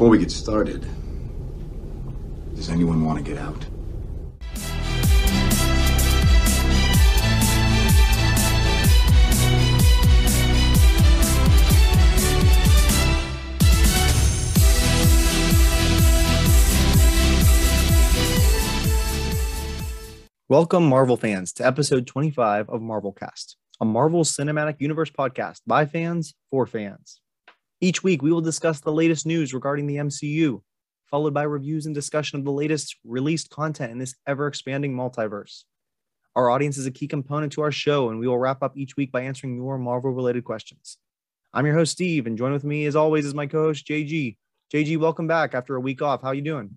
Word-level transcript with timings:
Before 0.00 0.08
we 0.08 0.16
get 0.16 0.30
started, 0.30 0.80
does 2.54 2.70
anyone 2.70 3.04
want 3.04 3.18
to 3.18 3.22
get 3.22 3.36
out? 3.36 3.66
Welcome, 20.48 20.86
Marvel 20.86 21.18
fans, 21.18 21.52
to 21.52 21.66
episode 21.66 22.06
25 22.06 22.70
of 22.70 22.80
Marvel 22.80 23.12
Cast, 23.12 23.58
a 23.82 23.84
Marvel 23.84 24.24
Cinematic 24.24 24.76
Universe 24.80 25.10
podcast 25.10 25.60
by 25.66 25.84
fans 25.84 26.32
for 26.50 26.64
fans. 26.64 27.19
Each 27.82 28.02
week, 28.02 28.20
we 28.20 28.30
will 28.30 28.42
discuss 28.42 28.80
the 28.80 28.92
latest 28.92 29.24
news 29.24 29.54
regarding 29.54 29.86
the 29.86 29.96
MCU, 29.96 30.60
followed 31.10 31.32
by 31.32 31.44
reviews 31.44 31.86
and 31.86 31.94
discussion 31.94 32.38
of 32.38 32.44
the 32.44 32.52
latest 32.52 32.96
released 33.04 33.48
content 33.48 33.90
in 33.90 33.96
this 33.96 34.14
ever 34.26 34.46
expanding 34.46 34.94
multiverse. 34.94 35.64
Our 36.36 36.50
audience 36.50 36.76
is 36.76 36.84
a 36.84 36.90
key 36.90 37.08
component 37.08 37.54
to 37.54 37.62
our 37.62 37.72
show, 37.72 38.10
and 38.10 38.20
we 38.20 38.28
will 38.28 38.38
wrap 38.38 38.62
up 38.62 38.76
each 38.76 38.98
week 38.98 39.10
by 39.10 39.22
answering 39.22 39.56
your 39.56 39.78
Marvel 39.78 40.10
related 40.10 40.44
questions. 40.44 40.98
I'm 41.54 41.64
your 41.64 41.74
host, 41.74 41.92
Steve, 41.92 42.26
and 42.26 42.36
join 42.36 42.52
with 42.52 42.64
me, 42.64 42.84
as 42.84 42.96
always, 42.96 43.24
is 43.24 43.32
my 43.32 43.46
co 43.46 43.64
host, 43.64 43.86
JG. 43.86 44.36
JG, 44.72 44.98
welcome 44.98 45.26
back 45.26 45.54
after 45.54 45.74
a 45.74 45.80
week 45.80 46.02
off. 46.02 46.20
How 46.20 46.28
are 46.28 46.34
you 46.34 46.42
doing? 46.42 46.76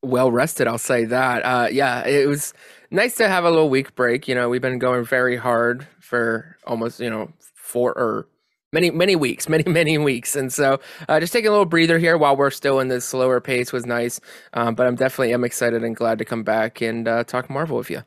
well 0.00 0.30
rested 0.30 0.68
i'll 0.68 0.78
say 0.78 1.04
that 1.04 1.42
uh, 1.44 1.66
yeah 1.72 2.06
it 2.06 2.28
was 2.28 2.54
nice 2.92 3.16
to 3.16 3.26
have 3.26 3.44
a 3.44 3.50
little 3.50 3.68
week 3.68 3.96
break 3.96 4.28
you 4.28 4.34
know 4.34 4.48
we've 4.48 4.62
been 4.62 4.78
going 4.78 5.04
very 5.04 5.36
hard 5.36 5.88
for 5.98 6.56
almost 6.68 7.00
you 7.00 7.10
know 7.10 7.32
four 7.56 7.92
or 7.98 8.28
many 8.72 8.90
many 8.90 9.16
weeks 9.16 9.48
many 9.48 9.64
many 9.70 9.98
weeks 9.98 10.36
and 10.36 10.52
so 10.52 10.78
uh, 11.08 11.18
just 11.20 11.32
taking 11.32 11.48
a 11.48 11.50
little 11.50 11.64
breather 11.64 11.98
here 11.98 12.18
while 12.18 12.36
we're 12.36 12.50
still 12.50 12.80
in 12.80 12.88
this 12.88 13.04
slower 13.04 13.40
pace 13.40 13.72
was 13.72 13.86
nice 13.86 14.20
um, 14.54 14.74
but 14.74 14.86
i'm 14.86 14.94
definitely 14.94 15.32
am 15.32 15.44
excited 15.44 15.82
and 15.82 15.96
glad 15.96 16.18
to 16.18 16.24
come 16.24 16.42
back 16.42 16.80
and 16.80 17.08
uh, 17.08 17.24
talk 17.24 17.48
marvel 17.48 17.76
with 17.76 17.90
you 17.90 18.02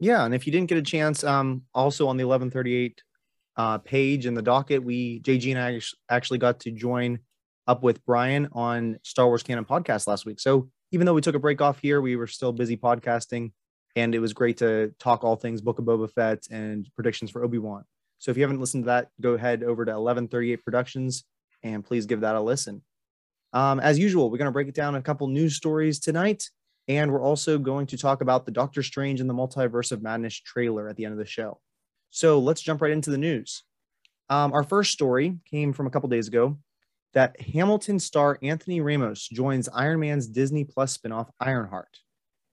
Yeah, 0.00 0.24
and 0.24 0.34
if 0.34 0.46
you 0.46 0.52
didn't 0.52 0.68
get 0.68 0.78
a 0.78 0.82
chance, 0.82 1.24
um, 1.24 1.62
also 1.74 2.06
on 2.06 2.16
the 2.16 2.24
1138 2.24 3.02
uh, 3.56 3.78
page 3.78 4.26
in 4.26 4.34
the 4.34 4.42
docket, 4.42 4.84
we 4.84 5.20
JG 5.22 5.50
and 5.50 5.58
I 5.60 5.80
actually 6.08 6.38
got 6.38 6.60
to 6.60 6.70
join 6.70 7.18
up 7.66 7.82
with 7.82 8.04
Brian 8.06 8.48
on 8.52 8.98
Star 9.02 9.26
Wars 9.26 9.42
Canon 9.42 9.64
podcast 9.64 10.06
last 10.06 10.24
week. 10.24 10.38
So 10.38 10.70
even 10.92 11.04
though 11.04 11.14
we 11.14 11.20
took 11.20 11.34
a 11.34 11.40
break 11.40 11.60
off 11.60 11.80
here, 11.80 12.00
we 12.00 12.14
were 12.14 12.28
still 12.28 12.52
busy 12.52 12.76
podcasting, 12.76 13.50
and 13.96 14.14
it 14.14 14.20
was 14.20 14.32
great 14.32 14.58
to 14.58 14.94
talk 15.00 15.24
all 15.24 15.34
things 15.34 15.60
Book 15.60 15.80
of 15.80 15.84
Boba 15.84 16.08
Fett 16.10 16.46
and 16.50 16.88
predictions 16.94 17.32
for 17.32 17.42
Obi 17.42 17.58
Wan. 17.58 17.84
So 18.18 18.30
if 18.30 18.36
you 18.36 18.42
haven't 18.42 18.60
listened 18.60 18.84
to 18.84 18.86
that, 18.88 19.10
go 19.20 19.34
ahead 19.34 19.62
over 19.62 19.84
to 19.84 19.92
1138 19.92 20.64
Productions 20.64 21.24
and 21.62 21.84
please 21.84 22.06
give 22.06 22.20
that 22.20 22.36
a 22.36 22.40
listen. 22.40 22.82
Um, 23.52 23.80
as 23.80 23.98
usual, 23.98 24.30
we're 24.30 24.38
going 24.38 24.46
to 24.46 24.52
break 24.52 24.68
it 24.68 24.74
down 24.74 24.94
a 24.94 25.02
couple 25.02 25.26
news 25.28 25.56
stories 25.56 25.98
tonight. 25.98 26.48
And 26.86 27.12
we're 27.12 27.22
also 27.22 27.58
going 27.58 27.86
to 27.88 27.98
talk 27.98 28.22
about 28.22 28.46
the 28.46 28.52
Doctor 28.52 28.82
Strange 28.82 29.20
and 29.20 29.28
the 29.28 29.34
Multiverse 29.34 29.92
of 29.92 30.02
Madness 30.02 30.40
trailer 30.40 30.88
at 30.88 30.96
the 30.96 31.04
end 31.04 31.12
of 31.12 31.18
the 31.18 31.26
show. 31.26 31.60
So 32.10 32.38
let's 32.38 32.62
jump 32.62 32.80
right 32.80 32.90
into 32.90 33.10
the 33.10 33.18
news. 33.18 33.62
Um, 34.30 34.52
our 34.52 34.64
first 34.64 34.92
story 34.92 35.38
came 35.50 35.72
from 35.72 35.86
a 35.86 35.90
couple 35.90 36.08
days 36.08 36.28
ago 36.28 36.58
that 37.14 37.40
Hamilton 37.40 37.98
star 37.98 38.38
Anthony 38.42 38.80
Ramos 38.80 39.26
joins 39.28 39.68
Iron 39.68 40.00
Man's 40.00 40.26
Disney 40.26 40.64
Plus 40.64 40.96
spinoff 40.96 41.28
Ironheart. 41.40 41.98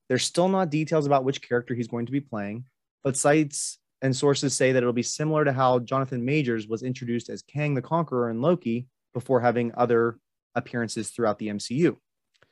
There's 0.10 0.24
still 0.24 0.50
not 0.50 0.70
details 0.70 1.06
about 1.06 1.24
which 1.24 1.42
character 1.42 1.74
he's 1.74 1.88
going 1.88 2.06
to 2.06 2.12
be 2.12 2.22
playing, 2.22 2.66
but 3.04 3.18
sites 3.18 3.80
and 4.02 4.16
sources 4.16 4.54
say 4.54 4.72
that 4.72 4.84
it'll 4.84 4.94
be 4.94 5.04
similar 5.04 5.46
to 5.46 5.54
how 5.54 5.80
Jonathan 5.80 6.24
Majors 6.24 6.68
was 6.68 6.84
introduced 6.84 7.30
as 7.30 7.42
Kang 7.42 7.74
the 7.74 7.82
Conqueror 7.82 8.30
in 8.30 8.42
Loki 8.42 8.88
before 9.14 9.40
having 9.42 9.72
other 9.76 10.18
appearances 10.56 11.10
throughout 11.10 11.40
the 11.40 11.48
MCU. 11.48 11.98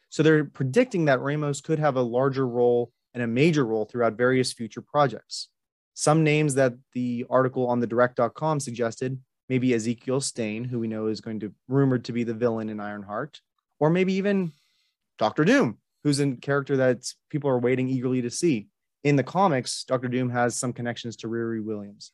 So 0.09 0.23
they're 0.23 0.45
predicting 0.45 1.05
that 1.05 1.21
Ramos 1.21 1.61
could 1.61 1.79
have 1.79 1.95
a 1.95 2.01
larger 2.01 2.47
role 2.47 2.91
and 3.13 3.23
a 3.23 3.27
major 3.27 3.65
role 3.65 3.85
throughout 3.85 4.13
various 4.13 4.53
future 4.53 4.81
projects. 4.81 5.49
Some 5.93 6.23
names 6.23 6.55
that 6.55 6.73
the 6.93 7.25
article 7.29 7.67
on 7.67 7.79
the 7.79 7.87
direct.com 7.87 8.59
suggested 8.59 9.19
maybe 9.49 9.73
Ezekiel 9.73 10.21
Stain, 10.21 10.63
who 10.63 10.79
we 10.79 10.87
know 10.87 11.07
is 11.07 11.21
going 11.21 11.39
to 11.41 11.53
rumored 11.67 12.05
to 12.05 12.13
be 12.13 12.23
the 12.23 12.33
villain 12.33 12.69
in 12.69 12.79
Ironheart, 12.79 13.41
or 13.79 13.89
maybe 13.89 14.13
even 14.13 14.51
Doctor 15.19 15.45
Doom, 15.45 15.77
who's 16.03 16.19
a 16.19 16.35
character 16.35 16.77
that 16.77 17.05
people 17.29 17.49
are 17.49 17.59
waiting 17.59 17.89
eagerly 17.89 18.21
to 18.21 18.29
see. 18.29 18.67
In 19.03 19.15
the 19.15 19.23
comics, 19.23 19.83
Doctor 19.83 20.07
Doom 20.07 20.29
has 20.29 20.55
some 20.55 20.73
connections 20.73 21.15
to 21.17 21.27
Riri 21.27 21.63
Williams. 21.63 22.11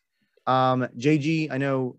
Um, 0.47 0.87
JG, 0.97 1.51
I 1.51 1.57
know. 1.57 1.97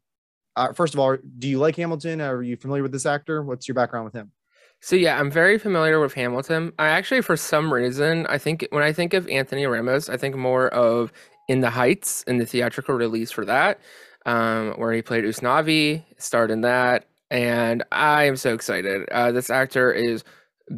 Uh, 0.57 0.73
first 0.73 0.95
of 0.95 1.01
all, 1.01 1.17
do 1.39 1.49
you 1.49 1.59
like 1.59 1.77
Hamilton? 1.77 2.21
Are 2.21 2.43
you 2.43 2.57
familiar 2.57 2.83
with 2.83 2.93
this 2.93 3.07
actor? 3.07 3.43
What's 3.43 3.69
your 3.69 3.77
background 3.77 4.05
with 4.05 4.15
him? 4.15 4.33
So 4.81 4.97
yeah, 4.97 5.21
I'm 5.21 5.31
very 5.31 5.59
familiar 5.59 6.01
with 6.01 6.15
Hamilton. 6.15 6.73
I 6.79 6.89
actually, 6.89 7.21
for 7.21 7.37
some 7.37 7.73
reason, 7.73 8.27
I 8.27 8.39
think 8.39 8.67
when 8.71 8.83
I 8.83 8.93
think 8.93 9.15
of 9.15 9.29
Anthony 9.29 9.67
Ramos, 9.67 10.09
I 10.09 10.17
think 10.17 10.35
more 10.35 10.69
of 10.69 11.13
In 11.49 11.61
the 11.61 11.71
Heights 11.71 12.25
in 12.25 12.39
the 12.39 12.47
theatrical 12.47 12.95
release 12.95 13.31
for 13.31 13.45
that, 13.45 13.79
um, 14.25 14.73
where 14.73 14.93
he 14.93 15.03
played 15.03 15.25
Usnavi, 15.25 16.03
starred 16.17 16.51
in 16.51 16.63
that, 16.63 17.05
and 17.31 17.85
I 17.93 18.25
am 18.25 18.37
so 18.37 18.55
excited. 18.55 19.09
Uh, 19.11 19.33
this 19.33 19.51
actor 19.51 19.93
is 19.93 20.25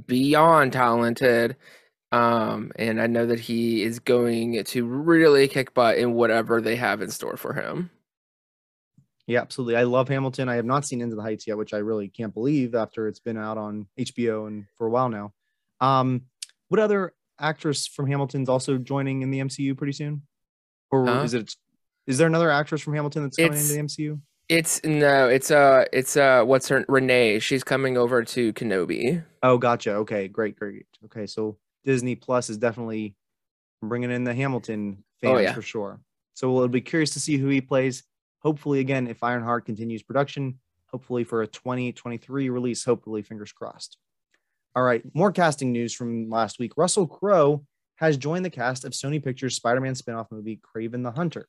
beyond 0.06 0.72
talented, 0.72 1.56
um, 2.12 2.70
and 2.76 3.00
I 3.00 3.06
know 3.06 3.26
that 3.26 3.40
he 3.40 3.82
is 3.82 3.98
going 3.98 4.62
to 4.64 4.84
really 4.86 5.48
kick 5.48 5.74
butt 5.74 5.96
in 5.98 6.12
whatever 6.14 6.60
they 6.60 6.76
have 6.76 7.02
in 7.02 7.10
store 7.10 7.36
for 7.36 7.54
him. 7.54 7.90
Yeah, 9.26 9.40
absolutely. 9.40 9.76
I 9.76 9.84
love 9.84 10.08
Hamilton. 10.08 10.48
I 10.48 10.56
have 10.56 10.64
not 10.64 10.84
seen 10.84 11.00
Into 11.00 11.16
the 11.16 11.22
Heights 11.22 11.46
yet, 11.46 11.56
which 11.56 11.72
I 11.72 11.78
really 11.78 12.08
can't 12.08 12.34
believe 12.34 12.74
after 12.74 13.06
it's 13.06 13.20
been 13.20 13.38
out 13.38 13.56
on 13.56 13.86
HBO 13.98 14.46
and 14.48 14.66
for 14.76 14.86
a 14.86 14.90
while 14.90 15.08
now. 15.08 15.32
Um, 15.80 16.22
what 16.68 16.80
other 16.80 17.14
actress 17.38 17.86
from 17.86 18.06
Hamilton's 18.08 18.48
also 18.48 18.78
joining 18.78 19.22
in 19.22 19.30
the 19.30 19.38
MCU 19.40 19.76
pretty 19.76 19.92
soon? 19.92 20.22
Or 20.90 21.06
Huh? 21.06 21.22
is 21.22 21.34
it 21.34 21.54
is 22.06 22.18
there 22.18 22.26
another 22.26 22.50
actress 22.50 22.82
from 22.82 22.94
Hamilton 22.94 23.22
that's 23.22 23.36
coming 23.36 23.52
It's- 23.52 23.70
into 23.70 23.74
the 23.74 23.80
MCU? 24.10 24.20
It's 24.48 24.82
no, 24.84 25.28
it's 25.28 25.50
uh, 25.50 25.84
it's 25.92 26.16
uh, 26.16 26.42
what's 26.44 26.68
her 26.68 26.84
Renee? 26.88 27.38
She's 27.38 27.64
coming 27.64 27.96
over 27.96 28.22
to 28.24 28.52
Kenobi. 28.52 29.24
Oh, 29.42 29.56
gotcha. 29.56 29.92
Okay, 29.94 30.28
great, 30.28 30.56
great. 30.56 30.84
Okay, 31.06 31.26
so 31.26 31.56
Disney 31.84 32.14
Plus 32.14 32.50
is 32.50 32.58
definitely 32.58 33.16
bringing 33.82 34.10
in 34.10 34.24
the 34.24 34.34
Hamilton 34.34 34.98
oh, 34.98 35.04
fans 35.20 35.34
Oh, 35.36 35.40
yeah. 35.40 35.52
for 35.52 35.62
sure. 35.62 36.00
So 36.34 36.50
we'll 36.52 36.68
be 36.68 36.80
curious 36.80 37.10
to 37.10 37.20
see 37.20 37.36
who 37.36 37.48
he 37.48 37.60
plays. 37.60 38.04
Hopefully, 38.40 38.80
again, 38.80 39.06
if 39.06 39.22
Ironheart 39.22 39.66
continues 39.66 40.02
production, 40.02 40.58
hopefully 40.86 41.24
for 41.24 41.42
a 41.42 41.46
2023 41.46 42.48
release. 42.50 42.84
Hopefully, 42.84 43.22
fingers 43.22 43.52
crossed. 43.52 43.98
All 44.74 44.82
right, 44.82 45.02
more 45.14 45.32
casting 45.32 45.72
news 45.72 45.92
from 45.92 46.30
last 46.30 46.58
week. 46.58 46.72
Russell 46.76 47.06
Crowe 47.06 47.64
has 47.96 48.16
joined 48.16 48.44
the 48.44 48.50
cast 48.50 48.84
of 48.84 48.92
Sony 48.92 49.22
Pictures' 49.22 49.56
Spider-Man 49.56 49.94
spin-off 49.94 50.28
movie 50.30 50.60
Kraven 50.74 51.02
the 51.02 51.12
Hunter. 51.12 51.46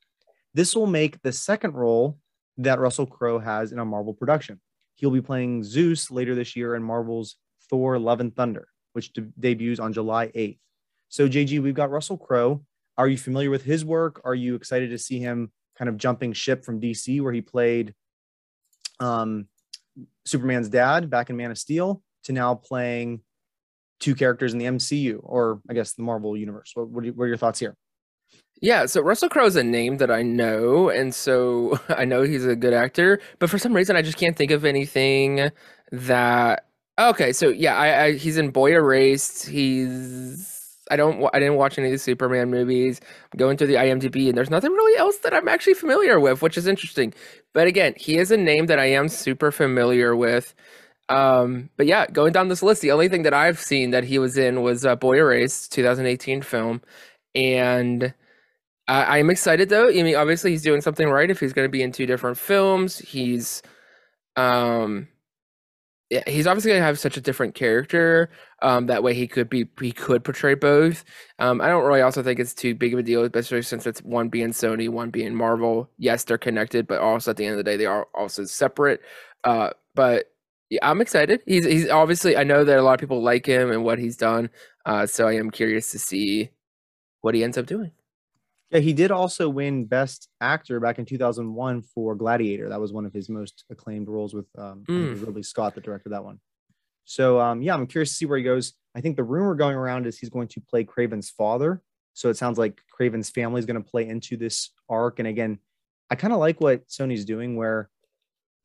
This 0.52 0.76
will 0.76 0.86
make 0.86 1.20
the 1.22 1.32
second 1.32 1.74
role 1.74 2.18
that 2.58 2.78
Russell 2.78 3.06
Crowe 3.06 3.38
has 3.38 3.72
in 3.72 3.78
a 3.78 3.84
Marvel 3.84 4.14
production. 4.14 4.60
He'll 4.96 5.10
be 5.10 5.22
playing 5.22 5.64
Zeus 5.64 6.10
later 6.10 6.34
this 6.34 6.54
year 6.54 6.74
in 6.74 6.82
Marvel's 6.82 7.36
Thor: 7.70 7.98
Love 7.98 8.20
and 8.20 8.34
Thunder, 8.36 8.68
which 8.94 9.12
de- 9.12 9.22
debuts 9.38 9.80
on 9.80 9.92
July 9.92 10.28
8th. 10.28 10.58
So, 11.08 11.28
JG, 11.28 11.62
we've 11.62 11.74
got 11.74 11.90
Russell 11.90 12.16
Crowe. 12.16 12.64
Are 12.96 13.08
you 13.08 13.18
familiar 13.18 13.50
with 13.50 13.64
his 13.64 13.84
work? 13.84 14.20
Are 14.24 14.34
you 14.34 14.54
excited 14.54 14.90
to 14.90 14.98
see 14.98 15.18
him 15.18 15.52
kind 15.76 15.88
of 15.88 15.96
jumping 15.96 16.32
ship 16.32 16.64
from 16.64 16.80
DC, 16.80 17.20
where 17.20 17.32
he 17.32 17.40
played 17.40 17.94
um, 19.00 19.48
Superman's 20.24 20.68
dad 20.68 21.10
back 21.10 21.30
in 21.30 21.36
Man 21.36 21.50
of 21.50 21.58
Steel, 21.58 22.02
to 22.24 22.32
now 22.32 22.54
playing 22.54 23.20
two 24.00 24.14
characters 24.14 24.52
in 24.52 24.58
the 24.58 24.66
MCU, 24.66 25.20
or 25.22 25.60
I 25.68 25.74
guess 25.74 25.92
the 25.92 26.02
Marvel 26.02 26.36
universe? 26.36 26.72
What, 26.74 26.88
what, 26.88 27.04
are, 27.04 27.12
what 27.12 27.24
are 27.24 27.28
your 27.28 27.36
thoughts 27.36 27.58
here? 27.58 27.76
Yeah, 28.60 28.86
so 28.86 29.00
Russell 29.00 29.28
Crowe 29.28 29.46
is 29.46 29.56
a 29.56 29.64
name 29.64 29.98
that 29.98 30.10
I 30.10 30.22
know, 30.22 30.88
and 30.88 31.14
so 31.14 31.78
I 31.88 32.04
know 32.04 32.22
he's 32.22 32.46
a 32.46 32.56
good 32.56 32.72
actor. 32.72 33.20
But 33.38 33.50
for 33.50 33.58
some 33.58 33.74
reason, 33.74 33.96
I 33.96 34.02
just 34.02 34.16
can't 34.16 34.36
think 34.36 34.50
of 34.50 34.64
anything 34.64 35.50
that. 35.90 36.66
Okay, 36.98 37.32
so 37.32 37.48
yeah, 37.48 37.76
I, 37.76 38.04
I 38.04 38.12
he's 38.12 38.36
in 38.36 38.50
Boy 38.50 38.72
Erased. 38.72 39.46
He's 39.46 40.76
I 40.90 40.96
don't 40.96 41.28
I 41.34 41.40
didn't 41.40 41.56
watch 41.56 41.76
any 41.78 41.88
of 41.88 41.92
the 41.92 41.98
Superman 41.98 42.50
movies. 42.50 43.00
I'm 43.32 43.38
going 43.38 43.56
through 43.56 43.66
the 43.68 43.74
IMDb, 43.74 44.28
and 44.28 44.36
there's 44.38 44.50
nothing 44.50 44.70
really 44.72 44.96
else 44.98 45.18
that 45.18 45.34
I'm 45.34 45.48
actually 45.48 45.74
familiar 45.74 46.20
with, 46.20 46.40
which 46.40 46.56
is 46.56 46.68
interesting. 46.68 47.12
But 47.52 47.66
again, 47.66 47.94
he 47.96 48.18
is 48.18 48.30
a 48.30 48.36
name 48.36 48.66
that 48.66 48.78
I 48.78 48.86
am 48.86 49.08
super 49.08 49.50
familiar 49.50 50.14
with. 50.14 50.54
Um, 51.08 51.70
but 51.76 51.86
yeah, 51.86 52.06
going 52.08 52.32
down 52.32 52.48
this 52.48 52.62
list, 52.62 52.82
the 52.82 52.92
only 52.92 53.08
thing 53.08 53.22
that 53.24 53.34
I've 53.34 53.60
seen 53.60 53.90
that 53.92 54.04
he 54.04 54.18
was 54.18 54.38
in 54.38 54.62
was 54.62 54.86
uh, 54.86 54.96
Boy 54.96 55.18
Erased, 55.18 55.72
2018 55.72 56.42
film, 56.42 56.82
and 57.34 58.14
I 58.88 59.18
I'm 59.20 59.30
excited 59.30 59.68
though. 59.70 59.88
I 59.90 60.02
mean, 60.02 60.16
obviously 60.16 60.52
he's 60.52 60.62
doing 60.62 60.80
something 60.82 61.08
right 61.10 61.30
if 61.30 61.40
he's 61.40 61.52
going 61.54 61.66
to 61.66 61.72
be 61.72 61.82
in 61.82 61.92
two 61.92 62.06
different 62.06 62.38
films. 62.38 62.98
He's, 63.00 63.62
um, 64.36 65.08
he's 66.26 66.46
obviously 66.46 66.70
going 66.70 66.80
to 66.80 66.84
have 66.86 66.98
such 66.98 67.16
a 67.16 67.20
different 67.20 67.54
character. 67.54 68.30
Um, 68.62 68.86
that 68.86 69.02
way 69.02 69.14
he 69.14 69.26
could 69.26 69.48
be 69.50 69.66
he 69.80 69.92
could 69.92 70.22
portray 70.24 70.54
both. 70.54 71.04
Um, 71.38 71.60
I 71.60 71.68
don't 71.68 71.84
really 71.84 72.02
also 72.02 72.22
think 72.22 72.38
it's 72.40 72.54
too 72.54 72.74
big 72.74 72.92
of 72.92 72.98
a 73.00 73.02
deal, 73.02 73.24
especially 73.24 73.62
since 73.62 73.86
it's 73.86 74.00
one 74.02 74.28
being 74.28 74.48
Sony, 74.50 74.88
one 74.88 75.10
being 75.10 75.34
Marvel. 75.34 75.90
Yes, 75.98 76.24
they're 76.24 76.38
connected, 76.38 76.86
but 76.86 77.00
also 77.00 77.30
at 77.30 77.36
the 77.36 77.44
end 77.46 77.52
of 77.52 77.58
the 77.58 77.64
day, 77.64 77.76
they 77.76 77.86
are 77.86 78.06
also 78.14 78.44
separate. 78.44 79.00
Uh, 79.44 79.70
but 79.94 80.30
Yeah, 80.70 80.80
I'm 80.82 81.00
excited. 81.00 81.42
He's 81.46 81.64
he's 81.66 81.88
obviously 81.90 82.36
I 82.36 82.44
know 82.44 82.64
that 82.64 82.78
a 82.78 82.82
lot 82.82 82.94
of 82.94 83.00
people 83.00 83.22
like 83.22 83.46
him 83.46 83.70
and 83.70 83.84
what 83.84 83.98
he's 83.98 84.16
done. 84.16 84.50
Uh, 84.86 85.06
so 85.06 85.26
I 85.28 85.34
am 85.34 85.50
curious 85.50 85.90
to 85.92 85.98
see 85.98 86.50
what 87.22 87.34
he 87.34 87.44
ends 87.44 87.58
up 87.58 87.66
doing. 87.66 87.92
Yeah, 88.70 88.80
he 88.80 88.92
did 88.92 89.10
also 89.10 89.48
win 89.48 89.84
Best 89.84 90.28
Actor 90.40 90.80
back 90.80 90.98
in 90.98 91.04
2001 91.04 91.82
for 91.82 92.14
Gladiator. 92.14 92.68
That 92.68 92.80
was 92.80 92.92
one 92.92 93.06
of 93.06 93.12
his 93.12 93.28
most 93.28 93.64
acclaimed 93.70 94.08
roles 94.08 94.34
with 94.34 94.46
um, 94.58 94.84
I 94.88 94.92
think 94.92 95.06
it 95.06 95.10
was 95.10 95.20
Ridley 95.20 95.42
Scott 95.42 95.74
that 95.74 95.84
directed 95.84 96.10
that 96.10 96.24
one. 96.24 96.40
So 97.04 97.38
um, 97.40 97.62
yeah, 97.62 97.74
I'm 97.74 97.86
curious 97.86 98.10
to 98.10 98.16
see 98.16 98.26
where 98.26 98.38
he 98.38 98.44
goes. 98.44 98.72
I 98.94 99.00
think 99.00 99.16
the 99.16 99.24
rumor 99.24 99.54
going 99.54 99.76
around 99.76 100.06
is 100.06 100.18
he's 100.18 100.30
going 100.30 100.48
to 100.48 100.60
play 100.60 100.84
Kraven's 100.84 101.30
father. 101.30 101.82
So 102.14 102.30
it 102.30 102.36
sounds 102.36 102.58
like 102.58 102.80
Kraven's 102.98 103.30
family 103.30 103.58
is 103.58 103.66
going 103.66 103.82
to 103.82 103.88
play 103.88 104.08
into 104.08 104.36
this 104.36 104.70
arc. 104.88 105.18
And 105.18 105.28
again, 105.28 105.58
I 106.10 106.14
kind 106.14 106.32
of 106.32 106.38
like 106.38 106.60
what 106.60 106.86
Sony's 106.88 107.24
doing, 107.24 107.56
where 107.56 107.90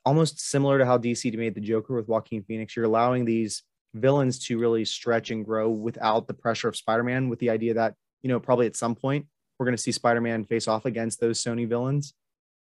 almost 0.06 0.40
similar 0.40 0.78
to 0.78 0.86
how 0.86 0.98
DC 0.98 1.36
made 1.36 1.56
the 1.56 1.62
Joker 1.62 1.96
with 1.96 2.07
Joaquin 2.07 2.44
Phoenix, 2.44 2.75
you're 2.75 2.86
allowing 2.86 3.25
these 3.25 3.63
villains 3.96 4.40
to 4.46 4.60
really 4.60 4.86
stretch 4.86 5.31
and 5.31 5.44
grow 5.44 5.69
without 5.69 6.28
the 6.28 6.34
pressure 6.34 6.68
of 6.68 6.75
Spider-Man, 6.75 7.28
with 7.28 7.40
the 7.40 7.50
idea 7.50 7.74
that 7.74 7.96
you 8.22 8.30
know 8.30 8.40
probably 8.40 8.68
at 8.68 8.75
some 8.75 8.96
point 8.96 9.25
we're 9.60 9.66
going 9.66 9.76
to 9.76 9.82
see 9.82 9.92
Spider-Man 9.92 10.46
face 10.46 10.68
off 10.68 10.86
against 10.86 11.20
those 11.20 11.44
Sony 11.44 11.68
villains. 11.68 12.14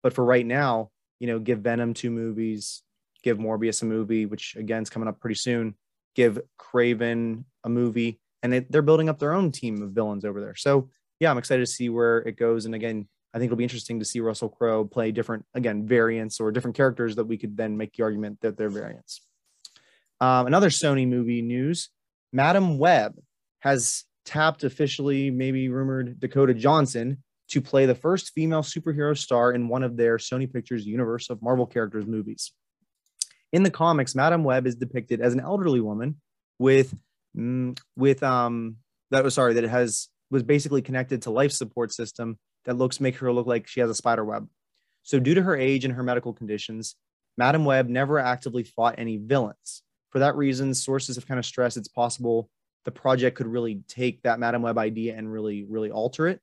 But 0.04 0.14
for 0.14 0.26
right 0.26 0.46
now, 0.46 0.90
you 1.20 1.28
know, 1.28 1.40
give 1.40 1.60
Venom 1.60 1.94
two 1.94 2.10
movies, 2.10 2.82
give 3.24 3.38
Morbius 3.38 3.84
a 3.84 3.86
movie, 3.86 4.26
which 4.26 4.56
again 4.56 4.82
is 4.82 4.90
coming 4.90 5.08
up 5.08 5.20
pretty 5.20 5.36
soon. 5.36 5.76
Give 6.16 6.40
Kraven 6.60 7.44
a 7.64 7.70
movie, 7.70 8.20
and 8.42 8.52
they, 8.52 8.60
they're 8.60 8.82
building 8.82 9.10
up 9.10 9.20
their 9.20 9.34
own 9.34 9.52
team 9.52 9.82
of 9.84 9.92
villains 9.92 10.26
over 10.26 10.42
there. 10.42 10.56
So 10.56 10.90
yeah, 11.20 11.30
I'm 11.30 11.38
excited 11.38 11.66
to 11.66 11.72
see 11.72 11.90
where 11.90 12.20
it 12.20 12.38
goes. 12.38 12.66
And 12.66 12.74
again, 12.76 13.08
I 13.34 13.38
think 13.38 13.50
it'll 13.50 13.58
be 13.58 13.64
interesting 13.64 14.00
to 14.00 14.06
see 14.06 14.20
Russell 14.20 14.50
Crowe 14.50 14.86
play 14.86 15.12
different, 15.12 15.46
again, 15.54 15.86
variants 15.86 16.40
or 16.40 16.52
different 16.52 16.78
characters 16.78 17.16
that 17.18 17.26
we 17.26 17.38
could 17.38 17.56
then 17.56 17.78
make 17.78 17.94
the 17.94 18.04
argument 18.04 18.42
that 18.42 18.58
they're 18.58 18.70
variants. 18.70 19.22
Um, 20.20 20.48
another 20.48 20.70
Sony 20.70 21.08
movie 21.08 21.44
news: 21.44 21.90
Madame 22.34 22.80
Web 22.80 23.14
has 23.60 24.06
tapped 24.28 24.64
officially, 24.64 25.32
maybe 25.32 25.70
rumored 25.70 26.20
Dakota 26.20 26.54
Johnson 26.54 27.24
to 27.50 27.62
play 27.62 27.86
the 27.86 27.96
first 27.96 28.34
female 28.34 28.62
superhero 28.62 29.18
star 29.18 29.54
in 29.54 29.70
one 29.70 29.82
of 29.82 29.96
their 29.96 30.18
Sony 30.18 30.52
Pictures 30.52 30.86
universe 30.86 31.30
of 31.30 31.42
Marvel 31.42 31.66
characters 31.66 32.06
movies. 32.06 32.52
In 33.54 33.64
the 33.64 33.72
comics, 33.72 34.14
Madame 34.14 34.44
Web 34.44 34.68
is 34.68 34.76
depicted 34.76 35.22
as 35.22 35.34
an 35.34 35.40
elderly 35.40 35.80
woman 35.80 36.20
with 36.60 36.94
mm, 37.36 37.80
with 37.96 38.22
um 38.22 38.78
that 39.12 39.24
was 39.24 39.34
sorry 39.34 39.54
that 39.54 39.64
it 39.64 39.70
has 39.70 40.10
was 40.30 40.44
basically 40.44 40.82
connected 40.82 41.22
to 41.22 41.32
life 41.32 41.54
support 41.54 41.94
system 41.94 42.38
that 42.66 42.78
looks 42.78 43.00
make 43.00 43.16
her 43.18 43.32
look 43.32 43.48
like 43.48 43.66
she 43.66 43.80
has 43.80 43.90
a 43.90 43.96
spider 43.96 44.26
web. 44.26 44.48
So 45.04 45.20
due 45.20 45.36
to 45.36 45.42
her 45.42 45.56
age 45.56 45.86
and 45.86 45.94
her 45.94 46.04
medical 46.04 46.34
conditions, 46.34 46.96
Madame 47.38 47.64
Web 47.64 47.88
never 47.88 48.20
actively 48.20 48.64
fought 48.64 48.96
any 48.98 49.16
villains. 49.16 49.84
For 50.10 50.20
that 50.20 50.36
reason, 50.36 50.74
sources 50.74 51.16
have 51.16 51.28
kind 51.28 51.40
of 51.40 51.46
stressed 51.46 51.78
it's 51.78 51.88
possible 51.88 52.50
the 52.86 52.92
project 52.92 53.38
could 53.38 53.48
really 53.48 53.82
take 53.88 54.22
that 54.24 54.40
Madame 54.40 54.62
Web 54.62 54.78
idea 54.78 55.16
and 55.16 55.32
really, 55.32 55.66
really 55.68 55.92
alter 55.92 56.28
it. 56.28 56.40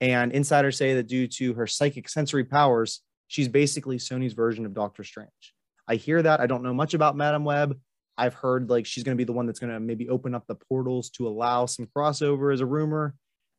And 0.00 0.32
insiders 0.32 0.76
say 0.76 0.94
that 0.94 1.08
due 1.08 1.26
to 1.26 1.54
her 1.54 1.66
psychic 1.66 2.08
sensory 2.08 2.44
powers, 2.44 3.00
she's 3.26 3.48
basically 3.48 3.98
Sony's 3.98 4.32
version 4.32 4.64
of 4.64 4.74
Doctor 4.74 5.02
Strange. 5.02 5.54
I 5.88 5.96
hear 5.96 6.22
that. 6.22 6.40
I 6.40 6.46
don't 6.46 6.62
know 6.62 6.74
much 6.74 6.94
about 6.94 7.16
Madame 7.16 7.44
Web. 7.44 7.78
I've 8.16 8.34
heard 8.34 8.68
like 8.68 8.86
she's 8.86 9.04
going 9.04 9.16
to 9.16 9.20
be 9.20 9.24
the 9.24 9.32
one 9.32 9.46
that's 9.46 9.60
going 9.60 9.72
to 9.72 9.80
maybe 9.80 10.08
open 10.08 10.34
up 10.34 10.46
the 10.46 10.54
portals 10.54 11.10
to 11.10 11.26
allow 11.26 11.66
some 11.66 11.86
crossover 11.86 12.52
as 12.52 12.60
a 12.60 12.66
rumor. 12.66 13.14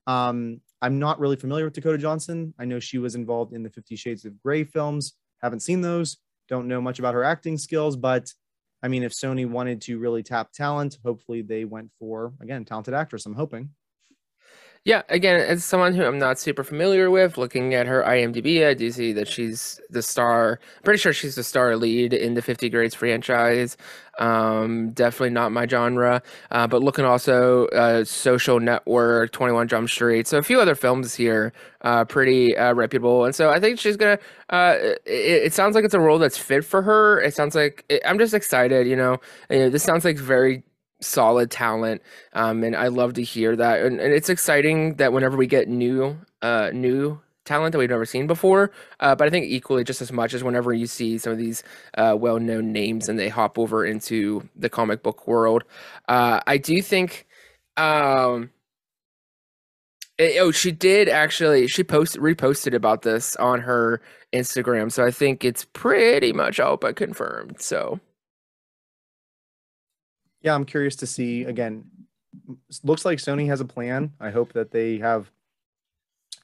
Um, 0.07 0.61
I'm 0.81 0.99
not 0.99 1.19
really 1.19 1.35
familiar 1.35 1.65
with 1.65 1.73
Dakota 1.73 1.97
Johnson. 1.97 2.53
I 2.57 2.65
know 2.65 2.79
she 2.79 2.97
was 2.97 3.15
involved 3.15 3.53
in 3.53 3.63
the 3.63 3.69
Fifty 3.69 3.95
Shades 3.95 4.25
of 4.25 4.41
Grey 4.41 4.63
films. 4.63 5.13
Haven't 5.41 5.61
seen 5.61 5.81
those. 5.81 6.17
Don't 6.47 6.67
know 6.67 6.81
much 6.81 6.99
about 6.99 7.13
her 7.13 7.23
acting 7.23 7.57
skills, 7.57 7.95
but 7.95 8.31
I 8.81 8.87
mean, 8.87 9.03
if 9.03 9.11
Sony 9.11 9.49
wanted 9.49 9.81
to 9.81 9.99
really 9.99 10.23
tap 10.23 10.51
talent, 10.51 10.97
hopefully 11.03 11.41
they 11.41 11.65
went 11.65 11.91
for 11.99 12.33
again 12.41 12.65
talented 12.65 12.93
actress. 12.93 13.25
I'm 13.25 13.35
hoping. 13.35 13.71
Yeah, 14.85 15.01
again, 15.09 15.39
as 15.41 15.65
someone 15.65 15.93
who 15.93 16.05
I'm 16.05 16.17
not 16.17 16.39
super 16.39 16.63
familiar 16.63 17.11
with, 17.11 17.37
looking 17.37 17.73
at 17.73 17.85
her 17.85 18.01
IMDb, 18.01 18.65
I 18.65 18.73
do 18.73 18.89
see 18.91 19.11
that 19.11 19.27
she's 19.27 19.79
the 19.89 20.01
star. 20.01 20.59
I'm 20.77 20.83
pretty 20.83 20.99
sure 20.99 21.11
she's 21.11 21.35
the 21.35 21.43
star 21.43 21.75
lead 21.75 22.13
in 22.13 22.33
the 22.33 22.41
50 22.41 22.69
Grades 22.69 22.95
franchise. 22.95 23.75
Um, 24.19 24.91
definitely 24.91 25.31
not 25.31 25.51
my 25.51 25.67
genre. 25.67 26.21
Uh, 26.51 26.65
but 26.65 26.81
looking 26.81 27.03
also 27.03 27.67
uh, 27.67 28.05
Social 28.05 28.61
Network, 28.61 29.31
21 29.33 29.67
Jump 29.67 29.89
Street, 29.89 30.27
so 30.27 30.37
a 30.37 30.43
few 30.43 30.61
other 30.61 30.75
films 30.75 31.13
here, 31.13 31.51
uh, 31.81 32.05
pretty 32.05 32.55
uh, 32.55 32.73
reputable. 32.73 33.25
And 33.25 33.35
so 33.35 33.49
I 33.49 33.59
think 33.59 33.79
she's 33.79 33.97
gonna. 33.97 34.17
Uh, 34.49 34.75
it, 34.79 34.99
it, 35.05 35.53
sounds 35.53 35.75
like 35.75 35.83
it's 35.83 35.93
a 35.93 35.99
role 35.99 36.19
that's 36.19 36.37
fit 36.37 36.65
for 36.65 36.81
her. 36.81 37.21
It 37.21 37.35
sounds 37.35 37.53
like 37.53 37.85
it, 37.89 38.01
I'm 38.05 38.17
just 38.17 38.33
excited. 38.33 38.87
You 38.87 38.95
know, 38.95 39.17
you 39.49 39.59
know, 39.59 39.69
this 39.69 39.83
sounds 39.83 40.05
like 40.05 40.17
very 40.17 40.63
solid 41.01 41.49
talent 41.49 42.01
um, 42.33 42.63
and 42.63 42.75
i 42.75 42.87
love 42.87 43.13
to 43.13 43.23
hear 43.23 43.55
that 43.55 43.81
and, 43.81 43.99
and, 43.99 44.13
it's 44.13 44.29
exciting 44.29 44.95
that 44.95 45.13
whenever 45.13 45.37
we 45.37 45.47
get 45.47 45.67
new 45.67 46.17
uh, 46.41 46.69
new 46.73 47.19
talent 47.45 47.71
that 47.71 47.77
we've 47.79 47.89
never 47.89 48.05
seen 48.05 48.27
before 48.27 48.71
uh, 48.99 49.15
but 49.15 49.25
i 49.25 49.29
think 49.29 49.45
equally 49.45 49.83
just 49.83 50.01
as 50.01 50.11
much 50.11 50.33
as 50.33 50.43
whenever 50.43 50.73
you 50.73 50.85
see 50.85 51.17
some 51.17 51.31
of 51.31 51.37
these 51.37 51.63
uh, 51.97 52.15
well-known 52.17 52.71
names 52.71 53.07
and 53.07 53.17
they 53.17 53.29
hop 53.29 53.57
over 53.57 53.85
into 53.85 54.47
the 54.55 54.69
comic 54.69 55.01
book 55.01 55.27
world 55.27 55.63
uh, 56.09 56.39
i 56.47 56.57
do 56.57 56.81
think 56.81 57.25
um, 57.77 58.49
it, 60.17 60.37
oh 60.39 60.51
she 60.51 60.71
did 60.71 61.07
actually 61.07 61.67
she 61.67 61.83
posted 61.83 62.21
reposted 62.21 62.75
about 62.75 63.03
this 63.03 63.35
on 63.37 63.61
her 63.61 64.01
instagram 64.33 64.91
so 64.91 65.05
i 65.05 65.09
think 65.09 65.45
it's 65.45 65.65
pretty 65.73 66.33
much 66.33 66.59
all 66.59 66.77
but 66.77 66.95
confirmed 66.95 67.59
so 67.59 67.99
yeah, 70.41 70.55
I'm 70.55 70.65
curious 70.65 70.95
to 70.97 71.07
see 71.07 71.43
again. 71.43 71.85
Looks 72.83 73.05
like 73.05 73.19
Sony 73.19 73.47
has 73.47 73.61
a 73.61 73.65
plan. 73.65 74.13
I 74.19 74.29
hope 74.29 74.53
that 74.53 74.71
they 74.71 74.97
have 74.99 75.31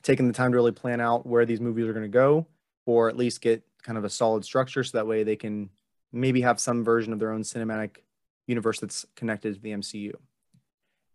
taken 0.03 0.27
the 0.27 0.33
time 0.33 0.51
to 0.51 0.57
really 0.57 0.71
plan 0.71 1.01
out 1.01 1.25
where 1.25 1.45
these 1.45 1.61
movies 1.61 1.85
are 1.85 1.93
going 1.93 2.03
to 2.03 2.09
go, 2.09 2.47
or 2.85 3.09
at 3.09 3.17
least 3.17 3.41
get 3.41 3.63
kind 3.83 3.97
of 3.97 4.03
a 4.03 4.09
solid 4.09 4.43
structure 4.43 4.83
so 4.83 4.97
that 4.97 5.07
way 5.07 5.23
they 5.23 5.35
can 5.35 5.69
maybe 6.11 6.41
have 6.41 6.59
some 6.59 6.83
version 6.83 7.13
of 7.13 7.19
their 7.19 7.31
own 7.31 7.41
cinematic 7.43 7.97
universe 8.47 8.79
that's 8.79 9.05
connected 9.15 9.55
to 9.55 9.59
the 9.59 9.71
MCU. 9.71 10.13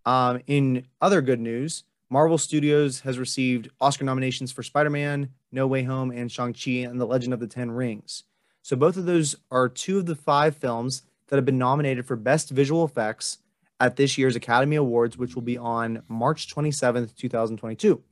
Um, 0.06 0.40
in 0.46 0.86
other 1.00 1.20
good 1.20 1.40
news, 1.40 1.84
Marvel 2.08 2.38
Studios 2.38 3.00
has 3.00 3.18
received 3.18 3.70
Oscar 3.80 4.04
nominations 4.04 4.50
for 4.50 4.62
Spider 4.62 4.90
Man, 4.90 5.30
No 5.52 5.66
Way 5.66 5.84
Home, 5.84 6.10
and 6.10 6.30
Shang-Chi 6.30 6.88
and 6.88 7.00
The 7.00 7.06
Legend 7.06 7.32
of 7.32 7.40
the 7.40 7.46
Ten 7.46 7.70
Rings. 7.70 8.24
So 8.62 8.76
both 8.76 8.96
of 8.96 9.06
those 9.06 9.36
are 9.50 9.68
two 9.68 9.98
of 9.98 10.06
the 10.06 10.16
five 10.16 10.56
films 10.56 11.02
that 11.30 11.36
have 11.36 11.46
been 11.46 11.58
nominated 11.58 12.06
for 12.06 12.16
Best 12.16 12.50
Visual 12.50 12.84
Effects 12.84 13.38
at 13.78 13.96
this 13.96 14.18
year's 14.18 14.36
Academy 14.36 14.76
Awards, 14.76 15.16
which 15.16 15.34
will 15.34 15.42
be 15.42 15.56
on 15.56 16.02
March 16.08 16.54
27th, 16.54 17.16
2022. 17.16 18.02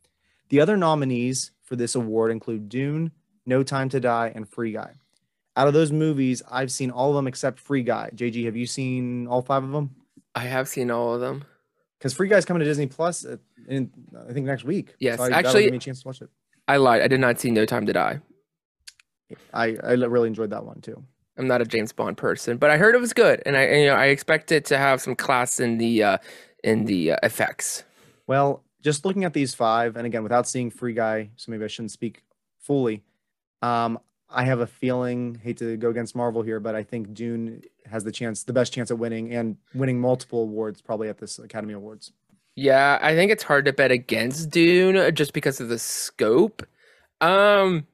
The 0.48 0.60
other 0.60 0.76
nominees 0.76 1.50
for 1.62 1.76
this 1.76 1.94
award 1.94 2.30
include 2.30 2.68
Dune, 2.68 3.10
No 3.44 3.62
Time 3.62 3.88
to 3.90 4.00
Die, 4.00 4.32
and 4.34 4.48
Free 4.48 4.72
Guy. 4.72 4.94
Out 5.56 5.68
of 5.68 5.74
those 5.74 5.92
movies, 5.92 6.42
I've 6.50 6.70
seen 6.70 6.90
all 6.90 7.10
of 7.10 7.16
them 7.16 7.26
except 7.26 7.58
Free 7.58 7.82
Guy. 7.82 8.10
JG, 8.14 8.46
have 8.46 8.56
you 8.56 8.66
seen 8.66 9.26
all 9.26 9.42
five 9.42 9.64
of 9.64 9.72
them? 9.72 9.90
I 10.34 10.44
have 10.44 10.68
seen 10.68 10.90
all 10.90 11.14
of 11.14 11.20
them. 11.20 11.44
Because 11.98 12.14
Free 12.14 12.28
Guy's 12.28 12.44
coming 12.44 12.60
to 12.60 12.64
Disney 12.64 12.86
Plus, 12.86 13.26
uh, 13.26 13.36
in 13.66 13.90
I 14.28 14.32
think 14.32 14.46
next 14.46 14.64
week. 14.64 14.94
Yes, 15.00 15.18
so 15.18 15.24
I, 15.24 15.30
actually, 15.30 15.64
give 15.64 15.72
me 15.72 15.78
a 15.78 15.80
chance 15.80 16.02
to 16.02 16.08
watch 16.08 16.22
it. 16.22 16.30
I 16.68 16.76
lied. 16.76 17.02
I 17.02 17.08
did 17.08 17.18
not 17.18 17.40
see 17.40 17.50
No 17.50 17.66
Time 17.66 17.86
to 17.86 17.92
Die. 17.92 18.20
I 19.52 19.76
I 19.82 19.92
really 19.92 20.28
enjoyed 20.28 20.50
that 20.50 20.64
one 20.64 20.80
too. 20.80 21.02
I'm 21.38 21.46
not 21.46 21.60
a 21.60 21.64
James 21.64 21.92
Bond 21.92 22.16
person, 22.16 22.56
but 22.56 22.70
I 22.70 22.76
heard 22.76 22.94
it 22.94 23.00
was 23.00 23.12
good, 23.12 23.42
and 23.46 23.56
I 23.56 23.62
and, 23.62 23.80
you 23.80 23.86
know 23.86 23.94
I 23.94 24.06
expect 24.06 24.52
it 24.52 24.64
to 24.66 24.78
have 24.78 25.00
some 25.00 25.14
class 25.14 25.60
in 25.60 25.78
the 25.78 26.02
uh, 26.02 26.18
in 26.64 26.84
the 26.84 27.12
uh, 27.12 27.16
effects. 27.22 27.84
Well, 28.26 28.64
just 28.82 29.04
looking 29.04 29.24
at 29.24 29.32
these 29.32 29.54
five, 29.54 29.96
and 29.96 30.06
again 30.06 30.22
without 30.22 30.48
seeing 30.48 30.70
Free 30.70 30.94
Guy, 30.94 31.30
so 31.36 31.50
maybe 31.50 31.64
I 31.64 31.68
shouldn't 31.68 31.92
speak 31.92 32.22
fully. 32.58 33.02
Um, 33.62 33.98
I 34.30 34.44
have 34.44 34.60
a 34.60 34.66
feeling, 34.66 35.40
hate 35.42 35.56
to 35.58 35.76
go 35.76 35.88
against 35.88 36.14
Marvel 36.14 36.42
here, 36.42 36.60
but 36.60 36.74
I 36.74 36.82
think 36.82 37.14
Dune 37.14 37.62
has 37.90 38.04
the 38.04 38.12
chance, 38.12 38.42
the 38.42 38.52
best 38.52 38.72
chance 38.72 38.90
at 38.90 38.98
winning 38.98 39.32
and 39.32 39.56
winning 39.74 39.98
multiple 39.98 40.42
awards 40.42 40.82
probably 40.82 41.08
at 41.08 41.18
this 41.18 41.38
Academy 41.38 41.72
Awards. 41.72 42.12
Yeah, 42.54 42.98
I 43.00 43.14
think 43.14 43.30
it's 43.30 43.42
hard 43.42 43.64
to 43.66 43.72
bet 43.72 43.90
against 43.90 44.50
Dune 44.50 45.14
just 45.14 45.32
because 45.32 45.60
of 45.60 45.68
the 45.68 45.78
scope. 45.78 46.66
Um, 47.20 47.86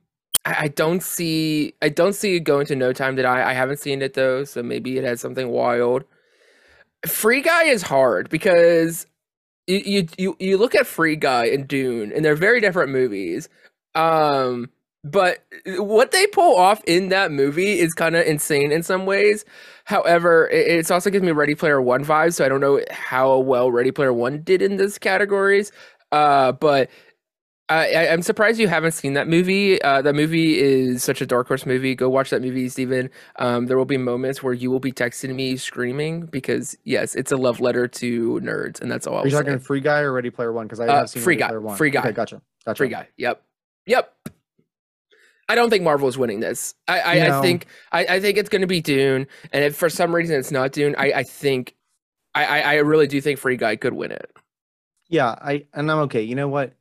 I, 0.45 0.69
don't 0.69 1.03
see 1.03 1.75
I 1.83 1.89
don't 1.89 2.15
see 2.15 2.37
it 2.37 2.41
going 2.41 2.67
to 2.67 2.77
No 2.77 2.93
Time 2.93 3.17
to 3.17 3.23
Die. 3.23 3.51
I 3.51 3.55
haven't 3.55 3.79
seen 3.81 4.03
it 4.03 4.15
though, 4.15 4.45
so 4.45 4.63
maybe 4.63 4.99
it 4.99 5.05
has 5.05 5.21
something 5.21 5.49
wild. 5.49 6.05
Free 7.07 7.41
Guy 7.43 7.65
is 7.65 7.83
hard 7.83 8.31
because 8.31 9.07
you 9.67 9.83
you 9.85 10.09
you, 10.19 10.37
you 10.41 10.59
look 10.59 10.75
at 10.75 10.87
Free 10.87 11.17
Guy 11.17 11.47
and 11.47 11.69
Dune, 11.69 12.13
and 12.13 12.25
they're 12.25 12.35
very 12.37 12.61
different 12.61 12.91
movies. 12.93 13.49
Um, 13.95 14.71
but 15.05 15.45
what 15.67 16.13
they 16.13 16.27
pull 16.29 16.57
off 16.57 16.83
in 16.87 17.11
that 17.11 17.31
movie 17.33 17.79
is 17.81 17.95
kind 17.95 18.17
of 18.17 18.27
insane 18.27 18.73
in 18.73 18.83
some 18.83 19.07
ways. 19.07 19.45
However, 19.85 20.49
it, 20.49 20.67
it's 20.69 20.91
also 20.91 21.11
gives 21.11 21.25
me 21.25 21.33
Ready 21.33 21.55
Player 21.55 21.81
One 21.83 22.05
vibes, 22.05 22.35
so 22.35 22.45
I 22.45 22.49
don't 22.49 22.61
know 22.61 22.81
how 22.91 23.39
well 23.39 23.71
Ready 23.71 23.91
Player 23.93 24.13
One 24.13 24.43
did 24.43 24.63
in 24.63 24.77
those 24.77 24.99
categories. 24.99 25.73
Uh, 26.13 26.53
but 26.53 26.91
I, 27.71 28.09
I'm 28.09 28.21
surprised 28.21 28.61
you 28.61 28.69
haven't 28.69 28.93
seen 28.93 29.15
that 29.15 29.27
movie. 29.27 29.81
Uh, 29.81 30.03
that 30.03 30.15
movie 30.15 30.61
is 30.61 31.03
such 31.03 31.23
a 31.23 31.27
dark 31.27 31.49
horse 31.49 31.65
movie. 31.65 31.95
Go 31.95 32.11
watch 32.11 32.29
that 32.29 32.43
movie, 32.43 32.69
Steven. 32.69 33.09
Um, 33.37 33.67
there 33.67 33.79
will 33.79 33.87
be 33.87 33.97
moments 33.97 34.43
where 34.43 34.53
you 34.53 34.71
will 34.71 34.81
be 34.81 34.93
texting 34.93 35.35
me 35.35 35.57
screaming 35.57 36.27
because 36.27 36.77
yes, 36.85 37.15
it's 37.15 37.33
a 37.33 37.37
love 37.37 37.61
letter 37.61 37.89
to 37.89 38.41
nerds, 38.43 38.83
and 38.83 38.91
that's 38.91 39.07
all. 39.07 39.17
Are 39.17 39.25
you 39.25 39.31
talking 39.31 39.59
say. 39.59 39.65
Free 39.65 39.81
Guy 39.81 40.01
or 40.01 40.13
Ready 40.13 40.29
Player 40.29 40.53
One? 40.53 40.67
Because 40.67 40.81
I 40.81 40.89
Uh, 40.89 40.97
have 40.99 41.11
seen 41.11 41.23
Free 41.23 41.35
Ready 41.37 41.41
Guy, 41.41 41.49
Player 41.49 41.61
One. 41.63 41.77
Free 41.77 41.91
Guy. 41.91 42.01
Okay, 42.01 42.13
gotcha. 42.13 42.43
Gotcha. 42.67 42.77
Free 42.79 42.89
guy. 42.89 43.09
Yep. 43.17 43.43
Yep. 43.87 44.15
I 45.49 45.55
don't 45.55 45.69
think 45.69 45.85
Marvel 45.85 46.09
is 46.09 46.17
winning 46.17 46.41
this. 46.41 46.75
I 46.89 47.01
I, 47.01 47.39
I 47.39 47.41
think 47.43 47.67
I, 47.93 48.07
I 48.07 48.21
think 48.21 48.39
it's 48.39 48.49
going 48.49 48.63
to 48.63 48.67
be 48.67 48.81
Dune, 48.81 49.27
and 49.53 49.65
if 49.65 49.77
for 49.77 49.89
some 49.91 50.15
reason 50.15 50.39
it's 50.39 50.51
not 50.51 50.73
Dune, 50.73 50.95
I 50.99 51.13
I 51.13 51.23
think 51.23 51.75
I 52.35 52.45
I, 52.45 52.61
I 52.61 52.75
really 52.77 53.07
do 53.07 53.21
think 53.21 53.39
Free 53.39 53.57
Guy 53.57 53.77
could 53.77 53.93
win 53.95 54.13
it. 54.13 54.31
Yeah, 55.09 55.29
I 55.29 55.67
and 55.75 55.91
I'm 55.91 55.99
okay. 56.01 56.23
You 56.23 56.35
know 56.35 56.49
what? 56.49 56.73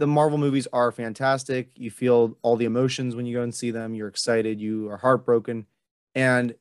The 0.00 0.06
Marvel 0.06 0.38
movies 0.38 0.66
are 0.72 0.90
fantastic. 0.90 1.68
You 1.76 1.90
feel 1.90 2.34
all 2.40 2.56
the 2.56 2.64
emotions 2.64 3.14
when 3.14 3.26
you 3.26 3.36
go 3.36 3.42
and 3.42 3.54
see 3.54 3.70
them. 3.70 3.94
You're 3.94 4.08
excited, 4.08 4.58
you 4.58 4.88
are 4.90 4.96
heartbroken. 4.96 5.66
And 6.14 6.54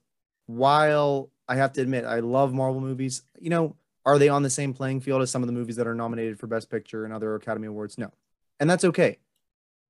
while 0.46 1.30
I 1.48 1.56
have 1.56 1.72
to 1.74 1.82
admit 1.82 2.04
I 2.04 2.20
love 2.20 2.54
Marvel 2.54 2.82
movies, 2.82 3.24
you 3.40 3.50
know, 3.50 3.78
are 4.06 4.20
they 4.20 4.28
on 4.28 4.44
the 4.44 4.50
same 4.50 4.74
playing 4.74 5.00
field 5.00 5.22
as 5.22 5.32
some 5.32 5.42
of 5.42 5.48
the 5.48 5.54
movies 5.54 5.78
that 5.78 5.88
are 5.88 5.96
nominated 5.96 6.38
for 6.38 6.48
Best 6.48 6.70
Picture 6.70 7.06
and 7.06 7.14
other 7.14 7.34
Academy 7.36 7.68
Awards? 7.68 7.98
No. 7.98 8.12
And 8.60 8.70
that's 8.70 8.84
okay. 8.84 9.20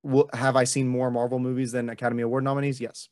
Well, 0.04 0.30
have 0.32 0.54
I 0.54 0.64
seen 0.64 0.86
more 0.86 1.10
Marvel 1.10 1.40
movies 1.40 1.72
than 1.72 1.88
Academy 1.88 2.22
Award 2.22 2.44
nominees? 2.44 2.80
Yes. 2.80 3.08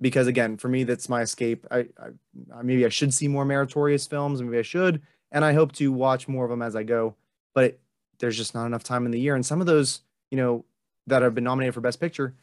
Because 0.00 0.26
again, 0.26 0.56
for 0.56 0.68
me, 0.68 0.82
that's 0.82 1.08
my 1.08 1.22
escape. 1.22 1.64
I, 1.70 1.86
I 2.02 2.62
maybe 2.62 2.84
I 2.84 2.88
should 2.88 3.14
see 3.14 3.28
more 3.28 3.44
meritorious 3.44 4.06
films. 4.06 4.42
Maybe 4.42 4.58
I 4.58 4.62
should 4.62 5.00
and 5.30 5.44
I 5.44 5.52
hope 5.52 5.72
to 5.72 5.92
watch 5.92 6.28
more 6.28 6.44
of 6.44 6.50
them 6.50 6.62
as 6.62 6.76
I 6.76 6.82
go. 6.82 7.14
But 7.54 7.78
there's 8.18 8.36
just 8.36 8.54
not 8.54 8.66
enough 8.66 8.82
time 8.82 9.06
in 9.06 9.12
the 9.12 9.20
year, 9.20 9.34
and 9.34 9.44
some 9.44 9.60
of 9.60 9.66
those, 9.66 10.02
you 10.30 10.36
know, 10.36 10.64
that 11.06 11.22
have 11.22 11.34
been 11.34 11.44
nominated 11.44 11.74
for 11.74 11.80
Best 11.80 12.00
Picture, 12.00 12.34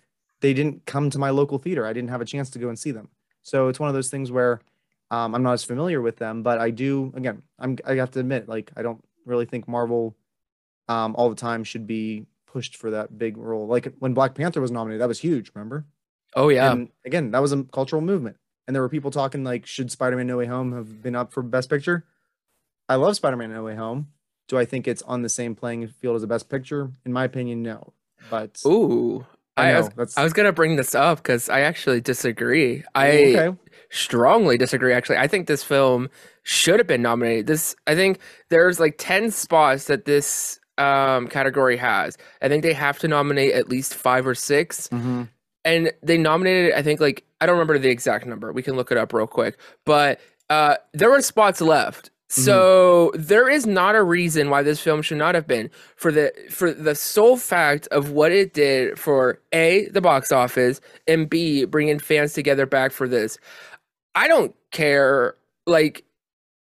they 0.42 0.54
didn't 0.54 0.86
come 0.86 1.10
to 1.10 1.20
my 1.20 1.30
local 1.30 1.58
theater. 1.58 1.86
I 1.86 1.94
didn't 1.94 2.10
have 2.10 2.22
a 2.22 2.26
chance 2.26 2.50
to 2.52 2.60
go 2.60 2.70
and 2.70 2.78
see 2.78 2.92
them. 2.92 3.10
So 3.42 3.68
it's 3.68 3.80
one 3.80 3.90
of 3.90 3.96
those 3.96 4.10
things 4.10 4.32
where 4.32 4.62
um, 5.12 5.36
I'm 5.36 5.44
not 5.44 5.54
as 5.54 5.64
familiar 5.64 6.02
with 6.02 6.18
them, 6.18 6.44
but 6.44 6.60
I 6.60 6.70
do. 6.70 7.12
Again, 7.16 7.44
I'm 7.60 7.78
I 7.86 7.96
have 7.96 8.12
to 8.12 8.20
admit, 8.20 8.48
like 8.48 8.72
I 8.76 8.82
don't 8.82 9.04
really 9.26 9.46
think 9.46 9.68
Marvel 9.68 10.16
um, 10.88 11.16
all 11.16 11.30
the 11.30 11.36
time 11.36 11.64
should 11.64 11.88
be 11.88 12.26
pushed 12.46 12.78
for 12.78 12.92
that 12.92 13.18
big 13.18 13.38
role. 13.38 13.68
Like 13.68 13.94
when 14.00 14.14
Black 14.14 14.36
Panther 14.36 14.62
was 14.62 14.72
nominated, 14.72 15.02
that 15.02 15.08
was 15.08 15.20
huge. 15.20 15.52
Remember? 15.54 15.86
Oh 16.36 16.50
yeah. 16.50 16.72
And 16.72 16.90
again, 17.06 17.32
that 17.32 17.42
was 17.42 17.52
a 17.52 17.64
cultural 17.64 18.02
movement. 18.02 18.38
And 18.66 18.74
there 18.74 18.82
were 18.82 18.90
people 18.90 19.12
talking 19.12 19.44
like, 19.44 19.66
should 19.66 19.92
Spider-Man 19.92 20.28
No 20.28 20.38
Way 20.38 20.46
Home 20.46 20.72
have 20.72 21.04
been 21.04 21.16
up 21.16 21.34
for 21.34 21.44
Best 21.44 21.70
Picture? 21.70 22.06
I 22.88 22.96
love 22.96 23.16
Spider-Man 23.16 23.52
No 23.52 23.64
Way 23.64 23.76
Home. 23.76 24.08
Do 24.48 24.58
I 24.58 24.66
think 24.66 24.88
it's 24.88 25.02
on 25.04 25.22
the 25.22 25.30
same 25.30 25.56
playing 25.56 25.88
field 25.88 26.16
as 26.16 26.22
the 26.22 26.28
Best 26.28 26.50
Picture? 26.50 26.92
In 27.06 27.14
my 27.14 27.24
opinion, 27.24 27.62
no. 27.64 27.94
But 28.30 28.62
Ooh. 28.66 29.26
I 29.56 29.70
I, 29.70 29.74
know 29.74 29.90
was, 29.96 30.18
I 30.18 30.24
was 30.24 30.34
gonna 30.34 30.52
bring 30.52 30.76
this 30.76 30.96
up 30.96 31.20
because 31.20 31.48
I 31.50 31.62
actually 31.62 32.02
disagree. 32.02 32.84
I 32.96 33.10
okay. 33.36 33.58
strongly 33.92 34.58
disagree. 34.58 34.94
Actually, 34.94 35.18
I 35.18 35.28
think 35.28 35.48
this 35.48 35.64
film 35.64 36.10
should 36.44 36.80
have 36.80 36.88
been 36.88 37.02
nominated. 37.02 37.48
This 37.48 37.76
I 37.86 37.96
think 37.96 38.20
there's 38.50 38.80
like 38.80 38.96
ten 38.98 39.30
spots 39.32 39.86
that 39.86 40.06
this 40.06 40.60
um 40.78 41.28
category 41.28 41.78
has. 41.78 42.18
I 42.42 42.48
think 42.50 42.64
they 42.64 42.74
have 42.74 42.98
to 43.00 43.08
nominate 43.08 43.54
at 43.54 43.70
least 43.70 43.94
five 43.94 44.26
or 44.26 44.34
6 44.34 44.88
Mhm. 44.88 45.30
and 45.64 45.94
they 46.02 46.18
nominated. 46.18 46.74
I 46.74 46.82
think 46.82 47.00
like 47.00 47.24
I 47.40 47.46
don't 47.46 47.56
remember 47.56 47.78
the 47.78 47.90
exact 47.90 48.26
number. 48.26 48.52
We 48.52 48.64
can 48.64 48.76
look 48.76 48.92
it 48.92 48.98
up 48.98 49.14
real 49.14 49.28
quick. 49.28 49.60
But 49.86 50.20
uh, 50.50 50.78
there 50.94 51.10
were 51.12 51.22
spots 51.22 51.62
left. 51.62 52.10
So 52.34 53.12
there 53.14 53.48
is 53.48 53.68
not 53.68 53.96
a 53.96 54.04
reason 54.04 54.50
why 54.50 54.64
this 54.64 54.80
film 54.80 55.04
should 55.04 55.20
not 55.20 55.36
have 55.36 55.46
been 55.46 55.70
for 55.96 56.12
the 56.12 56.34
for 56.50 56.74
the 56.74 56.96
sole 56.96 57.38
fact 57.38 57.88
of 57.88 58.10
what 58.12 58.32
it 58.32 58.54
did 58.54 58.98
for 58.98 59.40
a 59.52 59.88
the 59.90 60.02
box 60.02 60.32
office 60.32 60.82
and 61.08 61.30
b 61.30 61.66
bringing 61.66 62.00
fans 62.00 62.34
together 62.34 62.66
back 62.66 62.92
for 62.92 63.08
this. 63.08 63.38
I 64.16 64.28
don't 64.28 64.56
care 64.72 65.36
like 65.68 66.06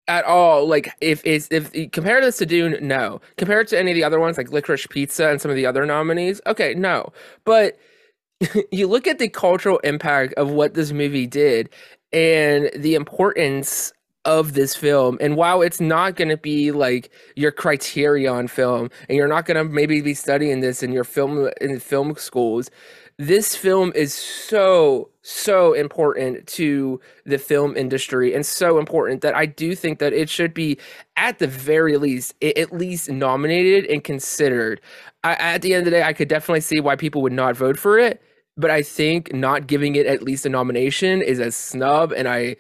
at 0.07 0.25
all. 0.25 0.67
Like 0.67 0.89
if 1.01 1.25
it's 1.25 1.47
if 1.49 1.71
compare 1.91 2.21
this 2.21 2.37
to 2.37 2.45
Dune, 2.45 2.77
no. 2.85 3.19
Compare 3.37 3.63
to 3.65 3.79
any 3.79 3.91
of 3.91 3.95
the 3.95 4.03
other 4.03 4.19
ones 4.19 4.37
like 4.37 4.51
Licorice 4.51 4.87
Pizza 4.87 5.29
and 5.29 5.41
some 5.41 5.49
of 5.49 5.57
the 5.57 5.65
other 5.65 5.87
nominees. 5.87 6.39
Okay, 6.45 6.75
no. 6.75 7.11
But 7.45 7.79
you 8.71 8.87
look 8.87 9.07
at 9.07 9.19
the 9.19 9.29
cultural 9.29 9.79
impact 9.79 10.33
of 10.35 10.51
what 10.51 10.75
this 10.75 10.91
movie 10.91 11.27
did 11.27 11.69
and 12.11 12.69
the 12.75 12.93
importance 12.93 13.91
of 14.25 14.53
this 14.53 14.75
film 14.75 15.17
and 15.19 15.35
while 15.35 15.61
it's 15.61 15.81
not 15.81 16.15
going 16.15 16.29
to 16.29 16.37
be 16.37 16.71
like 16.71 17.11
your 17.35 17.51
criterion 17.51 18.47
film 18.47 18.89
and 19.09 19.17
you're 19.17 19.27
not 19.27 19.45
going 19.45 19.57
to 19.57 19.65
maybe 19.65 19.99
be 19.99 20.13
studying 20.13 20.61
this 20.61 20.81
in 20.81 20.93
your 20.93 21.03
film 21.03 21.49
in 21.59 21.79
film 21.79 22.15
schools 22.15 22.69
this 23.17 23.55
film 23.55 23.91
is 23.93 24.13
so 24.13 25.09
so 25.21 25.73
important 25.73 26.45
to 26.47 26.99
the 27.25 27.37
film 27.37 27.77
industry 27.77 28.33
and 28.33 28.45
so 28.45 28.79
important 28.79 29.21
that 29.21 29.35
I 29.35 29.45
do 29.45 29.75
think 29.75 29.99
that 29.99 30.13
it 30.13 30.29
should 30.29 30.53
be 30.53 30.77
at 31.15 31.39
the 31.39 31.47
very 31.47 31.97
least 31.97 32.33
at 32.41 32.73
least 32.73 33.09
nominated 33.09 33.85
and 33.85 34.03
considered. 34.03 34.81
I, 35.23 35.35
at 35.35 35.61
the 35.61 35.73
end 35.73 35.81
of 35.81 35.85
the 35.85 35.91
day, 35.91 36.03
I 36.03 36.13
could 36.13 36.27
definitely 36.27 36.61
see 36.61 36.81
why 36.81 36.95
people 36.95 37.21
would 37.21 37.31
not 37.31 37.55
vote 37.55 37.79
for 37.79 37.97
it, 37.97 38.21
but 38.57 38.69
I 38.69 38.81
think 38.81 39.33
not 39.33 39.67
giving 39.67 39.95
it 39.95 40.05
at 40.05 40.23
least 40.23 40.45
a 40.45 40.49
nomination 40.49 41.21
is 41.21 41.39
a 41.39 41.51
snub, 41.51 42.11
and 42.11 42.27
I 42.27 42.57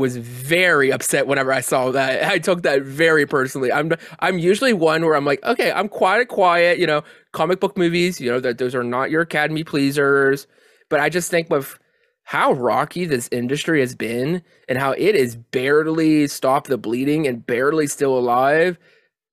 was 0.00 0.16
very 0.16 0.90
upset 0.90 1.26
whenever 1.26 1.52
I 1.52 1.60
saw 1.60 1.90
that. 1.92 2.24
I 2.24 2.38
took 2.38 2.62
that 2.62 2.82
very 2.82 3.26
personally. 3.26 3.72
I'm 3.72 3.92
I'm 4.18 4.38
usually 4.38 4.72
one 4.72 5.04
where 5.04 5.14
I'm 5.14 5.24
like, 5.24 5.42
okay, 5.44 5.70
I'm 5.70 5.88
quiet, 5.88 6.28
quiet. 6.28 6.78
You 6.78 6.86
know, 6.86 7.02
comic 7.32 7.60
book 7.60 7.76
movies. 7.78 8.20
You 8.20 8.30
know 8.30 8.40
that 8.40 8.58
those 8.58 8.74
are 8.74 8.82
not 8.82 9.10
your 9.10 9.22
Academy 9.22 9.62
pleasers. 9.64 10.46
But 10.88 11.00
I 11.00 11.08
just 11.08 11.30
think 11.30 11.48
with 11.50 11.78
how 12.24 12.52
rocky 12.52 13.04
this 13.04 13.28
industry 13.32 13.80
has 13.80 13.94
been 13.94 14.42
and 14.68 14.78
how 14.78 14.92
it 14.92 15.14
is 15.14 15.36
barely 15.36 16.26
stopped 16.26 16.68
the 16.68 16.78
bleeding 16.78 17.26
and 17.26 17.46
barely 17.46 17.86
still 17.86 18.16
alive, 18.16 18.78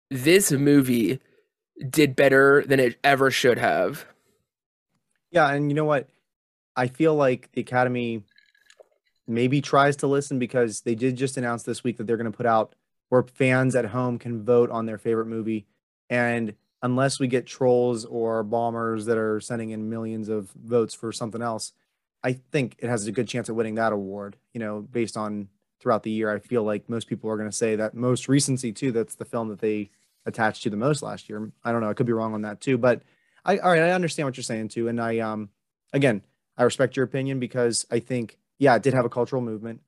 this 0.09 0.51
movie 0.51 1.19
did 1.89 2.15
better 2.15 2.63
than 2.67 2.79
it 2.79 2.97
ever 3.03 3.29
should 3.31 3.57
have. 3.57 4.05
Yeah, 5.31 5.49
and 5.51 5.69
you 5.69 5.75
know 5.75 5.85
what? 5.85 6.07
I 6.75 6.87
feel 6.87 7.15
like 7.15 7.51
the 7.53 7.61
Academy 7.61 8.23
maybe 9.27 9.61
tries 9.61 9.95
to 9.97 10.07
listen 10.07 10.39
because 10.39 10.81
they 10.81 10.95
did 10.95 11.15
just 11.15 11.37
announce 11.37 11.63
this 11.63 11.83
week 11.83 11.97
that 11.97 12.07
they're 12.07 12.17
going 12.17 12.31
to 12.31 12.37
put 12.37 12.45
out 12.45 12.73
where 13.09 13.23
fans 13.23 13.75
at 13.75 13.85
home 13.85 14.17
can 14.17 14.43
vote 14.43 14.69
on 14.69 14.85
their 14.85 14.97
favorite 14.97 15.27
movie. 15.27 15.65
And 16.09 16.53
unless 16.81 17.19
we 17.19 17.27
get 17.27 17.45
trolls 17.45 18.05
or 18.05 18.43
bombers 18.43 19.05
that 19.05 19.17
are 19.17 19.39
sending 19.39 19.71
in 19.71 19.89
millions 19.89 20.29
of 20.29 20.51
votes 20.51 20.93
for 20.93 21.11
something 21.11 21.41
else, 21.41 21.73
I 22.23 22.33
think 22.33 22.75
it 22.79 22.89
has 22.89 23.07
a 23.07 23.11
good 23.11 23.27
chance 23.27 23.49
at 23.49 23.55
winning 23.55 23.75
that 23.75 23.93
award. 23.93 24.37
You 24.53 24.59
know, 24.59 24.81
based 24.81 25.17
on 25.17 25.49
throughout 25.79 26.03
the 26.03 26.11
year, 26.11 26.33
I 26.33 26.39
feel 26.39 26.63
like 26.63 26.89
most 26.89 27.07
people 27.07 27.29
are 27.29 27.37
going 27.37 27.49
to 27.49 27.55
say 27.55 27.75
that 27.75 27.93
most 27.93 28.27
recency 28.27 28.71
too. 28.71 28.91
That's 28.91 29.15
the 29.15 29.25
film 29.25 29.49
that 29.49 29.59
they 29.59 29.91
attached 30.25 30.63
to 30.63 30.69
the 30.69 30.77
most 30.77 31.01
last 31.01 31.29
year. 31.29 31.51
I 31.63 31.71
don't 31.71 31.81
know. 31.81 31.89
I 31.89 31.93
could 31.93 32.05
be 32.05 32.13
wrong 32.13 32.33
on 32.33 32.41
that 32.41 32.61
too, 32.61 32.77
but 32.77 33.01
I 33.45 33.57
all 33.59 33.71
right. 33.71 33.81
I 33.81 33.91
understand 33.91 34.27
what 34.27 34.35
you're 34.35 34.43
saying 34.43 34.69
too, 34.69 34.87
and 34.87 34.99
I 34.99 35.19
um 35.19 35.49
again 35.93 36.21
I 36.57 36.63
respect 36.63 36.95
your 36.95 37.05
opinion 37.05 37.39
because 37.39 37.85
I 37.89 37.99
think 37.99 38.37
yeah 38.59 38.75
it 38.75 38.83
did 38.83 38.93
have 38.93 39.05
a 39.05 39.09
cultural 39.09 39.41
movement. 39.41 39.81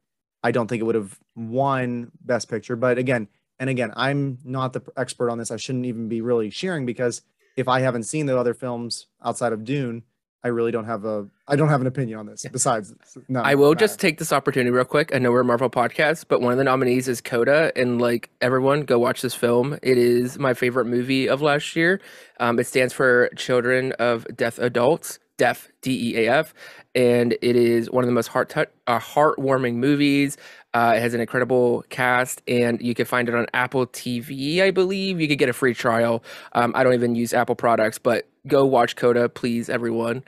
I 0.43 0.51
don't 0.51 0.67
think 0.67 0.81
it 0.81 0.85
would 0.85 0.95
have 0.95 1.19
won 1.35 2.11
Best 2.21 2.49
Picture, 2.49 2.75
but 2.75 2.97
again 2.97 3.27
and 3.59 3.69
again 3.69 3.91
I'm 3.95 4.39
not 4.43 4.73
the 4.73 4.81
expert 4.97 5.29
on 5.29 5.37
this. 5.37 5.51
I 5.51 5.57
shouldn't 5.57 5.85
even 5.85 6.07
be 6.07 6.21
really 6.21 6.49
sharing 6.49 6.85
because 6.85 7.21
if 7.57 7.67
I 7.67 7.81
haven't 7.81 8.03
seen 8.03 8.25
the 8.25 8.37
other 8.37 8.53
films 8.53 9.07
outside 9.23 9.51
of 9.51 9.63
Dune, 9.65 10.03
I 10.43 10.47
really 10.47 10.71
don't 10.71 10.85
have 10.85 11.03
a 11.03 11.27
I 11.47 11.57
don't 11.57 11.67
have 11.67 11.81
an 11.81 11.87
opinion 11.87 12.19
on 12.19 12.25
this. 12.25 12.45
Besides, 12.49 12.93
no, 13.27 13.41
I 13.41 13.55
will 13.55 13.75
just 13.75 13.99
take 13.99 14.19
this 14.19 14.31
opportunity 14.31 14.71
real 14.71 14.85
quick. 14.85 15.13
I 15.13 15.19
know 15.19 15.31
we're 15.31 15.41
a 15.41 15.45
Marvel 15.45 15.69
podcast, 15.69 16.25
but 16.29 16.39
one 16.39 16.53
of 16.53 16.57
the 16.57 16.63
nominees 16.63 17.09
is 17.09 17.19
Coda, 17.19 17.73
and 17.75 17.99
like 17.99 18.29
everyone, 18.39 18.83
go 18.83 18.97
watch 18.97 19.21
this 19.21 19.35
film. 19.35 19.77
It 19.83 19.97
is 19.97 20.39
my 20.39 20.53
favorite 20.53 20.85
movie 20.85 21.27
of 21.27 21.41
last 21.41 21.75
year. 21.75 21.99
Um, 22.39 22.57
it 22.59 22.67
stands 22.67 22.93
for 22.93 23.29
Children 23.35 23.91
of 23.93 24.25
Deaf 24.33 24.59
Adults, 24.59 25.19
Deaf 25.37 25.69
D 25.81 26.13
E 26.13 26.25
A 26.25 26.31
F, 26.31 26.53
and 26.95 27.33
it 27.33 27.55
is 27.55 27.89
one 27.89 28.03
of 28.03 28.07
the 28.07 28.13
most 28.13 28.27
heart 28.27 28.53
uh, 28.55 28.99
heartwarming 28.99 29.75
movies. 29.75 30.37
Uh, 30.73 30.93
it 30.95 31.01
has 31.01 31.13
an 31.13 31.21
incredible 31.21 31.83
cast, 31.89 32.41
and 32.47 32.81
you 32.81 32.93
can 32.93 33.05
find 33.05 33.27
it 33.29 33.35
on 33.35 33.47
Apple 33.53 33.87
TV, 33.87 34.61
I 34.61 34.71
believe. 34.71 35.19
You 35.19 35.27
could 35.27 35.39
get 35.39 35.49
a 35.49 35.53
free 35.53 35.73
trial. 35.73 36.23
Um, 36.53 36.73
I 36.75 36.83
don't 36.83 36.93
even 36.93 37.15
use 37.15 37.33
Apple 37.33 37.55
products, 37.55 37.97
but 37.97 38.27
go 38.47 38.65
watch 38.65 38.95
Coda, 38.95 39.29
please, 39.29 39.69
everyone. 39.69 40.23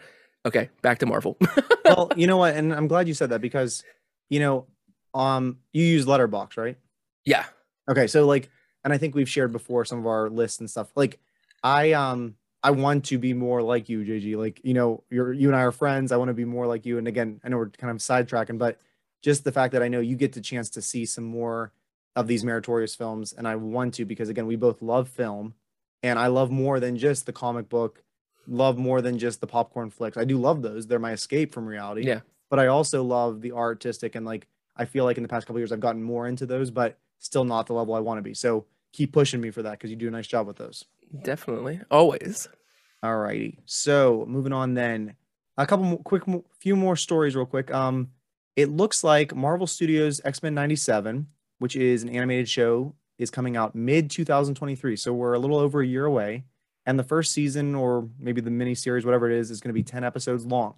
Okay, 0.45 0.69
back 0.81 0.99
to 0.99 1.05
Marvel. 1.05 1.37
well, 1.85 2.11
you 2.15 2.25
know 2.27 2.37
what, 2.37 2.55
and 2.55 2.73
I'm 2.73 2.87
glad 2.87 3.07
you 3.07 3.13
said 3.13 3.29
that 3.29 3.41
because 3.41 3.83
you 4.31 4.39
know, 4.39 4.65
um, 5.13 5.57
you 5.73 5.83
use 5.83 6.05
Letterboxd, 6.05 6.57
right? 6.57 6.77
yeah. 7.25 7.45
Okay, 7.89 8.07
so 8.07 8.25
like, 8.25 8.49
and 8.83 8.93
I 8.93 8.97
think 8.97 9.13
we've 9.13 9.29
shared 9.29 9.51
before 9.51 9.83
some 9.85 9.99
of 9.99 10.07
our 10.07 10.29
lists 10.29 10.59
and 10.59 10.69
stuff. 10.69 10.89
Like, 10.95 11.19
I 11.61 11.91
um, 11.91 12.35
I 12.63 12.71
want 12.71 13.05
to 13.05 13.17
be 13.17 13.33
more 13.33 13.61
like 13.61 13.89
you, 13.89 14.03
JG. 14.03 14.37
Like, 14.37 14.61
you 14.63 14.73
know, 14.73 15.03
you're 15.09 15.33
you 15.33 15.47
and 15.47 15.55
I 15.55 15.61
are 15.61 15.71
friends. 15.71 16.11
I 16.11 16.17
want 16.17 16.29
to 16.29 16.33
be 16.33 16.45
more 16.45 16.67
like 16.67 16.85
you. 16.85 16.97
And 16.97 17.07
again, 17.07 17.41
I 17.43 17.49
know 17.49 17.57
we're 17.57 17.69
kind 17.69 17.91
of 17.91 17.97
sidetracking, 17.97 18.57
but 18.57 18.79
just 19.21 19.43
the 19.43 19.51
fact 19.51 19.73
that 19.73 19.83
I 19.83 19.87
know 19.87 19.99
you 19.99 20.15
get 20.15 20.33
the 20.33 20.41
chance 20.41 20.69
to 20.71 20.81
see 20.81 21.05
some 21.05 21.23
more 21.23 21.71
of 22.15 22.27
these 22.27 22.43
meritorious 22.43 22.93
films, 22.95 23.33
and 23.33 23.47
I 23.47 23.55
want 23.55 23.93
to 23.95 24.05
because 24.05 24.29
again, 24.29 24.45
we 24.45 24.55
both 24.55 24.81
love 24.81 25.07
film. 25.07 25.55
and 26.03 26.17
I 26.19 26.27
love 26.27 26.51
more 26.51 26.79
than 26.79 26.97
just 26.97 27.25
the 27.25 27.33
comic 27.33 27.69
book, 27.69 28.03
love 28.47 28.77
more 28.77 29.01
than 29.01 29.19
just 29.19 29.39
the 29.39 29.47
popcorn 29.47 29.89
flicks. 29.91 30.17
I 30.17 30.25
do 30.25 30.37
love 30.37 30.61
those; 30.61 30.87
they're 30.87 30.99
my 30.99 31.13
escape 31.13 31.53
from 31.53 31.65
reality. 31.65 32.05
Yeah. 32.05 32.21
But 32.49 32.59
I 32.59 32.67
also 32.67 33.03
love 33.03 33.41
the 33.41 33.53
artistic 33.53 34.15
and 34.15 34.25
like 34.25 34.47
I 34.75 34.85
feel 34.85 35.05
like 35.05 35.17
in 35.17 35.23
the 35.23 35.29
past 35.29 35.47
couple 35.47 35.59
years 35.59 35.71
I've 35.71 35.79
gotten 35.79 36.03
more 36.03 36.27
into 36.27 36.45
those, 36.45 36.69
but 36.71 36.97
still 37.19 37.45
not 37.45 37.67
the 37.67 37.73
level 37.73 37.93
I 37.93 37.99
want 37.99 38.17
to 38.17 38.21
be. 38.21 38.33
So 38.33 38.65
keep 38.91 39.13
pushing 39.13 39.39
me 39.41 39.51
for 39.51 39.61
that 39.63 39.71
because 39.73 39.89
you 39.89 39.95
do 39.95 40.07
a 40.07 40.11
nice 40.11 40.27
job 40.27 40.47
with 40.47 40.57
those. 40.57 40.85
Definitely. 41.23 41.81
Always. 41.89 42.47
All 43.03 43.17
righty. 43.17 43.59
So 43.65 44.25
moving 44.27 44.53
on 44.53 44.73
then, 44.73 45.15
a 45.57 45.65
couple 45.65 45.85
more, 45.85 45.99
quick, 45.99 46.23
few 46.59 46.75
more 46.75 46.95
stories 46.95 47.35
real 47.35 47.45
quick. 47.45 47.73
Um, 47.73 48.09
it 48.55 48.69
looks 48.69 49.03
like 49.03 49.35
Marvel 49.35 49.67
Studios 49.67 50.21
X 50.23 50.43
Men 50.43 50.53
'97, 50.53 51.27
which 51.59 51.75
is 51.75 52.03
an 52.03 52.09
animated 52.09 52.47
show, 52.47 52.95
is 53.17 53.31
coming 53.31 53.57
out 53.57 53.75
mid 53.75 54.09
2023. 54.09 54.95
So 54.95 55.13
we're 55.13 55.33
a 55.33 55.39
little 55.39 55.57
over 55.57 55.81
a 55.81 55.87
year 55.87 56.05
away, 56.05 56.43
and 56.85 56.97
the 56.97 57.03
first 57.03 57.31
season 57.31 57.75
or 57.75 58.07
maybe 58.19 58.41
the 58.41 58.51
mini 58.51 58.75
series, 58.75 59.05
whatever 59.05 59.29
it 59.29 59.37
is, 59.37 59.51
is 59.51 59.61
going 59.61 59.69
to 59.69 59.73
be 59.73 59.83
10 59.83 60.03
episodes 60.03 60.45
long, 60.45 60.75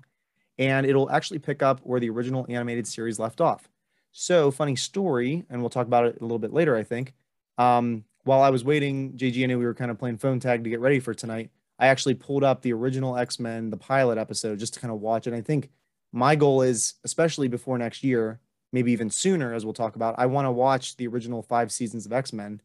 and 0.58 0.86
it'll 0.86 1.10
actually 1.10 1.40
pick 1.40 1.62
up 1.62 1.80
where 1.84 2.00
the 2.00 2.10
original 2.10 2.46
animated 2.50 2.88
series 2.88 3.20
left 3.20 3.42
off. 3.42 3.70
So 4.12 4.52
funny 4.52 4.76
story, 4.76 5.44
and 5.50 5.62
we'll 5.62 5.70
talk 5.70 5.88
about 5.88 6.06
it 6.06 6.18
a 6.20 6.24
little 6.24 6.40
bit 6.40 6.54
later, 6.54 6.76
I 6.76 6.84
think. 6.84 7.14
Um, 7.58 8.06
while 8.24 8.42
I 8.42 8.50
was 8.50 8.64
waiting, 8.64 9.14
JG 9.14 9.44
and 9.44 9.52
I, 9.52 9.56
we 9.56 9.66
were 9.66 9.74
kind 9.74 9.92
of 9.92 10.00
playing 10.00 10.18
phone 10.18 10.40
tag 10.40 10.64
to 10.64 10.70
get 10.70 10.80
ready 10.80 11.00
for 11.00 11.14
tonight. 11.14 11.50
I 11.80 11.88
actually 11.88 12.14
pulled 12.16 12.44
up 12.44 12.62
the 12.62 12.74
original 12.74 13.18
X 13.18 13.40
Men, 13.40 13.70
the 13.70 13.78
pilot 13.78 14.18
episode, 14.18 14.60
just 14.60 14.74
to 14.76 14.80
kind 14.80 14.94
of 14.94 15.02
watch 15.02 15.28
it. 15.28 15.34
I 15.34 15.42
think 15.42 15.70
my 16.12 16.36
goal 16.36 16.62
is, 16.62 16.96
especially 17.04 17.48
before 17.48 17.78
next 17.78 18.04
year, 18.04 18.40
maybe 18.72 18.92
even 18.92 19.10
sooner, 19.10 19.54
as 19.54 19.66
we'll 19.66 19.74
talk 19.74 19.96
about, 19.96 20.16
I 20.18 20.26
want 20.28 20.46
to 20.46 20.52
watch 20.52 20.96
the 20.98 21.08
original 21.08 21.42
five 21.42 21.72
seasons 21.72 22.06
of 22.06 22.14
X 22.14 22.32
Men. 22.32 22.62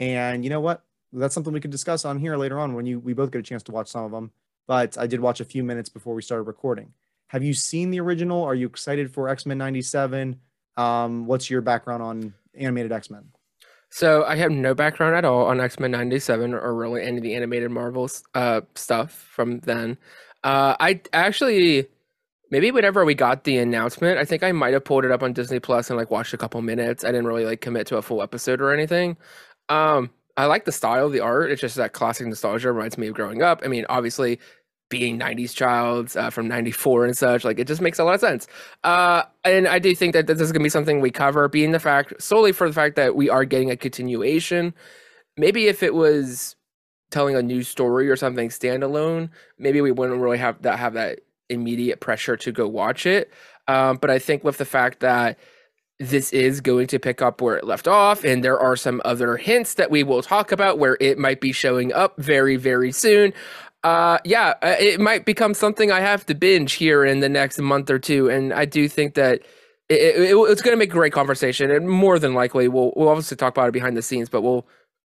And 0.00 0.44
you 0.44 0.50
know 0.50 0.60
what? 0.60 0.84
That's 1.12 1.34
something 1.34 1.52
we 1.52 1.60
could 1.60 1.70
discuss 1.70 2.04
on 2.04 2.18
here 2.18 2.36
later 2.36 2.58
on 2.58 2.74
when 2.74 2.86
you 2.86 2.98
we 2.98 3.12
both 3.12 3.30
get 3.30 3.38
a 3.38 3.42
chance 3.42 3.62
to 3.64 3.72
watch 3.72 3.88
some 3.88 4.04
of 4.04 4.10
them. 4.10 4.30
But 4.66 4.96
I 4.96 5.06
did 5.06 5.20
watch 5.20 5.40
a 5.40 5.44
few 5.44 5.62
minutes 5.62 5.88
before 5.88 6.14
we 6.14 6.22
started 6.22 6.44
recording. 6.44 6.92
Have 7.28 7.44
you 7.44 7.54
seen 7.54 7.90
the 7.90 8.00
original? 8.00 8.42
Are 8.42 8.54
you 8.54 8.66
excited 8.66 9.12
for 9.12 9.28
X 9.28 9.46
Men 9.46 9.58
'97? 9.58 10.40
Um, 10.76 11.26
what's 11.26 11.50
your 11.50 11.60
background 11.60 12.02
on 12.02 12.34
animated 12.54 12.92
X 12.92 13.10
Men? 13.10 13.24
So 13.94 14.24
I 14.24 14.34
have 14.34 14.50
no 14.50 14.74
background 14.74 15.14
at 15.14 15.24
all 15.24 15.46
on 15.46 15.60
X 15.60 15.78
Men 15.78 15.92
'97 15.92 16.52
or 16.52 16.74
really 16.74 17.00
any 17.00 17.18
of 17.18 17.22
the 17.22 17.36
animated 17.36 17.70
Marvel 17.70 18.10
uh, 18.34 18.62
stuff 18.74 19.12
from 19.12 19.60
then. 19.60 19.96
Uh, 20.42 20.74
I 20.80 21.00
actually 21.12 21.86
maybe 22.50 22.72
whenever 22.72 23.04
we 23.04 23.14
got 23.14 23.44
the 23.44 23.56
announcement, 23.56 24.18
I 24.18 24.24
think 24.24 24.42
I 24.42 24.50
might 24.50 24.72
have 24.72 24.84
pulled 24.84 25.04
it 25.04 25.12
up 25.12 25.22
on 25.22 25.32
Disney 25.32 25.60
Plus 25.60 25.90
and 25.90 25.96
like 25.96 26.10
watched 26.10 26.34
a 26.34 26.36
couple 26.36 26.60
minutes. 26.60 27.04
I 27.04 27.12
didn't 27.12 27.28
really 27.28 27.44
like 27.44 27.60
commit 27.60 27.86
to 27.86 27.96
a 27.96 28.02
full 28.02 28.20
episode 28.20 28.60
or 28.60 28.74
anything. 28.74 29.16
Um, 29.68 30.10
I 30.36 30.46
like 30.46 30.64
the 30.64 30.72
style 30.72 31.06
of 31.06 31.12
the 31.12 31.20
art. 31.20 31.52
It's 31.52 31.60
just 31.60 31.76
that 31.76 31.92
classic 31.92 32.26
nostalgia 32.26 32.72
reminds 32.72 32.98
me 32.98 33.06
of 33.06 33.14
growing 33.14 33.42
up. 33.42 33.60
I 33.64 33.68
mean, 33.68 33.86
obviously, 33.88 34.40
being 34.98 35.18
90s 35.18 35.52
child 35.52 36.16
uh, 36.16 36.30
from 36.30 36.46
94 36.46 37.06
and 37.06 37.16
such 37.16 37.44
like 37.44 37.58
it 37.58 37.66
just 37.66 37.80
makes 37.80 37.98
a 37.98 38.04
lot 38.04 38.14
of 38.14 38.20
sense. 38.20 38.46
Uh, 38.84 39.24
and 39.42 39.66
i 39.66 39.80
do 39.80 39.92
think 39.92 40.12
that 40.12 40.28
this 40.28 40.40
is 40.40 40.52
going 40.52 40.60
to 40.60 40.64
be 40.64 40.68
something 40.68 41.00
we 41.00 41.10
cover 41.10 41.48
being 41.48 41.72
the 41.72 41.80
fact 41.80 42.12
solely 42.22 42.52
for 42.52 42.68
the 42.68 42.72
fact 42.72 42.94
that 42.94 43.16
we 43.16 43.28
are 43.28 43.44
getting 43.44 43.72
a 43.72 43.76
continuation. 43.76 44.72
Maybe 45.36 45.66
if 45.66 45.82
it 45.82 45.94
was 45.94 46.54
telling 47.10 47.34
a 47.34 47.42
new 47.42 47.64
story 47.64 48.08
or 48.08 48.14
something 48.14 48.50
standalone 48.50 49.30
maybe 49.58 49.80
we 49.80 49.90
wouldn't 49.90 50.20
really 50.20 50.38
have 50.38 50.62
that 50.62 50.78
have 50.78 50.94
that 50.94 51.20
immediate 51.48 51.98
pressure 51.98 52.36
to 52.36 52.52
go 52.52 52.68
watch 52.68 53.04
it. 53.04 53.32
Um, 53.66 53.96
but 53.96 54.10
i 54.10 54.20
think 54.20 54.44
with 54.44 54.58
the 54.58 54.64
fact 54.64 55.00
that 55.00 55.38
this 56.00 56.32
is 56.32 56.60
going 56.60 56.88
to 56.88 56.98
pick 56.98 57.22
up 57.22 57.40
where 57.40 57.56
it 57.56 57.64
left 57.64 57.86
off 57.86 58.24
and 58.24 58.42
there 58.42 58.58
are 58.58 58.74
some 58.74 59.00
other 59.04 59.36
hints 59.36 59.74
that 59.74 59.90
we 59.90 60.02
will 60.02 60.22
talk 60.22 60.50
about 60.50 60.78
where 60.78 60.96
it 61.00 61.18
might 61.18 61.40
be 61.40 61.52
showing 61.52 61.92
up 61.92 62.16
very 62.18 62.56
very 62.56 62.90
soon 62.90 63.32
uh, 63.84 64.18
yeah, 64.24 64.54
uh, 64.62 64.76
it 64.80 64.98
might 64.98 65.26
become 65.26 65.52
something 65.52 65.92
I 65.92 66.00
have 66.00 66.24
to 66.26 66.34
binge 66.34 66.72
here 66.72 67.04
in 67.04 67.20
the 67.20 67.28
next 67.28 67.58
month 67.58 67.90
or 67.90 67.98
two, 67.98 68.30
and 68.30 68.52
I 68.52 68.64
do 68.64 68.88
think 68.88 69.14
that 69.14 69.42
it, 69.90 69.94
it, 70.16 70.34
it's 70.34 70.62
going 70.62 70.72
to 70.72 70.78
make 70.78 70.88
a 70.88 70.94
great 70.94 71.12
conversation, 71.12 71.70
and 71.70 71.88
more 71.88 72.18
than 72.18 72.32
likely, 72.32 72.66
we'll 72.66 72.94
we'll 72.96 73.10
obviously 73.10 73.36
talk 73.36 73.52
about 73.54 73.68
it 73.68 73.72
behind 73.72 73.94
the 73.94 74.02
scenes, 74.02 74.30
but 74.30 74.40
we'll 74.40 74.66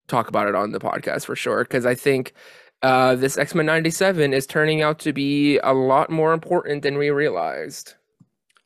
talk 0.09 0.27
about 0.29 0.49
it 0.49 0.55
on 0.55 0.73
the 0.73 0.81
podcast 0.81 1.27
for 1.27 1.37
sure 1.37 1.65
because 1.65 1.85
I 1.85 1.95
think 1.95 2.33
uh, 2.81 3.15
this 3.15 3.37
X 3.37 3.55
Men 3.55 3.67
'97 3.67 4.33
is 4.33 4.47
turning 4.47 4.81
out 4.81 4.99
to 5.01 5.13
be 5.13 5.59
a 5.59 5.75
lot 5.75 6.09
more 6.09 6.33
important 6.33 6.83
than 6.83 6.97
we 6.97 7.11
realized. 7.11 7.95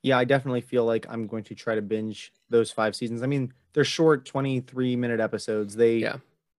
Yeah, 0.02 0.18
I 0.18 0.24
definitely 0.24 0.60
feel 0.60 0.84
like 0.84 1.04
I'm 1.08 1.26
going 1.26 1.42
to 1.44 1.56
try 1.56 1.74
to 1.74 1.82
binge 1.82 2.32
those 2.48 2.70
five 2.70 2.94
seasons. 2.94 3.24
I 3.24 3.26
mean, 3.26 3.52
they're 3.72 3.82
short, 3.82 4.24
23 4.24 4.94
minute 4.94 5.18
episodes. 5.18 5.74
They, 5.74 5.96
yeah. 5.96 6.18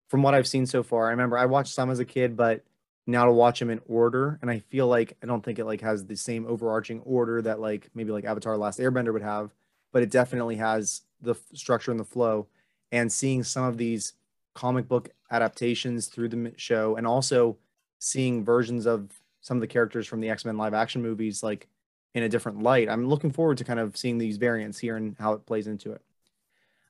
from 0.09 0.25
what 0.25 0.35
I've 0.35 0.49
seen 0.49 0.67
so 0.67 0.83
far, 0.83 1.07
I 1.07 1.11
remember 1.11 1.39
I 1.39 1.47
watched 1.47 1.73
some 1.73 1.89
as 1.89 2.01
a 2.01 2.05
kid, 2.05 2.37
but 2.37 2.65
now 3.07 3.25
to 3.25 3.33
watch 3.33 3.61
them 3.61 3.71
in 3.71 3.81
order 3.87 4.39
and 4.43 4.51
i 4.51 4.59
feel 4.59 4.87
like 4.87 5.17
i 5.23 5.27
don't 5.27 5.45
think 5.45 5.59
it 5.59 5.65
like 5.65 5.81
has 5.81 6.05
the 6.05 6.17
same 6.17 6.47
overarching 6.47 7.01
order 7.01 7.41
that 7.41 7.61
like 7.61 7.89
maybe 7.95 8.11
like 8.11 8.25
avatar 8.25 8.57
last 8.57 8.79
airbender 8.79 9.13
would 9.13 9.23
have 9.23 9.53
but 9.97 10.03
it 10.03 10.11
definitely 10.11 10.57
has 10.57 11.01
the 11.23 11.31
f- 11.31 11.39
structure 11.55 11.91
and 11.91 11.99
the 11.99 12.05
flow. 12.05 12.47
And 12.93 13.11
seeing 13.11 13.43
some 13.43 13.65
of 13.65 13.79
these 13.79 14.13
comic 14.55 14.89
book 14.89 15.09
adaptations 15.31 16.09
through 16.09 16.29
the 16.29 16.53
show 16.57 16.97
and 16.97 17.07
also 17.07 17.57
seeing 17.99 18.45
versions 18.45 18.87
of 18.87 19.11
some 19.41 19.57
of 19.57 19.63
the 19.63 19.67
characters 19.67 20.07
from 20.07 20.21
the 20.21 20.29
x-men 20.29 20.59
live 20.59 20.75
action 20.75 21.01
movies 21.01 21.43
like 21.43 21.67
in 22.15 22.23
a 22.23 22.29
different 22.29 22.63
light 22.63 22.89
i'm 22.89 23.09
looking 23.09 23.31
forward 23.31 23.57
to 23.59 23.65
kind 23.65 23.81
of 23.81 23.97
seeing 23.97 24.19
these 24.19 24.37
variants 24.37 24.79
here 24.79 24.97
and 24.97 25.17
how 25.19 25.33
it 25.33 25.47
plays 25.47 25.67
into 25.67 25.93
it. 25.93 26.03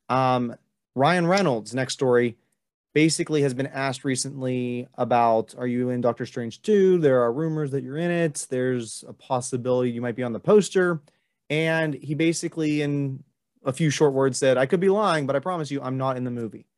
Um 0.08 0.56
ryan 0.94 1.26
reynolds 1.26 1.74
next 1.74 1.94
story 1.94 2.36
basically 2.96 3.42
has 3.42 3.52
been 3.52 3.66
asked 3.66 4.06
recently 4.06 4.88
about 4.94 5.54
are 5.58 5.66
you 5.66 5.90
in 5.90 6.00
Doctor 6.00 6.24
Strange 6.24 6.62
2? 6.62 6.96
There 6.96 7.20
are 7.20 7.30
rumors 7.30 7.70
that 7.72 7.84
you're 7.84 7.98
in 7.98 8.10
it. 8.10 8.46
There's 8.48 9.04
a 9.06 9.12
possibility 9.12 9.90
you 9.90 10.00
might 10.00 10.16
be 10.16 10.22
on 10.22 10.32
the 10.32 10.40
poster. 10.40 11.02
And 11.50 11.92
he 11.92 12.14
basically, 12.14 12.80
in 12.80 13.22
a 13.66 13.72
few 13.74 13.90
short 13.90 14.14
words, 14.14 14.38
said, 14.38 14.56
I 14.56 14.64
could 14.64 14.80
be 14.80 14.88
lying, 14.88 15.26
but 15.26 15.36
I 15.36 15.40
promise 15.40 15.70
you 15.70 15.82
I'm 15.82 15.98
not 15.98 16.16
in 16.16 16.24
the 16.24 16.30
movie. 16.30 16.68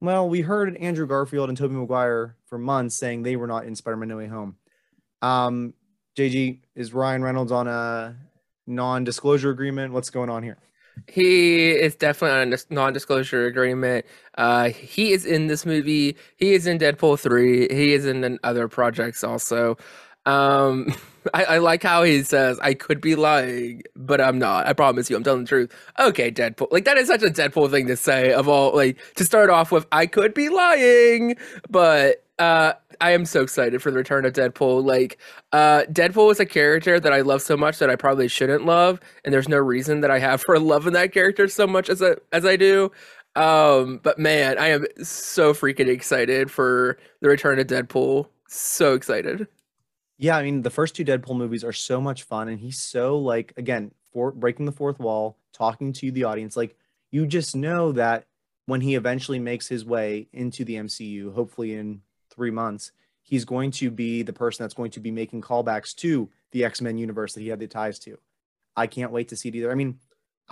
Well, 0.00 0.28
we 0.28 0.40
heard 0.40 0.76
Andrew 0.78 1.06
Garfield 1.06 1.48
and 1.48 1.56
Tobey 1.56 1.74
Maguire 1.76 2.34
for 2.46 2.58
months 2.58 2.96
saying 2.96 3.22
they 3.22 3.36
were 3.36 3.46
not 3.46 3.64
in 3.64 3.76
Spider-Man 3.76 4.08
No 4.08 4.16
Way 4.16 4.26
Home. 4.26 4.56
Um, 5.22 5.72
JG, 6.18 6.62
is 6.74 6.92
Ryan 6.92 7.22
Reynolds 7.22 7.52
on 7.52 7.68
a 7.68 8.16
non-disclosure 8.66 9.50
agreement? 9.50 9.92
What's 9.92 10.10
going 10.10 10.30
on 10.30 10.42
here? 10.42 10.58
He 11.06 11.70
is 11.70 11.96
definitely 11.96 12.40
on 12.40 12.52
a 12.52 12.74
non-disclosure 12.74 13.46
agreement. 13.46 14.06
Uh, 14.36 14.70
he 14.70 15.12
is 15.12 15.24
in 15.26 15.46
this 15.48 15.66
movie. 15.66 16.16
He 16.36 16.54
is 16.54 16.66
in 16.66 16.78
Deadpool 16.78 17.18
three. 17.20 17.68
He 17.68 17.92
is 17.92 18.06
in 18.06 18.38
other 18.42 18.68
projects 18.68 19.22
also. 19.22 19.76
Um, 20.26 20.94
I, 21.34 21.44
I, 21.44 21.58
like 21.58 21.82
how 21.82 22.02
he 22.02 22.22
says, 22.22 22.58
"I 22.60 22.74
could 22.74 23.00
be 23.00 23.14
lying, 23.14 23.82
but 23.96 24.20
I'm 24.20 24.38
not. 24.38 24.66
I 24.66 24.74
promise 24.74 25.08
you, 25.08 25.16
I'm 25.16 25.24
telling 25.24 25.44
the 25.44 25.48
truth." 25.48 25.72
Okay, 25.98 26.30
Deadpool. 26.30 26.70
Like 26.70 26.84
that 26.84 26.98
is 26.98 27.08
such 27.08 27.22
a 27.22 27.28
Deadpool 27.30 27.70
thing 27.70 27.86
to 27.86 27.96
say. 27.96 28.32
Of 28.32 28.46
all, 28.48 28.74
like 28.74 28.98
to 29.16 29.24
start 29.24 29.48
off 29.48 29.72
with, 29.72 29.86
"I 29.90 30.06
could 30.06 30.34
be 30.34 30.50
lying," 30.50 31.36
but 31.70 32.24
uh, 32.38 32.74
I 33.00 33.12
am 33.12 33.24
so 33.24 33.42
excited 33.42 33.80
for 33.82 33.90
the 33.90 33.96
return 33.96 34.24
of 34.24 34.32
Deadpool. 34.32 34.84
Like, 34.84 35.18
uh, 35.52 35.84
Deadpool 35.90 36.30
is 36.32 36.40
a 36.40 36.46
character 36.46 36.98
that 37.00 37.12
I 37.12 37.20
love 37.20 37.42
so 37.42 37.56
much 37.56 37.78
that 37.78 37.90
I 37.90 37.96
probably 37.96 38.28
shouldn't 38.28 38.66
love, 38.66 39.00
and 39.24 39.32
there's 39.32 39.48
no 39.48 39.58
reason 39.58 40.00
that 40.00 40.10
I 40.10 40.18
have 40.18 40.42
for 40.42 40.58
loving 40.60 40.92
that 40.94 41.12
character 41.12 41.48
so 41.48 41.66
much 41.66 41.88
as 41.88 42.02
I, 42.02 42.16
as 42.32 42.44
I 42.44 42.56
do. 42.56 42.90
Um, 43.36 44.00
but 44.02 44.18
man, 44.18 44.58
I 44.58 44.68
am 44.68 44.86
so 45.02 45.52
freaking 45.54 45.88
excited 45.88 46.50
for 46.50 46.98
the 47.20 47.28
return 47.28 47.58
of 47.58 47.66
Deadpool. 47.66 48.28
So 48.48 48.94
excited. 48.94 49.48
Yeah, 50.16 50.36
I 50.36 50.42
mean, 50.42 50.62
the 50.62 50.70
first 50.70 50.94
two 50.94 51.04
Deadpool 51.04 51.36
movies 51.36 51.64
are 51.64 51.72
so 51.72 52.00
much 52.00 52.22
fun, 52.22 52.48
and 52.48 52.60
he's 52.60 52.78
so 52.78 53.18
like 53.18 53.52
again, 53.56 53.92
for 54.12 54.30
breaking 54.30 54.66
the 54.66 54.72
fourth 54.72 54.98
wall, 54.98 55.38
talking 55.52 55.92
to 55.94 56.10
the 56.12 56.24
audience. 56.24 56.56
Like, 56.56 56.76
you 57.10 57.26
just 57.26 57.56
know 57.56 57.92
that 57.92 58.26
when 58.66 58.80
he 58.80 58.94
eventually 58.94 59.38
makes 59.38 59.68
his 59.68 59.84
way 59.84 60.28
into 60.32 60.64
the 60.64 60.76
MCU, 60.76 61.34
hopefully 61.34 61.74
in 61.74 62.00
three 62.30 62.50
months, 62.50 62.92
he's 63.22 63.44
going 63.44 63.70
to 63.72 63.90
be 63.90 64.22
the 64.22 64.32
person 64.32 64.62
that's 64.62 64.74
going 64.74 64.92
to 64.92 65.00
be 65.00 65.10
making 65.10 65.42
callbacks 65.42 65.94
to 65.96 66.30
the 66.52 66.64
X 66.64 66.80
Men 66.80 66.96
universe 66.96 67.34
that 67.34 67.40
he 67.40 67.48
had 67.48 67.60
the 67.60 67.66
ties 67.66 67.98
to. 68.00 68.18
I 68.76 68.86
can't 68.86 69.12
wait 69.12 69.28
to 69.28 69.36
see 69.36 69.48
it 69.48 69.54
either. 69.56 69.70
I 69.70 69.74
mean, 69.74 69.98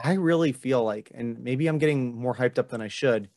I 0.02 0.14
really 0.14 0.52
feel 0.52 0.82
like, 0.82 1.10
and 1.14 1.38
maybe 1.40 1.66
I'm 1.66 1.78
getting 1.78 2.14
more 2.14 2.34
hyped 2.34 2.58
up 2.58 2.68
than 2.68 2.80
I 2.80 2.88
should. 2.88 3.28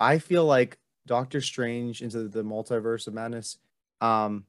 I 0.00 0.18
feel 0.18 0.44
like 0.44 0.78
Doctor 1.06 1.40
Strange 1.40 2.02
into 2.02 2.28
the 2.28 2.42
multiverse 2.42 3.06
of 3.06 3.14
madness 3.14 3.58
um, 4.00 4.44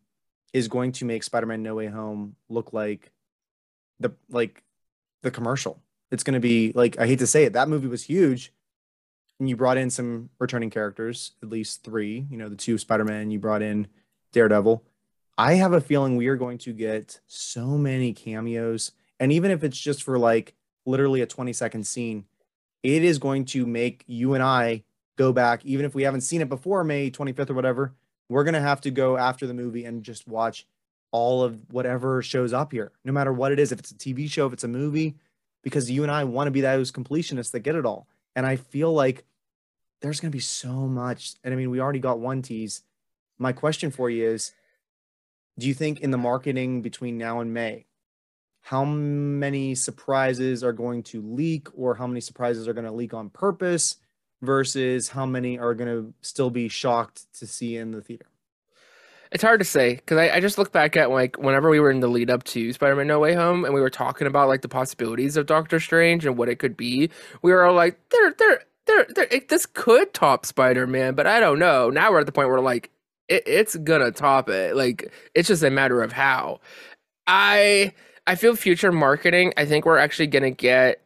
is 0.53 0.67
going 0.67 0.91
to 0.93 1.05
make 1.05 1.23
Spider-Man 1.23 1.63
No 1.63 1.75
Way 1.75 1.87
Home 1.87 2.35
look 2.49 2.73
like 2.73 3.11
the 3.99 4.13
like 4.29 4.63
the 5.21 5.31
commercial. 5.31 5.81
It's 6.11 6.23
going 6.23 6.35
to 6.35 6.39
be 6.39 6.71
like 6.73 6.99
I 6.99 7.07
hate 7.07 7.19
to 7.19 7.27
say 7.27 7.45
it, 7.45 7.53
that 7.53 7.69
movie 7.69 7.87
was 7.87 8.03
huge, 8.03 8.53
and 9.39 9.49
you 9.49 9.55
brought 9.55 9.77
in 9.77 9.89
some 9.89 10.29
returning 10.39 10.69
characters, 10.69 11.33
at 11.43 11.49
least 11.49 11.83
three. 11.83 12.25
You 12.29 12.37
know, 12.37 12.49
the 12.49 12.55
two 12.55 12.77
Spider-Man. 12.77 13.31
You 13.31 13.39
brought 13.39 13.61
in 13.61 13.87
Daredevil. 14.31 14.83
I 15.37 15.55
have 15.55 15.73
a 15.73 15.81
feeling 15.81 16.15
we 16.15 16.27
are 16.27 16.37
going 16.37 16.57
to 16.59 16.71
get 16.71 17.19
so 17.27 17.77
many 17.77 18.13
cameos, 18.13 18.91
and 19.19 19.31
even 19.31 19.51
if 19.51 19.63
it's 19.63 19.79
just 19.79 20.03
for 20.03 20.17
like 20.17 20.55
literally 20.85 21.21
a 21.21 21.25
20 21.25 21.51
second 21.51 21.85
scene, 21.85 22.25
it 22.83 23.03
is 23.03 23.17
going 23.17 23.45
to 23.45 23.65
make 23.65 24.03
you 24.07 24.33
and 24.35 24.43
I 24.43 24.83
go 25.17 25.33
back, 25.33 25.65
even 25.65 25.85
if 25.85 25.95
we 25.95 26.03
haven't 26.03 26.21
seen 26.21 26.41
it 26.41 26.49
before 26.49 26.83
May 26.83 27.09
25th 27.09 27.49
or 27.49 27.53
whatever. 27.53 27.95
We're 28.29 28.43
gonna 28.43 28.61
have 28.61 28.81
to 28.81 28.91
go 28.91 29.17
after 29.17 29.47
the 29.47 29.53
movie 29.53 29.85
and 29.85 30.03
just 30.03 30.27
watch 30.27 30.65
all 31.11 31.43
of 31.43 31.59
whatever 31.71 32.21
shows 32.21 32.53
up 32.53 32.71
here, 32.71 32.91
no 33.03 33.13
matter 33.13 33.31
what 33.31 33.51
it 33.51 33.59
is. 33.59 33.71
If 33.71 33.79
it's 33.79 33.91
a 33.91 33.95
TV 33.95 34.29
show, 34.29 34.47
if 34.47 34.53
it's 34.53 34.63
a 34.63 34.69
movie, 34.69 35.15
because 35.63 35.89
you 35.89 36.03
and 36.03 36.11
I 36.11 36.23
want 36.23 36.47
to 36.47 36.51
be 36.51 36.61
those 36.61 36.91
completionists 36.91 37.51
that 37.51 37.61
get 37.61 37.75
it 37.75 37.85
all. 37.85 38.07
And 38.35 38.45
I 38.45 38.57
feel 38.57 38.93
like 38.93 39.23
there's 40.01 40.19
gonna 40.19 40.31
be 40.31 40.39
so 40.39 40.87
much. 40.87 41.35
And 41.43 41.53
I 41.53 41.57
mean, 41.57 41.69
we 41.69 41.79
already 41.79 41.99
got 41.99 42.19
one 42.19 42.41
tease. 42.41 42.81
My 43.37 43.53
question 43.53 43.91
for 43.91 44.09
you 44.09 44.25
is 44.25 44.51
do 45.57 45.67
you 45.67 45.73
think 45.73 46.01
in 46.01 46.11
the 46.11 46.17
marketing 46.17 46.81
between 46.81 47.17
now 47.17 47.39
and 47.39 47.53
May, 47.53 47.85
how 48.61 48.83
many 48.83 49.75
surprises 49.75 50.63
are 50.63 50.73
going 50.73 51.03
to 51.03 51.21
leak 51.21 51.67
or 51.73 51.95
how 51.95 52.07
many 52.07 52.19
surprises 52.19 52.67
are 52.67 52.73
going 52.73 52.85
to 52.85 52.91
leak 52.91 53.13
on 53.13 53.29
purpose 53.29 53.97
versus 54.41 55.09
how 55.09 55.25
many 55.25 55.57
are 55.57 55.73
going 55.73 55.89
to 55.89 56.13
still 56.21 56.49
be 56.49 56.67
shocked 56.67 57.25
to 57.39 57.47
see 57.47 57.77
in 57.77 57.91
the 57.91 58.01
theater? 58.01 58.27
It's 59.31 59.43
hard 59.43 59.59
to 59.59 59.65
say 59.65 59.95
because 59.95 60.17
I, 60.17 60.35
I 60.35 60.39
just 60.39 60.57
look 60.57 60.71
back 60.71 60.95
at 60.95 61.09
like 61.09 61.37
whenever 61.37 61.69
we 61.69 61.79
were 61.79 61.91
in 61.91 61.99
the 61.99 62.07
lead 62.07 62.29
up 62.29 62.43
to 62.45 62.71
Spider-Man 62.71 63.07
No 63.07 63.19
Way 63.19 63.33
Home 63.33 63.65
and 63.65 63.73
we 63.73 63.81
were 63.81 63.89
talking 63.89 64.27
about 64.27 64.47
like 64.47 64.61
the 64.61 64.69
possibilities 64.69 65.35
of 65.35 65.45
Doctor 65.45 65.79
Strange 65.79 66.25
and 66.25 66.37
what 66.37 66.47
it 66.47 66.57
could 66.57 66.77
be. 66.77 67.09
We 67.41 67.51
were 67.51 67.63
all 67.63 67.73
like, 67.73 67.99
"There, 68.11 68.33
there, 68.37 68.63
there, 68.85 69.05
there. 69.15 69.27
It, 69.31 69.49
this 69.49 69.65
could 69.65 70.13
top 70.13 70.45
Spider-Man, 70.45 71.15
but 71.15 71.27
I 71.27 71.39
don't 71.39 71.59
know." 71.59 71.89
Now 71.89 72.11
we're 72.11 72.19
at 72.19 72.27
the 72.27 72.31
point 72.31 72.49
where 72.49 72.61
like 72.61 72.91
it, 73.27 73.43
it's 73.45 73.75
gonna 73.75 74.11
top 74.11 74.47
it. 74.47 74.75
Like 74.75 75.11
it's 75.33 75.47
just 75.47 75.63
a 75.63 75.69
matter 75.69 76.01
of 76.01 76.13
how. 76.13 76.61
I 77.27 77.93
I 78.27 78.35
feel 78.35 78.55
future 78.55 78.91
marketing. 78.91 79.53
I 79.57 79.65
think 79.65 79.85
we're 79.85 79.97
actually 79.97 80.27
gonna 80.27 80.51
get. 80.51 81.01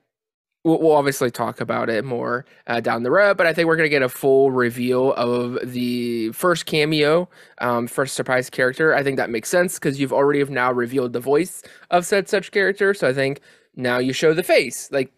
We'll, 0.66 0.80
we'll 0.80 0.96
obviously 0.96 1.32
talk 1.32 1.62
about 1.62 1.90
it 1.90 2.04
more 2.04 2.46
uh, 2.68 2.82
down 2.82 3.04
the 3.04 3.12
road, 3.12 3.38
but 3.38 3.48
I 3.48 3.54
think 3.54 3.68
we're 3.68 3.78
gonna 3.78 3.88
get 3.88 4.02
a 4.02 4.10
full 4.10 4.52
reveal 4.52 5.14
of 5.14 5.58
the 5.64 6.32
first 6.34 6.66
cameo, 6.66 7.30
um, 7.60 7.88
first 7.88 8.16
surprise 8.16 8.50
character. 8.50 8.94
I 8.94 9.02
think 9.02 9.18
that 9.18 9.30
makes 9.30 9.48
sense 9.48 9.76
because 9.76 10.00
you've 10.00 10.12
already 10.12 10.40
have 10.40 10.50
now 10.50 10.72
revealed 10.72 11.14
the 11.14 11.22
voice 11.22 11.64
of 11.92 12.06
said 12.06 12.28
such 12.28 12.52
character. 12.52 12.94
So 12.94 13.08
I 13.08 13.14
think 13.14 13.40
now 13.78 14.00
you 14.00 14.12
show 14.12 14.34
the 14.34 14.44
face. 14.44 14.92
Like 14.92 15.14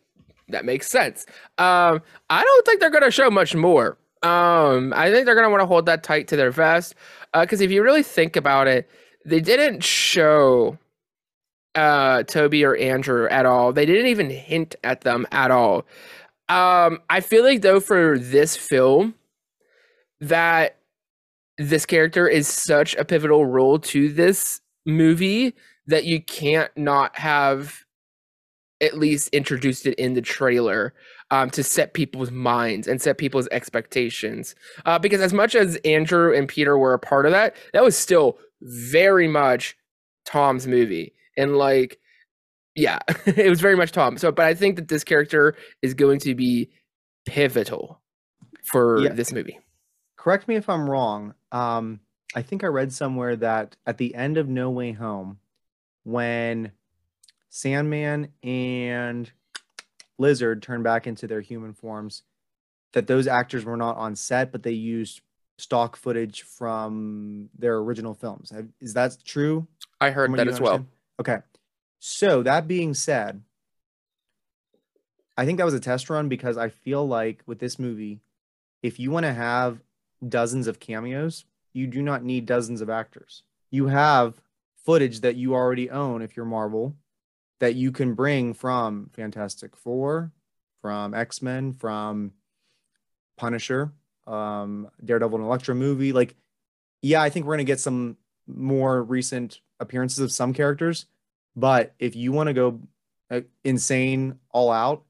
that 0.49 0.63
makes 0.63 0.87
sense. 0.87 1.25
Um, 1.57 2.01
I 2.29 2.43
don't 2.43 2.65
think 2.65 2.79
they're 2.79 2.91
gonna 2.91 3.09
show 3.09 3.31
much 3.31 3.55
more. 3.55 3.97
Um, 4.23 4.93
I 4.95 5.09
think 5.09 5.25
they're 5.25 5.35
gonna 5.35 5.49
want 5.49 5.61
to 5.61 5.65
hold 5.65 5.87
that 5.87 6.03
tight 6.03 6.27
to 6.27 6.35
their 6.35 6.51
vest. 6.51 6.93
Because 7.33 7.61
uh, 7.61 7.63
if 7.63 7.71
you 7.71 7.81
really 7.81 8.03
think 8.03 8.35
about 8.35 8.67
it, 8.67 8.87
they 9.25 9.39
didn't 9.39 9.83
show 9.83 10.77
uh 11.75 12.23
Tobey 12.23 12.63
or 12.63 12.75
Andrew 12.75 13.27
at 13.29 13.45
all. 13.45 13.73
They 13.73 13.85
didn't 13.85 14.07
even 14.07 14.29
hint 14.29 14.75
at 14.83 15.01
them 15.01 15.27
at 15.31 15.51
all. 15.51 15.85
Um, 16.49 16.99
I 17.09 17.21
feel 17.21 17.43
like 17.43 17.61
though 17.61 17.79
for 17.79 18.19
this 18.19 18.57
film 18.57 19.15
that 20.19 20.77
this 21.57 21.85
character 21.85 22.27
is 22.27 22.47
such 22.47 22.95
a 22.95 23.05
pivotal 23.05 23.45
role 23.45 23.79
to 23.79 24.09
this 24.09 24.61
movie 24.85 25.53
that 25.87 26.05
you 26.05 26.21
can't 26.21 26.71
not 26.75 27.17
have 27.17 27.85
at 28.81 28.97
least 28.97 29.29
introduced 29.29 29.85
it 29.85 29.93
in 29.95 30.13
the 30.13 30.21
trailer 30.21 30.93
um, 31.29 31.49
to 31.51 31.63
set 31.63 31.93
people's 31.93 32.31
minds 32.31 32.87
and 32.87 33.01
set 33.01 33.17
people's 33.17 33.47
expectations. 33.51 34.55
Uh, 34.85 34.97
because 34.97 35.21
as 35.21 35.33
much 35.33 35.55
as 35.55 35.77
Andrew 35.85 36.35
and 36.35 36.47
Peter 36.47 36.77
were 36.77 36.93
a 36.93 36.99
part 36.99 37.25
of 37.25 37.31
that, 37.31 37.55
that 37.73 37.83
was 37.83 37.95
still 37.95 38.37
very 38.61 39.27
much 39.27 39.77
Tom's 40.25 40.67
movie. 40.67 41.13
And 41.37 41.57
like, 41.57 41.99
yeah, 42.75 42.99
it 43.25 43.49
was 43.49 43.61
very 43.61 43.75
much 43.75 43.91
Tom. 43.91 44.17
So, 44.17 44.31
but 44.31 44.45
I 44.45 44.53
think 44.53 44.75
that 44.75 44.87
this 44.87 45.03
character 45.03 45.55
is 45.81 45.93
going 45.93 46.19
to 46.21 46.35
be 46.35 46.69
pivotal 47.25 48.01
for 48.63 49.01
yeah. 49.01 49.13
this 49.13 49.31
movie. 49.31 49.59
Correct 50.17 50.47
me 50.47 50.55
if 50.55 50.69
I'm 50.69 50.89
wrong. 50.89 51.33
Um, 51.51 51.99
I 52.35 52.41
think 52.41 52.63
I 52.63 52.67
read 52.67 52.93
somewhere 52.93 53.35
that 53.37 53.75
at 53.85 53.97
the 53.97 54.15
end 54.15 54.37
of 54.37 54.47
No 54.47 54.69
Way 54.69 54.91
Home, 54.93 55.39
when 56.03 56.71
Sandman 57.49 58.29
and 58.43 59.31
Lizard 60.17 60.61
turn 60.61 60.83
back 60.83 61.07
into 61.07 61.27
their 61.27 61.41
human 61.41 61.73
forms, 61.73 62.23
that 62.93 63.07
those 63.07 63.27
actors 63.27 63.65
were 63.65 63.77
not 63.77 63.97
on 63.97 64.15
set, 64.15 64.51
but 64.51 64.63
they 64.63 64.71
used 64.71 65.21
stock 65.57 65.95
footage 65.95 66.43
from 66.43 67.49
their 67.57 67.77
original 67.77 68.13
films. 68.13 68.51
Is 68.79 68.93
that 68.93 69.17
true? 69.23 69.67
I 69.99 70.11
heard 70.11 70.31
that 70.33 70.47
as 70.47 70.55
understand? 70.55 70.63
well. 70.63 70.85
Okay. 71.21 71.37
So 71.99 72.41
that 72.41 72.67
being 72.67 72.95
said, 72.95 73.43
I 75.37 75.45
think 75.45 75.59
that 75.59 75.65
was 75.65 75.75
a 75.75 75.79
test 75.79 76.09
run 76.09 76.29
because 76.29 76.57
I 76.57 76.69
feel 76.69 77.07
like 77.07 77.43
with 77.45 77.59
this 77.59 77.77
movie, 77.77 78.21
if 78.81 78.99
you 78.99 79.11
want 79.11 79.27
to 79.27 79.33
have 79.33 79.81
dozens 80.27 80.65
of 80.65 80.79
cameos, 80.79 81.45
you 81.73 81.85
do 81.85 82.01
not 82.01 82.23
need 82.23 82.47
dozens 82.47 82.81
of 82.81 82.89
actors. 82.89 83.43
You 83.69 83.85
have 83.85 84.41
footage 84.83 85.19
that 85.19 85.35
you 85.35 85.53
already 85.53 85.91
own 85.91 86.23
if 86.23 86.35
you're 86.35 86.43
Marvel 86.43 86.95
that 87.59 87.75
you 87.75 87.91
can 87.91 88.15
bring 88.15 88.55
from 88.55 89.11
Fantastic 89.13 89.77
Four, 89.77 90.31
from 90.81 91.13
X 91.13 91.43
Men, 91.43 91.73
from 91.73 92.31
Punisher, 93.37 93.93
um, 94.25 94.89
Daredevil 95.05 95.37
and 95.37 95.45
Elektra 95.45 95.75
movie. 95.75 96.13
Like, 96.13 96.35
yeah, 97.03 97.21
I 97.21 97.29
think 97.29 97.45
we're 97.45 97.53
gonna 97.53 97.63
get 97.65 97.79
some 97.79 98.17
more 98.47 99.03
recent 99.03 99.61
appearances 99.79 100.19
of 100.19 100.31
some 100.31 100.53
characters, 100.53 101.05
but 101.55 101.93
if 101.99 102.15
you 102.15 102.31
want 102.31 102.47
to 102.47 102.53
go 102.53 102.79
uh, 103.29 103.41
insane 103.63 104.39
all 104.51 104.71
out, 104.71 105.03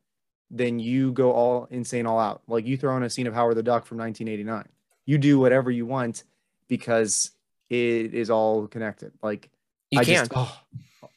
then 0.49 0.79
you 0.79 1.11
go 1.11 1.31
all 1.31 1.67
insane 1.71 2.05
all 2.05 2.19
out. 2.19 2.41
Like 2.47 2.65
you 2.65 2.77
throw 2.77 2.97
in 2.97 3.03
a 3.03 3.09
scene 3.09 3.27
of 3.27 3.33
Howard 3.33 3.55
the 3.55 3.63
Duck 3.63 3.85
from 3.85 3.97
1989. 3.97 4.67
You 5.05 5.17
do 5.17 5.39
whatever 5.39 5.71
you 5.71 5.85
want 5.85 6.23
because 6.67 7.31
it 7.69 8.13
is 8.13 8.29
all 8.29 8.67
connected. 8.67 9.13
Like 9.23 9.49
you 9.89 9.99
I 9.99 10.03
can. 10.03 10.15
Just, 10.15 10.31
oh, 10.35 10.59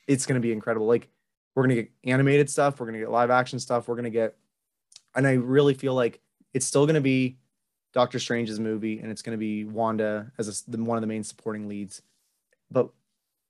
it's 0.06 0.26
gonna 0.26 0.40
be 0.40 0.52
incredible. 0.52 0.86
Like 0.86 1.08
we're 1.54 1.64
gonna 1.64 1.74
get 1.74 1.90
animated 2.04 2.48
stuff. 2.48 2.78
We're 2.78 2.86
gonna 2.86 2.98
get 2.98 3.10
live 3.10 3.30
action 3.30 3.58
stuff. 3.58 3.88
We're 3.88 3.96
gonna 3.96 4.10
get, 4.10 4.36
and 5.14 5.26
I 5.26 5.32
really 5.32 5.74
feel 5.74 5.94
like 5.94 6.20
it's 6.52 6.66
still 6.66 6.86
gonna 6.86 7.00
be 7.00 7.38
Doctor 7.92 8.18
Strange's 8.18 8.60
movie, 8.60 9.00
and 9.00 9.10
it's 9.10 9.22
gonna 9.22 9.36
be 9.36 9.64
Wanda 9.64 10.30
as 10.38 10.64
a, 10.68 10.76
one 10.76 10.96
of 10.96 11.00
the 11.00 11.06
main 11.06 11.24
supporting 11.24 11.68
leads. 11.68 12.02
But 12.70 12.90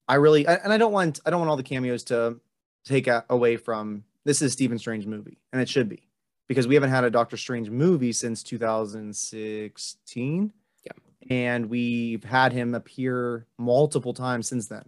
I 0.07 0.17
really, 0.17 0.47
and 0.47 0.73
I 0.73 0.79
don't 0.79 0.93
want, 0.93 1.21
I 1.25 1.31
don't 1.31 1.41
want 1.41 1.51
all 1.51 1.57
the 1.57 1.63
cameos 1.63 2.05
to 2.05 2.39
take 2.85 3.09
away 3.29 3.57
from 3.57 4.05
this 4.25 4.43
is 4.43 4.53
Stephen 4.53 4.79
Strange 4.79 5.07
movie, 5.07 5.39
and 5.53 5.61
it 5.61 5.69
should 5.69 5.89
be 5.89 6.09
because 6.49 6.67
we 6.67 6.75
haven't 6.75 6.91
had 6.91 7.05
a 7.05 7.11
Doctor 7.11 7.37
Strange 7.37 7.71
movie 7.71 8.13
since 8.13 8.43
2016. 8.43 10.53
Yeah. 10.85 10.93
And 11.31 11.71
we've 11.71 12.25
had 12.25 12.53
him 12.53 12.75
appear 12.75 13.47
multiple 13.59 14.15
times 14.15 14.49
since 14.49 14.69
then 14.69 14.85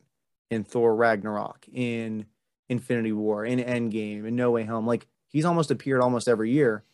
in 0.50 0.64
Thor 0.64 0.94
Ragnarok, 0.94 1.66
in 1.72 2.26
Infinity 2.68 3.12
War, 3.12 3.44
in 3.44 3.59
Endgame, 3.59 4.26
in 4.26 4.37
No 4.37 4.50
Way 4.50 4.64
Home. 4.64 4.87
Like 4.87 5.07
he's 5.29 5.44
almost 5.44 5.70
appeared 5.70 6.02
almost 6.02 6.29
every 6.29 6.50
year, 6.50 6.85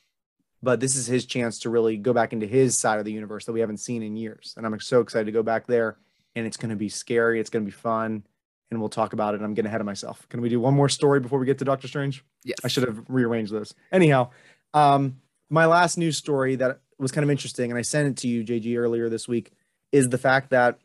but 0.62 0.80
this 0.80 0.96
is 0.96 1.06
his 1.06 1.26
chance 1.26 1.58
to 1.60 1.70
really 1.70 1.96
go 1.96 2.12
back 2.12 2.32
into 2.32 2.46
his 2.46 2.78
side 2.78 2.98
of 2.98 3.04
the 3.04 3.12
universe 3.12 3.44
that 3.46 3.52
we 3.52 3.60
haven't 3.60 3.78
seen 3.78 4.02
in 4.02 4.16
years. 4.16 4.54
And 4.56 4.66
I'm 4.66 4.78
so 4.80 5.00
excited 5.00 5.26
to 5.26 5.32
go 5.32 5.42
back 5.42 5.66
there. 5.66 5.96
And 6.34 6.46
it's 6.46 6.56
going 6.56 6.70
to 6.70 6.76
be 6.76 6.88
scary. 6.88 7.40
It's 7.40 7.50
going 7.50 7.64
to 7.64 7.70
be 7.70 7.76
fun. 7.76 8.24
And 8.70 8.80
we'll 8.80 8.88
talk 8.88 9.12
about 9.12 9.34
it. 9.34 9.42
I'm 9.42 9.54
getting 9.54 9.68
ahead 9.68 9.80
of 9.80 9.86
myself. 9.86 10.26
Can 10.30 10.40
we 10.40 10.48
do 10.48 10.58
one 10.58 10.74
more 10.74 10.88
story 10.88 11.20
before 11.20 11.38
we 11.38 11.46
get 11.46 11.58
to 11.58 11.64
Doctor 11.64 11.88
Strange? 11.88 12.24
Yes. 12.42 12.58
I 12.64 12.68
should 12.68 12.84
have 12.84 13.04
rearranged 13.08 13.52
this. 13.52 13.74
Anyhow, 13.90 14.30
um, 14.72 15.20
my 15.50 15.66
last 15.66 15.98
news 15.98 16.16
story 16.16 16.56
that 16.56 16.80
was 16.98 17.12
kind 17.12 17.22
of 17.22 17.30
interesting, 17.30 17.70
and 17.70 17.78
I 17.78 17.82
sent 17.82 18.08
it 18.08 18.16
to 18.22 18.28
you, 18.28 18.42
JG, 18.44 18.78
earlier 18.78 19.10
this 19.10 19.28
week, 19.28 19.52
is 19.90 20.08
the 20.08 20.16
fact 20.16 20.50
that 20.50 20.78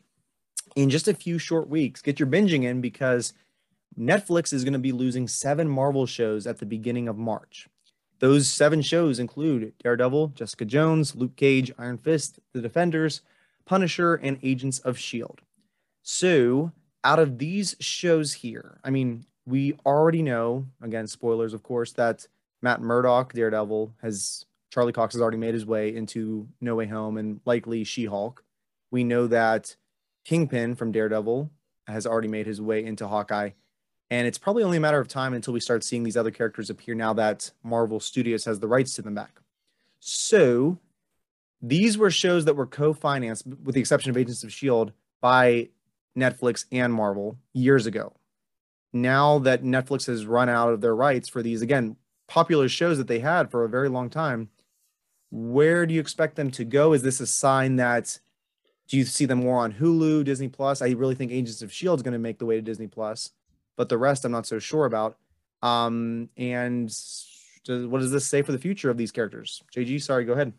in 0.76 0.90
just 0.90 1.08
a 1.08 1.14
few 1.14 1.38
short 1.38 1.70
weeks, 1.70 2.02
get 2.02 2.20
your 2.20 2.28
binging 2.28 2.64
in 2.64 2.80
because– 2.80 3.32
Netflix 3.98 4.52
is 4.52 4.62
going 4.62 4.74
to 4.74 4.78
be 4.78 4.92
losing 4.92 5.26
seven 5.26 5.68
Marvel 5.68 6.06
shows 6.06 6.46
at 6.46 6.58
the 6.58 6.66
beginning 6.66 7.08
of 7.08 7.18
March. 7.18 7.68
Those 8.20 8.48
seven 8.48 8.80
shows 8.80 9.18
include 9.18 9.72
Daredevil, 9.82 10.28
Jessica 10.28 10.64
Jones, 10.64 11.16
Luke 11.16 11.36
Cage, 11.36 11.72
Iron 11.78 11.98
Fist, 11.98 12.38
The 12.52 12.60
Defenders, 12.60 13.22
Punisher, 13.68 14.14
and 14.14 14.38
Agents 14.42 14.78
of 14.80 14.96
S.H.I.E.L.D. 14.96 15.44
So, 16.02 16.72
out 17.04 17.18
of 17.18 17.38
these 17.38 17.76
shows 17.80 18.32
here, 18.32 18.80
I 18.82 18.90
mean, 18.90 19.26
we 19.46 19.74
already 19.84 20.22
know, 20.22 20.66
again, 20.82 21.06
spoilers, 21.06 21.52
of 21.52 21.62
course, 21.62 21.92
that 21.92 22.26
Matt 22.62 22.80
Murdock, 22.80 23.34
Daredevil, 23.34 23.94
has 24.02 24.46
Charlie 24.70 24.92
Cox 24.92 25.14
has 25.14 25.22
already 25.22 25.36
made 25.36 25.54
his 25.54 25.66
way 25.66 25.94
into 25.94 26.48
No 26.60 26.74
Way 26.74 26.86
Home 26.86 27.18
and 27.18 27.40
likely 27.44 27.84
She 27.84 28.06
Hulk. 28.06 28.42
We 28.90 29.04
know 29.04 29.26
that 29.26 29.76
Kingpin 30.24 30.74
from 30.74 30.92
Daredevil 30.92 31.50
has 31.86 32.06
already 32.06 32.28
made 32.28 32.46
his 32.46 32.60
way 32.60 32.84
into 32.84 33.06
Hawkeye. 33.06 33.50
And 34.10 34.26
it's 34.26 34.38
probably 34.38 34.62
only 34.62 34.78
a 34.78 34.80
matter 34.80 35.00
of 35.00 35.08
time 35.08 35.34
until 35.34 35.52
we 35.52 35.60
start 35.60 35.84
seeing 35.84 36.02
these 36.02 36.16
other 36.16 36.30
characters 36.30 36.70
appear 36.70 36.94
now 36.94 37.12
that 37.14 37.50
Marvel 37.62 38.00
Studios 38.00 38.46
has 38.46 38.60
the 38.60 38.68
rights 38.68 38.94
to 38.94 39.02
them 39.02 39.14
back. 39.14 39.40
So 40.00 40.78
these 41.60 41.98
were 41.98 42.10
shows 42.10 42.44
that 42.44 42.54
were 42.54 42.66
co-financed, 42.66 43.46
with 43.46 43.74
the 43.74 43.80
exception 43.80 44.10
of 44.10 44.16
Agents 44.16 44.42
of 44.42 44.48
S.H.I.E.L.D., 44.48 44.92
by 45.20 45.68
Netflix 46.16 46.64
and 46.70 46.92
Marvel 46.92 47.36
years 47.52 47.86
ago. 47.86 48.12
Now 48.92 49.38
that 49.40 49.64
Netflix 49.64 50.06
has 50.06 50.26
run 50.26 50.48
out 50.48 50.72
of 50.72 50.80
their 50.80 50.94
rights 50.94 51.28
for 51.28 51.42
these, 51.42 51.60
again, 51.60 51.96
popular 52.28 52.68
shows 52.68 52.98
that 52.98 53.08
they 53.08 53.18
had 53.18 53.50
for 53.50 53.64
a 53.64 53.68
very 53.68 53.88
long 53.88 54.10
time, 54.10 54.48
where 55.30 55.86
do 55.86 55.94
you 55.94 56.00
expect 56.00 56.36
them 56.36 56.50
to 56.52 56.64
go? 56.64 56.92
Is 56.92 57.02
this 57.02 57.20
a 57.20 57.26
sign 57.26 57.76
that 57.76 58.20
do 58.88 58.96
you 58.96 59.04
see 59.04 59.26
them 59.26 59.40
more 59.40 59.58
on 59.58 59.74
Hulu, 59.74 60.24
Disney 60.24 60.48
Plus? 60.48 60.80
I 60.80 60.90
really 60.90 61.14
think 61.14 61.30
Agents 61.30 61.60
of 61.60 61.72
Shield 61.72 61.98
is 61.98 62.02
going 62.02 62.12
to 62.12 62.18
make 62.18 62.38
the 62.38 62.46
way 62.46 62.56
to 62.56 62.62
Disney 62.62 62.86
Plus, 62.86 63.30
but 63.76 63.90
the 63.90 63.98
rest 63.98 64.24
I'm 64.24 64.32
not 64.32 64.46
so 64.46 64.58
sure 64.58 64.86
about. 64.86 65.18
Um, 65.62 66.30
and 66.38 66.88
does, 67.64 67.86
what 67.86 68.00
does 68.00 68.12
this 68.12 68.26
say 68.26 68.40
for 68.40 68.52
the 68.52 68.58
future 68.58 68.88
of 68.88 68.96
these 68.96 69.12
characters? 69.12 69.62
JG, 69.76 70.02
sorry, 70.02 70.24
go 70.24 70.32
ahead. 70.32 70.54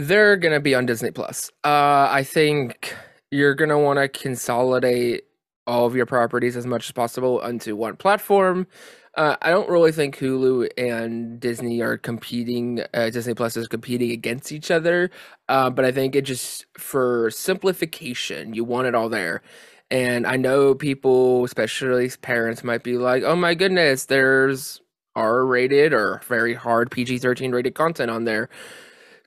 They're 0.00 0.38
gonna 0.38 0.60
be 0.60 0.74
on 0.74 0.86
Disney 0.86 1.10
Plus. 1.10 1.50
Uh, 1.62 2.08
I 2.10 2.24
think 2.24 2.96
you're 3.30 3.54
gonna 3.54 3.78
want 3.78 3.98
to 3.98 4.08
consolidate 4.08 5.24
all 5.66 5.84
of 5.84 5.94
your 5.94 6.06
properties 6.06 6.56
as 6.56 6.64
much 6.64 6.88
as 6.88 6.92
possible 6.92 7.38
onto 7.40 7.76
one 7.76 7.96
platform. 7.96 8.66
Uh, 9.14 9.36
I 9.42 9.50
don't 9.50 9.68
really 9.68 9.92
think 9.92 10.16
Hulu 10.16 10.70
and 10.78 11.38
Disney 11.38 11.82
are 11.82 11.98
competing. 11.98 12.82
Uh, 12.94 13.10
Disney 13.10 13.34
Plus 13.34 13.58
is 13.58 13.68
competing 13.68 14.10
against 14.10 14.52
each 14.52 14.70
other, 14.70 15.10
uh, 15.50 15.68
but 15.68 15.84
I 15.84 15.92
think 15.92 16.16
it 16.16 16.22
just 16.22 16.64
for 16.78 17.30
simplification, 17.30 18.54
you 18.54 18.64
want 18.64 18.86
it 18.86 18.94
all 18.94 19.10
there. 19.10 19.42
And 19.90 20.26
I 20.26 20.36
know 20.36 20.74
people, 20.74 21.44
especially 21.44 22.10
parents, 22.22 22.64
might 22.64 22.82
be 22.82 22.96
like, 22.96 23.22
"Oh 23.22 23.36
my 23.36 23.54
goodness, 23.54 24.06
there's 24.06 24.80
R-rated 25.14 25.92
or 25.92 26.22
very 26.26 26.54
hard 26.54 26.90
PG-13 26.90 27.52
rated 27.52 27.74
content 27.74 28.10
on 28.10 28.24
there." 28.24 28.48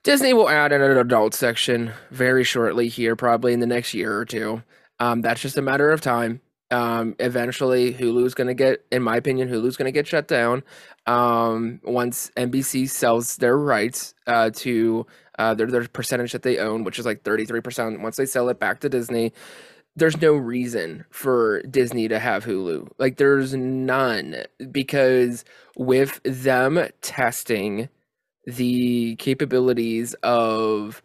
Disney 0.04 0.34
will 0.34 0.50
add 0.50 0.74
an 0.74 0.82
adult 0.82 1.34
section 1.34 1.94
very 2.12 2.44
shortly 2.44 2.90
here, 2.90 3.16
probably 3.16 3.54
in 3.54 3.62
the 3.62 3.68
next 3.68 3.94
year 3.94 4.18
or 4.18 4.26
two. 4.26 4.62
Um, 5.00 5.22
that's 5.22 5.42
just 5.42 5.58
a 5.58 5.62
matter 5.62 5.90
of 5.92 6.02
time. 6.02 6.42
Um, 6.72 7.16
eventually, 7.20 7.94
Hulu's 7.94 8.34
going 8.34 8.48
to 8.48 8.54
get, 8.54 8.86
in 8.92 9.02
my 9.02 9.16
opinion, 9.16 9.48
Hulu's 9.48 9.78
going 9.78 9.86
to 9.86 9.92
get 9.94 10.08
shut 10.08 10.28
down 10.28 10.64
um, 11.06 11.80
once 11.84 12.32
NBC 12.36 12.90
sells 12.90 13.38
their 13.38 13.58
rights 13.58 14.14
uh, 14.28 14.50
to 14.56 15.06
uh, 15.40 15.54
their, 15.54 15.68
their 15.68 15.88
percentage 15.88 16.34
that 16.34 16.44
they 16.44 16.58
own, 16.58 16.84
which 16.84 17.00
is 17.00 17.06
like 17.06 17.24
33%. 17.24 18.02
Once 18.02 18.18
they 18.18 18.26
sell 18.26 18.50
it 18.50 18.60
back 18.60 18.82
to 18.82 18.90
Disney, 18.90 19.32
there's 19.96 20.20
no 20.20 20.34
reason 20.34 21.06
for 21.12 21.62
Disney 21.62 22.10
to 22.10 22.20
have 22.20 22.44
Hulu. 22.44 22.90
Like, 22.98 23.18
there's 23.18 23.54
none 23.54 24.44
because 24.70 25.46
with 25.78 26.20
them 26.24 26.90
testing 27.02 27.88
the 28.46 29.16
capabilities 29.18 30.14
of 30.24 31.02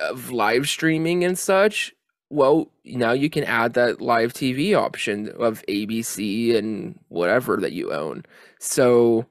of 0.00 0.30
live 0.30 0.68
streaming 0.68 1.24
and 1.24 1.38
such 1.38 1.94
well 2.30 2.70
now 2.84 3.12
you 3.12 3.30
can 3.30 3.44
add 3.44 3.74
that 3.74 4.00
live 4.00 4.32
tv 4.32 4.76
option 4.76 5.28
of 5.38 5.62
abc 5.68 6.56
and 6.56 6.98
whatever 7.08 7.56
that 7.56 7.72
you 7.72 7.92
own. 7.92 8.24
So 8.58 9.26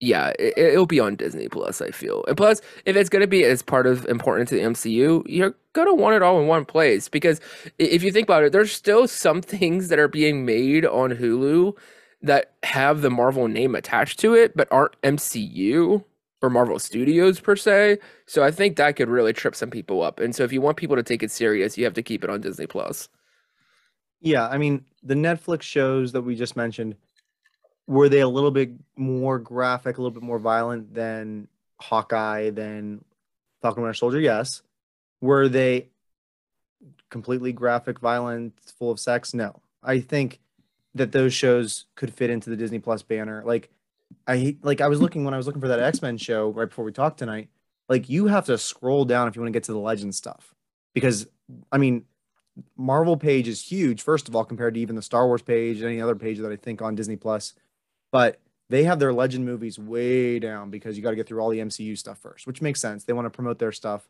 yeah 0.00 0.32
it, 0.38 0.76
will 0.76 0.86
be 0.86 1.00
on 1.00 1.16
disney 1.16 1.48
plus 1.48 1.80
i 1.80 1.90
feel. 1.90 2.24
And 2.28 2.36
plus 2.36 2.60
if 2.84 2.96
it's 2.96 3.08
going 3.08 3.22
to 3.22 3.28
be 3.28 3.44
as 3.44 3.62
part 3.62 3.86
of 3.86 4.04
important 4.06 4.48
to 4.48 4.56
the 4.56 4.62
mcu 4.62 5.22
you're 5.26 5.54
going 5.72 5.88
to 5.88 5.94
want 5.94 6.16
it 6.16 6.22
all 6.22 6.40
in 6.40 6.46
one 6.46 6.64
place 6.64 7.08
because 7.08 7.40
if 7.78 8.02
you 8.02 8.12
think 8.12 8.28
about 8.28 8.44
it 8.44 8.52
there's 8.52 8.72
still 8.72 9.08
some 9.08 9.40
things 9.56 9.88
that 9.88 9.98
are 9.98 10.08
being 10.08 10.44
made 10.44 10.84
on 10.84 11.10
hulu 11.10 11.74
that 12.24 12.52
have 12.62 13.00
the 13.00 13.10
marvel 13.10 13.48
name 13.48 13.74
attached 13.74 14.18
to 14.18 14.34
it 14.34 14.56
but 14.56 14.66
aren't 14.70 15.00
mcu 15.02 16.02
or 16.44 16.50
Marvel 16.50 16.78
Studios 16.78 17.40
per 17.40 17.56
se. 17.56 17.98
So 18.26 18.44
I 18.44 18.50
think 18.50 18.76
that 18.76 18.96
could 18.96 19.08
really 19.08 19.32
trip 19.32 19.56
some 19.56 19.70
people 19.70 20.02
up. 20.02 20.20
And 20.20 20.34
so 20.34 20.44
if 20.44 20.52
you 20.52 20.60
want 20.60 20.76
people 20.76 20.94
to 20.94 21.02
take 21.02 21.22
it 21.22 21.30
serious, 21.30 21.76
you 21.76 21.84
have 21.84 21.94
to 21.94 22.02
keep 22.02 22.22
it 22.22 22.30
on 22.30 22.42
Disney 22.42 22.66
Plus. 22.66 23.08
Yeah, 24.20 24.46
I 24.46 24.58
mean, 24.58 24.84
the 25.02 25.14
Netflix 25.14 25.62
shows 25.62 26.12
that 26.12 26.22
we 26.22 26.34
just 26.34 26.56
mentioned 26.56 26.96
were 27.86 28.08
they 28.08 28.20
a 28.20 28.28
little 28.28 28.50
bit 28.50 28.72
more 28.96 29.38
graphic, 29.38 29.98
a 29.98 30.00
little 30.00 30.14
bit 30.14 30.22
more 30.22 30.38
violent 30.38 30.94
than 30.94 31.48
Hawkeye, 31.80 32.50
than 32.50 33.04
Falcon 33.60 33.82
Winter 33.82 33.94
Soldier? 33.94 34.20
Yes. 34.20 34.62
Were 35.20 35.48
they 35.48 35.88
completely 37.10 37.52
graphic, 37.52 38.00
violent, 38.00 38.54
full 38.78 38.90
of 38.90 39.00
sex? 39.00 39.34
No. 39.34 39.60
I 39.82 40.00
think 40.00 40.40
that 40.94 41.12
those 41.12 41.34
shows 41.34 41.86
could 41.96 42.12
fit 42.14 42.30
into 42.30 42.50
the 42.50 42.56
Disney 42.56 42.78
Plus 42.78 43.02
banner. 43.02 43.42
Like 43.44 43.70
I 44.26 44.56
like 44.62 44.80
I 44.80 44.88
was 44.88 45.00
looking 45.00 45.24
when 45.24 45.34
I 45.34 45.36
was 45.36 45.46
looking 45.46 45.60
for 45.60 45.68
that 45.68 45.80
X 45.80 46.02
Men 46.02 46.16
show 46.16 46.50
right 46.50 46.68
before 46.68 46.84
we 46.84 46.92
talked 46.92 47.18
tonight. 47.18 47.48
Like 47.88 48.08
you 48.08 48.26
have 48.26 48.46
to 48.46 48.56
scroll 48.56 49.04
down 49.04 49.28
if 49.28 49.36
you 49.36 49.42
want 49.42 49.52
to 49.52 49.56
get 49.56 49.64
to 49.64 49.72
the 49.72 49.78
legend 49.78 50.14
stuff 50.14 50.54
because 50.94 51.26
I 51.70 51.78
mean, 51.78 52.04
Marvel 52.76 53.16
page 53.16 53.48
is 53.48 53.60
huge. 53.62 54.02
First 54.02 54.28
of 54.28 54.36
all, 54.36 54.44
compared 54.44 54.74
to 54.74 54.80
even 54.80 54.96
the 54.96 55.02
Star 55.02 55.26
Wars 55.26 55.42
page, 55.42 55.78
and 55.78 55.86
any 55.86 56.00
other 56.00 56.14
page 56.14 56.38
that 56.38 56.52
I 56.52 56.56
think 56.56 56.80
on 56.80 56.94
Disney 56.94 57.16
Plus, 57.16 57.54
but 58.12 58.40
they 58.70 58.84
have 58.84 58.98
their 58.98 59.12
legend 59.12 59.44
movies 59.44 59.78
way 59.78 60.38
down 60.38 60.70
because 60.70 60.96
you 60.96 61.02
got 61.02 61.10
to 61.10 61.16
get 61.16 61.26
through 61.26 61.40
all 61.40 61.50
the 61.50 61.58
MCU 61.58 61.98
stuff 61.98 62.18
first, 62.18 62.46
which 62.46 62.62
makes 62.62 62.80
sense. 62.80 63.04
They 63.04 63.12
want 63.12 63.26
to 63.26 63.30
promote 63.30 63.58
their 63.58 63.72
stuff, 63.72 64.08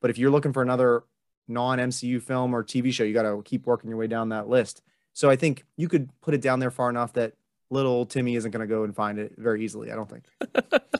but 0.00 0.10
if 0.10 0.18
you're 0.18 0.30
looking 0.30 0.52
for 0.52 0.62
another 0.62 1.04
non 1.46 1.78
MCU 1.78 2.20
film 2.20 2.54
or 2.54 2.64
TV 2.64 2.92
show, 2.92 3.04
you 3.04 3.14
got 3.14 3.22
to 3.22 3.42
keep 3.44 3.66
working 3.66 3.90
your 3.90 3.98
way 3.98 4.06
down 4.06 4.30
that 4.30 4.48
list. 4.48 4.82
So 5.12 5.28
I 5.30 5.36
think 5.36 5.64
you 5.76 5.88
could 5.88 6.08
put 6.20 6.34
it 6.34 6.40
down 6.40 6.58
there 6.58 6.70
far 6.70 6.88
enough 6.90 7.12
that 7.14 7.34
little 7.70 8.06
Timmy 8.06 8.36
isn't 8.36 8.50
going 8.50 8.66
to 8.66 8.72
go 8.72 8.84
and 8.84 8.94
find 8.94 9.18
it 9.18 9.34
very 9.36 9.64
easily. 9.64 9.90
I 9.90 9.94
don't 9.94 10.10
think. 10.10 10.24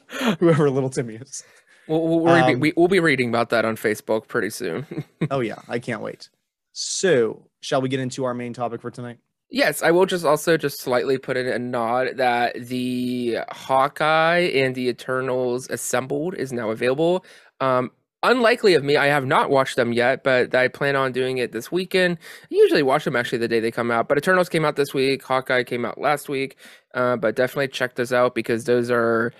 Whoever 0.39 0.71
little 0.71 0.91
Timmy 0.91 1.17
is. 1.17 1.45
We'll, 1.89 2.21
we'll, 2.21 2.29
um, 2.29 2.61
we, 2.61 2.73
will 2.77 2.89
be 2.89 3.01
reading 3.01 3.29
about 3.29 3.51
that 3.51 3.65
on 3.65 3.77
Facebook 3.77 4.29
pretty 4.29 4.51
soon. 4.51 4.87
oh 5.31 5.41
yeah, 5.41 5.57
I 5.69 5.79
can't 5.79 6.01
wait. 6.01 6.29
So, 6.73 7.49
shall 7.61 7.83
we 7.83 7.89
get 7.89 8.01
into 8.01 8.25
our 8.25 8.35
main 8.35 8.53
topic 8.53 8.81
for 8.81 8.91
tonight? 8.91 9.19
Yes, 9.51 9.83
I 9.83 9.91
will 9.91 10.07
just 10.07 10.25
also 10.25 10.57
just 10.57 10.81
slightly 10.81 11.19
put 11.19 11.37
in 11.37 11.47
a 11.47 11.59
nod 11.59 12.17
that 12.17 12.55
the 12.55 13.39
Hawkeye 13.51 14.51
and 14.55 14.75
the 14.75 14.89
Eternals 14.89 15.69
Assembled 15.69 16.35
is 16.35 16.53
now 16.53 16.71
available. 16.71 17.27
Um, 17.61 17.91
unlikely 18.23 18.75
of 18.75 18.85
me. 18.85 18.97
I 18.97 19.07
have 19.07 19.27
not 19.27 19.51
watched 19.51 19.77
them 19.77 19.93
yet, 19.93 20.23
but 20.23 20.55
I 20.55 20.69
plan 20.69 20.97
on 20.97 21.13
doing 21.13 21.39
it 21.39 21.53
this 21.53 21.73
weekend. 21.73 22.19
I 22.45 22.55
usually 22.55 22.83
watch 22.83 23.05
them 23.05 23.17
actually 23.17 23.39
the 23.39 23.49
day 23.49 23.61
they 23.61 23.71
come 23.71 23.91
out. 23.91 24.09
But 24.09 24.19
Eternals 24.19 24.49
came 24.49 24.65
out 24.65 24.77
this 24.77 24.95
week. 24.95 25.23
Hawkeye 25.23 25.65
came 25.65 25.85
out 25.85 25.99
last 25.99 26.29
week. 26.29 26.57
Uh, 26.95 27.17
but 27.17 27.37
definitely 27.37 27.69
check 27.69 27.95
those 27.95 28.13
out 28.13 28.35
because 28.35 28.65
those 28.65 28.91
are 28.91 29.33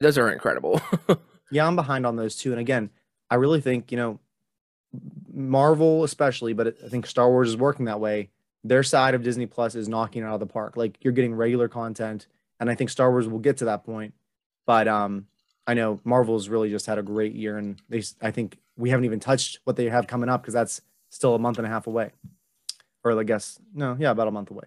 those 0.00 0.18
are 0.18 0.30
incredible. 0.30 0.80
yeah, 1.50 1.66
I'm 1.66 1.76
behind 1.76 2.06
on 2.06 2.16
those 2.16 2.36
too. 2.36 2.52
And 2.52 2.60
again, 2.60 2.90
I 3.30 3.36
really 3.36 3.60
think 3.60 3.90
you 3.90 3.98
know 3.98 4.20
Marvel 5.32 6.04
especially, 6.04 6.52
but 6.52 6.76
I 6.84 6.88
think 6.88 7.06
Star 7.06 7.28
Wars 7.28 7.48
is 7.48 7.56
working 7.56 7.86
that 7.86 8.00
way. 8.00 8.30
Their 8.64 8.82
side 8.82 9.14
of 9.14 9.24
Disney 9.24 9.46
Plus 9.46 9.74
is 9.74 9.88
knocking 9.88 10.22
it 10.22 10.26
out 10.26 10.34
of 10.34 10.40
the 10.40 10.46
park. 10.46 10.76
Like 10.76 10.98
you're 11.00 11.12
getting 11.12 11.34
regular 11.34 11.68
content, 11.68 12.26
and 12.60 12.70
I 12.70 12.74
think 12.74 12.90
Star 12.90 13.10
Wars 13.10 13.26
will 13.26 13.40
get 13.40 13.58
to 13.58 13.64
that 13.66 13.84
point. 13.84 14.14
But 14.64 14.86
um, 14.86 15.26
I 15.66 15.74
know 15.74 16.00
Marvel's 16.04 16.48
really 16.48 16.70
just 16.70 16.86
had 16.86 16.98
a 16.98 17.02
great 17.02 17.34
year, 17.34 17.56
and 17.56 17.80
they 17.88 18.02
I 18.20 18.30
think 18.30 18.58
we 18.76 18.90
haven't 18.90 19.04
even 19.04 19.20
touched 19.20 19.60
what 19.64 19.76
they 19.76 19.88
have 19.88 20.06
coming 20.06 20.28
up 20.28 20.42
because 20.42 20.54
that's 20.54 20.80
still 21.10 21.34
a 21.34 21.38
month 21.38 21.58
and 21.58 21.66
a 21.66 21.70
half 21.70 21.86
away, 21.86 22.10
or 23.04 23.18
I 23.18 23.22
guess 23.22 23.58
no, 23.74 23.96
yeah, 23.98 24.10
about 24.10 24.28
a 24.28 24.32
month 24.32 24.50
away. 24.50 24.64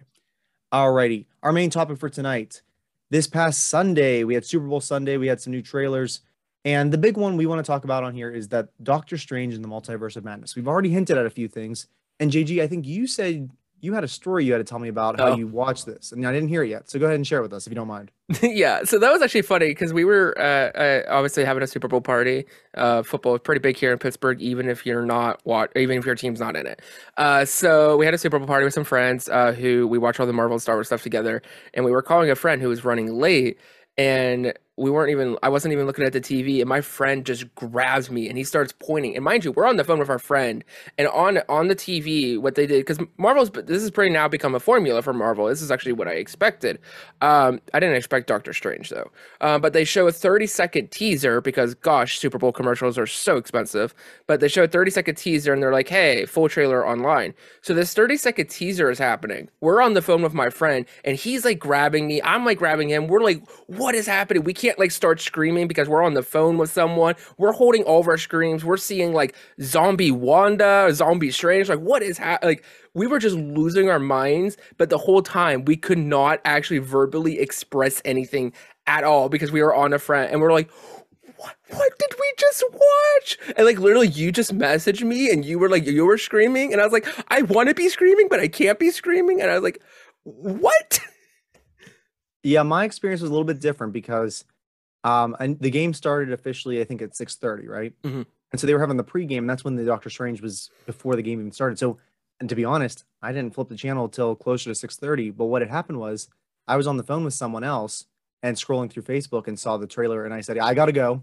Alrighty, 0.72 1.26
our 1.42 1.52
main 1.52 1.70
topic 1.70 1.98
for 1.98 2.08
tonight. 2.08 2.62
This 3.10 3.26
past 3.26 3.64
Sunday, 3.64 4.24
we 4.24 4.34
had 4.34 4.44
Super 4.44 4.66
Bowl 4.66 4.80
Sunday. 4.80 5.16
We 5.16 5.28
had 5.28 5.40
some 5.40 5.52
new 5.52 5.62
trailers, 5.62 6.22
and 6.64 6.92
the 6.92 6.98
big 6.98 7.16
one 7.16 7.36
we 7.36 7.46
want 7.46 7.64
to 7.64 7.66
talk 7.66 7.84
about 7.84 8.02
on 8.02 8.14
here 8.14 8.30
is 8.30 8.48
that 8.48 8.68
Doctor 8.82 9.18
Strange 9.18 9.54
in 9.54 9.62
the 9.62 9.68
Multiverse 9.68 10.16
of 10.16 10.24
Madness. 10.24 10.56
We've 10.56 10.68
already 10.68 10.90
hinted 10.90 11.18
at 11.18 11.26
a 11.26 11.30
few 11.30 11.46
things, 11.46 11.86
and 12.18 12.32
JG, 12.32 12.62
I 12.62 12.66
think 12.66 12.86
you 12.86 13.06
said 13.06 13.50
you 13.80 13.92
had 13.92 14.04
a 14.04 14.08
story 14.08 14.44
you 14.44 14.52
had 14.52 14.58
to 14.58 14.64
tell 14.64 14.78
me 14.78 14.88
about 14.88 15.20
how 15.20 15.28
oh. 15.28 15.36
you 15.36 15.46
watched 15.46 15.86
this, 15.86 16.12
and 16.12 16.26
I 16.26 16.32
didn't 16.32 16.48
hear 16.48 16.62
it 16.62 16.70
yet. 16.70 16.90
So 16.90 16.98
go 16.98 17.06
ahead 17.06 17.16
and 17.16 17.26
share 17.26 17.40
it 17.40 17.42
with 17.42 17.52
us 17.52 17.66
if 17.66 17.70
you 17.70 17.74
don't 17.74 17.88
mind. 17.88 18.10
yeah, 18.42 18.82
so 18.84 18.98
that 18.98 19.12
was 19.12 19.22
actually 19.22 19.42
funny 19.42 19.68
because 19.68 19.92
we 19.92 20.04
were 20.04 20.34
uh, 20.38 20.78
uh, 20.78 21.02
obviously 21.08 21.44
having 21.44 21.62
a 21.62 21.66
Super 21.66 21.86
Bowl 21.86 22.00
party. 22.00 22.46
Uh, 22.74 23.02
football 23.02 23.34
is 23.34 23.40
pretty 23.42 23.60
big 23.60 23.76
here 23.76 23.92
in 23.92 23.98
Pittsburgh, 23.98 24.40
even 24.40 24.68
if 24.68 24.86
you're 24.86 25.04
not 25.04 25.44
watch, 25.44 25.70
even 25.76 25.98
if 25.98 26.06
your 26.06 26.14
team's 26.14 26.40
not 26.40 26.56
in 26.56 26.66
it. 26.66 26.80
Uh, 27.16 27.44
so 27.44 27.96
we 27.96 28.04
had 28.04 28.14
a 28.14 28.18
Super 28.18 28.38
Bowl 28.38 28.48
party 28.48 28.64
with 28.64 28.74
some 28.74 28.84
friends 28.84 29.28
uh, 29.28 29.52
who 29.52 29.86
we 29.86 29.98
watch 29.98 30.18
all 30.18 30.26
the 30.26 30.32
Marvel 30.32 30.54
and 30.54 30.62
Star 30.62 30.76
Wars 30.76 30.86
stuff 30.88 31.02
together, 31.02 31.42
and 31.74 31.84
we 31.84 31.90
were 31.90 32.02
calling 32.02 32.30
a 32.30 32.34
friend 32.34 32.62
who 32.62 32.68
was 32.68 32.84
running 32.84 33.14
late, 33.14 33.58
and 33.98 34.54
we 34.76 34.90
weren't 34.90 35.10
even 35.10 35.38
I 35.42 35.48
wasn't 35.48 35.72
even 35.72 35.86
looking 35.86 36.04
at 36.04 36.12
the 36.12 36.20
TV 36.20 36.60
and 36.60 36.68
my 36.68 36.80
friend 36.80 37.24
just 37.24 37.52
grabs 37.54 38.10
me 38.10 38.28
and 38.28 38.36
he 38.36 38.44
starts 38.44 38.72
pointing. 38.78 39.16
And 39.16 39.24
mind 39.24 39.44
you, 39.44 39.52
we're 39.52 39.66
on 39.66 39.76
the 39.76 39.84
phone 39.84 39.98
with 39.98 40.10
our 40.10 40.18
friend 40.18 40.64
and 40.98 41.08
on 41.08 41.38
on 41.48 41.68
the 41.68 41.76
TV 41.76 42.38
what 42.38 42.56
they 42.56 42.66
did 42.66 42.84
cuz 42.84 42.98
Marvel's 43.16 43.50
this 43.50 43.82
is 43.82 43.90
pretty 43.90 44.12
now 44.12 44.28
become 44.28 44.54
a 44.54 44.60
formula 44.60 45.00
for 45.00 45.14
Marvel. 45.14 45.46
This 45.46 45.62
is 45.62 45.70
actually 45.70 45.92
what 45.92 46.08
I 46.08 46.12
expected. 46.12 46.78
Um, 47.22 47.60
I 47.72 47.80
didn't 47.80 47.96
expect 47.96 48.26
Doctor 48.26 48.52
Strange 48.52 48.90
though. 48.90 49.10
Uh, 49.40 49.58
but 49.58 49.72
they 49.72 49.84
show 49.84 50.06
a 50.08 50.12
30 50.12 50.46
second 50.46 50.90
teaser 50.90 51.40
because 51.40 51.74
gosh, 51.74 52.18
Super 52.18 52.38
Bowl 52.38 52.52
commercials 52.52 52.98
are 52.98 53.06
so 53.06 53.36
expensive. 53.36 53.94
But 54.26 54.40
they 54.40 54.48
show 54.48 54.64
a 54.64 54.68
30 54.68 54.90
second 54.90 55.14
teaser 55.16 55.54
and 55.54 55.62
they're 55.62 55.72
like, 55.72 55.88
"Hey, 55.88 56.26
full 56.26 56.48
trailer 56.48 56.86
online." 56.86 57.32
So 57.62 57.72
this 57.72 57.94
30 57.94 58.18
second 58.18 58.50
teaser 58.50 58.90
is 58.90 58.98
happening. 58.98 59.48
We're 59.60 59.80
on 59.80 59.94
the 59.94 60.02
phone 60.02 60.22
with 60.22 60.34
my 60.34 60.50
friend 60.50 60.84
and 61.04 61.16
he's 61.16 61.44
like 61.46 61.58
grabbing 61.58 62.06
me. 62.06 62.20
I'm 62.22 62.44
like 62.44 62.58
grabbing 62.58 62.90
him. 62.90 63.06
We're 63.06 63.22
like, 63.22 63.42
"What 63.68 63.94
is 63.94 64.06
happening?" 64.06 64.44
We 64.44 64.52
can't 64.52 64.65
can't 64.66 64.78
like 64.78 64.90
start 64.90 65.20
screaming 65.20 65.68
because 65.68 65.88
we're 65.88 66.02
on 66.02 66.14
the 66.14 66.22
phone 66.22 66.58
with 66.58 66.70
someone. 66.70 67.14
We're 67.38 67.52
holding 67.52 67.84
all 67.84 68.00
of 68.00 68.08
our 68.08 68.18
screams. 68.18 68.64
We're 68.64 68.76
seeing 68.76 69.12
like 69.12 69.36
zombie 69.62 70.10
Wanda, 70.10 70.90
zombie 70.92 71.30
Strange. 71.30 71.68
Like, 71.68 71.78
what 71.78 72.02
is 72.02 72.18
ha- 72.18 72.38
like? 72.42 72.64
We 72.94 73.06
were 73.06 73.18
just 73.18 73.36
losing 73.36 73.90
our 73.90 73.98
minds, 73.98 74.56
but 74.76 74.90
the 74.90 74.98
whole 74.98 75.22
time 75.22 75.64
we 75.66 75.76
could 75.76 75.98
not 75.98 76.40
actually 76.44 76.78
verbally 76.78 77.38
express 77.38 78.02
anything 78.04 78.52
at 78.86 79.04
all 79.04 79.28
because 79.28 79.52
we 79.52 79.62
were 79.62 79.74
on 79.74 79.92
a 79.92 79.98
front 79.98 80.32
and 80.32 80.40
we're 80.40 80.52
like, 80.52 80.70
what, 81.36 81.54
what 81.68 81.98
did 81.98 82.14
we 82.18 82.32
just 82.38 82.64
watch? 82.72 83.38
And 83.56 83.66
like 83.66 83.78
literally, 83.78 84.08
you 84.08 84.32
just 84.32 84.56
messaged 84.56 85.02
me 85.02 85.30
and 85.30 85.44
you 85.44 85.58
were 85.58 85.68
like, 85.68 85.86
you 85.86 86.06
were 86.06 86.18
screaming, 86.18 86.72
and 86.72 86.80
I 86.80 86.84
was 86.84 86.92
like, 86.92 87.06
I 87.28 87.42
want 87.42 87.68
to 87.68 87.74
be 87.74 87.88
screaming, 87.88 88.28
but 88.28 88.40
I 88.40 88.48
can't 88.48 88.78
be 88.78 88.90
screaming, 88.90 89.40
and 89.40 89.50
I 89.50 89.54
was 89.54 89.62
like, 89.62 89.80
what? 90.24 91.00
Yeah, 92.42 92.62
my 92.62 92.84
experience 92.84 93.20
was 93.20 93.30
a 93.30 93.32
little 93.32 93.44
bit 93.44 93.60
different 93.60 93.92
because 93.92 94.44
um 95.06 95.36
and 95.40 95.58
the 95.60 95.70
game 95.70 95.92
started 95.94 96.32
officially 96.32 96.80
I 96.80 96.84
think 96.84 97.00
at 97.02 97.14
6:30, 97.16 97.68
right? 97.68 97.92
Mhm. 98.02 98.26
And 98.52 98.60
so 98.60 98.66
they 98.66 98.74
were 98.74 98.80
having 98.80 98.96
the 98.96 99.04
pregame, 99.04 99.38
and 99.38 99.50
that's 99.50 99.64
when 99.64 99.76
the 99.76 99.84
Doctor 99.84 100.08
Strange 100.10 100.40
was 100.40 100.70
before 100.86 101.16
the 101.16 101.22
game 101.22 101.40
even 101.40 101.52
started. 101.52 101.78
So 101.78 101.98
and 102.40 102.48
to 102.50 102.54
be 102.54 102.64
honest, 102.64 103.04
I 103.22 103.32
didn't 103.32 103.54
flip 103.54 103.68
the 103.68 103.76
channel 103.76 104.08
till 104.08 104.34
closer 104.36 104.70
to 104.70 104.74
6:30, 104.74 105.30
but 105.30 105.46
what 105.46 105.62
had 105.62 105.70
happened 105.70 105.98
was 105.98 106.28
I 106.68 106.76
was 106.76 106.86
on 106.86 106.96
the 106.96 107.02
phone 107.02 107.24
with 107.24 107.34
someone 107.34 107.64
else 107.64 108.06
and 108.42 108.56
scrolling 108.56 108.90
through 108.90 109.04
Facebook 109.04 109.48
and 109.48 109.58
saw 109.58 109.76
the 109.78 109.86
trailer 109.86 110.24
and 110.24 110.34
I 110.34 110.40
said, 110.42 110.58
I 110.58 110.74
gotta 110.74 110.92
go. 110.92 111.22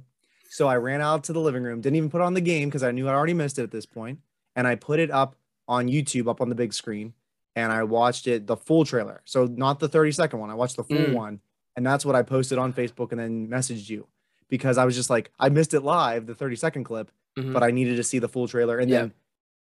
So 0.50 0.68
I 0.68 0.76
ran 0.78 1.02
out 1.02 1.24
to 1.26 1.34
the 1.34 1.40
living 1.40 1.64
room, 1.64 1.82
didn't 1.82 1.98
even 1.98 2.10
put 2.10 2.22
on 2.22 2.34
the 2.34 2.42
game 2.42 2.70
because 2.70 2.84
I 2.84 2.92
knew 2.92 3.08
I 3.08 3.14
already 3.14 3.34
missed 3.34 3.60
it 3.60 3.64
at 3.64 3.72
this 3.72 3.86
point, 3.86 4.20
And 4.56 4.68
I 4.68 4.76
put 4.76 5.00
it 5.00 5.10
up 5.12 5.36
on 5.68 5.88
YouTube, 5.88 6.28
up 6.30 6.42
on 6.42 6.50
the 6.50 6.56
big 6.56 6.74
screen, 6.74 7.14
and 7.56 7.72
I 7.72 7.84
watched 7.84 8.28
it 8.28 8.46
the 8.48 8.58
full 8.58 8.84
trailer. 8.86 9.22
So 9.26 9.46
not 9.46 9.80
the 9.80 9.88
30 9.90 10.12
second 10.12 10.40
one. 10.40 10.50
I 10.50 10.56
watched 10.56 10.76
the 10.76 10.84
full 10.84 10.98
Mm. 10.98 11.14
one. 11.14 11.42
And 11.76 11.86
that's 11.86 12.06
what 12.06 12.16
I 12.16 12.22
posted 12.22 12.58
on 12.58 12.74
Facebook 12.74 13.12
and 13.12 13.20
then 13.20 13.48
messaged 13.48 13.90
you 13.90 14.08
because 14.50 14.78
I 14.78 14.86
was 14.86 14.96
just 14.96 15.10
like, 15.10 15.32
I 15.40 15.50
missed 15.50 15.74
it 15.74 15.82
live, 15.82 16.26
the 16.28 16.36
30 16.36 16.56
second 16.56 16.84
clip, 16.84 17.12
Mhm. 17.38 17.54
but 17.54 17.64
I 17.64 17.72
needed 17.72 17.96
to 17.96 18.04
see 18.04 18.20
the 18.20 18.28
full 18.30 18.48
trailer. 18.48 18.78
And 18.78 18.90
Yeah. 18.90 19.00
then, 19.00 19.14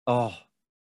oh, 0.06 0.36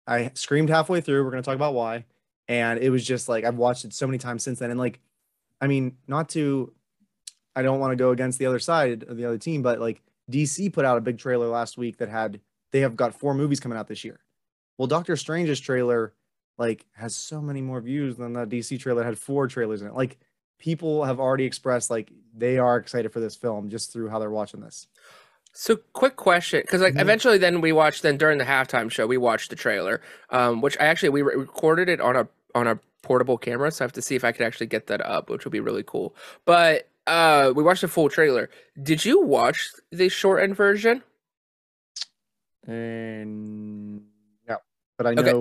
I 0.06 0.32
screamed 0.34 0.70
halfway 0.70 1.00
through. 1.00 1.24
We're 1.24 1.32
going 1.32 1.42
to 1.42 1.46
talk 1.46 1.56
about 1.56 1.74
why. 1.74 2.06
And 2.50 2.80
it 2.80 2.90
was 2.90 3.06
just 3.06 3.30
like, 3.30 3.46
I've 3.46 3.56
watched 3.58 3.86
it 3.86 3.94
so 3.94 4.06
many 4.06 4.18
times 4.18 4.44
since 4.44 4.60
then. 4.60 4.70
And 4.70 4.80
like, 4.80 5.00
I 5.62 5.68
mean, 5.68 5.96
not 6.08 6.28
to, 6.30 6.74
I 7.56 7.62
don't 7.62 7.80
want 7.80 7.92
to 7.92 7.96
go 7.96 8.12
against 8.12 8.38
the 8.40 8.46
other 8.48 8.60
side 8.60 9.04
of 9.04 9.16
the 9.16 9.24
other 9.26 9.38
team, 9.38 9.62
but 9.62 9.80
like 9.80 10.02
DC 10.30 10.70
put 10.74 10.84
out 10.84 10.98
a 10.98 11.02
big 11.02 11.18
trailer 11.20 11.48
last 11.48 11.78
week 11.78 11.98
that 11.98 12.10
had, 12.10 12.42
they 12.72 12.82
have 12.82 12.98
got 12.98 13.14
four 13.16 13.34
movies 13.34 13.62
coming 13.62 13.78
out 13.78 13.88
this 13.88 14.04
year. 14.04 14.20
Well, 14.78 14.88
Doctor 14.88 15.16
Strange's 15.16 15.60
trailer, 15.62 16.14
like, 16.58 16.86
has 16.94 17.16
so 17.16 17.40
many 17.42 17.62
more 17.62 17.80
views 17.80 18.18
than 18.18 18.34
that 18.34 18.50
DC 18.50 18.78
trailer 18.80 19.04
had 19.04 19.18
four 19.18 19.48
trailers 19.48 19.82
in 19.82 19.88
it. 19.88 19.94
Like, 19.94 20.18
people 20.64 21.04
have 21.04 21.20
already 21.20 21.44
expressed 21.44 21.92
like 21.92 22.10
they 22.34 22.58
are 22.58 22.78
excited 22.78 23.12
for 23.12 23.20
this 23.20 23.36
film 23.36 23.70
just 23.70 23.92
through 23.92 24.08
how 24.08 24.18
they're 24.18 24.30
watching 24.32 24.62
this. 24.62 24.88
So, 25.52 25.76
quick 25.92 26.16
question, 26.16 26.62
because 26.62 26.82
like 26.82 26.94
Mhm. 26.94 27.02
eventually, 27.02 27.38
then 27.38 27.60
we 27.60 27.74
watched. 27.74 28.02
Then 28.02 28.18
during 28.18 28.38
the 28.38 28.46
halftime 28.46 28.90
show, 28.90 29.06
we 29.06 29.18
watched 29.18 29.50
the 29.50 29.58
trailer, 29.58 30.00
um, 30.30 30.62
which 30.62 30.78
I 30.80 30.86
actually 30.86 31.10
we 31.10 31.22
re- 31.22 31.36
recorded 31.36 31.90
it 31.90 32.00
on 32.00 32.16
a 32.16 32.28
on 32.56 32.66
a 32.68 32.80
portable 33.02 33.38
camera. 33.38 33.72
So 33.72 33.84
I 33.84 33.86
have 33.86 33.92
to 33.94 34.02
see 34.02 34.16
if 34.16 34.24
I 34.24 34.32
could 34.32 34.46
actually 34.46 34.68
get 34.68 34.88
that 34.88 35.06
up, 35.06 35.30
which 35.30 35.44
would 35.44 35.52
be 35.52 35.60
really 35.60 35.84
cool. 35.84 36.16
But 36.46 36.88
uh, 37.08 37.52
we 37.54 37.62
watched 37.62 37.82
the 37.82 37.90
full 37.90 38.08
trailer. 38.10 38.50
Did 38.82 39.04
you 39.04 39.20
watch 39.22 39.70
the 39.92 40.08
shortened 40.08 40.56
version? 40.56 41.04
And 42.66 44.06
no, 44.48 44.58
but 44.98 45.08
I 45.08 45.12
Okay. 45.12 45.34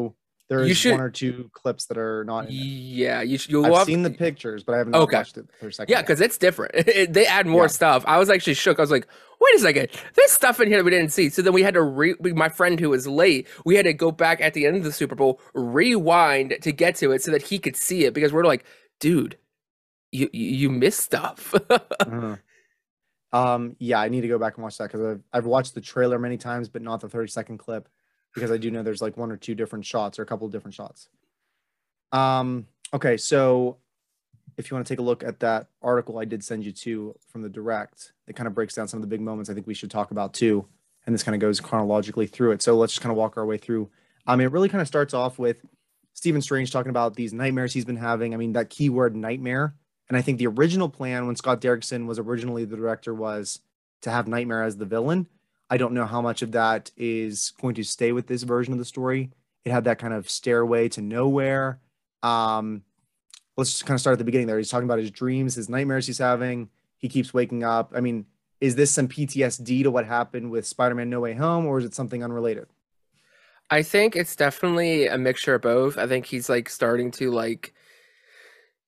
Know 0.50 0.64
there's 0.64 0.76
should- 0.76 0.92
one 0.92 1.00
or 1.00 1.10
two 1.10 1.50
clips 1.52 1.86
that 1.86 1.96
are 1.98 2.24
not. 2.24 2.50
Yeah, 2.50 3.22
you 3.22 3.38
sh- 3.38 3.48
you'll 3.48 3.74
I've 3.74 3.86
seen 3.86 4.02
the 4.02 4.10
pictures, 4.10 4.62
but 4.64 4.74
I 4.74 4.78
haven't 4.78 4.94
Okay. 4.94 5.16
watched 5.16 5.38
it 5.38 5.46
for 5.58 5.68
a 5.68 5.72
second. 5.72 5.92
Yeah, 5.92 6.02
because 6.02 6.20
it's 6.20 6.36
different. 6.38 6.74
they 7.12 7.26
add 7.26 7.46
more 7.46 7.64
Yeah. 7.64 7.68
stuff. 7.68 8.04
I 8.06 8.18
was 8.18 8.28
actually 8.30 8.54
shook. 8.54 8.78
I 8.78 8.82
was 8.82 8.90
like, 8.90 9.06
wait 9.40 9.54
a 9.56 9.58
second, 9.60 9.88
there's 10.14 10.30
stuff 10.32 10.60
in 10.60 10.68
here 10.68 10.78
that 10.78 10.84
we 10.84 10.90
didn't 10.90 11.12
see. 11.12 11.28
So 11.30 11.42
then 11.42 11.52
we 11.52 11.62
had 11.62 11.74
to 11.74 11.82
re 11.82 12.14
my 12.20 12.48
friend 12.48 12.78
who 12.78 12.90
was 12.90 13.06
late, 13.06 13.48
we 13.64 13.76
had 13.76 13.84
to 13.86 13.92
go 13.94 14.10
back 14.10 14.40
at 14.40 14.54
the 14.54 14.66
end 14.66 14.76
of 14.76 14.84
the 14.84 14.92
Super 14.92 15.14
Bowl, 15.14 15.40
rewind 15.54 16.56
to 16.62 16.72
get 16.72 16.96
to 16.96 17.12
it 17.12 17.22
so 17.22 17.30
that 17.30 17.42
he 17.42 17.58
could 17.58 17.76
see 17.76 18.04
it 18.04 18.14
because 18.14 18.32
we're 18.32 18.44
like, 18.44 18.64
dude, 19.00 19.38
you 20.10 20.28
you, 20.32 20.70
missed 20.70 21.00
stuff. 21.00 21.54
Uh-huh. 21.70 22.36
Um, 23.34 23.76
yeah, 23.78 23.98
I 23.98 24.10
need 24.10 24.20
to 24.20 24.28
go 24.28 24.38
back 24.38 24.56
and 24.58 24.62
watch 24.62 24.76
that 24.76 24.92
because 24.92 25.00
I've, 25.00 25.22
I've 25.32 25.46
watched 25.46 25.74
the 25.74 25.80
trailer 25.80 26.18
many 26.18 26.36
times, 26.36 26.68
but 26.68 26.82
not 26.82 27.00
the 27.00 27.08
30 27.08 27.28
second 27.30 27.56
clip 27.58 27.88
because 28.34 28.50
I 28.50 28.56
do 28.56 28.70
know 28.70 28.82
there's 28.82 29.02
like 29.02 29.16
one 29.16 29.30
or 29.30 29.36
two 29.36 29.54
different 29.54 29.84
shots 29.84 30.18
or 30.18 30.22
a 30.22 30.26
couple 30.26 30.46
of 30.46 30.52
different 30.52 30.74
shots. 30.74 31.08
Um, 32.12 32.66
okay, 32.92 33.16
so 33.16 33.78
if 34.56 34.70
you 34.70 34.74
want 34.74 34.86
to 34.86 34.92
take 34.92 34.98
a 34.98 35.02
look 35.02 35.24
at 35.24 35.40
that 35.40 35.68
article 35.82 36.18
I 36.18 36.24
did 36.24 36.44
send 36.44 36.64
you 36.64 36.72
to 36.72 37.14
from 37.28 37.42
the 37.42 37.48
direct, 37.48 38.12
it 38.26 38.36
kind 38.36 38.46
of 38.46 38.54
breaks 38.54 38.74
down 38.74 38.88
some 38.88 38.98
of 38.98 39.02
the 39.02 39.08
big 39.08 39.20
moments 39.20 39.50
I 39.50 39.54
think 39.54 39.66
we 39.66 39.74
should 39.74 39.90
talk 39.90 40.10
about 40.10 40.34
too. 40.34 40.66
And 41.06 41.14
this 41.14 41.22
kind 41.22 41.34
of 41.34 41.40
goes 41.40 41.60
chronologically 41.60 42.26
through 42.26 42.52
it. 42.52 42.62
So 42.62 42.76
let's 42.76 42.92
just 42.92 43.02
kind 43.02 43.10
of 43.10 43.16
walk 43.16 43.36
our 43.36 43.46
way 43.46 43.56
through. 43.56 43.90
I 44.26 44.36
mean, 44.36 44.46
it 44.46 44.52
really 44.52 44.68
kind 44.68 44.80
of 44.82 44.86
starts 44.86 45.14
off 45.14 45.38
with 45.38 45.56
Stephen 46.14 46.42
Strange 46.42 46.70
talking 46.70 46.90
about 46.90 47.16
these 47.16 47.32
nightmares 47.32 47.72
he's 47.72 47.84
been 47.84 47.96
having. 47.96 48.34
I 48.34 48.36
mean, 48.36 48.52
that 48.52 48.70
keyword 48.70 49.16
nightmare. 49.16 49.74
And 50.08 50.16
I 50.16 50.22
think 50.22 50.38
the 50.38 50.46
original 50.46 50.88
plan 50.88 51.26
when 51.26 51.36
Scott 51.36 51.60
Derrickson 51.60 52.06
was 52.06 52.18
originally 52.18 52.64
the 52.64 52.76
director 52.76 53.14
was 53.14 53.60
to 54.02 54.10
have 54.10 54.28
Nightmare 54.28 54.62
as 54.62 54.76
the 54.76 54.84
villain. 54.84 55.26
I 55.72 55.78
don't 55.78 55.94
know 55.94 56.04
how 56.04 56.20
much 56.20 56.42
of 56.42 56.52
that 56.52 56.90
is 56.98 57.54
going 57.58 57.76
to 57.76 57.82
stay 57.82 58.12
with 58.12 58.26
this 58.26 58.42
version 58.42 58.74
of 58.74 58.78
the 58.78 58.84
story. 58.84 59.30
It 59.64 59.72
had 59.72 59.84
that 59.84 59.98
kind 59.98 60.12
of 60.12 60.28
stairway 60.28 60.90
to 60.90 61.00
nowhere. 61.00 61.80
Um, 62.22 62.82
let's 63.56 63.72
just 63.72 63.86
kind 63.86 63.96
of 63.96 64.00
start 64.02 64.12
at 64.12 64.18
the 64.18 64.24
beginning 64.26 64.48
there. 64.48 64.58
He's 64.58 64.68
talking 64.68 64.84
about 64.84 64.98
his 64.98 65.10
dreams, 65.10 65.54
his 65.54 65.70
nightmares 65.70 66.06
he's 66.06 66.18
having. 66.18 66.68
He 66.98 67.08
keeps 67.08 67.32
waking 67.32 67.64
up. 67.64 67.92
I 67.96 68.02
mean, 68.02 68.26
is 68.60 68.76
this 68.76 68.90
some 68.90 69.08
PTSD 69.08 69.84
to 69.84 69.90
what 69.90 70.04
happened 70.04 70.50
with 70.50 70.66
Spider-Man 70.66 71.08
No 71.08 71.20
Way 71.20 71.32
Home, 71.32 71.64
or 71.64 71.78
is 71.78 71.86
it 71.86 71.94
something 71.94 72.22
unrelated? 72.22 72.66
I 73.70 73.82
think 73.82 74.14
it's 74.14 74.36
definitely 74.36 75.06
a 75.06 75.16
mixture 75.16 75.54
of 75.54 75.62
both. 75.62 75.96
I 75.96 76.06
think 76.06 76.26
he's 76.26 76.50
like 76.50 76.68
starting 76.68 77.10
to 77.12 77.30
like, 77.30 77.72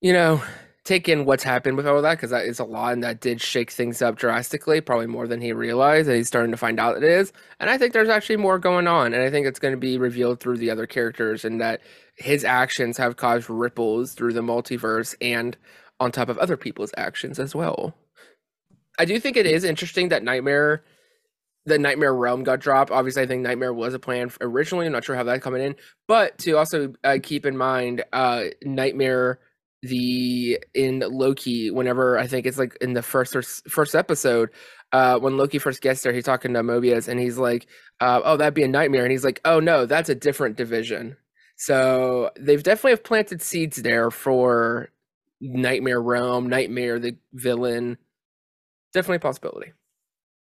you 0.03 0.13
know, 0.13 0.43
take 0.85 1.09
in 1.09 1.25
what's 1.25 1.43
happened 1.43 1.77
with 1.77 1.87
all 1.87 2.03
that 2.03 2.15
because 2.15 2.31
that 2.31 2.45
is 2.45 2.59
a 2.59 2.65
lot 2.65 2.93
and 2.93 3.03
that 3.03 3.21
did 3.21 3.41
shake 3.41 3.71
things 3.71 4.03
up 4.03 4.17
drastically, 4.17 4.83
probably 4.83 5.07
more 5.07 5.27
than 5.27 5.41
he 5.41 5.53
realized. 5.53 6.09
And 6.09 6.17
he's 6.19 6.29
starting 6.29 6.51
to 6.51 6.59
find 6.59 6.79
out 6.79 6.97
it 6.97 7.03
is. 7.03 7.33
And 7.59 7.71
I 7.71 7.79
think 7.79 7.93
there's 7.95 8.11
actually 8.11 8.37
more 8.37 8.59
going 8.59 8.87
on. 8.87 9.15
And 9.15 9.23
I 9.23 9.31
think 9.31 9.47
it's 9.47 9.59
going 9.59 9.73
to 9.73 9.81
be 9.81 9.97
revealed 9.97 10.41
through 10.41 10.59
the 10.59 10.71
other 10.71 10.87
characters 10.87 11.45
and 11.45 11.61
that 11.61 11.81
his 12.17 12.45
actions 12.45 12.99
have 12.99 13.17
caused 13.17 13.49
ripples 13.49 14.13
through 14.13 14.35
the 14.35 14.43
multiverse 14.43 15.15
and 15.23 15.57
on 16.01 16.13
top 16.13 16.29
of 16.29 16.37
other 16.37 16.57
people's 16.57 16.93
actions 16.99 17.39
as 17.39 17.55
well. 17.55 17.95
I 18.99 19.07
do 19.07 19.19
think 19.19 19.37
it 19.37 19.47
is 19.47 19.65
interesting 19.65 20.11
that 20.11 20.23
Nightmare 20.23 20.85
the 21.67 21.79
Nightmare 21.79 22.15
Realm 22.15 22.45
got 22.45 22.61
dropped. 22.61 22.91
Obviously, 22.91 23.23
I 23.23 23.27
think 23.27 23.43
Nightmare 23.43 23.73
was 23.73 23.95
a 23.95 23.99
plan 23.99 24.31
originally. 24.43 24.85
I'm 24.85 24.93
not 24.93 25.05
sure 25.05 25.17
how 25.17 25.23
that 25.25 25.41
coming 25.41 25.63
in, 25.63 25.77
but 26.07 26.37
to 26.41 26.59
also 26.59 26.93
uh, 27.03 27.17
keep 27.23 27.47
in 27.47 27.57
mind, 27.57 28.05
uh, 28.13 28.45
Nightmare 28.63 29.39
the 29.85 30.59
in 30.75 31.01
Loki. 31.01 31.71
Whenever 31.71 32.19
I 32.19 32.27
think 32.27 32.47
it's 32.47 32.59
like 32.59 32.77
in 32.81 32.95
the 32.95 33.03
first 33.03 33.37
first 33.69 33.95
episode, 33.95 34.51
uh, 34.93 35.19
when 35.19 35.37
Loki 35.37 35.59
first 35.59 35.81
gets 35.81 36.03
there, 36.03 36.13
he's 36.13 36.25
talking 36.25 36.55
to 36.55 36.63
Mobius, 36.63 37.09
and 37.09 37.21
he's 37.21 37.39
like, 37.39 37.67
uh, 38.01 38.21
"Oh, 38.25 38.37
that'd 38.37 38.55
be 38.55 38.63
a 38.63 38.69
nightmare," 38.69 39.03
and 39.03 39.13
he's 39.13 39.25
like, 39.25 39.41
"Oh 39.45 39.61
no, 39.61 39.87
that's 39.87 40.09
a 40.09 40.15
different 40.15 40.57
division." 40.57 41.17
So 41.57 42.31
they've 42.39 42.63
definitely 42.63 42.93
have 42.93 43.05
planted 43.05 43.41
seeds 43.43 43.77
there 43.77 44.11
for 44.11 44.91
Nightmare 45.41 46.01
Realm, 46.01 46.49
Nightmare 46.49 46.99
the 46.99 47.17
villain. 47.33 47.99
Definitely 48.93 49.19
possibility. 49.19 49.73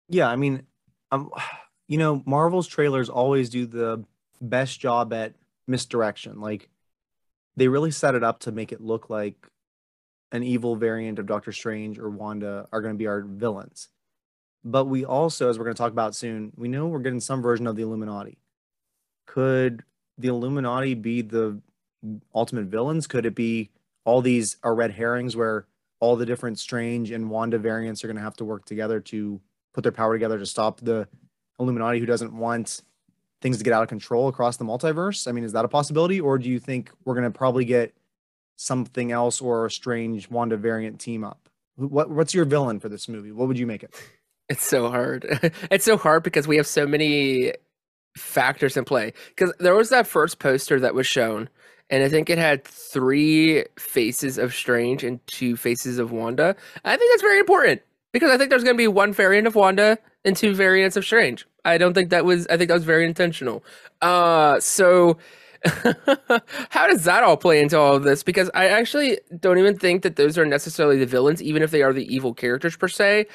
Yeah, 0.09 0.29
I 0.29 0.35
mean, 0.35 0.63
um, 1.11 1.31
you 1.87 1.97
know, 1.97 2.23
Marvel's 2.25 2.67
trailers 2.67 3.09
always 3.09 3.49
do 3.49 3.65
the 3.65 4.03
best 4.41 4.79
job 4.79 5.13
at 5.13 5.33
misdirection. 5.67 6.39
Like, 6.39 6.69
they 7.55 7.67
really 7.67 7.91
set 7.91 8.15
it 8.15 8.23
up 8.23 8.39
to 8.39 8.51
make 8.51 8.71
it 8.71 8.81
look 8.81 9.09
like 9.09 9.35
an 10.31 10.43
evil 10.43 10.75
variant 10.75 11.19
of 11.19 11.27
Doctor 11.27 11.51
Strange 11.51 11.99
or 11.99 12.09
Wanda 12.09 12.67
are 12.71 12.81
going 12.81 12.93
to 12.93 12.97
be 12.97 13.07
our 13.07 13.21
villains. 13.21 13.89
But 14.63 14.85
we 14.85 15.05
also, 15.05 15.49
as 15.49 15.59
we're 15.59 15.65
going 15.65 15.75
to 15.75 15.81
talk 15.81 15.91
about 15.91 16.15
soon, 16.15 16.53
we 16.55 16.67
know 16.67 16.87
we're 16.87 16.99
getting 16.99 17.19
some 17.19 17.41
version 17.41 17.67
of 17.67 17.75
the 17.75 17.83
Illuminati. 17.83 18.39
Could 19.27 19.83
the 20.17 20.29
Illuminati 20.29 20.93
be 20.95 21.21
the 21.21 21.61
ultimate 22.33 22.65
villains? 22.65 23.07
Could 23.07 23.25
it 23.25 23.35
be 23.35 23.69
all 24.05 24.21
these 24.21 24.57
are 24.63 24.73
red 24.73 24.91
herrings 24.91 25.35
where 25.35 25.67
all 25.99 26.15
the 26.15 26.25
different 26.25 26.59
Strange 26.59 27.11
and 27.11 27.29
Wanda 27.29 27.57
variants 27.57 28.03
are 28.03 28.07
going 28.07 28.17
to 28.17 28.23
have 28.23 28.35
to 28.37 28.45
work 28.45 28.65
together 28.65 28.99
to 28.99 29.39
put 29.73 29.83
their 29.83 29.91
power 29.91 30.13
together 30.13 30.39
to 30.39 30.45
stop 30.45 30.81
the 30.81 31.07
Illuminati 31.59 31.99
who 31.99 32.05
doesn't 32.05 32.33
want 32.33 32.81
things 33.43 33.59
to 33.59 33.63
get 33.63 33.73
out 33.73 33.83
of 33.83 33.89
control 33.89 34.27
across 34.29 34.57
the 34.57 34.65
multiverse? 34.65 35.27
I 35.27 35.33
mean, 35.33 35.43
is 35.43 35.51
that 35.51 35.65
a 35.65 35.67
possibility? 35.67 36.19
Or 36.19 36.39
do 36.39 36.49
you 36.49 36.59
think 36.59 36.89
we're 37.05 37.13
going 37.13 37.31
to 37.31 37.37
probably 37.37 37.65
get 37.65 37.93
something 38.55 39.11
else 39.11 39.41
or 39.41 39.67
a 39.67 39.71
strange 39.71 40.31
Wanda 40.31 40.57
variant 40.57 40.99
team 40.99 41.23
up? 41.23 41.49
What, 41.75 42.09
what's 42.09 42.33
your 42.33 42.45
villain 42.45 42.79
for 42.79 42.89
this 42.89 43.07
movie? 43.07 43.31
What 43.31 43.47
would 43.47 43.59
you 43.59 43.67
make 43.67 43.83
it? 43.83 43.93
It's 44.49 44.65
so 44.65 44.89
hard. 44.89 45.25
it's 45.71 45.85
so 45.85 45.95
hard 45.95 46.21
because 46.21 46.49
we 46.49 46.57
have 46.57 46.67
so 46.67 46.85
many 46.85 47.53
factors 48.17 48.75
in 48.75 48.83
play. 48.83 49.13
Because 49.29 49.53
there 49.57 49.73
was 49.73 49.87
that 49.89 50.05
first 50.05 50.37
poster 50.37 50.81
that 50.81 50.93
was 50.93 51.07
shown, 51.07 51.47
and 51.89 52.03
I 52.03 52.09
think 52.09 52.29
it 52.29 52.37
had 52.37 52.65
three 52.65 53.63
faces 53.79 54.37
of 54.37 54.53
Strange 54.53 55.01
and 55.01 55.25
two 55.27 55.55
faces 55.55 55.97
of 55.97 56.11
Wanda. 56.11 56.57
I 56.83 56.97
think 56.97 57.11
that's 57.13 57.21
very 57.21 57.39
important 57.39 57.83
because 58.11 58.31
I 58.31 58.37
think 58.37 58.49
there's 58.49 58.65
going 58.65 58.75
to 58.75 58.77
be 58.77 58.87
one 58.87 59.13
variant 59.13 59.47
of 59.47 59.55
Wanda 59.55 59.97
and 60.25 60.35
two 60.35 60.53
variants 60.53 60.97
of 60.97 61.05
Strange. 61.05 61.47
I 61.65 61.77
don't 61.77 61.93
think 61.93 62.09
that 62.09 62.25
was. 62.25 62.47
I 62.47 62.57
think 62.57 62.67
that 62.69 62.75
was 62.75 62.83
very 62.83 63.05
intentional. 63.05 63.63
Uh, 64.01 64.59
so. 64.59 65.17
How 66.71 66.87
does 66.87 67.05
that 67.05 67.23
all 67.23 67.37
play 67.37 67.61
into 67.61 67.79
all 67.79 67.95
of 67.95 68.03
this? 68.03 68.21
Because 68.21 68.51
I 68.53 68.67
actually 68.67 69.19
don't 69.39 69.57
even 69.57 69.77
think 69.77 70.01
that 70.01 70.17
those 70.17 70.37
are 70.37 70.45
necessarily 70.45 70.97
the 70.97 71.05
villains, 71.05 71.41
even 71.41 71.63
if 71.63 71.71
they 71.71 71.81
are 71.81 71.93
the 71.93 72.03
evil 72.13 72.33
characters 72.33 72.75
per 72.75 72.89
se. 72.89 73.27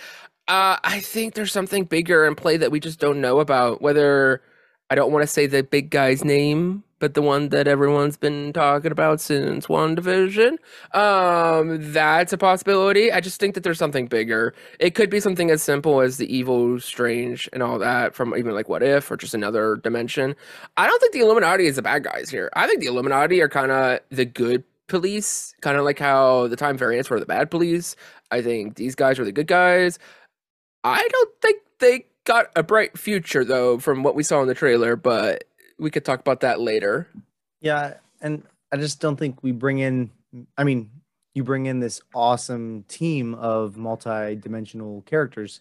Uh, 0.47 0.77
I 0.85 1.01
think 1.01 1.35
there's 1.35 1.53
something 1.53 1.85
bigger 1.85 2.27
in 2.27 2.35
play 2.35 2.59
that 2.59 2.71
we 2.71 2.81
just 2.81 3.01
don't 3.01 3.23
know 3.23 3.41
about. 3.41 3.81
Whether 3.81 4.43
I 4.91 4.95
don't 4.95 5.13
want 5.13 5.23
to 5.23 5.27
say 5.27 5.47
the 5.47 5.63
big 5.63 5.91
guy's 5.91 6.23
name, 6.23 6.85
but 6.99 7.15
the 7.15 7.23
one 7.23 7.51
that 7.51 7.69
everyone's 7.69 8.17
been 8.17 8.53
talking 8.53 8.93
about 8.93 9.21
since 9.21 9.67
WandaVision. 9.67 10.59
Um, 10.95 11.93
that's 11.93 12.33
a 12.33 12.39
possibility. 12.39 13.13
I 13.13 13.21
just 13.21 13.41
think 13.41 13.55
that 13.55 13.63
there's 13.63 13.79
something 13.79 14.07
bigger. 14.07 14.55
It 14.79 14.95
could 14.95 15.11
be 15.11 15.21
something 15.21 15.51
as 15.51 15.63
simple 15.63 16.01
as 16.01 16.17
the 16.17 16.35
evil, 16.35 16.81
strange, 16.81 17.49
and 17.53 17.63
all 17.63 17.79
that 17.79 18.15
from 18.15 18.35
even 18.37 18.55
like 18.55 18.69
What 18.69 18.83
If 18.83 19.11
or 19.11 19.17
just 19.17 19.35
another 19.35 19.77
dimension. 19.77 20.35
I 20.77 20.87
don't 20.87 21.01
think 21.01 21.13
the 21.13 21.21
Illuminati 21.21 21.67
is 21.67 21.77
the 21.77 21.83
bad 21.83 22.05
guys 22.05 22.31
here. 22.31 22.51
I 22.55 22.67
think 22.67 22.81
the 22.81 22.87
Illuminati 22.87 23.41
are 23.41 23.49
kind 23.49 23.71
of 23.71 24.01
the 24.11 24.25
good 24.25 24.65
police, 24.89 25.55
kind 25.61 25.77
of 25.77 25.85
like 25.85 25.99
how 25.99 26.49
the 26.49 26.57
Time 26.57 26.77
Variants 26.77 27.11
were 27.11 27.21
the 27.21 27.27
bad 27.27 27.51
police. 27.51 27.95
I 28.31 28.43
think 28.43 28.77
these 28.77 28.95
guys 28.95 29.19
are 29.19 29.25
the 29.25 29.33
good 29.33 29.47
guys. 29.47 29.99
I 30.85 31.07
don't 31.11 31.31
think 31.41 31.63
they 31.79 32.07
got 32.25 32.51
a 32.57 32.63
bright 32.63 32.99
future 32.99 33.45
though 33.45 33.79
from 33.79 34.03
what 34.03 34.15
we 34.15 34.23
saw 34.23 34.43
in 34.43 34.49
the 34.49 34.55
trailer, 34.55 34.97
but 34.97 35.45
we 35.79 35.91
could 35.91 36.05
talk 36.05 36.21
about 36.21 36.41
that 36.41 36.61
later. 36.61 37.09
Yeah, 37.61 37.95
and 38.21 38.43
I 38.73 38.77
just 38.77 39.01
don't 39.01 39.17
think 39.17 39.43
we 39.43 39.53
bring 39.53 39.79
in. 39.79 40.11
I 40.57 40.65
mean, 40.65 40.91
you 41.35 41.45
bring 41.45 41.67
in 41.67 41.81
this 41.81 42.01
awesome 42.15 42.85
team 42.89 43.35
of 43.35 43.77
multi-dimensional 43.77 45.03
characters. 45.03 45.61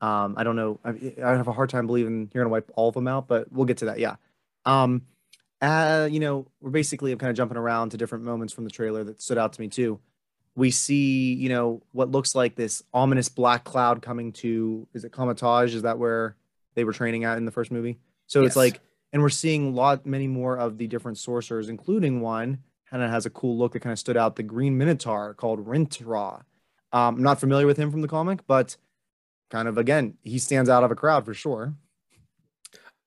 Um, 0.00 0.34
I 0.36 0.44
don't 0.44 0.56
know. 0.56 0.78
I, 0.84 1.14
I 1.24 1.30
have 1.32 1.48
a 1.48 1.52
hard 1.52 1.70
time 1.70 1.86
believing 1.86 2.30
you're 2.32 2.44
gonna 2.44 2.52
wipe 2.52 2.70
all 2.76 2.88
of 2.88 2.94
them 2.94 3.08
out, 3.08 3.26
but 3.26 3.50
we'll 3.52 3.66
get 3.66 3.78
to 3.78 3.86
that. 3.86 3.98
Yeah. 3.98 4.16
Um, 4.64 5.02
uh, 5.60 6.08
you 6.10 6.20
know, 6.20 6.46
we're 6.60 6.70
basically 6.70 7.14
kind 7.16 7.30
of 7.30 7.36
jumping 7.36 7.56
around 7.56 7.90
to 7.90 7.96
different 7.96 8.24
moments 8.24 8.52
from 8.52 8.64
the 8.64 8.70
trailer 8.70 9.02
that 9.04 9.20
stood 9.20 9.38
out 9.38 9.52
to 9.54 9.60
me 9.60 9.68
too. 9.68 9.98
We 10.54 10.70
see, 10.70 11.34
you 11.34 11.48
know, 11.48 11.82
what 11.92 12.10
looks 12.10 12.34
like 12.34 12.54
this 12.54 12.82
ominous 12.94 13.28
black 13.28 13.64
cloud 13.64 14.02
coming 14.02 14.32
to. 14.34 14.86
Is 14.94 15.04
it 15.04 15.12
Kamar-Taj? 15.12 15.74
Is 15.74 15.82
that 15.82 15.98
where 15.98 16.36
they 16.74 16.84
were 16.84 16.92
training 16.92 17.24
at 17.24 17.38
in 17.38 17.44
the 17.44 17.50
first 17.52 17.70
movie? 17.72 17.98
So 18.26 18.40
Yes. 18.40 18.48
it's 18.48 18.56
like 18.56 18.80
and 19.12 19.22
we're 19.22 19.28
seeing 19.28 19.68
a 19.68 19.70
lot 19.70 20.04
many 20.06 20.26
more 20.28 20.56
of 20.58 20.78
the 20.78 20.86
different 20.86 21.18
sorcerers 21.18 21.68
including 21.68 22.20
one 22.20 22.58
kind 22.90 23.02
of 23.02 23.10
has 23.10 23.26
a 23.26 23.30
cool 23.30 23.56
look 23.58 23.72
that 23.72 23.80
kind 23.80 23.92
of 23.92 23.98
stood 23.98 24.16
out 24.16 24.36
the 24.36 24.42
green 24.42 24.76
minotaur 24.78 25.34
called 25.34 25.66
Rintrah. 25.66 26.42
um 26.92 27.16
I'm 27.16 27.22
not 27.22 27.40
familiar 27.40 27.66
with 27.66 27.76
him 27.76 27.90
from 27.90 28.02
the 28.02 28.08
comic 28.08 28.40
but 28.46 28.76
kind 29.50 29.68
of 29.68 29.78
again 29.78 30.14
he 30.22 30.38
stands 30.38 30.68
out 30.70 30.84
of 30.84 30.90
a 30.90 30.94
crowd 30.94 31.24
for 31.24 31.34
sure 31.34 31.74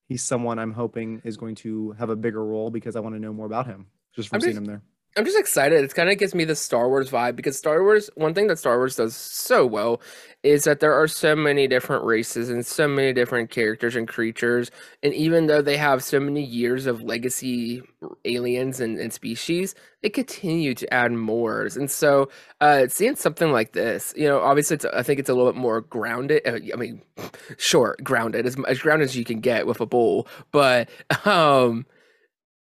he's 0.10 0.24
someone 0.24 0.60
i'm 0.60 0.74
hoping 0.74 1.22
is 1.24 1.38
going 1.38 1.56
to 1.56 1.92
have 1.94 2.10
a 2.10 2.16
bigger 2.16 2.44
role 2.44 2.70
because 2.72 2.96
i 2.96 3.00
want 3.00 3.16
to 3.16 3.20
know 3.20 3.34
more 3.34 3.46
about 3.46 3.66
him 3.68 3.86
just 4.16 4.30
from 4.30 4.38
I'm 4.38 4.42
seeing 4.42 4.54
just- 4.54 4.58
him 4.60 4.66
there 4.66 4.82
I'm 5.18 5.26
just 5.26 5.38
excited. 5.38 5.84
It 5.84 5.94
kind 5.94 6.10
of 6.10 6.18
gives 6.18 6.34
me 6.34 6.46
the 6.46 6.56
Star 6.56 6.88
Wars 6.88 7.12
vibe 7.12 7.36
because 7.36 7.58
Star 7.58 7.84
Wars, 7.84 8.10
one 8.16 8.34
thing 8.34 8.48
that 8.48 8.60
Star 8.60 8.78
Wars 8.78 8.96
does 8.96 9.14
so 9.14 9.66
well 9.66 10.02
is 10.42 10.64
that 10.64 10.80
there 10.80 10.94
are 10.94 11.08
so 11.08 11.36
many 11.36 11.68
different 11.68 12.06
races 12.06 12.50
and 12.50 12.66
so 12.66 12.88
many 12.88 13.12
different 13.12 13.50
characters 13.50 13.98
and 13.98 14.08
creatures. 14.08 14.72
And 15.04 15.14
even 15.14 15.48
though 15.48 15.62
they 15.62 15.76
have 15.76 16.02
so 16.02 16.18
many 16.18 16.42
years 16.42 16.86
of 16.86 17.02
legacy 17.02 17.82
aliens 18.24 18.80
and, 18.80 18.98
and 18.98 19.12
species, 19.12 19.76
they 20.02 20.10
continue 20.10 20.74
to 20.76 20.94
add 20.94 21.12
more. 21.12 21.68
And 21.76 21.92
so 21.92 22.30
uh, 22.62 22.88
seeing 22.88 23.18
something 23.18 23.52
like 23.52 23.74
this, 23.74 24.14
you 24.16 24.30
know, 24.30 24.40
obviously, 24.40 24.78
I 24.94 25.04
think 25.04 25.20
it's 25.20 25.30
a 25.30 25.34
little 25.34 25.52
bit 25.52 25.60
more 25.60 25.82
grounded. 25.82 26.42
Uh, 26.48 26.60
I 26.74 26.78
mean, 26.78 27.02
sure, 27.58 27.98
grounded, 28.02 28.46
as, 28.46 28.56
as 28.66 28.80
grounded 28.80 29.10
as 29.10 29.18
you 29.18 29.26
can 29.26 29.42
get 29.42 29.68
with 29.68 29.82
a 29.82 29.86
bull. 29.86 30.30
But 30.54 30.90
um, 31.26 31.86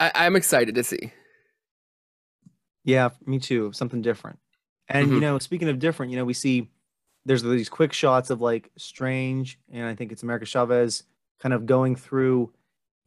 I, 0.01 0.11
I'm 0.13 0.35
excited 0.35 0.75
to 0.75 0.83
see. 0.83 1.13
Yeah, 2.83 3.09
me 3.25 3.39
too. 3.39 3.71
Something 3.73 4.01
different. 4.01 4.39
And 4.89 5.13
you 5.13 5.19
Mhm. 5.19 5.21
know, 5.21 5.39
speaking 5.39 5.69
of 5.69 5.79
different, 5.79 6.11
you 6.11 6.17
know, 6.17 6.25
we 6.25 6.33
see 6.33 6.69
there's 7.25 7.41
these 7.43 7.69
quick 7.69 7.93
shots 7.93 8.29
of 8.29 8.41
like 8.41 8.71
Strange 8.77 9.59
and 9.71 9.85
I 9.85 9.95
think 9.95 10.11
it's 10.11 10.23
America 10.23 10.45
Chavez 10.45 11.03
kind 11.39 11.53
of 11.53 11.65
going 11.65 11.95
through 11.95 12.51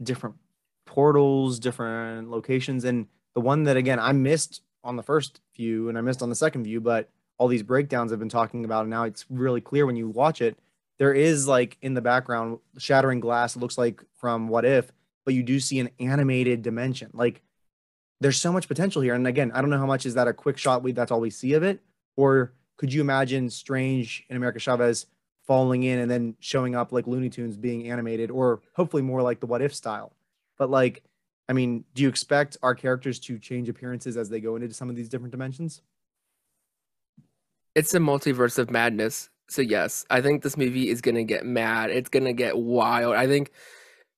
different 0.02 0.36
portals, 0.86 1.58
different 1.58 2.30
locations. 2.30 2.84
And 2.84 3.08
the 3.34 3.40
one 3.40 3.64
that 3.64 3.76
again 3.76 3.98
I 3.98 4.12
missed 4.12 4.62
on 4.84 4.96
the 4.96 5.02
first 5.02 5.40
view 5.54 5.88
and 5.88 5.98
I 5.98 6.00
missed 6.00 6.22
on 6.22 6.30
the 6.30 6.34
second 6.34 6.64
view, 6.64 6.80
but 6.80 7.10
all 7.38 7.48
these 7.48 7.62
breakdowns 7.62 8.12
I've 8.12 8.18
been 8.18 8.28
talking 8.30 8.64
about, 8.64 8.82
and 8.82 8.90
now 8.90 9.04
it's 9.04 9.26
really 9.30 9.60
clear 9.60 9.84
when 9.84 9.96
you 9.96 10.08
watch 10.08 10.40
it. 10.40 10.58
There 10.98 11.12
is 11.12 11.46
like 11.46 11.76
in 11.82 11.92
the 11.92 12.00
background 12.00 12.58
shattering 12.78 13.20
glass, 13.20 13.56
it 13.56 13.58
looks 13.58 13.76
like 13.76 14.02
from 14.14 14.48
What 14.48 14.64
If, 14.64 14.92
but 15.26 15.34
you 15.34 15.42
do 15.42 15.60
see 15.60 15.78
an 15.80 15.90
animated 16.00 16.62
dimension. 16.62 17.10
Like 17.12 17.42
there's 18.20 18.40
so 18.40 18.52
much 18.52 18.68
potential 18.68 19.02
here. 19.02 19.14
And 19.14 19.26
again, 19.26 19.52
I 19.52 19.60
don't 19.60 19.70
know 19.70 19.78
how 19.78 19.86
much 19.86 20.06
is 20.06 20.14
that 20.14 20.28
a 20.28 20.32
quick 20.32 20.58
shot. 20.58 20.82
We 20.82 20.92
that's 20.92 21.10
all 21.10 21.20
we 21.20 21.30
see 21.30 21.52
of 21.52 21.62
it, 21.62 21.80
or 22.16 22.52
could 22.76 22.92
you 22.92 23.00
imagine 23.00 23.50
Strange 23.50 24.24
and 24.28 24.36
America 24.36 24.58
Chavez 24.58 25.06
falling 25.46 25.84
in 25.84 26.00
and 26.00 26.10
then 26.10 26.34
showing 26.40 26.74
up 26.74 26.92
like 26.92 27.06
Looney 27.06 27.30
Tunes 27.30 27.56
being 27.56 27.90
animated, 27.90 28.30
or 28.30 28.60
hopefully 28.74 29.02
more 29.02 29.22
like 29.22 29.40
the 29.40 29.46
What 29.46 29.62
If 29.62 29.74
style? 29.74 30.12
But 30.58 30.70
like, 30.70 31.02
I 31.48 31.52
mean, 31.52 31.84
do 31.94 32.02
you 32.02 32.08
expect 32.08 32.56
our 32.62 32.74
characters 32.74 33.18
to 33.20 33.38
change 33.38 33.68
appearances 33.68 34.16
as 34.16 34.28
they 34.28 34.40
go 34.40 34.56
into 34.56 34.72
some 34.74 34.90
of 34.90 34.96
these 34.96 35.08
different 35.08 35.32
dimensions? 35.32 35.82
It's 37.74 37.94
a 37.94 37.98
multiverse 37.98 38.58
of 38.58 38.70
madness. 38.70 39.28
So 39.48 39.62
yes, 39.62 40.04
I 40.10 40.22
think 40.22 40.42
this 40.42 40.56
movie 40.56 40.88
is 40.88 41.00
gonna 41.00 41.24
get 41.24 41.46
mad. 41.46 41.90
It's 41.90 42.08
gonna 42.08 42.32
get 42.32 42.56
wild. 42.58 43.14
I 43.14 43.26
think 43.26 43.52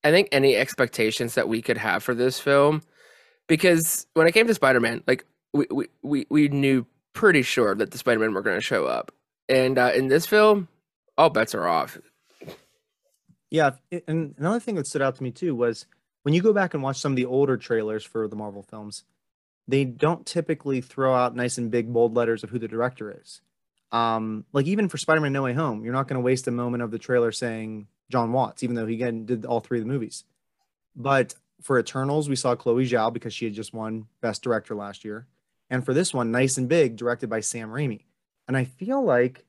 I 0.05 0.11
think 0.11 0.29
any 0.31 0.57
expectations 0.57 1.35
that 1.35 1.49
we 1.49 1.61
could 1.61 1.77
have 1.77 2.03
for 2.03 2.15
this 2.15 2.39
film, 2.39 2.83
because 3.49 4.07
when 4.15 4.29
it 4.29 4.33
came 4.33 4.47
to 4.47 4.55
Spider-Man, 4.55 5.03
like 5.07 5.27
we 5.53 5.67
we, 5.71 5.89
we, 6.03 6.27
we 6.31 6.49
knew 6.49 6.87
pretty 7.13 7.43
sure 7.43 7.75
that 7.75 7.91
the 7.91 7.99
Spider-Man 7.99 8.33
were 8.33 8.43
gonna 8.43 8.61
show 8.61 8.87
up. 8.87 9.13
And 9.49 9.79
uh, 9.79 9.91
in 9.95 10.09
this 10.09 10.27
film, 10.27 10.69
all 11.17 11.31
bets 11.31 11.55
are 11.55 11.67
off. 11.67 11.99
Yeah, 13.51 13.73
and 14.07 14.35
another 14.39 14.61
thing 14.61 14.77
that 14.77 14.87
stood 14.87 15.03
out 15.03 15.17
to 15.17 15.23
me 15.23 15.31
too 15.31 15.55
was 15.55 15.87
when 16.23 16.35
you 16.35 16.43
go 16.43 16.53
back 16.53 16.75
and 16.75 16.83
watch 16.83 16.99
some 16.99 17.13
of 17.13 17.17
the 17.17 17.25
older 17.25 17.57
trailers 17.57 18.05
for 18.05 18.29
the 18.29 18.37
Marvel 18.37 18.63
films, 18.63 19.05
they 19.67 19.85
don't 19.85 20.27
typically 20.27 20.81
throw 20.81 21.15
out 21.15 21.35
nice 21.35 21.59
and 21.59 21.71
big 21.71 21.93
bold 21.93 22.15
letters 22.15 22.45
of 22.45 22.51
who 22.51 22.59
the 22.59 22.69
director 22.69 23.11
is. 23.11 23.41
Um, 23.91 24.45
like 24.53 24.67
even 24.67 24.91
for 24.91 24.99
Spider-Man 24.99 25.33
No 25.33 25.43
Way 25.43 25.55
Home, 25.55 25.83
you're 25.83 25.95
not 25.95 26.09
going 26.09 26.21
to 26.21 26.25
waste 26.25 26.47
a 26.47 26.51
moment 26.51 26.83
of 26.83 26.91
the 26.91 26.99
trailer 26.99 27.33
saying 27.33 27.87
Jon 28.11 28.33
Watts, 28.33 28.63
even 28.63 28.77
though 28.77 28.87
he 28.87 28.95
again 28.95 29.25
did 29.25 29.47
all 29.47 29.61
three 29.61 29.79
of 29.79 29.85
the 29.85 29.91
movies. 29.91 30.25
But 30.95 31.35
for 31.63 31.79
Eternals, 31.79 32.29
we 32.29 32.37
saw 32.37 32.55
Chloe 32.55 32.89
Zhao 32.89 33.13
because 33.13 33.35
she 33.35 33.45
had 33.45 33.55
just 33.55 33.75
won 33.75 34.07
Best 34.21 34.43
Director 34.43 34.75
last 34.75 35.05
year, 35.05 35.27
and 35.71 35.85
for 35.85 35.93
this 35.93 36.15
one, 36.15 36.31
Nice 36.31 36.57
and 36.57 36.69
Big, 36.69 36.97
directed 36.97 37.29
by 37.29 37.41
Sam 37.41 37.71
Raimi. 37.71 38.05
And 38.47 38.57
I 38.57 38.65
feel 38.65 39.03
like 39.03 39.45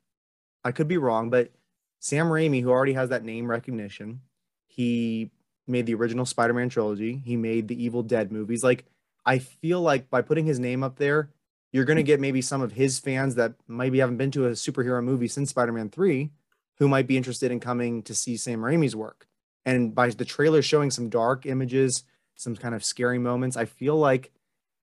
I 0.63 0.71
could 0.71 0.87
be 0.87 0.97
wrong, 0.97 1.29
but 1.29 1.51
Sam 1.99 2.27
Raimi, 2.27 2.61
who 2.61 2.69
already 2.69 2.93
has 2.93 3.09
that 3.09 3.23
name 3.23 3.49
recognition, 3.49 4.21
he 4.67 5.31
made 5.67 5.85
the 5.85 5.93
original 5.93 6.25
Spider-Man 6.25 6.69
trilogy. 6.69 7.21
He 7.23 7.37
made 7.37 7.67
the 7.67 7.81
Evil 7.81 8.03
Dead 8.03 8.31
movies. 8.31 8.63
Like, 8.63 8.85
I 9.25 9.39
feel 9.39 9.81
like 9.81 10.09
by 10.09 10.21
putting 10.21 10.45
his 10.45 10.59
name 10.59 10.83
up 10.83 10.97
there, 10.97 11.29
you're 11.71 11.85
going 11.85 11.97
to 11.97 12.03
get 12.03 12.19
maybe 12.19 12.41
some 12.41 12.61
of 12.61 12.71
his 12.71 12.99
fans 12.99 13.35
that 13.35 13.53
maybe 13.67 13.99
haven't 13.99 14.17
been 14.17 14.31
to 14.31 14.47
a 14.47 14.51
superhero 14.51 15.03
movie 15.03 15.27
since 15.27 15.51
Spider-Man 15.51 15.89
3 15.89 16.31
who 16.79 16.87
might 16.87 17.07
be 17.07 17.17
interested 17.17 17.51
in 17.51 17.59
coming 17.59 18.01
to 18.03 18.15
see 18.15 18.37
Sam 18.37 18.61
Raimi's 18.61 18.95
work. 18.95 19.27
And 19.65 19.93
by 19.93 20.09
the 20.09 20.25
trailer 20.25 20.61
showing 20.61 20.91
some 20.91 21.09
dark 21.09 21.45
images, 21.45 22.03
some 22.35 22.55
kind 22.55 22.73
of 22.73 22.83
scary 22.83 23.19
moments, 23.19 23.57
I 23.57 23.65
feel 23.65 23.97
like 23.97 24.31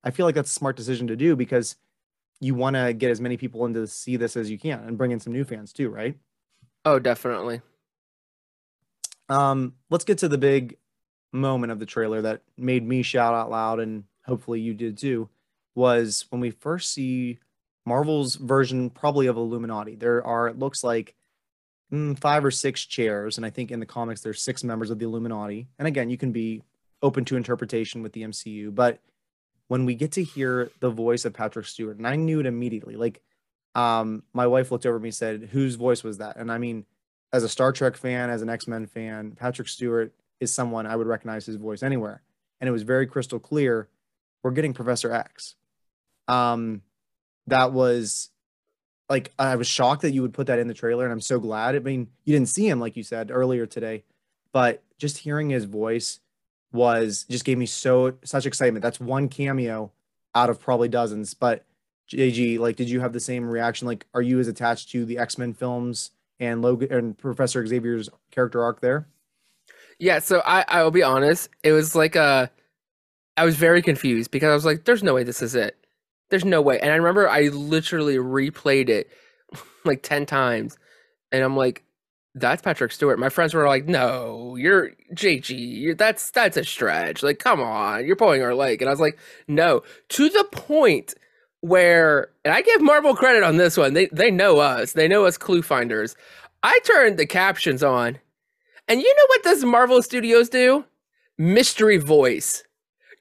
I 0.05 0.11
feel 0.11 0.27
like 0.27 0.35
that's 0.35 0.51
a 0.51 0.55
smart 0.55 0.77
decision 0.77 1.09
to 1.09 1.17
do 1.17 1.35
because 1.35 1.77
you 2.41 2.55
want 2.55 2.77
to 2.77 2.93
get 2.93 3.11
as 3.11 3.21
many 3.21 3.37
people 3.37 3.65
in 3.67 3.75
to 3.75 3.87
see 3.87 4.17
this 4.17 4.37
as 4.37 4.51
you 4.51 4.59
can 4.59 4.81
and 4.81 4.99
bring 4.99 5.11
in 5.11 5.21
some 5.21 5.33
new 5.33 5.45
fans 5.45 5.73
too, 5.73 5.89
right? 5.89 6.17
Oh, 6.85 6.99
definitely. 6.99 7.63
Um, 9.29 9.75
let's 9.91 10.05
get 10.05 10.19
to 10.19 10.29
the 10.29 10.39
big 10.39 10.77
moment 11.33 11.73
of 11.73 11.79
the 11.79 11.87
trailer 11.87 12.23
that 12.23 12.43
made 12.57 12.87
me 12.87 13.03
shout 13.03 13.35
out 13.35 13.51
loud, 13.51 13.81
and 13.81 14.05
hopefully 14.25 14.61
you 14.61 14.75
did 14.75 14.97
too. 14.99 15.29
Was 15.75 16.27
when 16.31 16.41
we 16.41 16.51
first 16.51 16.93
see 16.93 17.39
Marvel's 17.85 18.37
version, 18.37 18.91
probably 18.91 19.27
of 19.27 19.37
Illuminati. 19.37 19.95
There 19.95 20.25
are, 20.25 20.49
it 20.49 20.59
looks 20.59 20.85
like, 20.85 21.15
mm, 21.93 22.19
five 22.19 22.45
or 22.45 22.51
six 22.51 22.85
chairs, 22.85 23.37
and 23.37 23.47
I 23.47 23.51
think 23.51 23.71
in 23.71 23.81
the 23.81 23.87
comics 23.87 24.21
there's 24.21 24.43
six 24.43 24.65
members 24.65 24.91
of 24.91 24.99
the 24.99 25.05
Illuminati. 25.05 25.69
And 25.79 25.87
again, 25.89 26.11
you 26.11 26.17
can 26.17 26.33
be 26.33 26.63
open 27.03 27.25
to 27.27 27.37
interpretation 27.37 28.03
with 28.03 28.13
the 28.13 28.23
MCU, 28.23 28.75
but 28.75 29.01
when 29.69 29.85
we 29.85 29.95
get 29.95 30.13
to 30.13 30.25
hear 30.25 30.71
the 30.81 30.91
voice 30.91 31.25
of 31.25 31.35
Patrick 31.35 31.67
Stewart, 31.67 31.97
and 31.97 32.07
I 32.07 32.17
knew 32.17 32.41
it 32.41 32.47
immediately, 32.47 32.97
like, 32.97 33.21
um, 33.75 34.23
my 34.33 34.47
wife 34.47 34.71
looked 34.71 34.87
over 34.87 34.97
at 34.97 35.03
me 35.03 35.09
and 35.09 35.15
said, 35.15 35.51
"Whose 35.53 35.75
voice 35.75 36.03
was 36.03 36.19
that?" 36.19 36.37
And 36.37 36.51
I 36.51 36.59
mean, 36.59 36.87
as 37.33 37.43
a 37.43 37.49
Star 37.49 37.73
Trek 37.73 37.97
fan, 37.97 38.31
as 38.31 38.43
an 38.43 38.49
X 38.49 38.67
Men 38.67 38.87
fan, 38.87 39.33
Patrick 39.33 39.69
Stewart 39.69 40.15
is 40.41 40.53
someone 40.53 40.87
I 40.87 40.97
would 40.97 41.07
recognize 41.07 41.47
his 41.47 41.57
voice 41.57 41.83
anywhere. 41.83 42.23
And 42.61 42.69
it 42.69 42.73
was 42.73 42.83
very 42.83 43.07
crystal 43.07 43.39
clear. 43.39 43.89
We're 44.43 44.53
getting 44.53 44.73
Professor 44.73 45.13
X. 45.13 45.55
Um, 46.29 46.83
that 47.47 47.73
was 47.73 48.31
like 49.09 49.33
I 49.39 49.57
was 49.57 49.67
shocked 49.67 50.03
that 50.03 50.13
you 50.13 50.23
would 50.23 50.35
put 50.35 50.47
that 50.49 50.59
in 50.59 50.69
the 50.69 50.75
trailer, 50.75 51.05
and 51.05 51.13
I'm 51.13 51.21
so 51.21 51.39
glad. 51.39 51.77
I 51.77 51.79
mean, 51.79 52.09
you 52.25 52.35
didn't 52.35 52.49
see 52.49 52.69
him 52.69 52.81
like 52.81 52.97
you 52.97 53.03
said 53.03 53.31
earlier 53.31 53.67
today, 53.67 54.05
but 54.53 54.83
just 54.99 55.19
hearing 55.19 55.51
his 55.51 55.65
voice 55.65 56.21
was 56.73 57.25
just 57.29 57.45
gave 57.45 57.59
me 57.59 57.67
so 57.67 58.15
such 58.25 58.47
excitement. 58.47 58.83
That's 58.83 59.01
one 59.01 59.29
cameo 59.29 59.93
out 60.35 60.51
of 60.51 60.61
probably 60.61 60.89
dozens. 60.89 61.35
But 61.35 61.65
JG, 62.11 62.59
like, 62.59 62.77
did 62.77 62.91
you 62.91 63.01
have 63.01 63.13
the 63.13 63.21
same 63.21 63.49
reaction? 63.49 63.87
Like, 63.87 64.07
are 64.15 64.23
you 64.23 64.39
as 64.39 64.49
attached 64.49 64.91
to 64.91 65.05
the 65.05 65.19
X 65.19 65.39
Men 65.39 65.55
films 65.55 66.11
and 66.39 66.63
Logan 66.63 66.93
and 66.93 67.19
Professor 67.19 67.67
Xavier's 67.67 68.09
character 68.31 68.63
arc 68.63 68.81
there? 68.81 69.09
Yeah, 69.99 70.19
so 70.19 70.43
I 70.45 70.65
I 70.69 70.83
will 70.83 70.91
be 70.91 71.03
honest, 71.03 71.49
it 71.63 71.73
was 71.73 71.95
like 71.95 72.17
a 72.17 72.51
I 73.37 73.45
was 73.45 73.57
very 73.57 73.83
confused 73.83 74.31
because 74.31 74.51
I 74.51 74.55
was 74.55 74.65
like 74.65 74.85
there's 74.85 75.03
no 75.03 75.15
way 75.15 75.23
this 75.25 75.43
is 75.43 75.55
it. 75.55 75.86
There's 76.31 76.45
no 76.45 76.61
way. 76.61 76.79
And 76.81 76.93
I 76.93 76.97
remember 76.97 77.29
I 77.29 77.49
literally 77.49 78.17
replayed 78.17 78.89
it 78.89 79.11
like 79.85 80.03
10 80.03 80.27
times 80.27 80.77
and 81.33 81.43
I'm 81.43 81.57
like 81.57 81.83
that's 82.37 82.61
Patrick 82.61 82.93
Stewart. 82.93 83.19
My 83.19 83.31
friends 83.31 83.55
were 83.55 83.67
like, 83.67 83.87
"No, 83.87 84.57
you're 84.57 84.91
JG. 85.15 85.57
You're, 85.81 85.95
that's 85.95 86.31
that's 86.31 86.59
a 86.59 86.65
stretch. 86.65 87.23
Like, 87.23 87.39
come 87.39 87.61
on, 87.61 88.05
you're 88.07 88.15
pulling 88.15 88.43
our 88.43 88.55
leg." 88.55 88.83
And 88.83 88.91
I 88.91 88.93
was 88.93 89.01
like, 89.01 89.19
"No." 89.49 89.83
To 90.11 90.29
the 90.29 90.45
point 90.53 91.15
where, 91.61 92.29
and 92.45 92.53
I 92.53 92.61
give 92.61 92.83
Marvel 92.83 93.17
credit 93.17 93.43
on 93.43 93.57
this 93.57 93.77
one. 93.77 93.95
They 93.95 94.07
they 94.13 94.31
know 94.31 94.59
us. 94.59 94.93
They 94.93 95.09
know 95.09 95.25
us 95.25 95.39
clue 95.39 95.63
finders. 95.63 96.15
I 96.63 96.79
turned 96.85 97.19
the 97.19 97.27
captions 97.27 97.83
on, 97.83 98.19
and 98.87 99.01
you 99.01 99.15
know 99.17 99.27
what 99.29 99.43
does 99.43 99.65
Marvel 99.65 100.03
Studios 100.03 100.51
do? 100.51 100.85
Mystery 101.39 101.97
voice. 101.97 102.65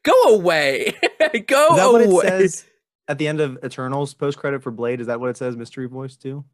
Go 0.03 0.36
away. 0.36 0.93
Go 1.47 1.70
Is 1.72 1.78
that 1.78 1.91
what 1.91 2.06
away. 2.06 2.47
At 3.08 3.18
the 3.18 3.28
end 3.28 3.39
of 3.39 3.58
Eternals 3.64 4.14
post 4.14 4.38
credit 4.38 4.64
for 4.64 4.72
Blade? 4.72 5.01
Is 5.01 5.08
that 5.08 5.20
what 5.20 5.30
it 5.30 5.38
says? 5.38 5.56
Mystery 5.56 5.88
voice 5.88 6.16
too? 6.16 6.45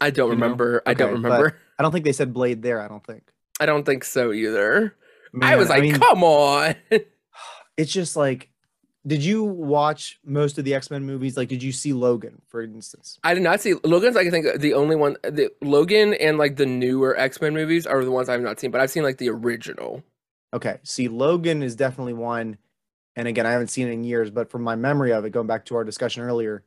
I 0.00 0.10
don't 0.10 0.28
you 0.28 0.34
remember. 0.34 0.82
I 0.86 0.94
don't 0.94 1.12
remember. 1.12 1.58
I 1.78 1.82
don't 1.82 1.92
think 1.92 2.04
they 2.04 2.12
said 2.12 2.32
Blade 2.32 2.62
there. 2.62 2.80
I 2.80 2.88
don't 2.88 3.04
think. 3.04 3.32
I 3.60 3.66
don't 3.66 3.84
think 3.84 4.04
so 4.04 4.32
either. 4.32 4.94
I 5.42 5.56
was 5.56 5.68
like, 5.68 5.82
mean, 5.82 5.98
come 5.98 6.22
on. 6.24 6.74
it's 7.76 7.92
just 7.92 8.16
like, 8.16 8.50
did 9.06 9.24
you 9.24 9.44
watch 9.44 10.18
most 10.24 10.58
of 10.58 10.64
the 10.64 10.74
X 10.74 10.90
Men 10.90 11.04
movies? 11.04 11.36
Like, 11.36 11.48
did 11.48 11.62
you 11.62 11.72
see 11.72 11.92
Logan, 11.92 12.42
for 12.48 12.62
instance? 12.62 13.18
I 13.24 13.34
did 13.34 13.42
not 13.42 13.60
see 13.60 13.74
Logan's. 13.84 14.16
Like, 14.16 14.26
I 14.26 14.30
think 14.30 14.60
the 14.60 14.74
only 14.74 14.96
one, 14.96 15.16
the 15.22 15.50
Logan 15.62 16.14
and 16.14 16.38
like 16.38 16.56
the 16.56 16.66
newer 16.66 17.18
X 17.18 17.40
Men 17.40 17.54
movies 17.54 17.86
are 17.86 18.04
the 18.04 18.10
ones 18.10 18.28
I've 18.28 18.40
not 18.40 18.60
seen, 18.60 18.70
but 18.70 18.80
I've 18.80 18.90
seen 18.90 19.02
like 19.02 19.18
the 19.18 19.30
original. 19.30 20.02
Okay, 20.52 20.78
see, 20.82 21.08
Logan 21.08 21.62
is 21.62 21.76
definitely 21.76 22.14
one. 22.14 22.58
And 23.18 23.26
again, 23.26 23.46
I 23.46 23.50
haven't 23.50 23.66
seen 23.66 23.88
it 23.88 23.94
in 23.94 24.04
years, 24.04 24.30
but 24.30 24.48
from 24.48 24.62
my 24.62 24.76
memory 24.76 25.12
of 25.12 25.24
it, 25.24 25.30
going 25.30 25.48
back 25.48 25.64
to 25.64 25.74
our 25.74 25.82
discussion 25.82 26.22
earlier, 26.22 26.62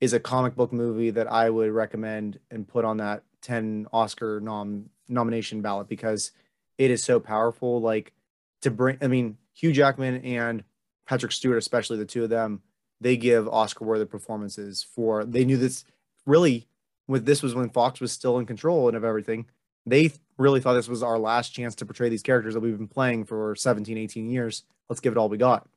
is 0.00 0.14
a 0.14 0.18
comic 0.18 0.56
book 0.56 0.72
movie 0.72 1.10
that 1.10 1.30
I 1.30 1.50
would 1.50 1.70
recommend 1.72 2.40
and 2.50 2.66
put 2.66 2.86
on 2.86 2.96
that 2.96 3.22
10 3.42 3.86
Oscar 3.92 4.40
nom 4.40 4.88
nomination 5.08 5.60
ballot 5.60 5.88
because 5.88 6.32
it 6.78 6.90
is 6.90 7.04
so 7.04 7.20
powerful. 7.20 7.82
Like 7.82 8.14
to 8.62 8.70
bring, 8.70 8.96
I 9.02 9.08
mean, 9.08 9.36
Hugh 9.52 9.72
Jackman 9.72 10.24
and 10.24 10.64
Patrick 11.06 11.32
Stewart, 11.32 11.58
especially 11.58 11.98
the 11.98 12.06
two 12.06 12.24
of 12.24 12.30
them, 12.30 12.62
they 13.02 13.18
give 13.18 13.46
Oscar 13.46 13.84
worthy 13.84 14.06
performances 14.06 14.82
for, 14.82 15.26
they 15.26 15.44
knew 15.44 15.58
this 15.58 15.84
really 16.24 16.66
with 17.08 17.26
this 17.26 17.42
was 17.42 17.54
when 17.54 17.68
Fox 17.68 18.00
was 18.00 18.10
still 18.10 18.38
in 18.38 18.46
control 18.46 18.88
and 18.88 18.96
of 18.96 19.04
everything. 19.04 19.44
They 19.84 20.12
really 20.38 20.62
thought 20.62 20.72
this 20.72 20.88
was 20.88 21.02
our 21.02 21.18
last 21.18 21.50
chance 21.50 21.74
to 21.74 21.84
portray 21.84 22.08
these 22.08 22.22
characters 22.22 22.54
that 22.54 22.60
we've 22.60 22.78
been 22.78 22.88
playing 22.88 23.26
for 23.26 23.54
17, 23.54 23.98
18 23.98 24.30
years. 24.30 24.62
Let's 24.88 25.00
give 25.00 25.12
it 25.12 25.18
all 25.18 25.28
we 25.28 25.36
got. 25.36 25.68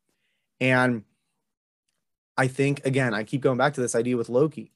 And 0.59 1.03
I 2.37 2.47
think, 2.47 2.85
again, 2.85 3.13
I 3.13 3.23
keep 3.23 3.41
going 3.41 3.57
back 3.57 3.73
to 3.73 3.81
this 3.81 3.95
idea 3.95 4.17
with 4.17 4.29
Loki. 4.29 4.71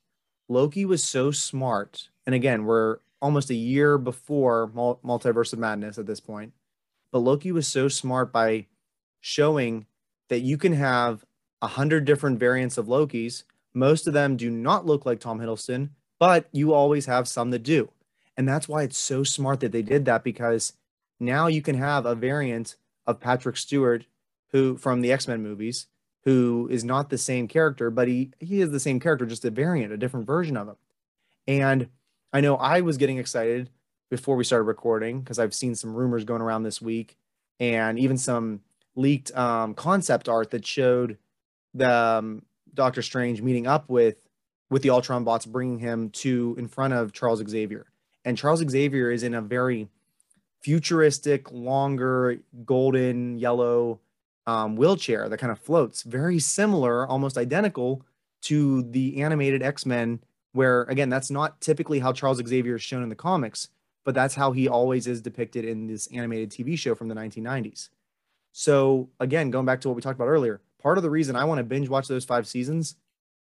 Loki 0.50 0.86
was 0.86 1.04
so 1.04 1.32
smart. 1.32 2.10
And 2.26 2.36
again, 2.36 2.66
we're 2.66 2.98
almost 3.22 3.50
a 3.50 3.56
year 3.56 3.98
before 3.98 4.68
Multiverse 4.70 5.54
of 5.54 5.60
Madness 5.60 5.98
at 5.98 6.06
this 6.06 6.20
point. 6.20 6.54
But 7.12 7.20
Loki 7.20 7.52
was 7.52 7.68
so 7.68 7.88
smart 7.88 8.32
by 8.32 8.68
showing 9.20 9.86
that 10.30 10.40
you 10.40 10.58
can 10.58 10.74
have 10.74 11.26
a 11.62 11.68
hundred 11.68 12.06
different 12.06 12.40
variants 12.40 12.78
of 12.78 12.88
Lokis. 12.88 13.44
Most 13.74 14.08
of 14.08 14.14
them 14.14 14.38
do 14.38 14.50
not 14.50 14.86
look 14.86 15.06
like 15.06 15.20
Tom 15.20 15.40
Hiddleston, 15.40 15.90
but 16.20 16.48
you 16.52 16.74
always 16.74 17.06
have 17.06 17.28
some 17.28 17.52
that 17.52 17.64
do. 17.64 17.90
And 18.36 18.48
that's 18.48 18.68
why 18.68 18.84
it's 18.84 18.98
so 18.98 19.24
smart 19.24 19.62
that 19.62 19.72
they 19.72 19.82
did 19.82 20.06
that 20.06 20.24
because 20.24 20.74
now 21.20 21.48
you 21.48 21.62
can 21.62 21.76
have 21.76 22.06
a 22.06 22.14
variant 22.14 22.76
of 23.08 23.20
Patrick 23.20 23.58
Stewart 23.58 24.06
who 24.52 24.78
from 24.78 25.02
the 25.02 25.12
X-Men 25.12 25.42
movies 25.42 25.88
who 26.24 26.68
is 26.70 26.84
not 26.84 27.10
the 27.10 27.18
same 27.18 27.48
character, 27.48 27.90
but 27.90 28.08
he 28.08 28.32
he 28.40 28.60
is 28.62 28.72
the 28.72 28.80
same 28.80 29.00
character, 29.00 29.26
just 29.26 29.46
a 29.46 29.52
variant, 29.52 29.94
a 29.94 29.98
different 29.98 30.28
version 30.28 30.58
of 30.58 30.68
him. 30.68 30.76
And 31.48 31.88
I 32.34 32.42
know 32.42 32.56
I 32.56 32.82
was 32.82 32.98
getting 32.98 33.18
excited 33.18 33.70
before 34.10 34.36
we 34.36 34.44
started 34.44 34.64
recording 34.64 35.22
because 35.22 35.40
I've 35.40 35.54
seen 35.54 35.76
some 35.76 35.94
rumors 35.94 36.26
going 36.26 36.42
around 36.42 36.64
this 36.64 36.82
week 36.82 37.18
and 37.60 37.98
even 37.98 38.18
some 38.18 38.62
leaked 38.96 39.36
um, 39.38 39.74
concept 39.74 40.28
art 40.28 40.52
that 40.52 40.66
showed 40.66 41.18
the 41.74 41.90
um, 41.90 42.42
Doctor 42.74 43.02
Strange 43.02 43.42
meeting 43.42 43.68
up 43.68 43.90
with 43.90 44.18
with 44.70 44.82
the 44.82 44.90
Ultron 44.90 45.24
bots, 45.24 45.46
bringing 45.46 45.80
him 45.80 46.10
to 46.10 46.56
in 46.60 46.68
front 46.68 46.94
of 46.94 47.14
Charles 47.14 47.42
Xavier. 47.48 47.86
And 48.26 48.38
Charles 48.38 48.62
Xavier 48.68 49.10
is 49.12 49.24
in 49.24 49.34
a 49.34 49.42
very 49.42 49.88
futuristic, 50.60 51.50
longer, 51.52 52.40
golden 52.66 53.40
yellow 53.40 54.02
um, 54.48 54.76
wheelchair 54.76 55.30
that 55.30 55.38
kind 55.38 55.52
of 55.52 55.60
floats, 55.60 56.02
very 56.02 56.40
similar, 56.40 57.06
almost 57.06 57.38
identical 57.38 58.04
to 58.44 58.82
the 58.84 59.22
animated 59.22 59.62
X 59.62 59.86
Men. 59.86 60.20
Where 60.54 60.84
again, 60.84 61.10
that's 61.10 61.30
not 61.30 61.62
typically 61.62 62.00
how 62.00 62.14
Charles 62.14 62.42
Xavier 62.44 62.78
is 62.78 62.82
shown 62.82 63.04
in 63.04 63.10
the 63.10 63.16
comics, 63.16 63.70
but 64.04 64.16
that's 64.16 64.34
how 64.34 64.54
he 64.54 64.68
always 64.68 65.06
is 65.06 65.22
depicted 65.22 65.66
in 65.66 65.86
this 65.86 66.08
animated 66.08 66.50
TV 66.50 66.80
show 66.80 66.96
from 66.96 67.10
the 67.10 67.16
1990s. 67.16 67.90
So 68.54 69.10
again, 69.20 69.52
going 69.52 69.68
back 69.68 69.82
to 69.82 69.90
what 69.90 69.96
we 69.96 70.02
talked 70.02 70.18
about 70.18 70.30
earlier, 70.30 70.62
part 70.82 70.98
of 70.98 71.04
the 71.04 71.12
reason 71.12 71.36
I 71.36 71.44
want 71.44 71.60
to 71.60 71.64
binge 71.64 71.90
watch 71.90 72.08
those 72.08 72.26
five 72.26 72.48
seasons 72.48 72.96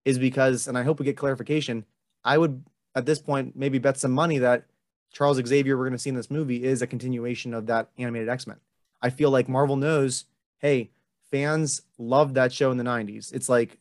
is 0.03 0.19
because, 0.19 0.67
and 0.67 0.77
I 0.77 0.83
hope 0.83 0.99
we 0.99 1.05
get 1.05 1.15
clarification. 1.15 1.85
I 2.23 2.37
would 2.37 2.65
at 2.95 3.05
this 3.05 3.19
point 3.19 3.55
maybe 3.55 3.77
bet 3.77 3.97
some 3.97 4.11
money 4.11 4.39
that 4.39 4.65
Charles 5.13 5.37
Xavier 5.37 5.77
we're 5.77 5.85
going 5.85 5.93
to 5.93 5.99
see 5.99 6.09
in 6.09 6.15
this 6.15 6.31
movie 6.31 6.63
is 6.63 6.81
a 6.81 6.87
continuation 6.87 7.53
of 7.53 7.67
that 7.67 7.89
animated 7.97 8.27
X 8.27 8.45
Men. 8.45 8.57
I 9.01 9.09
feel 9.09 9.29
like 9.29 9.47
Marvel 9.47 9.77
knows, 9.77 10.25
hey, 10.57 10.89
fans 11.31 11.81
loved 11.97 12.35
that 12.35 12.53
show 12.53 12.71
in 12.71 12.77
the 12.77 12.83
90s. 12.83 13.33
It's 13.33 13.49
like 13.49 13.77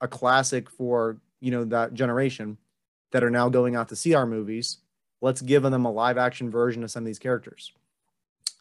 a 0.00 0.08
classic 0.08 0.68
for, 0.70 1.18
you 1.40 1.50
know, 1.50 1.64
that 1.64 1.94
generation 1.94 2.58
that 3.12 3.22
are 3.22 3.30
now 3.30 3.48
going 3.48 3.76
out 3.76 3.88
to 3.90 3.96
see 3.96 4.14
our 4.14 4.26
movies. 4.26 4.78
Let's 5.20 5.40
give 5.40 5.62
them 5.62 5.84
a 5.84 5.92
live 5.92 6.18
action 6.18 6.50
version 6.50 6.82
of 6.82 6.90
some 6.90 7.04
of 7.04 7.06
these 7.06 7.18
characters. 7.18 7.72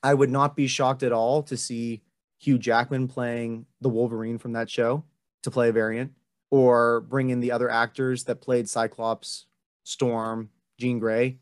I 0.03 0.13
would 0.13 0.29
not 0.29 0.55
be 0.55 0.67
shocked 0.67 1.03
at 1.03 1.11
all 1.11 1.43
to 1.43 1.57
see 1.57 2.01
Hugh 2.39 2.57
Jackman 2.57 3.07
playing 3.07 3.65
the 3.81 3.89
Wolverine 3.89 4.37
from 4.37 4.53
that 4.53 4.69
show 4.69 5.03
to 5.43 5.51
play 5.51 5.69
a 5.69 5.73
variant 5.73 6.13
or 6.49 7.01
bring 7.01 7.29
in 7.29 7.39
the 7.39 7.51
other 7.51 7.69
actors 7.69 8.25
that 8.25 8.41
played 8.41 8.67
Cyclops, 8.67 9.45
Storm, 9.83 10.49
Jean 10.77 10.99
Grey, 10.99 11.37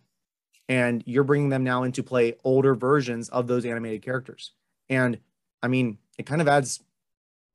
and 0.68 1.04
you're 1.06 1.24
bringing 1.24 1.50
them 1.50 1.64
now 1.64 1.84
into 1.84 2.04
play 2.04 2.36
older 2.44 2.76
versions 2.76 3.30
of 3.30 3.48
those 3.48 3.66
animated 3.66 4.04
characters. 4.04 4.52
And 4.90 5.20
I 5.64 5.68
mean, 5.68 5.98
it 6.20 6.26
kind 6.26 6.42
of 6.42 6.48
adds 6.50 6.84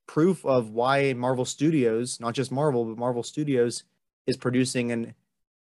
proof 0.07 0.45
of 0.45 0.71
why 0.71 1.13
Marvel 1.13 1.45
Studios, 1.45 2.19
not 2.19 2.35
just 2.35 2.51
Marvel, 2.51 2.87
but 2.87 2.99
Marvel 2.99 3.23
Studios 3.23 3.85
is 4.27 4.39
producing 4.39 4.91
an 4.91 5.15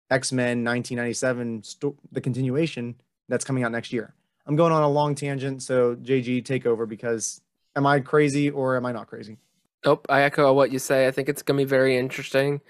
X-Men 0.08 0.64
1997 0.64 1.64
sto- 1.64 1.96
the 2.12 2.20
continuation 2.20 2.94
that's 3.28 3.44
coming 3.44 3.64
out 3.64 3.72
next 3.72 3.92
year. 3.92 4.14
I'm 4.46 4.54
going 4.54 4.72
on 4.72 4.84
a 4.84 4.88
long 4.88 5.16
tangent, 5.16 5.62
so 5.62 5.96
JG 5.96 6.44
take 6.44 6.64
over 6.64 6.86
because 6.86 7.40
am 7.74 7.86
I 7.86 7.98
crazy 7.98 8.50
or 8.50 8.76
am 8.76 8.86
I 8.86 8.92
not 8.92 9.08
crazy? 9.08 9.36
Nope, 9.84 10.06
I 10.08 10.22
echo 10.22 10.52
what 10.52 10.70
you 10.70 10.78
say. 10.78 11.08
I 11.08 11.10
think 11.10 11.28
it's 11.28 11.42
gonna 11.42 11.58
be 11.58 11.64
very 11.64 11.98
interesting. 11.98 12.60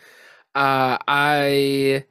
Uh, 0.54 0.96
I, 1.06 2.06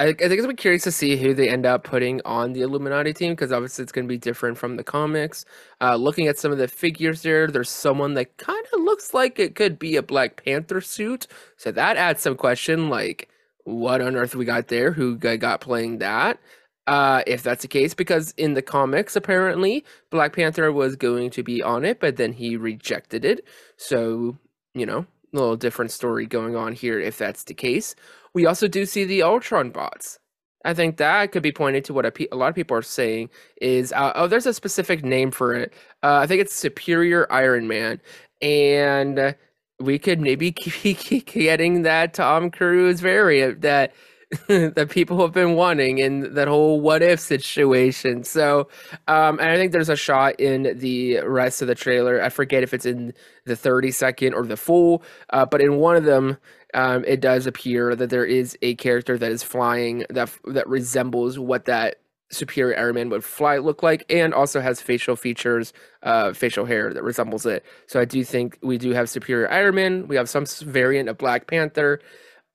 I, 0.00 0.08
I 0.08 0.14
think 0.14 0.32
it's 0.32 0.46
be 0.46 0.54
curious 0.54 0.84
to 0.84 0.92
see 0.92 1.18
who 1.18 1.34
they 1.34 1.50
end 1.50 1.66
up 1.66 1.84
putting 1.84 2.22
on 2.24 2.54
the 2.54 2.62
Illuminati 2.62 3.12
team 3.12 3.32
because 3.32 3.52
obviously 3.52 3.82
it's 3.82 3.92
gonna 3.92 4.06
be 4.06 4.16
different 4.16 4.56
from 4.56 4.76
the 4.76 4.82
comics. 4.82 5.44
Uh, 5.78 5.96
looking 5.96 6.26
at 6.26 6.38
some 6.38 6.50
of 6.50 6.56
the 6.56 6.68
figures 6.68 7.20
there, 7.20 7.46
there's 7.48 7.68
someone 7.68 8.14
that 8.14 8.38
kind 8.38 8.64
of 8.72 8.80
looks 8.80 9.12
like 9.12 9.38
it 9.38 9.54
could 9.54 9.78
be 9.78 9.96
a 9.96 10.02
Black 10.02 10.42
Panther 10.42 10.80
suit, 10.80 11.26
so 11.58 11.70
that 11.72 11.98
adds 11.98 12.22
some 12.22 12.34
question 12.34 12.88
like, 12.88 13.28
what 13.64 14.00
on 14.00 14.16
earth 14.16 14.34
we 14.34 14.46
got 14.46 14.68
there? 14.68 14.90
Who 14.92 15.16
got 15.16 15.60
playing 15.60 15.98
that? 15.98 16.38
Uh, 16.86 17.22
if 17.26 17.42
that's 17.42 17.62
the 17.62 17.68
case, 17.68 17.92
because 17.92 18.32
in 18.38 18.54
the 18.54 18.62
comics, 18.62 19.16
apparently 19.16 19.84
Black 20.10 20.34
Panther 20.34 20.72
was 20.72 20.96
going 20.96 21.28
to 21.30 21.42
be 21.42 21.62
on 21.62 21.84
it, 21.84 22.00
but 22.00 22.16
then 22.16 22.32
he 22.32 22.56
rejected 22.56 23.22
it. 23.24 23.44
So, 23.76 24.38
you 24.74 24.86
know, 24.86 25.06
a 25.32 25.36
little 25.36 25.56
different 25.56 25.90
story 25.90 26.26
going 26.26 26.56
on 26.56 26.72
here 26.72 26.98
if 26.98 27.18
that's 27.18 27.44
the 27.44 27.54
case. 27.54 27.94
We 28.34 28.46
also 28.46 28.68
do 28.68 28.86
see 28.86 29.04
the 29.04 29.22
Ultron 29.22 29.70
bots. 29.70 30.18
I 30.64 30.74
think 30.74 30.98
that 30.98 31.32
could 31.32 31.42
be 31.42 31.52
pointed 31.52 31.84
to 31.86 31.94
what 31.94 32.04
a, 32.04 32.10
pe- 32.10 32.26
a 32.30 32.36
lot 32.36 32.48
of 32.48 32.54
people 32.54 32.76
are 32.76 32.82
saying 32.82 33.30
is 33.60 33.92
uh, 33.92 34.12
oh, 34.14 34.26
there's 34.26 34.46
a 34.46 34.52
specific 34.54 35.04
name 35.04 35.30
for 35.30 35.54
it. 35.54 35.72
Uh, 36.02 36.16
I 36.16 36.26
think 36.26 36.42
it's 36.42 36.54
Superior 36.54 37.26
Iron 37.32 37.66
Man, 37.66 38.00
and 38.42 39.34
we 39.80 39.98
could 39.98 40.20
maybe 40.20 40.52
keep, 40.52 40.98
keep 40.98 41.26
getting 41.26 41.82
that 41.82 42.14
Tom 42.14 42.50
Cruise 42.50 43.00
variant 43.00 43.62
that 43.62 43.94
that 44.46 44.90
people 44.90 45.20
have 45.20 45.32
been 45.32 45.54
wanting 45.54 45.98
in 45.98 46.34
that 46.34 46.46
whole 46.46 46.80
what 46.80 47.02
if 47.02 47.18
situation. 47.18 48.22
So, 48.22 48.68
um, 49.08 49.40
and 49.40 49.48
I 49.48 49.56
think 49.56 49.72
there's 49.72 49.88
a 49.88 49.96
shot 49.96 50.38
in 50.38 50.78
the 50.78 51.18
rest 51.22 51.62
of 51.62 51.68
the 51.68 51.74
trailer. 51.74 52.22
I 52.22 52.28
forget 52.28 52.62
if 52.62 52.72
it's 52.72 52.86
in 52.86 53.12
the 53.44 53.56
30 53.56 53.90
second 53.90 54.34
or 54.34 54.46
the 54.46 54.56
full, 54.56 55.02
uh, 55.30 55.46
but 55.46 55.60
in 55.60 55.78
one 55.78 55.96
of 55.96 56.04
them, 56.04 56.36
um, 56.74 57.04
it 57.06 57.20
does 57.20 57.46
appear 57.46 57.94
that 57.94 58.10
there 58.10 58.24
is 58.24 58.56
a 58.62 58.74
character 58.76 59.18
that 59.18 59.32
is 59.32 59.42
flying 59.42 60.04
that 60.10 60.30
that 60.44 60.68
resembles 60.68 61.38
what 61.38 61.64
that 61.66 61.96
superior 62.32 62.78
Iron 62.78 62.94
Man 62.94 63.10
would 63.10 63.24
fly 63.24 63.58
look 63.58 63.82
like, 63.82 64.04
and 64.08 64.32
also 64.32 64.60
has 64.60 64.80
facial 64.80 65.16
features, 65.16 65.72
uh, 66.02 66.32
facial 66.32 66.64
hair 66.64 66.92
that 66.94 67.02
resembles 67.02 67.44
it. 67.44 67.64
So 67.86 68.00
I 68.00 68.04
do 68.04 68.22
think 68.24 68.58
we 68.62 68.78
do 68.78 68.90
have 68.92 69.10
superior 69.10 69.50
Iron 69.50 69.74
Man. 69.74 70.08
We 70.08 70.16
have 70.16 70.28
some 70.28 70.46
variant 70.46 71.08
of 71.08 71.18
Black 71.18 71.46
Panther. 71.46 72.00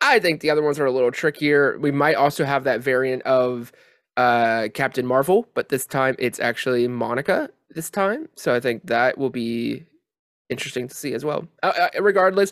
I 0.02 0.20
think 0.20 0.42
the 0.42 0.50
other 0.50 0.62
ones 0.62 0.80
are 0.80 0.86
a 0.86 0.92
little 0.92 1.12
trickier. 1.12 1.78
We 1.80 1.92
might 1.92 2.16
also 2.16 2.46
have 2.46 2.64
that 2.66 2.82
variant 2.82 3.24
of 3.24 3.72
uh, 4.18 4.70
Captain 4.74 5.06
Marvel, 5.06 5.48
but 5.54 5.70
this 5.70 5.86
time 5.86 6.16
it's 6.20 6.40
actually 6.40 6.88
Monica 6.88 7.50
this 7.70 7.90
time. 7.90 8.30
So 8.36 8.54
I 8.54 8.60
think 8.60 8.88
that 8.88 9.18
will 9.18 9.30
be 9.30 9.86
interesting 10.50 10.88
to 10.88 10.96
see 10.96 11.14
as 11.14 11.26
well. 11.26 11.48
Uh, 11.64 11.90
uh, 11.96 12.02
regardless, 12.02 12.52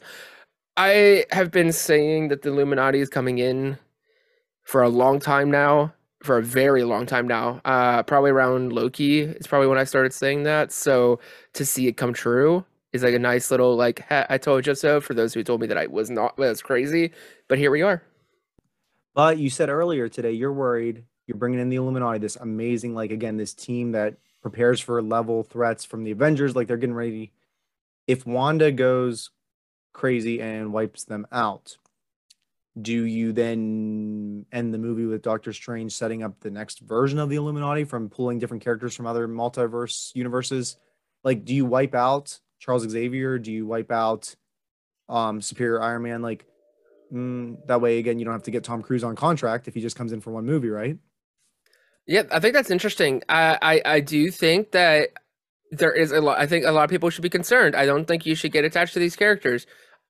I 0.76 1.26
have 1.32 1.52
been 1.52 1.72
saying 1.72 2.30
that 2.30 2.42
the 2.42 2.50
Illuminati 2.50 3.00
is 3.00 3.10
coming 3.10 3.38
in 3.38 3.78
for 4.64 4.82
a 4.82 4.90
long 4.90 5.20
time 5.20 5.52
now, 5.52 5.94
for 6.24 6.38
a 6.38 6.44
very 6.44 6.84
long 6.84 7.06
time 7.06 7.28
now. 7.28 7.62
Uh, 7.64 8.02
probably 8.04 8.32
around 8.32 8.74
Loki 8.74 9.22
is 9.22 9.46
probably 9.46 9.68
when 9.68 9.78
I 9.78 9.84
started 9.84 10.14
saying 10.14 10.44
that. 10.44 10.72
So 10.72 11.20
to 11.54 11.66
see 11.66 11.88
it 11.88 11.98
come 11.98 12.14
true 12.14 12.66
is 12.92 13.04
like 13.04 13.14
a 13.14 13.20
nice 13.20 13.52
little 13.52 13.76
like 13.76 14.04
I 14.12 14.38
told 14.38 14.66
you 14.66 14.74
so. 14.74 15.00
For 15.00 15.14
those 15.14 15.34
who 15.34 15.44
told 15.44 15.62
me 15.62 15.68
that 15.68 15.78
I 15.78 15.88
was 15.88 16.10
not, 16.10 16.38
was 16.38 16.62
crazy, 16.62 17.12
but 17.48 17.60
here 17.60 17.70
we 17.70 17.84
are. 17.84 18.02
But 19.14 19.38
you 19.38 19.52
said 19.52 19.70
earlier 19.70 20.10
today 20.10 20.32
you're 20.32 20.54
worried. 20.54 21.04
You're 21.28 21.38
bringing 21.38 21.60
in 21.60 21.70
the 21.70 21.78
Illuminati, 21.78 22.20
this 22.20 22.36
amazing, 22.36 22.96
like 22.96 23.12
again, 23.12 23.38
this 23.38 23.54
team 23.54 23.92
that 23.92 24.16
prepares 24.42 24.80
for 24.82 25.02
level 25.02 25.44
threats 25.44 25.86
from 25.86 26.04
the 26.04 26.12
Avengers. 26.12 26.56
Like 26.56 26.68
they're 26.68 26.78
getting 26.78 26.96
ready. 26.96 27.32
If 28.08 28.26
Wanda 28.26 28.72
goes 28.72 29.30
crazy 29.94 30.42
and 30.42 30.74
wipes 30.74 31.06
them 31.06 31.28
out, 31.32 31.78
do 32.82 33.06
you 33.06 33.34
then 33.34 34.46
end 34.52 34.74
the 34.74 34.80
movie 34.80 35.06
with 35.06 35.22
Doctor 35.22 35.54
Strange 35.54 35.94
setting 35.94 36.24
up 36.24 36.40
the 36.40 36.50
next 36.50 36.80
version 36.80 37.20
of 37.20 37.30
the 37.30 37.36
Illuminati 37.36 37.84
from 37.84 38.10
pulling 38.10 38.40
different 38.40 38.64
characters 38.64 38.96
from 38.96 39.06
other 39.06 39.28
multiverse 39.28 40.14
universes? 40.16 40.78
Like, 41.24 41.46
do 41.46 41.54
you 41.54 41.66
wipe 41.66 41.94
out 41.94 42.40
Charles 42.60 42.88
Xavier? 42.90 43.38
Do 43.38 43.52
you 43.52 43.66
wipe 43.66 43.92
out 43.92 44.36
um 45.08 45.42
Superior 45.42 45.82
Iron 45.82 46.02
Man? 46.02 46.22
Like, 46.24 46.46
mm, 47.14 47.58
that 47.68 47.80
way 47.80 48.00
again, 48.00 48.18
you 48.18 48.26
don't 48.26 48.34
have 48.34 48.44
to 48.44 48.52
get 48.52 48.64
Tom 48.64 48.82
Cruise 48.82 49.04
on 49.04 49.16
contract 49.16 49.68
if 49.68 49.76
he 49.76 49.82
just 49.82 49.96
comes 49.96 50.12
in 50.12 50.22
for 50.22 50.32
one 50.32 50.46
movie, 50.46 50.70
right? 50.70 50.98
Yeah, 52.06 52.24
I 52.32 52.40
think 52.40 52.54
that's 52.54 52.72
interesting. 52.72 53.24
I, 53.30 53.58
I, 53.62 53.82
I 53.86 54.00
do 54.02 54.30
think 54.30 54.72
that 54.72 55.10
there 55.72 55.94
is 55.94 56.12
a 56.12 56.22
lot. 56.22 56.38
I 56.38 56.48
think 56.48 56.66
a 56.66 56.72
lot 56.72 56.84
of 56.84 56.90
people 56.90 57.10
should 57.10 57.22
be 57.22 57.30
concerned. 57.30 57.76
I 57.76 57.86
don't 57.86 58.06
think 58.06 58.26
you 58.26 58.36
should 58.36 58.52
get 58.52 58.66
attached 58.66 58.94
to 58.94 59.00
these 59.00 59.16
characters. 59.16 59.66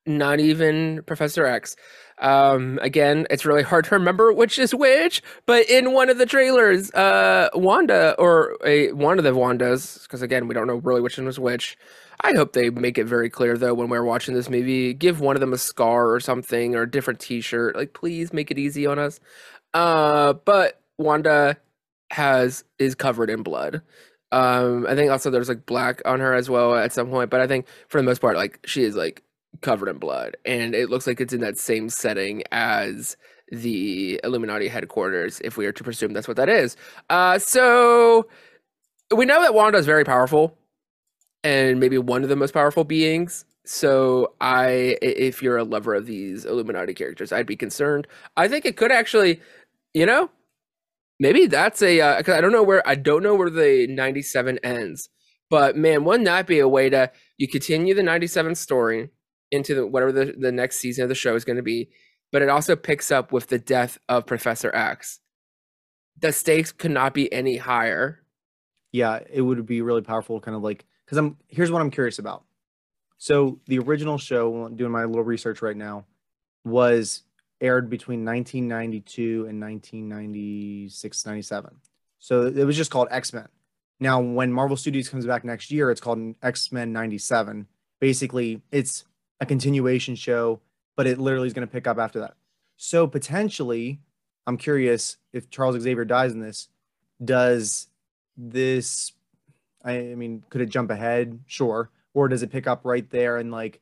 Not 0.05 0.39
even 0.39 1.01
Professor 1.03 1.45
X. 1.45 1.75
Um, 2.19 2.77
again, 2.81 3.25
it's 3.29 3.45
really 3.45 3.63
hard 3.63 3.85
to 3.85 3.95
remember 3.95 4.31
which 4.31 4.59
is 4.59 4.75
which, 4.75 5.21
but 5.45 5.69
in 5.69 5.93
one 5.93 6.09
of 6.09 6.17
the 6.17 6.25
trailers, 6.25 6.91
uh, 6.91 7.49
Wanda 7.53 8.15
or 8.19 8.57
a 8.65 8.91
one 8.91 9.17
of 9.17 9.23
the 9.23 9.31
Wandas, 9.31 10.03
because 10.03 10.21
again, 10.21 10.47
we 10.47 10.53
don't 10.53 10.67
know 10.67 10.75
really 10.75 11.01
which 11.01 11.17
one 11.17 11.25
was 11.25 11.39
which. 11.39 11.77
I 12.21 12.33
hope 12.33 12.53
they 12.53 12.69
make 12.69 12.97
it 12.97 13.05
very 13.05 13.29
clear 13.29 13.57
though 13.57 13.73
when 13.73 13.89
we're 13.89 14.03
watching 14.03 14.35
this 14.35 14.49
movie. 14.49 14.93
Give 14.93 15.19
one 15.19 15.35
of 15.35 15.39
them 15.39 15.53
a 15.53 15.57
scar 15.57 16.11
or 16.11 16.19
something 16.19 16.75
or 16.75 16.83
a 16.83 16.91
different 16.91 17.19
T-shirt. 17.19 17.75
Like, 17.75 17.93
please 17.93 18.31
make 18.31 18.51
it 18.51 18.59
easy 18.59 18.85
on 18.85 18.99
us. 18.99 19.19
Uh, 19.73 20.33
but 20.33 20.81
Wanda 20.97 21.57
has 22.11 22.63
is 22.77 22.95
covered 22.95 23.29
in 23.29 23.41
blood. 23.43 23.81
Um, 24.31 24.85
I 24.87 24.95
think 24.95 25.11
also 25.11 25.29
there's 25.29 25.49
like 25.49 25.65
black 25.65 26.01
on 26.05 26.19
her 26.19 26.33
as 26.33 26.49
well 26.49 26.75
at 26.75 26.93
some 26.93 27.09
point, 27.09 27.29
but 27.29 27.41
I 27.41 27.47
think 27.47 27.67
for 27.87 27.99
the 27.99 28.05
most 28.05 28.19
part, 28.21 28.35
like 28.35 28.59
she 28.65 28.83
is 28.83 28.95
like 28.95 29.23
covered 29.61 29.89
in 29.89 29.97
blood, 29.97 30.37
and 30.45 30.75
it 30.75 30.89
looks 30.89 31.07
like 31.07 31.21
it's 31.21 31.33
in 31.33 31.41
that 31.41 31.57
same 31.57 31.89
setting 31.89 32.43
as 32.51 33.17
the 33.51 34.19
Illuminati 34.23 34.67
headquarters, 34.67 35.39
if 35.41 35.57
we 35.57 35.65
are 35.65 35.71
to 35.71 35.83
presume 35.83 36.13
that's 36.13 36.27
what 36.27 36.37
that 36.37 36.49
is. 36.49 36.75
Uh, 37.09 37.37
so 37.39 38.27
we 39.15 39.25
know 39.25 39.41
that 39.41 39.53
Wanda 39.53 39.77
is 39.77 39.85
very 39.85 40.03
powerful, 40.03 40.57
and 41.43 41.79
maybe 41.79 41.97
one 41.97 42.23
of 42.23 42.29
the 42.29 42.35
most 42.35 42.53
powerful 42.53 42.83
beings. 42.83 43.45
So 43.65 44.33
I, 44.41 44.97
if 45.01 45.41
you're 45.41 45.57
a 45.57 45.63
lover 45.63 45.93
of 45.93 46.05
these 46.05 46.45
Illuminati 46.45 46.93
characters, 46.93 47.31
I'd 47.31 47.45
be 47.45 47.55
concerned. 47.55 48.07
I 48.35 48.47
think 48.47 48.65
it 48.65 48.75
could 48.75 48.91
actually, 48.91 49.39
you 49.93 50.05
know, 50.05 50.29
maybe 51.19 51.45
that's 51.47 51.81
a. 51.81 52.01
Uh, 52.01 52.23
I 52.27 52.41
don't 52.41 52.51
know 52.51 52.63
where 52.63 52.85
I 52.87 52.95
don't 52.95 53.23
know 53.23 53.35
where 53.35 53.49
the 53.49 53.87
97 53.87 54.59
ends, 54.63 55.09
but 55.49 55.77
man, 55.77 56.03
wouldn't 56.03 56.25
that 56.25 56.47
be 56.47 56.59
a 56.59 56.67
way 56.67 56.89
to 56.89 57.11
you 57.37 57.47
continue 57.47 57.93
the 57.93 58.03
97 58.03 58.55
story 58.55 59.09
into 59.53 59.75
the, 59.75 59.87
whatever 59.87 60.11
the, 60.11 60.33
the 60.37 60.51
next 60.51 60.77
season 60.77 61.03
of 61.03 61.09
the 61.09 61.15
show 61.15 61.35
is 61.35 61.45
going 61.45 61.57
to 61.57 61.63
be, 61.63 61.89
but 62.31 62.41
it 62.41 62.49
also 62.49 62.75
picks 62.75 63.11
up 63.11 63.31
with 63.31 63.47
the 63.47 63.59
death 63.59 63.97
of 64.09 64.25
Professor 64.25 64.73
X. 64.75 65.19
The 66.19 66.31
stakes 66.31 66.71
could 66.71 66.91
not 66.91 67.13
be 67.13 67.31
any 67.31 67.57
higher. 67.57 68.23
Yeah, 68.91 69.19
it 69.31 69.41
would 69.41 69.65
be 69.65 69.81
really 69.81 70.01
powerful, 70.01 70.39
kind 70.39 70.55
of 70.55 70.63
like 70.63 70.85
because 71.05 71.17
I'm 71.17 71.37
here's 71.47 71.71
what 71.71 71.81
I'm 71.81 71.91
curious 71.91 72.19
about. 72.19 72.43
So 73.17 73.59
the 73.67 73.79
original 73.79 74.17
show, 74.17 74.67
doing 74.69 74.91
my 74.91 75.05
little 75.05 75.23
research 75.23 75.61
right 75.61 75.77
now, 75.77 76.05
was 76.65 77.23
aired 77.61 77.89
between 77.89 78.25
1992 78.25 79.47
and 79.47 79.61
1996, 79.61 81.25
97. 81.25 81.75
So 82.19 82.47
it 82.47 82.65
was 82.65 82.77
just 82.77 82.91
called 82.91 83.07
X 83.11 83.33
Men. 83.33 83.47
Now, 83.99 84.19
when 84.19 84.51
Marvel 84.51 84.75
Studios 84.75 85.09
comes 85.09 85.25
back 85.25 85.45
next 85.45 85.71
year, 85.71 85.89
it's 85.89 86.01
called 86.01 86.35
X 86.41 86.71
Men 86.71 86.93
97. 86.93 87.67
Basically, 87.99 88.61
it's 88.71 89.05
a 89.39 89.45
continuation 89.45 90.15
show, 90.15 90.61
but 90.95 91.07
it 91.07 91.19
literally 91.19 91.47
is 91.47 91.53
going 91.53 91.67
to 91.67 91.71
pick 91.71 91.87
up 91.87 91.97
after 91.97 92.19
that. 92.19 92.35
So 92.77 93.07
potentially, 93.07 93.99
I'm 94.45 94.57
curious 94.57 95.17
if 95.31 95.49
Charles 95.49 95.79
Xavier 95.79 96.05
dies 96.05 96.33
in 96.33 96.39
this, 96.39 96.69
does 97.23 97.87
this, 98.35 99.13
I, 99.83 99.99
mean, 99.99 100.43
could 100.49 100.61
it 100.61 100.69
jump 100.69 100.91
ahead? 100.91 101.39
Sure. 101.47 101.89
Or 102.13 102.27
does 102.27 102.43
it 102.43 102.51
pick 102.51 102.67
up 102.67 102.81
right 102.83 103.09
there 103.09 103.37
and 103.37 103.51
like 103.51 103.81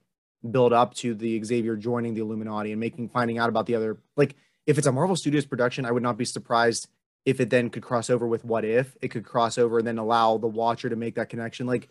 build 0.49 0.73
up 0.73 0.93
to 0.95 1.13
the 1.13 1.43
Xavier 1.43 1.75
joining 1.75 2.13
the 2.13 2.21
Illuminati 2.21 2.71
and 2.71 2.79
making 2.79 3.09
finding 3.09 3.37
out 3.37 3.49
about 3.49 3.65
the 3.65 3.75
other 3.75 3.97
like 4.15 4.35
if 4.65 4.77
it's 4.77 4.87
a 4.87 4.91
Marvel 4.91 5.15
Studios 5.15 5.45
production, 5.45 5.85
I 5.85 5.91
would 5.91 6.03
not 6.03 6.17
be 6.17 6.25
surprised 6.25 6.87
if 7.25 7.39
it 7.39 7.49
then 7.49 7.69
could 7.69 7.83
cross 7.83 8.09
over 8.09 8.25
with 8.25 8.43
what 8.43 8.65
if 8.65 8.95
it 9.01 9.09
could 9.09 9.25
cross 9.25 9.57
over 9.57 9.79
and 9.79 9.87
then 9.87 9.97
allow 9.97 10.37
the 10.37 10.47
watcher 10.47 10.89
to 10.89 10.95
make 10.95 11.15
that 11.15 11.29
connection. 11.29 11.67
Like 11.67 11.89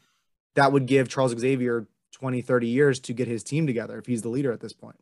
that 0.55 0.73
would 0.73 0.87
give 0.87 1.09
Charles 1.09 1.37
Xavier 1.39 1.87
20, 2.13 2.43
30 2.43 2.67
years 2.67 3.01
to 3.01 3.13
get 3.13 3.29
his 3.29 3.43
team 3.43 3.67
together 3.67 3.99
if 3.99 4.07
he's 4.07 4.23
the 4.23 4.29
leader 4.29 4.53
at 4.53 4.61
this 4.61 4.73
point. 4.73 4.97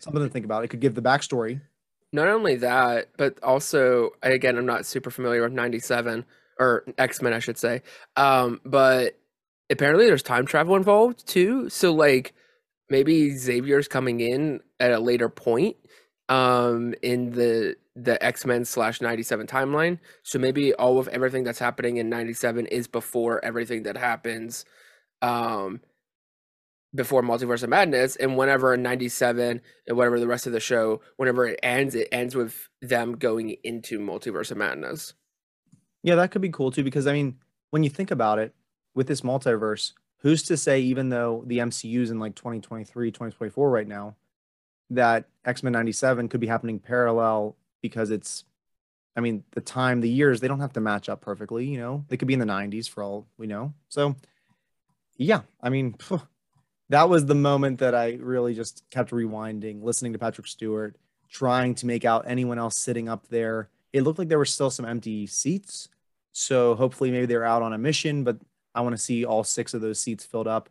Something 0.00 0.22
to 0.22 0.28
think 0.28 0.44
about. 0.44 0.64
It 0.64 0.68
could 0.68 0.80
give 0.80 0.94
the 0.94 1.02
backstory. 1.02 1.60
Not 2.12 2.28
only 2.28 2.56
that, 2.56 3.08
but 3.16 3.42
also 3.42 4.10
again, 4.22 4.56
I'm 4.56 4.66
not 4.66 4.86
super 4.86 5.10
familiar 5.10 5.42
with 5.42 5.52
97 5.52 6.24
or 6.58 6.84
X-Men, 6.98 7.32
I 7.32 7.38
should 7.38 7.58
say. 7.58 7.82
Um, 8.16 8.60
but 8.64 9.18
apparently 9.70 10.06
there's 10.06 10.22
time 10.22 10.46
travel 10.46 10.76
involved 10.76 11.26
too. 11.26 11.68
So 11.68 11.92
like 11.92 12.34
maybe 12.88 13.36
Xavier's 13.36 13.88
coming 13.88 14.20
in 14.20 14.60
at 14.78 14.92
a 14.92 14.98
later 15.00 15.28
point 15.28 15.76
um 16.28 16.94
in 17.02 17.30
the 17.30 17.76
the 17.94 18.22
X-Men 18.22 18.64
slash 18.64 19.00
97 19.00 19.46
timeline. 19.46 19.98
So 20.22 20.38
maybe 20.38 20.74
all 20.74 20.98
of 20.98 21.08
everything 21.08 21.44
that's 21.44 21.58
happening 21.58 21.96
in 21.96 22.08
97 22.10 22.66
is 22.66 22.86
before 22.86 23.42
everything 23.44 23.84
that 23.84 23.96
happens 23.96 24.64
um 25.22 25.80
before 26.96 27.22
Multiverse 27.22 27.62
of 27.62 27.70
Madness. 27.70 28.16
And 28.16 28.36
whenever 28.36 28.74
in 28.74 28.82
97 28.82 29.60
and 29.86 29.96
whatever 29.96 30.18
the 30.18 30.26
rest 30.26 30.46
of 30.46 30.52
the 30.52 30.60
show, 30.60 31.00
whenever 31.16 31.46
it 31.46 31.60
ends, 31.62 31.94
it 31.94 32.08
ends 32.10 32.34
with 32.34 32.68
them 32.82 33.16
going 33.16 33.50
into 33.62 34.00
Multiverse 34.00 34.50
of 34.50 34.56
Madness. 34.56 35.14
Yeah, 36.02 36.16
that 36.16 36.32
could 36.32 36.42
be 36.42 36.50
cool 36.50 36.72
too, 36.72 36.82
because 36.84 37.06
I 37.06 37.12
mean, 37.12 37.36
when 37.70 37.84
you 37.84 37.90
think 37.90 38.10
about 38.10 38.38
it, 38.38 38.54
with 38.94 39.06
this 39.06 39.20
multiverse, 39.20 39.92
who's 40.20 40.42
to 40.44 40.56
say 40.56 40.80
even 40.80 41.10
though 41.10 41.44
the 41.46 41.58
MCU's 41.58 42.10
in 42.10 42.18
like 42.18 42.34
2023, 42.34 43.10
2024 43.10 43.70
right 43.70 43.86
now, 43.86 44.16
that 44.90 45.26
X-Men 45.44 45.72
97 45.72 46.28
could 46.28 46.40
be 46.40 46.46
happening 46.46 46.78
parallel 46.78 47.56
because 47.82 48.10
it's 48.10 48.44
I 49.16 49.20
mean, 49.20 49.44
the 49.52 49.62
time, 49.62 50.02
the 50.02 50.10
years, 50.10 50.40
they 50.40 50.48
don't 50.48 50.60
have 50.60 50.74
to 50.74 50.80
match 50.80 51.08
up 51.08 51.22
perfectly, 51.22 51.64
you 51.64 51.78
know. 51.78 52.04
They 52.08 52.18
could 52.18 52.28
be 52.28 52.34
in 52.34 52.40
the 52.40 52.44
90s 52.44 52.86
for 52.86 53.02
all 53.02 53.26
we 53.38 53.46
know. 53.46 53.72
So, 53.88 54.14
yeah, 55.16 55.40
I 55.62 55.70
mean, 55.70 55.94
phew, 55.94 56.20
that 56.88 57.08
was 57.08 57.26
the 57.26 57.34
moment 57.34 57.78
that 57.78 57.94
I 57.94 58.14
really 58.20 58.54
just 58.54 58.84
kept 58.90 59.10
rewinding, 59.10 59.82
listening 59.82 60.12
to 60.12 60.18
Patrick 60.18 60.46
Stewart, 60.46 60.96
trying 61.30 61.74
to 61.76 61.86
make 61.86 62.04
out 62.04 62.24
anyone 62.26 62.58
else 62.58 62.76
sitting 62.76 63.08
up 63.08 63.28
there. 63.28 63.68
It 63.92 64.02
looked 64.02 64.18
like 64.18 64.28
there 64.28 64.38
were 64.38 64.44
still 64.44 64.70
some 64.70 64.84
empty 64.84 65.26
seats. 65.26 65.88
So, 66.32 66.74
hopefully, 66.74 67.10
maybe 67.10 67.26
they're 67.26 67.44
out 67.44 67.62
on 67.62 67.72
a 67.72 67.78
mission, 67.78 68.22
but 68.22 68.36
I 68.74 68.82
want 68.82 68.94
to 68.94 69.02
see 69.02 69.24
all 69.24 69.42
six 69.42 69.72
of 69.72 69.80
those 69.80 69.98
seats 69.98 70.24
filled 70.24 70.46
up. 70.46 70.68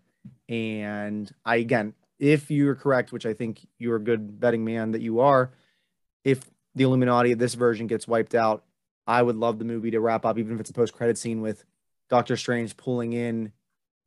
And 0.48 1.32
I, 1.44 1.58
again, 1.58 1.96
if 2.20 2.52
you're 2.52 2.76
correct, 2.76 3.12
which 3.12 3.26
I 3.26 3.34
think 3.34 3.68
you're 3.80 3.96
a 3.96 4.04
good 4.04 4.40
betting 4.40 4.64
man 4.64 4.92
that 4.92 5.02
you 5.02 5.20
are, 5.22 5.52
if 6.24 6.42
the 6.76 6.84
Illuminati 6.84 7.32
of 7.32 7.40
this 7.40 7.56
version 7.56 7.88
gets 7.88 8.08
wiped 8.08 8.36
out, 8.36 8.64
I 9.08 9.22
would 9.22 9.36
love 9.36 9.60
the 9.60 9.66
movie 9.66 9.92
to 9.92 10.00
wrap 10.00 10.26
up, 10.26 10.38
even 10.38 10.54
if 10.54 10.60
it's 10.60 10.70
a 10.70 10.74
post 10.74 10.94
credit 10.94 11.18
scene 11.18 11.42
with 11.42 11.64
Doctor 12.10 12.38
Strange 12.38 12.78
pulling 12.78 13.14
in 13.14 13.52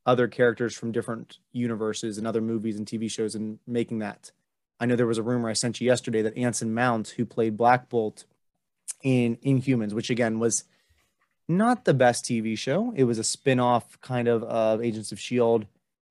other 0.08 0.26
characters 0.26 0.74
from 0.74 0.90
different 0.90 1.38
universes 1.52 2.16
and 2.16 2.26
other 2.26 2.40
movies 2.40 2.78
and 2.78 2.86
TV 2.86 3.10
shows 3.10 3.34
and 3.34 3.58
making 3.66 3.98
that 3.98 4.32
I 4.80 4.86
know 4.86 4.96
there 4.96 5.06
was 5.06 5.18
a 5.18 5.22
rumor 5.22 5.48
I 5.48 5.54
sent 5.54 5.80
you 5.80 5.86
yesterday 5.86 6.22
that 6.22 6.36
Anson 6.36 6.72
Mount, 6.72 7.08
who 7.08 7.26
played 7.26 7.56
Black 7.56 7.88
Bolt 7.88 8.24
in 9.02 9.36
Inhumans, 9.36 9.92
which 9.92 10.10
again 10.10 10.38
was 10.38 10.64
not 11.48 11.84
the 11.84 11.94
best 11.94 12.24
TV 12.24 12.56
show. 12.56 12.92
It 12.94 13.04
was 13.04 13.18
a 13.18 13.24
spin-off 13.24 14.00
kind 14.00 14.28
of 14.28 14.42
of 14.44 14.82
Agents 14.82 15.12
of 15.12 15.18
Shield. 15.18 15.66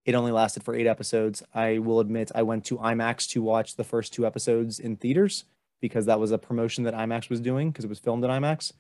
It 0.06 0.16
only 0.16 0.32
lasted 0.32 0.64
for 0.64 0.76
eight 0.76 0.88
episodes. 0.88 1.44
I 1.54 1.80
will 1.80 2.00
admit 2.00 2.32
I 2.36 2.44
went 2.44 2.66
to 2.66 2.78
IMAX 2.78 3.28
to 3.30 3.42
watch 3.42 3.76
the 3.76 3.84
first 3.84 4.14
two 4.14 4.26
episodes 4.26 4.80
in 4.80 4.96
theaters 4.96 5.46
because 5.80 6.06
that 6.06 6.20
was 6.20 6.32
a 6.32 6.38
promotion 6.38 6.84
that 6.86 6.94
IMAX 6.94 7.30
was 7.30 7.40
doing 7.40 7.72
because 7.72 7.86
it 7.86 7.90
was 7.90 8.00
filmed 8.00 8.24
at 8.24 8.30
IMAX. 8.30 8.74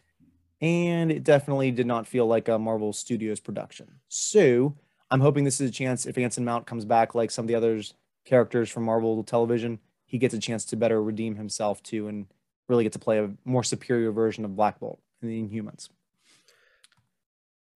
And 0.59 1.11
it 1.11 1.24
definitely 1.24 1.72
did 1.72 1.86
not 1.86 2.07
feel 2.07 2.26
like 2.26 2.47
a 2.47 2.57
Marvel 2.57 2.91
Studios 2.91 3.39
production. 3.39 3.99
So 4.07 4.76
I'm 5.10 5.22
hoping 5.22 5.43
this 5.43 5.62
is 5.62 5.70
a 5.70 5.74
chance 5.74 6.05
if 6.05 6.18
Anson 6.18 6.45
Mount 6.45 6.66
comes 6.66 6.86
back 6.86 7.16
like 7.16 7.32
some 7.32 7.43
of 7.43 7.47
the 7.47 7.55
others 7.55 7.93
characters 8.26 8.70
from 8.70 8.84
Marvel 8.84 9.24
television, 9.24 9.80
he 10.05 10.18
gets 10.18 10.34
a 10.34 10.39
chance 10.39 10.66
to 10.66 10.76
better 10.76 11.01
redeem 11.01 11.36
himself 11.36 11.82
too 11.82 12.08
and 12.08 12.28
really 12.68 12.84
get 12.84 12.93
to 12.93 12.99
play 12.99 13.20
a 13.20 13.32
more 13.45 13.64
superior 13.64 14.12
version 14.12 14.43
of 14.43 14.55
Black 14.55 14.80
Bolt 14.80 14.99
in 15.22 15.30
the 15.30 15.41
Inhumans. 15.41 15.89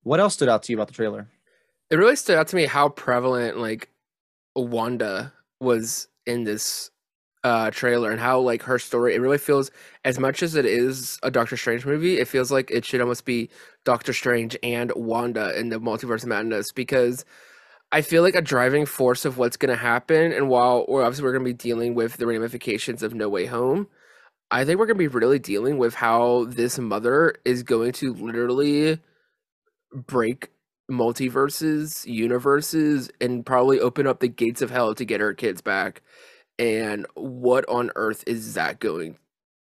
What 0.04 0.20
else 0.20 0.34
stood 0.34 0.50
out 0.50 0.64
to 0.64 0.72
you 0.72 0.78
about 0.78 0.88
the 0.88 0.94
trailer? 0.94 1.28
It 1.90 1.96
really 1.96 2.16
stood 2.16 2.38
out 2.38 2.48
to 2.50 2.56
me 2.56 2.66
how 2.66 2.90
prevalent 2.90 3.58
like 3.58 3.90
Wanda 4.56 5.34
was 5.60 6.08
in 6.26 6.44
this 6.44 6.92
uh 7.44 7.72
trailer 7.72 8.12
and 8.12 8.20
how 8.20 8.39
like 8.39 8.64
her 8.64 8.78
story 8.78 9.16
it 9.16 9.22
really 9.22 9.38
feels 9.38 9.72
as 10.06 10.20
much 10.20 10.44
as 10.44 10.56
it 10.56 10.66
is 10.66 11.20
a 11.24 11.32
Doctor 11.32 11.58
Strange 11.58 11.86
movie, 11.86 12.20
it 12.20 12.28
feels 12.28 12.52
like 12.52 12.70
it 12.72 12.86
should 12.86 13.02
almost 13.02 13.26
be 13.26 13.50
Doctor 13.86 14.14
Strange 14.14 14.58
and 14.64 14.92
Wanda 14.96 15.58
in 15.60 15.70
the 15.70 15.80
multiverse 15.80 16.24
of 16.24 16.30
madness 16.30 16.72
because 16.72 17.26
I 17.92 18.02
feel 18.02 18.22
like 18.22 18.36
a 18.36 18.42
driving 18.42 18.86
force 18.86 19.26
of 19.26 19.38
what's 19.38 19.58
going 19.58 19.70
to 19.76 19.82
happen, 19.82 20.32
and 20.32 20.48
while 20.48 20.86
we're 20.88 21.04
obviously 21.04 21.26
we're 21.26 21.34
going 21.34 21.44
to 21.44 21.50
be 21.50 21.58
dealing 21.58 21.94
with 21.94 22.16
the 22.18 22.26
ramifications 22.26 23.04
of 23.04 23.14
No 23.14 23.28
Way 23.28 23.48
Home, 23.48 23.88
I 24.50 24.64
think 24.64 24.80
we're 24.80 24.86
going 24.86 24.98
to 24.98 25.00
be 25.00 25.08
really 25.08 25.39
dealing 25.39 25.78
with 25.78 25.96
how 25.96 26.46
this 26.46 26.80
mother 26.80 27.36
is 27.44 27.64
going 27.64 27.92
to 27.94 28.14
literally 28.14 29.00
break 29.94 30.52
multiverses, 30.89 32.06
universes, 32.06 33.10
and 33.20 33.46
probably 33.46 33.80
open 33.80 34.08
up 34.08 34.20
the 34.20 34.28
gates 34.28 34.62
of 34.62 34.72
hell 34.72 34.96
to 34.96 35.06
get 35.06 35.22
her 35.22 35.34
kids 35.34 35.62
back. 35.62 36.02
And 36.62 37.07
what 37.16 37.68
on 37.68 37.89
earth 37.95 38.24
is 38.28 38.53
that 38.53 38.80
going 38.80 39.18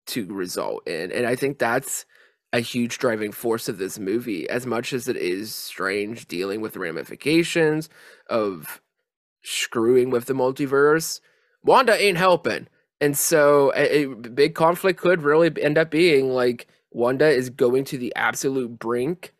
to 0.06 0.32
result 0.32 0.88
in? 0.88 1.12
And 1.12 1.26
I 1.26 1.36
think 1.36 1.58
that's 1.58 2.06
a 2.54 2.60
huge 2.60 3.00
driving 3.00 3.32
force 3.32 3.68
of 3.68 3.80
this 3.80 3.98
movie, 3.98 4.48
as 4.48 4.68
much 4.68 4.94
as 4.94 5.08
it 5.08 5.18
is 5.18 5.56
strange 5.56 6.28
dealing 6.28 6.62
with 6.62 6.74
the 6.74 6.80
ramifications 6.80 7.90
of 8.30 8.80
screwing 9.42 10.12
with 10.12 10.26
the 10.26 10.36
multiverse. 10.36 11.20
Wanda 11.64 12.00
ain't 12.00 12.20
helping. 12.20 12.68
And 13.02 13.18
so 13.18 13.74
a, 13.76 14.04
a 14.04 14.16
big 14.16 14.54
conflict 14.54 15.00
could 15.00 15.24
really 15.24 15.52
end 15.60 15.80
up 15.80 15.90
being 15.90 16.30
like 16.30 16.68
Wanda 16.92 17.28
is 17.28 17.50
going 17.50 17.86
to 17.86 17.98
the 17.98 18.14
absolute 18.16 18.78
brink. 18.78 19.34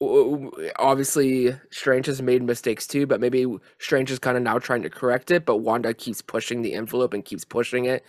Obviously, 0.00 1.56
Strange 1.70 2.06
has 2.06 2.20
made 2.20 2.42
mistakes 2.42 2.86
too, 2.86 3.06
but 3.06 3.20
maybe 3.20 3.46
Strange 3.78 4.10
is 4.10 4.18
kind 4.18 4.36
of 4.36 4.42
now 4.42 4.58
trying 4.58 4.82
to 4.82 4.90
correct 4.90 5.30
it, 5.30 5.46
but 5.46 5.58
Wanda 5.58 5.94
keeps 5.94 6.20
pushing 6.20 6.62
the 6.62 6.74
envelope 6.74 7.14
and 7.14 7.24
keeps 7.24 7.44
pushing 7.44 7.86
it. 7.86 8.04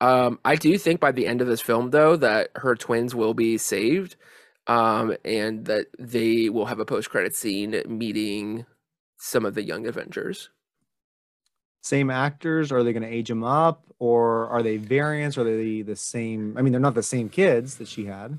Um, 0.00 0.38
I 0.44 0.56
do 0.56 0.76
think 0.78 1.00
by 1.00 1.12
the 1.12 1.26
end 1.26 1.40
of 1.40 1.48
this 1.48 1.60
film, 1.60 1.90
though, 1.90 2.16
that 2.16 2.50
her 2.56 2.74
twins 2.74 3.14
will 3.14 3.34
be 3.34 3.58
saved, 3.58 4.16
um, 4.66 5.16
and 5.24 5.64
that 5.64 5.86
they 5.98 6.50
will 6.50 6.66
have 6.66 6.80
a 6.80 6.84
post-credit 6.84 7.34
scene 7.34 7.82
meeting 7.86 8.66
some 9.16 9.44
of 9.44 9.54
the 9.54 9.62
young 9.64 9.86
Avengers. 9.86 10.50
Same 11.82 12.10
actors? 12.10 12.70
Are 12.70 12.82
they 12.82 12.92
going 12.92 13.02
to 13.02 13.08
age 13.08 13.28
them 13.28 13.42
up, 13.42 13.84
or 13.98 14.48
are 14.48 14.62
they 14.62 14.76
variants? 14.76 15.38
Are 15.38 15.44
they 15.44 15.82
the 15.82 15.96
same? 15.96 16.56
I 16.58 16.62
mean, 16.62 16.72
they're 16.72 16.80
not 16.80 16.94
the 16.94 17.02
same 17.02 17.28
kids 17.28 17.76
that 17.76 17.88
she 17.88 18.04
had. 18.04 18.38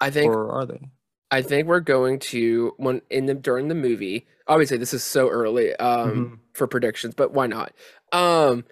I 0.00 0.10
think, 0.10 0.32
or 0.32 0.50
are 0.50 0.66
they? 0.66 0.90
I 1.30 1.42
think 1.42 1.66
we're 1.68 1.80
going 1.80 2.18
to 2.20 2.72
when 2.78 3.02
in 3.10 3.26
the 3.26 3.34
during 3.34 3.68
the 3.68 3.74
movie. 3.74 4.26
Obviously, 4.46 4.78
this 4.78 4.94
is 4.94 5.04
so 5.04 5.28
early 5.28 5.74
um, 5.76 6.10
Mhm. 6.10 6.38
for 6.54 6.66
predictions, 6.66 7.14
but 7.14 7.32
why 7.32 7.46
not? 7.46 7.72
Um, 8.12 8.64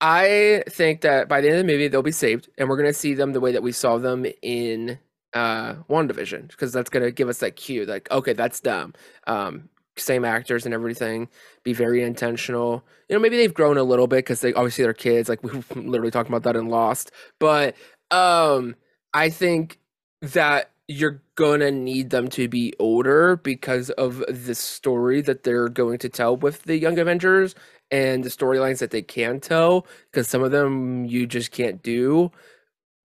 I 0.00 0.64
think 0.68 1.02
that 1.02 1.28
by 1.28 1.40
the 1.40 1.48
end 1.48 1.58
of 1.58 1.66
the 1.66 1.72
movie, 1.72 1.88
they'll 1.88 2.02
be 2.02 2.12
saved, 2.12 2.48
and 2.58 2.68
we're 2.68 2.76
gonna 2.76 2.92
see 2.92 3.14
them 3.14 3.32
the 3.32 3.40
way 3.40 3.52
that 3.52 3.62
we 3.62 3.72
saw 3.72 3.98
them 3.98 4.26
in 4.42 4.98
uh 5.32 5.74
WandaVision, 5.88 6.48
because 6.48 6.72
that's 6.72 6.90
gonna 6.90 7.10
give 7.10 7.28
us 7.28 7.38
that 7.38 7.56
cue, 7.56 7.84
like, 7.86 8.10
okay, 8.10 8.32
that's 8.32 8.60
them. 8.60 8.92
Um, 9.26 9.68
same 9.96 10.24
actors 10.24 10.64
and 10.64 10.74
everything. 10.74 11.28
Be 11.62 11.72
very 11.72 12.02
intentional. 12.02 12.84
You 13.08 13.14
know, 13.16 13.20
maybe 13.20 13.36
they've 13.36 13.54
grown 13.54 13.78
a 13.78 13.84
little 13.84 14.08
bit 14.08 14.18
because 14.18 14.40
they 14.40 14.52
obviously 14.52 14.82
they're 14.84 14.92
kids. 14.94 15.28
Like 15.28 15.42
we 15.44 15.50
literally 15.74 16.10
talking 16.10 16.32
about 16.32 16.42
that 16.42 16.56
in 16.58 16.68
Lost, 16.68 17.12
but 17.38 17.76
um, 18.10 18.74
I 19.14 19.30
think 19.30 19.78
that 20.22 20.70
you're 20.88 21.22
gonna 21.36 21.70
need 21.70 22.10
them 22.10 22.28
to 22.28 22.48
be 22.48 22.74
older 22.78 23.36
because 23.36 23.90
of 23.90 24.22
the 24.28 24.54
story 24.54 25.20
that 25.22 25.42
they're 25.42 25.68
going 25.68 25.98
to 25.98 26.08
tell 26.08 26.36
with 26.36 26.62
the 26.64 26.76
Young 26.78 26.98
Avengers 26.98 27.54
and 27.90 28.22
the 28.24 28.28
storylines 28.28 28.78
that 28.80 28.90
they 28.90 29.02
can 29.02 29.40
tell 29.40 29.86
because 30.10 30.28
some 30.28 30.42
of 30.42 30.50
them 30.50 31.04
you 31.06 31.26
just 31.26 31.52
can't 31.52 31.82
do. 31.82 32.30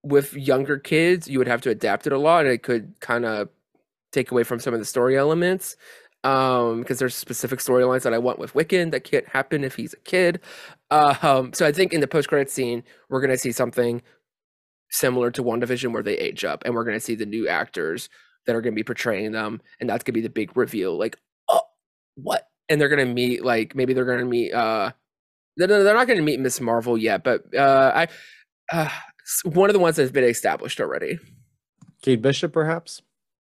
With 0.04 0.34
younger 0.34 0.78
kids 0.80 1.28
you 1.28 1.40
would 1.40 1.48
have 1.48 1.62
to 1.62 1.70
adapt 1.70 2.08
it 2.08 2.14
a 2.14 2.18
lot 2.20 2.46
and 2.46 2.54
it 2.54 2.64
could 2.64 3.00
kind 3.02 3.26
of 3.26 3.50
take 4.12 4.32
away 4.32 4.44
from 4.44 4.60
some 4.60 4.74
of 4.74 4.80
the 4.80 4.86
story 4.86 5.18
elements 5.18 5.76
um 6.24 6.80
because 6.80 7.00
there's 7.00 7.16
specific 7.16 7.60
storylines 7.60 8.04
that 8.04 8.14
i 8.14 8.18
want 8.18 8.40
with 8.40 8.54
wiccan 8.54 8.92
that 8.92 9.04
can't 9.06 9.28
happen 9.30 9.64
if 9.64 9.76
he's 9.76 9.94
a 9.94 10.00
kid. 10.00 10.40
Uh, 10.92 11.16
um 11.22 11.54
so 11.54 11.66
i 11.66 11.72
think 11.72 11.94
in 11.94 12.02
the 12.02 12.08
post-credit 12.08 12.50
scene 12.50 12.84
we're 13.10 13.22
to 13.26 13.38
see 13.38 13.52
something 13.52 14.02
similar 14.92 15.32
to 15.32 15.44
WandaVision, 15.44 15.92
where 15.94 16.04
they 16.04 16.18
age 16.18 16.44
up 16.46 16.64
and 16.66 16.74
we're 16.74 16.84
going 16.84 16.96
to 16.98 17.00
see 17.00 17.16
the 17.16 17.26
new 17.26 17.48
actors 17.48 18.10
that 18.46 18.56
are 18.56 18.62
going 18.62 18.74
to 18.74 18.80
be 18.80 18.84
portraying 18.84 19.32
them 19.32 19.62
and 19.80 19.90
that's 19.90 20.04
going 20.04 20.14
to 20.14 20.20
be 20.20 20.22
the 20.22 20.30
big 20.30 20.56
reveal 20.58 20.98
like 20.98 21.18
oh 21.50 21.62
what 22.16 22.48
and 22.68 22.80
they're 22.82 22.90
going 22.90 23.06
to 23.06 23.14
meet 23.14 23.44
like 23.46 23.76
maybe 23.76 23.94
they're 23.94 24.06
going 24.06 24.20
to 24.20 24.26
meet 24.26 24.52
uh 24.54 24.92
they're, 25.58 25.68
they're 25.68 25.94
not 25.94 26.08
going 26.08 26.18
to 26.18 26.24
meet 26.26 26.40
Miss 26.40 26.60
Marvel 26.60 26.98
yet 26.98 27.24
but 27.24 27.44
uh 27.56 27.92
I 27.94 28.08
uh, 28.76 28.90
one 29.44 29.70
of 29.70 29.74
the 29.74 29.80
ones 29.80 29.98
that's 29.98 30.12
been 30.12 30.24
established 30.24 30.80
already 30.80 31.20
Kate 32.02 32.22
Bishop, 32.22 32.54
perhaps. 32.54 33.02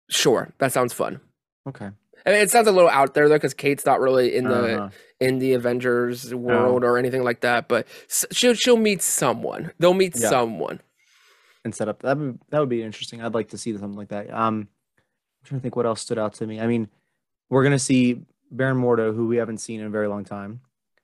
sure 0.08 0.52
that 0.58 0.72
sounds 0.72 0.92
fun 0.92 1.20
Okay. 1.68 1.90
I 2.26 2.30
mean, 2.30 2.40
it 2.40 2.50
sounds 2.50 2.66
a 2.68 2.72
little 2.72 2.90
out 2.90 3.14
there 3.14 3.28
though 3.28 3.36
because 3.36 3.54
Kate's 3.54 3.86
not 3.86 4.00
really 4.00 4.34
in 4.34 4.44
the 4.44 4.76
Uh-huh. 4.78 4.88
in 5.20 5.38
the 5.38 5.52
Avengers 5.52 6.34
world 6.34 6.82
or 6.84 6.98
anything 6.98 7.22
like 7.22 7.40
that 7.42 7.68
but 7.68 7.86
she'll 8.32 8.54
she'll 8.54 8.76
meet 8.76 9.02
someone 9.02 9.70
they'll 9.78 9.94
meet 9.94 10.16
Yeah. 10.18 10.28
someone 10.30 10.80
and 11.64 11.74
set 11.74 11.88
up 11.88 12.02
that 12.02 12.16
would 12.16 12.38
that 12.50 12.60
would 12.60 12.68
be 12.68 12.82
interesting. 12.82 13.22
I'd 13.22 13.34
like 13.34 13.48
to 13.50 13.58
see 13.58 13.72
something 13.72 13.96
like 13.96 14.08
that. 14.08 14.32
Um, 14.32 14.68
I'm 14.68 15.44
trying 15.44 15.60
to 15.60 15.62
think 15.62 15.76
what 15.76 15.86
else 15.86 16.00
stood 16.00 16.18
out 16.18 16.34
to 16.34 16.46
me. 16.46 16.60
I 16.60 16.66
mean, 16.66 16.88
we're 17.48 17.62
gonna 17.64 17.78
see 17.78 18.22
Baron 18.50 18.80
Mordo, 18.80 19.14
who 19.14 19.26
we 19.26 19.36
haven't 19.36 19.58
seen 19.58 19.80
in 19.80 19.86
a 19.86 19.90
very 19.90 20.08
long 20.08 20.24
time. 20.24 20.60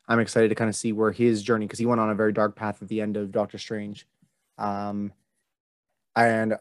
I'm 0.08 0.20
excited 0.20 0.48
to 0.48 0.54
kind 0.54 0.68
of 0.68 0.76
see 0.76 0.92
where 0.92 1.12
his 1.12 1.42
journey 1.42 1.66
because 1.66 1.78
he 1.78 1.86
went 1.86 2.00
on 2.00 2.10
a 2.10 2.14
very 2.14 2.32
dark 2.32 2.54
path 2.54 2.80
at 2.80 2.88
the 2.88 3.00
end 3.00 3.16
of 3.16 3.32
Doctor 3.32 3.58
Strange. 3.58 4.06
Um, 4.58 5.12
and 6.14 6.56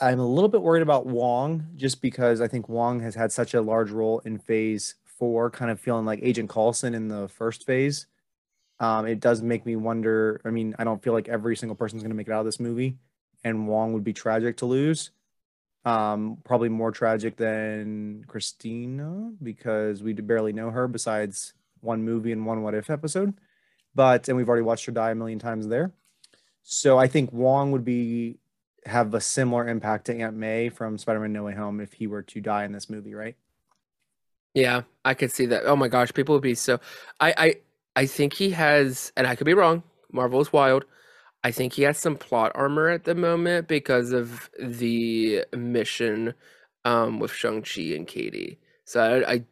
I'm 0.00 0.20
a 0.20 0.26
little 0.26 0.48
bit 0.48 0.62
worried 0.62 0.82
about 0.82 1.06
Wong 1.06 1.66
just 1.76 2.02
because 2.02 2.40
I 2.40 2.48
think 2.48 2.68
Wong 2.68 3.00
has 3.00 3.14
had 3.14 3.32
such 3.32 3.54
a 3.54 3.60
large 3.60 3.90
role 3.90 4.20
in 4.20 4.38
Phase 4.38 4.94
Four, 5.04 5.50
kind 5.50 5.70
of 5.70 5.80
feeling 5.80 6.04
like 6.04 6.20
Agent 6.22 6.48
Coulson 6.48 6.94
in 6.94 7.08
the 7.08 7.28
first 7.28 7.66
phase. 7.66 8.06
Um, 8.80 9.06
it 9.06 9.18
does 9.18 9.42
make 9.42 9.66
me 9.66 9.74
wonder. 9.74 10.40
I 10.44 10.50
mean, 10.50 10.76
I 10.78 10.84
don't 10.84 11.02
feel 11.02 11.12
like 11.12 11.28
every 11.28 11.56
single 11.56 11.74
person's 11.74 12.02
going 12.02 12.10
to 12.10 12.16
make 12.16 12.28
it 12.28 12.32
out 12.32 12.40
of 12.40 12.46
this 12.46 12.60
movie, 12.60 12.96
and 13.44 13.68
Wong 13.68 13.92
would 13.92 14.04
be 14.04 14.12
tragic 14.12 14.58
to 14.58 14.66
lose. 14.66 15.10
Um, 15.84 16.38
probably 16.44 16.68
more 16.68 16.90
tragic 16.90 17.36
than 17.36 18.24
Christina 18.26 19.32
because 19.42 20.02
we 20.02 20.12
barely 20.12 20.52
know 20.52 20.70
her 20.70 20.86
besides 20.88 21.54
one 21.80 22.04
movie 22.04 22.32
and 22.32 22.44
one 22.44 22.62
What 22.62 22.74
If 22.74 22.90
episode. 22.90 23.34
But 23.94 24.28
and 24.28 24.36
we've 24.36 24.48
already 24.48 24.64
watched 24.64 24.86
her 24.86 24.92
die 24.92 25.12
a 25.12 25.14
million 25.14 25.38
times 25.38 25.66
there. 25.68 25.92
So 26.62 26.98
I 26.98 27.06
think 27.06 27.32
Wong 27.32 27.72
would 27.72 27.84
be 27.84 28.38
have 28.84 29.14
a 29.14 29.20
similar 29.20 29.66
impact 29.68 30.06
to 30.06 30.18
Aunt 30.18 30.36
May 30.36 30.68
from 30.68 30.98
Spider-Man 30.98 31.32
No 31.32 31.44
Way 31.44 31.54
Home 31.54 31.80
if 31.80 31.92
he 31.92 32.06
were 32.06 32.22
to 32.22 32.40
die 32.40 32.64
in 32.64 32.72
this 32.72 32.90
movie, 32.90 33.14
right? 33.14 33.36
Yeah, 34.54 34.82
I 35.04 35.14
could 35.14 35.32
see 35.32 35.46
that. 35.46 35.64
Oh 35.66 35.76
my 35.76 35.88
gosh, 35.88 36.12
people 36.12 36.34
would 36.34 36.42
be 36.42 36.54
so. 36.54 36.80
I 37.20 37.34
I 37.36 37.54
I 37.96 38.06
think 38.06 38.34
he 38.34 38.50
has, 38.50 39.12
and 39.16 39.26
I 39.26 39.36
could 39.36 39.44
be 39.44 39.54
wrong. 39.54 39.82
Marvel 40.12 40.40
is 40.40 40.52
wild. 40.52 40.84
I 41.44 41.50
think 41.50 41.74
he 41.74 41.82
has 41.82 41.98
some 41.98 42.16
plot 42.16 42.52
armor 42.54 42.88
at 42.88 43.04
the 43.04 43.14
moment 43.14 43.68
because 43.68 44.12
of 44.12 44.50
the 44.60 45.44
mission 45.56 46.34
um, 46.84 47.20
with 47.20 47.32
Shang 47.32 47.62
Chi 47.62 47.82
and 47.94 48.06
Katy. 48.06 48.58
So 48.84 49.00
I, 49.00 49.32
I 49.32 49.44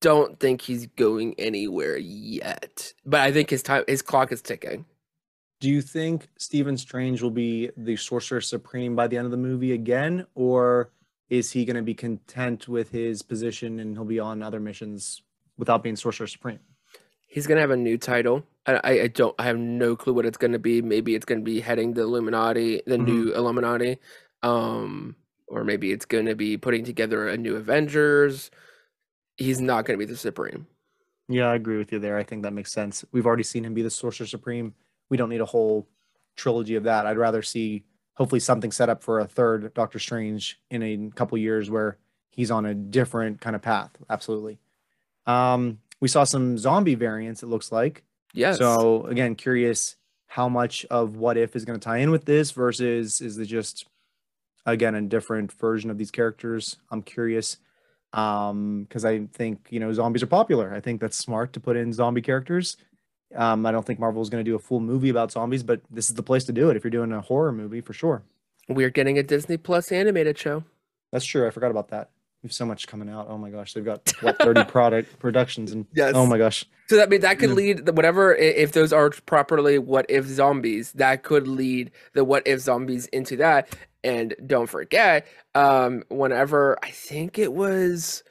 don't 0.00 0.38
think 0.40 0.62
he's 0.62 0.86
going 0.86 1.34
anywhere 1.38 1.96
yet. 1.96 2.92
But 3.06 3.20
I 3.20 3.32
think 3.32 3.50
his 3.50 3.62
time, 3.62 3.84
his 3.86 4.02
clock 4.02 4.32
is 4.32 4.42
ticking. 4.42 4.86
Do 5.60 5.70
you 5.70 5.80
think 5.80 6.28
Stephen 6.36 6.76
Strange 6.76 7.22
will 7.22 7.30
be 7.30 7.70
the 7.76 7.96
Sorcerer 7.96 8.40
Supreme 8.40 8.96
by 8.96 9.06
the 9.06 9.16
end 9.16 9.24
of 9.24 9.30
the 9.30 9.36
movie 9.36 9.72
again, 9.72 10.26
or 10.34 10.90
is 11.30 11.52
he 11.52 11.64
going 11.64 11.76
to 11.76 11.82
be 11.82 11.94
content 11.94 12.68
with 12.68 12.90
his 12.90 13.22
position 13.22 13.80
and 13.80 13.96
he'll 13.96 14.04
be 14.04 14.20
on 14.20 14.42
other 14.42 14.60
missions 14.60 15.22
without 15.56 15.82
being 15.82 15.96
Sorcerer 15.96 16.26
Supreme? 16.26 16.58
He's 17.26 17.46
gonna 17.48 17.60
have 17.60 17.72
a 17.72 17.76
new 17.76 17.98
title. 17.98 18.44
I, 18.66 18.80
I- 19.00 19.06
don't. 19.08 19.34
I 19.38 19.44
have 19.44 19.58
no 19.58 19.94
clue 19.96 20.12
what 20.14 20.26
it's 20.26 20.38
going 20.38 20.52
to 20.52 20.58
be. 20.58 20.80
Maybe 20.82 21.14
it's 21.14 21.24
going 21.26 21.40
to 21.40 21.44
be 21.44 21.60
heading 21.60 21.94
the 21.94 22.02
Illuminati, 22.02 22.82
the 22.86 22.96
Mhm. 22.96 23.04
new 23.06 23.34
Illuminati, 23.34 23.98
um, 24.42 25.16
or 25.46 25.64
maybe 25.64 25.92
it's 25.92 26.06
going 26.06 26.26
to 26.26 26.34
be 26.34 26.56
putting 26.56 26.84
together 26.84 27.28
a 27.28 27.36
new 27.36 27.56
Avengers. 27.56 28.50
He's 29.36 29.60
not 29.60 29.84
going 29.84 29.98
to 29.98 30.06
be 30.06 30.10
the 30.10 30.16
Supreme. 30.16 30.66
Yeah, 31.28 31.46
I 31.50 31.54
agree 31.54 31.78
with 31.78 31.92
you 31.92 31.98
there. 31.98 32.16
I 32.18 32.22
think 32.22 32.42
that 32.42 32.52
makes 32.52 32.70
sense. 32.72 33.04
We've 33.12 33.26
already 33.26 33.42
seen 33.42 33.64
him 33.64 33.74
be 33.74 33.82
the 33.82 33.90
Sorcerer 33.90 34.26
Supreme. 34.26 34.74
We 35.10 35.16
don't 35.16 35.28
need 35.30 35.40
a 35.40 35.46
whole 35.46 35.88
trilogy 36.36 36.74
of 36.76 36.84
that. 36.84 37.06
I'd 37.06 37.16
rather 37.18 37.42
see 37.42 37.84
hopefully 38.14 38.40
something 38.40 38.70
set 38.70 38.88
up 38.88 39.02
for 39.02 39.20
a 39.20 39.26
third 39.26 39.72
Doctor 39.74 39.98
Strange 39.98 40.60
in 40.70 40.82
a 40.82 41.10
couple 41.14 41.36
years 41.38 41.70
where 41.70 41.98
he's 42.30 42.50
on 42.50 42.64
a 42.66 42.74
different 42.74 43.40
kind 43.40 43.56
of 43.56 43.62
path. 43.62 43.90
Absolutely. 44.08 44.58
Um, 45.26 45.78
we 46.00 46.08
saw 46.08 46.24
some 46.24 46.58
zombie 46.58 46.94
variants, 46.94 47.42
it 47.42 47.46
looks 47.46 47.72
like. 47.72 48.04
Yes. 48.34 48.58
So 48.58 49.06
again, 49.06 49.34
curious 49.34 49.96
how 50.26 50.48
much 50.48 50.84
of 50.90 51.16
what 51.16 51.36
if 51.36 51.56
is 51.56 51.64
going 51.64 51.78
to 51.78 51.84
tie 51.84 51.98
in 51.98 52.10
with 52.10 52.24
this 52.24 52.50
versus 52.50 53.20
is 53.20 53.38
it 53.38 53.46
just 53.46 53.86
again 54.66 54.94
a 54.94 55.02
different 55.02 55.52
version 55.52 55.90
of 55.90 55.96
these 55.96 56.10
characters? 56.10 56.76
I'm 56.90 57.02
curious 57.02 57.56
um 58.12 58.84
because 58.84 59.04
I 59.04 59.26
think 59.32 59.68
you 59.70 59.80
know 59.80 59.92
zombies 59.92 60.22
are 60.22 60.28
popular. 60.28 60.74
I 60.74 60.80
think 60.80 61.00
that's 61.00 61.16
smart 61.16 61.52
to 61.54 61.60
put 61.60 61.76
in 61.76 61.92
zombie 61.92 62.22
characters. 62.22 62.76
Um, 63.34 63.66
I 63.66 63.72
don't 63.72 63.84
think 63.84 63.98
Marvel 63.98 64.22
is 64.22 64.30
going 64.30 64.44
to 64.44 64.48
do 64.48 64.54
a 64.54 64.60
full 64.60 64.80
movie 64.80 65.08
about 65.08 65.32
zombies, 65.32 65.62
but 65.62 65.80
this 65.90 66.08
is 66.08 66.14
the 66.14 66.22
place 66.22 66.44
to 66.44 66.52
do 66.52 66.70
it 66.70 66.76
if 66.76 66.84
you're 66.84 66.90
doing 66.90 67.12
a 67.12 67.20
horror 67.20 67.50
movie 67.50 67.80
for 67.80 67.92
sure. 67.92 68.22
We're 68.68 68.90
getting 68.90 69.18
a 69.18 69.22
Disney 69.22 69.56
Plus 69.56 69.90
animated 69.90 70.38
show. 70.38 70.64
That's 71.10 71.24
true. 71.24 71.46
I 71.46 71.50
forgot 71.50 71.70
about 71.70 71.88
that. 71.88 72.10
We 72.44 72.48
have 72.48 72.52
so 72.52 72.66
much 72.66 72.86
coming 72.86 73.08
out. 73.08 73.28
Oh 73.30 73.38
my 73.38 73.48
gosh, 73.48 73.72
they've 73.72 73.82
got 73.82 74.12
what 74.20 74.38
30 74.38 74.64
product 74.68 75.18
productions 75.18 75.72
and 75.72 75.86
Yes. 75.94 76.12
oh 76.14 76.26
my 76.26 76.36
gosh. 76.36 76.66
So 76.90 76.96
that 76.96 77.08
means 77.08 77.22
that 77.22 77.38
could 77.38 77.52
lead 77.52 77.86
the 77.86 77.92
whatever 77.94 78.34
if 78.34 78.72
those 78.72 78.92
are 78.92 79.08
properly 79.08 79.78
what 79.78 80.04
if 80.10 80.26
zombies 80.26 80.92
that 80.92 81.22
could 81.22 81.48
lead 81.48 81.90
the 82.12 82.22
what 82.22 82.46
if 82.46 82.60
zombies 82.60 83.06
into 83.06 83.38
that. 83.38 83.74
And 84.04 84.34
don't 84.46 84.66
forget, 84.66 85.26
um, 85.54 86.02
whenever 86.10 86.76
I 86.82 86.90
think 86.90 87.38
it 87.38 87.54
was 87.54 88.22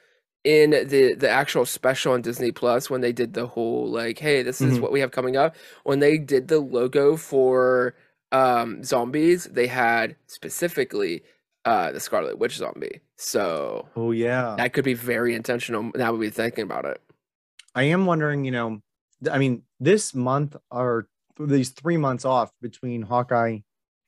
in 0.43 0.69
the 0.69 1.15
the 1.15 1.27
actual 1.31 1.65
special 1.65 2.13
on 2.13 2.21
Disney 2.21 2.51
Plus 2.51 2.91
when 2.91 3.01
they 3.01 3.13
did 3.13 3.33
the 3.33 3.47
whole 3.47 3.89
like, 3.89 4.19
hey, 4.19 4.43
this 4.43 4.61
is 4.61 4.77
Mhm. 4.77 4.81
what 4.81 4.91
we 4.91 4.99
have 4.99 5.09
coming 5.09 5.35
up. 5.37 5.55
When 5.85 5.97
they 5.97 6.19
did 6.19 6.49
the 6.49 6.59
logo 6.59 7.17
for 7.17 7.95
um 8.31 8.83
zombies, 8.83 9.45
they 9.45 9.65
had 9.65 10.15
specifically 10.27 11.23
uh 11.65 11.91
the 11.91 11.99
Scarlet 11.99 12.37
Witch 12.37 12.57
zombie. 12.57 12.99
So 13.23 13.87
Oh 13.95 14.11
yeah. 14.11 14.55
that 14.57 14.73
could 14.73 14.83
be 14.83 14.93
very 14.93 15.33
intentional 15.33 15.91
now 15.95 16.13
we're 16.13 16.29
thinking 16.29 16.63
about 16.63 16.85
it. 16.85 17.01
I 17.73 17.83
am 17.83 18.05
wondering, 18.05 18.43
you 18.45 18.51
know, 18.51 18.81
I 19.31 19.37
mean, 19.39 19.63
this 19.79 20.13
month 20.13 20.55
or 20.69 21.07
these 21.39 21.69
three 21.69 21.97
months 21.97 22.25
off 22.25 22.51
between 22.61 23.01
Hawkeye 23.01 23.59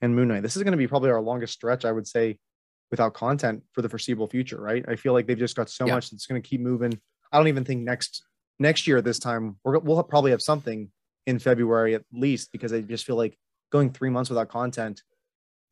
and 0.02 0.16
Moon 0.16 0.28
Knight, 0.28 0.42
this 0.44 0.56
is 0.56 0.64
going 0.64 0.74
to 0.74 0.78
be 0.78 0.88
probably 0.88 1.10
our 1.10 1.22
longest 1.22 1.54
stretch, 1.54 1.86
I 1.86 1.92
would 1.92 2.06
say, 2.08 2.38
without 2.92 3.14
content 3.14 3.64
for 3.72 3.82
the 3.82 3.90
foreseeable 3.90 4.28
future, 4.28 4.60
right? 4.62 4.84
I 4.88 4.96
feel 4.98 5.14
like 5.14 5.26
they've 5.26 5.38
just 5.38 5.56
got 5.56 5.70
so 5.70 5.88
Yeah. 5.88 5.96
much 5.96 6.12
that's 6.12 6.28
going 6.28 6.42
to 6.42 6.48
keep 6.48 6.62
moving. 6.62 7.00
I 7.32 7.38
don't 7.38 7.48
even 7.48 7.64
think 7.64 7.82
next 7.84 8.24
next 8.60 8.86
year 8.88 8.98
at 8.98 9.04
this 9.06 9.20
time 9.20 9.58
we're, 9.64 9.80
we'll 9.80 10.02
probably 10.04 10.32
have 10.32 10.42
something 10.42 10.90
in 11.26 11.40
February 11.40 11.96
at 11.96 12.04
least 12.14 12.52
because 12.52 12.72
I 12.72 12.82
just 12.82 13.06
feel 13.06 13.16
like 13.16 13.38
going 13.72 13.92
three 13.92 14.10
months 14.10 14.30
without 14.30 14.50
content 14.50 15.02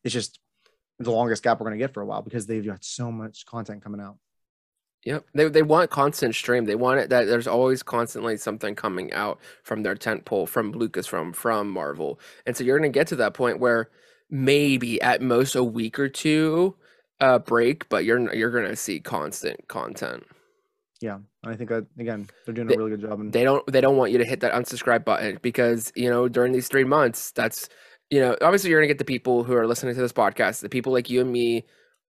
is 0.04 0.12
just 0.14 0.40
the 1.00 1.12
longest 1.12 1.44
gap 1.44 1.60
we're 1.60 1.66
going 1.68 1.78
to 1.80 1.84
get 1.84 1.94
for 1.94 2.02
a 2.02 2.06
while 2.06 2.22
because 2.22 2.46
they've 2.46 2.66
got 2.66 2.84
so 2.84 3.12
much 3.12 3.46
content 3.46 3.84
coming 3.84 4.00
out. 4.02 4.18
Yep. 5.06 5.26
They 5.34 5.50
they 5.50 5.62
want 5.64 5.90
constant 5.90 6.34
stream. 6.34 6.64
They 6.64 6.76
want 6.76 7.02
it 7.02 7.10
that 7.10 7.26
there's 7.26 7.48
always 7.48 7.84
constantly 7.84 8.38
something 8.38 8.74
coming 8.74 9.12
out 9.12 9.38
from 9.64 9.84
their 9.84 9.96
tent 9.96 10.24
pole, 10.24 10.46
from 10.48 10.72
Lucas, 10.72 11.06
from 11.08 11.34
from 11.34 11.70
Marvel. 11.70 12.20
And 12.46 12.56
so 12.56 12.64
you're 12.64 12.78
gonna 12.78 12.88
get 12.90 13.08
to 13.08 13.18
that 13.18 13.34
point 13.34 13.60
where 13.60 13.90
maybe 14.30 15.02
at 15.02 15.22
most 15.22 15.56
a 15.56 15.64
week 15.64 16.00
or 16.00 16.08
two 16.08 16.76
uh 17.20 17.38
break, 17.40 17.90
but 17.90 18.06
you're 18.06 18.34
you're 18.34 18.50
gonna 18.52 18.78
see 18.78 19.02
constant 19.02 19.68
content. 19.68 20.24
Yeah, 21.02 21.18
I 21.44 21.56
think 21.56 21.70
that 21.70 21.86
again 22.00 22.30
they're 22.46 22.54
doing 22.54 22.68
They- 22.68 22.76
a 22.76 22.78
really 22.78 22.92
good 22.92 23.02
job. 23.02 23.20
And 23.20 23.34
They 23.34 23.44
don't 23.44 23.68
they 23.68 23.82
don't 23.82 23.98
want 23.98 24.14
you 24.14 24.20
to 24.20 24.26
hit 24.26 24.40
that 24.40 24.54
unsubscribe 24.54 25.04
button 25.04 25.38
because 25.42 25.92
you 25.96 26.10
know 26.10 26.30
during 26.30 26.54
these 26.54 26.70
three 26.70 26.86
months, 26.86 27.32
that's 27.32 27.68
you 28.14 28.20
know, 28.22 28.36
obviously 28.42 28.70
you're 28.70 28.80
gonna 28.80 28.88
get 28.88 29.00
the 29.00 29.06
people 29.06 29.44
who 29.44 29.54
are 29.56 29.68
listening 29.68 29.96
to 29.96 30.02
this 30.02 30.14
podcast, 30.14 30.62
the 30.62 30.70
people 30.70 30.92
like 30.94 31.10
you 31.10 31.22
and 31.22 31.32
me 31.32 31.66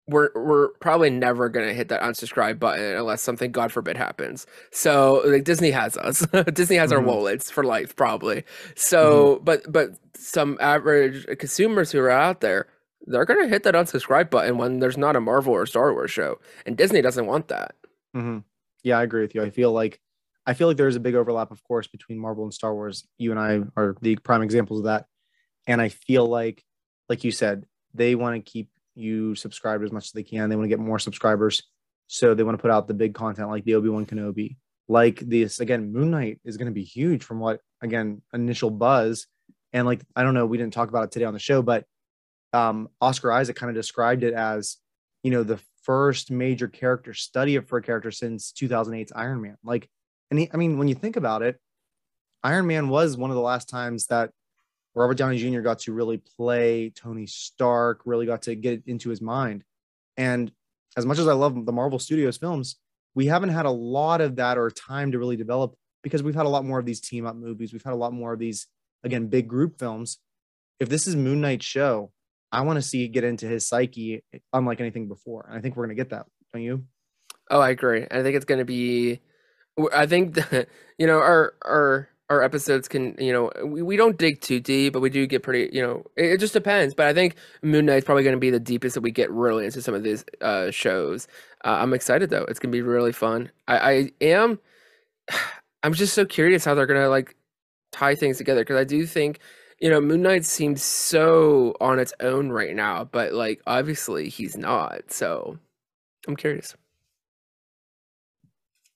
we're 0.07 0.29
we're 0.35 0.69
probably 0.81 1.09
never 1.09 1.49
gonna 1.49 1.73
hit 1.73 1.89
that 1.89 2.03
unsubscribe 2.03 2.59
button 2.59 2.95
unless 2.97 3.23
something 3.23 3.51
God 3.51 3.73
forbid 3.73 3.97
happens. 3.97 4.47
So 4.71 5.23
like 5.25 5.45
Disney 5.45 5.71
has 5.71 5.97
us. 5.97 6.27
Disney 6.53 6.77
has 6.77 6.93
our 6.93 7.01
Mhm. 7.01 7.07
wallets 7.07 7.51
for 7.51 7.65
life, 7.65 7.97
probably. 7.97 8.45
So 8.77 9.41
but 9.43 9.63
but 9.73 9.93
some 10.15 10.59
average 10.61 11.27
consumers 11.39 11.91
who 11.91 12.01
are 12.01 12.11
out 12.11 12.43
there, 12.43 12.67
they're 13.07 13.25
gonna 13.25 13.49
hit 13.49 13.63
that 13.63 13.75
unsubscribe 13.75 14.29
button 14.29 14.59
when 14.59 14.79
there's 14.81 14.99
not 14.99 15.17
a 15.17 15.21
Marvel 15.23 15.55
or 15.55 15.65
Star 15.65 15.91
Wars 15.95 16.11
show. 16.11 16.39
And 16.67 16.77
Disney 16.77 17.01
doesn't 17.01 17.25
want 17.27 17.49
that. 17.49 17.75
hmm 18.13 18.41
Yeah, 18.83 18.99
I 18.99 19.05
agree 19.05 19.23
with 19.23 19.35
you. 19.35 19.43
I 19.43 19.49
feel 19.49 19.73
like 19.73 20.01
I 20.47 20.53
feel 20.53 20.69
like 20.69 20.77
there's 20.77 20.97
a 20.97 21.01
big 21.01 21.15
overlap, 21.15 21.51
of 21.51 21.65
course, 21.65 21.87
between 21.87 22.19
Marvel 22.19 22.45
and 22.45 22.53
Star 22.53 22.75
Wars. 22.75 23.07
You 23.17 23.31
and 23.31 23.41
I 23.41 23.61
are 23.75 23.97
the 24.03 24.17
prime 24.17 24.43
examples 24.43 24.81
of 24.81 24.85
that. 24.85 25.07
And 25.67 25.81
I 25.81 25.89
feel 25.89 26.27
like, 26.27 26.63
like 27.09 27.25
you 27.25 27.31
said, 27.31 27.65
they 27.95 28.15
want 28.15 28.37
to 28.37 28.51
keep 28.51 28.69
you 28.95 29.35
subscribed 29.35 29.85
as 29.85 29.93
much 29.93 30.07
as 30.07 30.13
they 30.13 30.23
can. 30.23 30.49
They 30.49 30.57
want 30.57 30.65
to 30.65 30.77
get 30.77 30.79
more 30.79 30.99
subscribers. 30.99 31.63
So 32.07 32.35
they 32.35 32.43
want 32.43 32.59
to 32.59 32.63
put 32.63 32.71
out 32.71 32.87
the 32.87 32.95
big 32.95 33.15
content 33.15 33.49
like 33.49 33.65
the 33.65 33.75
Obi-Wan 33.75 34.07
Kenobi. 34.07 34.57
Like 34.89 35.21
this 35.21 35.61
again, 35.61 35.93
Moon 35.93 36.11
Knight 36.11 36.41
is 36.45 36.57
going 36.57 36.67
to 36.67 36.73
be 36.73 36.85
huge 36.85 37.25
from 37.25 37.41
what 37.41 37.61
again, 37.81 38.23
initial 38.33 38.71
buzz. 38.71 39.27
And 39.73 39.87
like, 39.87 40.03
I 40.15 40.23
don't 40.23 40.35
know, 40.35 40.47
we 40.47 40.59
didn't 40.59 40.75
talk 40.75 40.89
about 40.89 41.05
it 41.05 41.11
today 41.11 41.25
on 41.25 41.35
the 41.35 41.41
show, 41.41 41.63
but 41.63 41.85
um 42.53 42.89
Oscar 43.01 43.33
Isaac 43.33 43.57
kind 43.57 43.71
of 43.71 43.75
described 43.75 44.23
it 44.23 44.35
as, 44.35 44.77
you 45.23 45.31
know, 45.31 45.43
the 45.43 45.59
first 45.83 46.31
major 46.31 46.69
character 46.69 47.15
study 47.15 47.57
of 47.57 47.67
for 47.67 47.79
a 47.79 47.83
character 47.83 48.11
since 48.11 48.53
2008's 48.53 49.13
Iron 49.15 49.41
Man. 49.41 49.57
Like, 49.65 49.89
and 50.31 50.39
he, 50.39 50.51
I 50.53 50.57
mean, 50.57 50.79
when 50.79 50.89
you 50.89 50.95
think 50.95 51.17
about 51.17 51.43
it, 51.43 51.59
Iron 52.43 52.67
Man 52.67 52.89
was 52.89 53.17
one 53.17 53.31
of 53.31 53.37
the 53.37 53.43
last 53.43 53.69
times 53.69 54.07
that 54.07 54.31
Robert 54.95 55.17
Downey 55.17 55.39
Jr. 55.39 55.61
got 55.61 55.81
to 55.81 55.93
really 55.93 56.19
play 56.19 56.91
Tony 56.91 57.27
Stark, 57.27 58.03
really 58.05 58.27
got 58.27 58.43
to 58.43 58.55
get 58.55 58.83
into 58.87 59.11
his 59.11 59.21
mind. 59.21 59.65
And 60.17 60.53
as 60.97 61.05
much 61.05 61.19
as 61.19 61.27
I 61.27 61.33
love 61.33 61.67
the 61.67 61.73
Marvel 61.73 61.99
Studios 61.99 62.37
films, 62.37 62.77
we 63.15 63.27
haven't 63.27 63.49
had 63.51 63.67
a 63.67 63.71
lot 63.71 64.21
of 64.21 64.37
that 64.37 64.59
or 64.59 64.71
time 64.71 65.13
to 65.13 65.19
really 65.19 65.37
develop 65.37 65.75
because 66.03 66.23
we've 66.23 66.35
had 66.35 66.47
a 66.47 66.51
lot 66.51 66.65
more 66.65 66.79
of 66.79 66.87
these 66.87 67.01
team 67.01 67.27
up 67.27 67.37
movies. 67.37 67.73
We've 67.73 67.83
had 67.83 67.93
a 67.93 67.97
lot 67.97 68.13
more 68.13 68.33
of 68.33 68.39
these, 68.39 68.67
again, 69.03 69.29
big 69.29 69.49
group 69.49 69.79
films. 69.79 70.19
If 70.79 70.89
this 70.89 71.07
is 71.07 71.17
Moon 71.17 71.41
Knight's 71.41 71.67
show, 71.67 72.13
I 72.53 72.61
want 72.63 72.77
to 72.77 72.83
see 72.83 73.05
it 73.05 73.09
get 73.09 73.25
into 73.25 73.47
his 73.47 73.67
psyche 73.67 74.23
unlike 74.53 74.81
anything 74.81 75.09
before. 75.09 75.47
And 75.49 75.59
I 75.59 75.61
think 75.61 75.77
we're 75.77 75.87
going 75.87 75.97
to 75.97 76.01
get 76.01 76.11
that. 76.11 76.27
Don't 76.53 76.63
you? 76.63 76.85
Oh, 77.51 77.61
I 77.61 77.71
agree. 77.71 78.07
I 78.11 78.23
think 78.23 78.37
it's 78.37 78.45
going 78.45 78.61
to 78.61 78.65
be. 78.65 79.21
I 79.93 80.07
think 80.07 80.35
that, 80.35 80.69
you 80.99 81.07
know 81.07 81.19
our 81.19 81.55
our 81.65 82.09
our 82.31 82.43
episodes 82.43 82.89
can 82.89 83.15
you 83.19 83.33
know 83.33 83.51
we, 83.65 83.83
we 83.83 83.97
don't 83.97 84.19
dig 84.19 84.41
too 84.41 84.61
deep, 84.61 84.93
but 84.93 85.01
we 85.01 85.11
do 85.11 85.27
get 85.27 85.43
pretty. 85.43 85.75
You 85.75 85.83
know, 85.83 86.05
it, 86.17 86.33
it 86.33 86.41
just 86.41 86.53
depends. 86.53 86.95
But 86.95 87.07
I 87.07 87.15
think 87.15 87.37
Moon 87.63 87.87
Knight's 87.87 88.05
probably 88.05 88.23
going 88.23 88.37
to 88.37 88.41
be 88.41 88.51
the 88.51 88.61
deepest 88.61 88.95
that 88.95 89.03
we 89.03 89.11
get 89.11 89.31
really 89.31 89.65
into 89.65 89.83
some 89.83 89.95
of 89.95 90.03
these 90.03 90.25
uh, 90.41 90.71
shows. 90.71 91.29
Uh, 91.65 91.79
I'm 91.81 91.95
excited 91.95 92.31
though. 92.31 92.45
It's 92.45 92.59
going 92.59 92.73
to 92.73 92.77
be 92.77 92.83
really 92.83 93.13
fun. 93.13 93.51
I, 93.69 93.77
I 93.79 94.13
am. 94.21 94.59
I'm 95.83 95.93
just 95.93 96.15
so 96.15 96.25
curious 96.25 96.65
how 96.65 96.75
they're 96.75 96.87
going 96.87 97.03
to 97.03 97.11
like 97.11 97.37
tie 97.93 98.15
things 98.15 98.39
together 98.39 98.63
because 98.63 98.79
I 98.79 98.85
do 98.85 99.05
think 99.05 99.39
you 99.81 99.91
know 99.91 100.01
Moon 100.01 100.23
Knight 100.23 100.47
seems 100.47 100.83
so 100.83 101.75
on 101.81 101.99
its 101.99 102.15
own 102.21 102.51
right 102.51 102.75
now, 102.75 103.05
but 103.05 103.35
like 103.35 103.61
obviously 103.67 104.29
he's 104.31 104.57
not. 104.57 105.13
So 105.13 105.59
I'm 106.27 106.37
curious. 106.37 106.75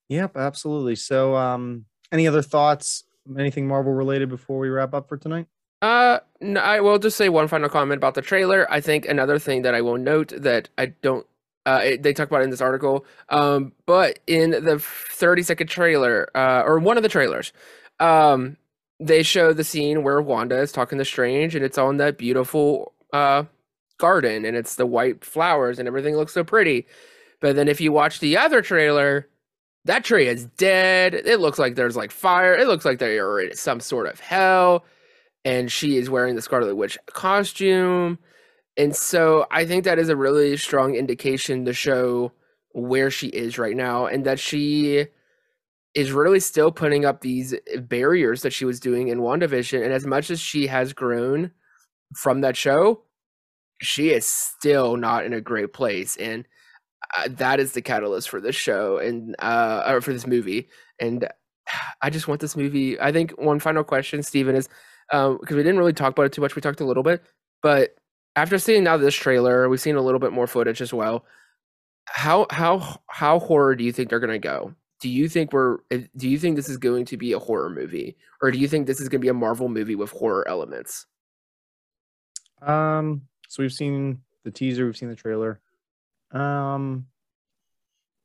Yep, 0.09 0.37
absolutely. 0.37 0.97
So, 0.97 1.37
um, 1.37 1.85
any 2.11 2.27
other 2.27 2.43
thoughts? 2.43 3.05
Anything 3.37 3.67
Marvel 3.67 3.93
related 3.93 4.29
before 4.29 4.59
we 4.59 4.69
wrap 4.69 4.95
up 4.95 5.09
for 5.09 5.17
tonight? 5.17 5.47
Uh, 5.81 6.19
no, 6.41 6.61
I 6.61 6.81
will 6.81 6.99
just 6.99 7.17
say 7.17 7.29
one 7.29 7.49
final 7.49 7.69
comment 7.69 7.99
about 7.99 8.15
the 8.15 8.23
trailer. 8.23 8.67
I 8.71 8.81
think 8.81 9.07
another 9.07 9.39
thing 9.39 9.63
that 9.63 9.75
I 9.75 9.81
will 9.81 9.97
note 9.99 10.33
that 10.37 10.69
I 10.77 10.87
don't, 10.87 11.27
uh, 11.67 11.81
it, 11.85 12.03
they 12.03 12.13
talk 12.13 12.29
about 12.29 12.43
in 12.43 12.51
this 12.51 12.61
article, 12.61 13.05
um, 13.29 13.73
but 13.87 14.19
in 14.27 14.51
the 14.51 14.79
30 14.81 15.43
second 15.43 15.67
trailer, 15.69 16.29
uh, 16.35 16.63
or 16.65 16.79
one 16.79 16.97
of 16.97 17.03
the 17.03 17.09
trailers, 17.09 17.53
um, 18.01 18.57
they 18.99 19.23
show 19.23 19.53
the 19.53 19.65
scene 19.65 20.03
where 20.03 20.21
Wanda 20.21 20.59
is 20.59 20.73
talking 20.73 20.99
to 20.99 21.05
Strange 21.05 21.55
and 21.55 21.65
it's 21.65 21.79
on 21.79 21.99
that 21.99 22.19
beautiful, 22.19 22.93
uh, 23.13 23.45
garden 23.99 24.45
and 24.45 24.57
it's 24.57 24.77
the 24.77 24.87
white 24.87 25.25
flowers 25.25 25.79
and 25.79 25.87
everything 25.87 26.17
looks 26.17 26.33
so 26.33 26.43
pretty. 26.43 26.87
But 27.41 27.57
then 27.57 27.69
if 27.69 27.81
you 27.81 27.93
watch 27.93 28.21
the 28.21 28.37
other 28.37 28.63
trailer, 28.63 29.29
that 29.89 30.05
tree 30.05 30.29
is 30.29 30.45
dead. 30.59 31.15
It 31.15 31.41
looks 31.41 31.59
like 31.59 31.75
there's 31.75 31.97
like 31.97 32.11
fire. 32.11 32.55
It 32.55 32.69
looks 32.69 32.85
like 32.85 32.99
they 32.99 33.19
are 33.19 33.41
in 33.41 33.57
some 33.57 33.81
sort 33.81 34.07
of 34.07 34.21
hell 34.21 34.85
and 35.47 35.73
she 35.73 35.97
is 35.97 36.11
wearing 36.11 36.37
the 36.37 36.43
Scarlet 36.43 36.77
Witch 36.77 36.99
costume. 37.07 38.19
And 38.77 38.95
so 38.95 39.47
I 39.51 39.65
think 39.65 39.85
that 39.85 39.99
is 39.99 40.11
a 40.11 40.17
really 40.17 40.59
strong 40.59 40.95
indication 40.95 41.65
to 41.65 41.73
show 41.73 42.33
where 42.73 43.11
she 43.11 43.29
is 43.29 43.59
right 43.59 43.75
now 43.75 44.05
and 44.05 44.27
that 44.27 44.39
she 44.39 45.07
is 45.95 46.13
really 46.13 46.41
still 46.41 46.71
putting 46.71 47.07
up 47.07 47.23
these 47.23 47.55
barriers 47.79 48.43
that 48.43 48.53
she 48.53 48.67
was 48.67 48.81
doing 48.81 49.09
in 49.09 49.21
WandaVision. 49.21 49.83
And 49.83 49.95
as 49.95 50.05
much 50.05 50.31
as 50.31 50.39
she 50.39 50.67
has 50.67 50.93
grown 50.93 51.51
from 52.15 52.43
that 52.43 52.59
show, 52.59 53.05
she 53.81 54.11
is 54.11 54.27
still 54.27 54.99
not 54.99 55.25
in 55.25 55.33
a 55.33 55.41
great 55.41 55.73
place. 55.73 56.15
And 56.19 56.47
that 57.29 57.61
is 57.61 57.73
the 57.73 57.83
catalyst 57.83 58.29
for 58.29 58.41
this 58.41 58.57
show 58.57 58.99
and 58.99 59.35
uh 59.39 59.85
or 59.87 60.01
for 60.01 60.13
this 60.13 60.27
movie. 60.27 60.69
And 61.01 61.29
I 62.03 62.11
just 62.11 62.29
want 62.29 62.41
this 62.41 62.57
movie. 62.57 63.01
I 63.01 63.13
think 63.13 63.33
one 63.39 63.61
final 63.61 63.85
question, 63.85 64.23
Stephen, 64.23 64.55
is 64.55 64.69
because 65.11 65.31
um, 65.31 65.57
we 65.57 65.63
didn't 65.63 65.79
really 65.79 65.93
talk 65.93 66.13
about 66.13 66.27
it 66.27 66.33
too 66.33 66.43
much. 66.43 66.55
We 66.55 66.63
talked 66.63 66.81
a 66.81 66.87
little 66.87 67.03
bit, 67.03 67.23
but 67.63 67.97
after 68.37 68.59
seeing 68.59 68.85
now 68.85 68.97
this 68.97 69.15
trailer, 69.15 69.69
we've 69.69 69.81
seen 69.81 69.97
a 69.97 70.03
little 70.03 70.21
bit 70.21 70.33
more 70.33 70.47
footage 70.47 70.81
as 70.81 70.93
well. 70.93 71.25
How 72.07 72.47
how 72.51 73.01
how 73.09 73.39
horror 73.39 73.75
do 73.75 73.85
you 73.85 73.93
think 73.93 74.11
they're 74.11 74.21
gonna 74.21 74.39
go? 74.39 74.75
Do 75.01 75.09
you 75.09 75.29
think 75.29 75.53
we're 75.53 75.79
do 75.91 76.29
you 76.29 76.39
think 76.39 76.57
this 76.57 76.69
is 76.69 76.77
going 76.77 77.05
to 77.07 77.17
be 77.17 77.33
a 77.33 77.39
horror 77.39 77.71
movie, 77.71 78.17
or 78.43 78.51
do 78.51 78.59
you 78.59 78.69
think 78.69 78.87
this 78.87 79.01
is 79.01 79.09
gonna 79.09 79.21
be 79.21 79.29
a 79.29 79.35
Marvel 79.35 79.69
movie 79.69 79.95
with 79.95 80.11
horror 80.11 80.47
elements? 80.49 81.07
Um. 82.63 83.23
So 83.49 83.63
we've 83.63 83.73
seen 83.73 84.21
the 84.45 84.51
teaser, 84.51 84.87
we've 84.87 84.97
seen 84.97 85.09
the 85.09 85.17
trailer. 85.17 85.61
Um. 86.33 87.07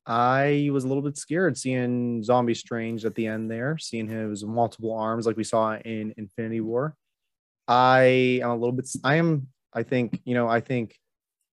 I 0.06 0.70
was 0.74 0.84
a 0.84 0.88
little 0.88 1.02
bit 1.02 1.18
scared 1.18 1.58
seeing 1.58 2.22
Zombie 2.24 2.54
Strange 2.56 3.06
at 3.06 3.16
the 3.16 3.26
end 3.26 3.50
there, 3.50 3.78
seeing 3.78 4.08
his 4.08 4.44
multiple 4.44 4.94
arms 4.94 5.26
like 5.26 5.38
we 5.38 5.46
saw 5.46 5.78
in 5.78 6.14
Infinity 6.18 6.60
War. 6.60 6.96
I 7.70 8.40
am 8.44 8.50
a 8.50 8.56
little 8.56 8.74
bit. 8.74 8.90
I 9.04 9.16
am. 9.16 9.48
I 9.74 9.84
think 9.84 10.20
you 10.26 10.34
know. 10.34 10.50
I 10.50 10.60
think. 10.60 11.00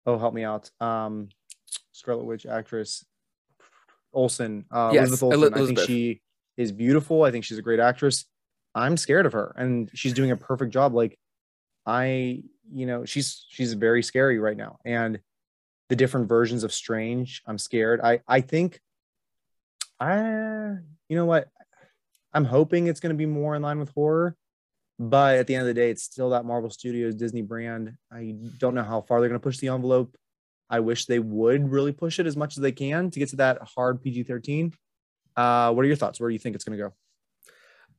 Oh, 0.05 0.17
help 0.17 0.33
me 0.33 0.45
out. 0.45 0.71
Um, 0.79 1.27
Scarlet 1.91 2.23
Witch 2.23 2.45
actress 2.45 3.05
Olsen. 4.13 4.63
Uh, 4.71 4.91
Yes, 4.93 5.21
Elizabeth 5.21 5.53
Olsen. 5.53 5.53
I 5.53 5.65
think 5.65 5.79
she 5.79 6.21
is 6.55 6.71
beautiful. 6.71 7.23
I 7.23 7.31
think 7.31 7.43
she's 7.43 7.57
a 7.57 7.61
great 7.61 7.81
actress. 7.81 8.25
I'm 8.73 8.95
scared 8.95 9.25
of 9.25 9.33
her, 9.33 9.53
and 9.57 9.91
she's 9.93 10.13
doing 10.13 10.31
a 10.31 10.37
perfect 10.37 10.71
job. 10.71 10.93
Like, 10.93 11.19
I, 11.85 12.43
you 12.71 12.85
know, 12.85 13.03
she's 13.03 13.45
she's 13.49 13.73
very 13.73 14.03
scary 14.03 14.39
right 14.39 14.55
now, 14.55 14.77
and 14.85 15.19
the 15.89 15.95
different 15.95 16.27
versions 16.27 16.63
of 16.63 16.73
Strange. 16.73 17.41
I'm 17.45 17.57
scared. 17.57 18.01
I 18.03 18.21
I 18.27 18.41
think. 18.41 18.79
I 19.99 20.75
you 21.09 21.15
know 21.15 21.25
what, 21.25 21.47
I'm 22.33 22.45
hoping 22.45 22.87
it's 22.87 22.99
going 22.99 23.13
to 23.13 23.17
be 23.17 23.25
more 23.25 23.55
in 23.55 23.61
line 23.61 23.79
with 23.79 23.89
horror, 23.89 24.35
but 24.99 25.37
at 25.37 25.47
the 25.47 25.55
end 25.55 25.61
of 25.61 25.67
the 25.67 25.73
day, 25.73 25.89
it's 25.89 26.03
still 26.03 26.31
that 26.31 26.45
Marvel 26.45 26.69
Studios 26.69 27.15
Disney 27.15 27.41
brand. 27.41 27.93
I 28.11 28.35
don't 28.57 28.75
know 28.75 28.83
how 28.83 29.01
far 29.01 29.19
they're 29.19 29.29
going 29.29 29.39
to 29.39 29.43
push 29.43 29.57
the 29.57 29.69
envelope. 29.69 30.15
I 30.69 30.81
wish 30.81 31.05
they 31.05 31.19
would 31.19 31.71
really 31.71 31.93
push 31.93 32.19
it 32.19 32.27
as 32.27 32.35
much 32.35 32.57
as 32.57 32.61
they 32.61 32.73
can 32.73 33.09
to 33.09 33.19
get 33.19 33.29
to 33.29 33.37
that 33.37 33.59
hard 33.75 34.03
PG-13. 34.03 34.73
Uh, 35.35 35.71
what 35.71 35.83
are 35.83 35.87
your 35.87 35.95
thoughts? 35.95 36.19
Where 36.19 36.29
do 36.29 36.33
you 36.33 36.39
think 36.39 36.55
it's 36.55 36.65
going 36.65 36.77
to 36.77 36.83
go? 36.83 36.93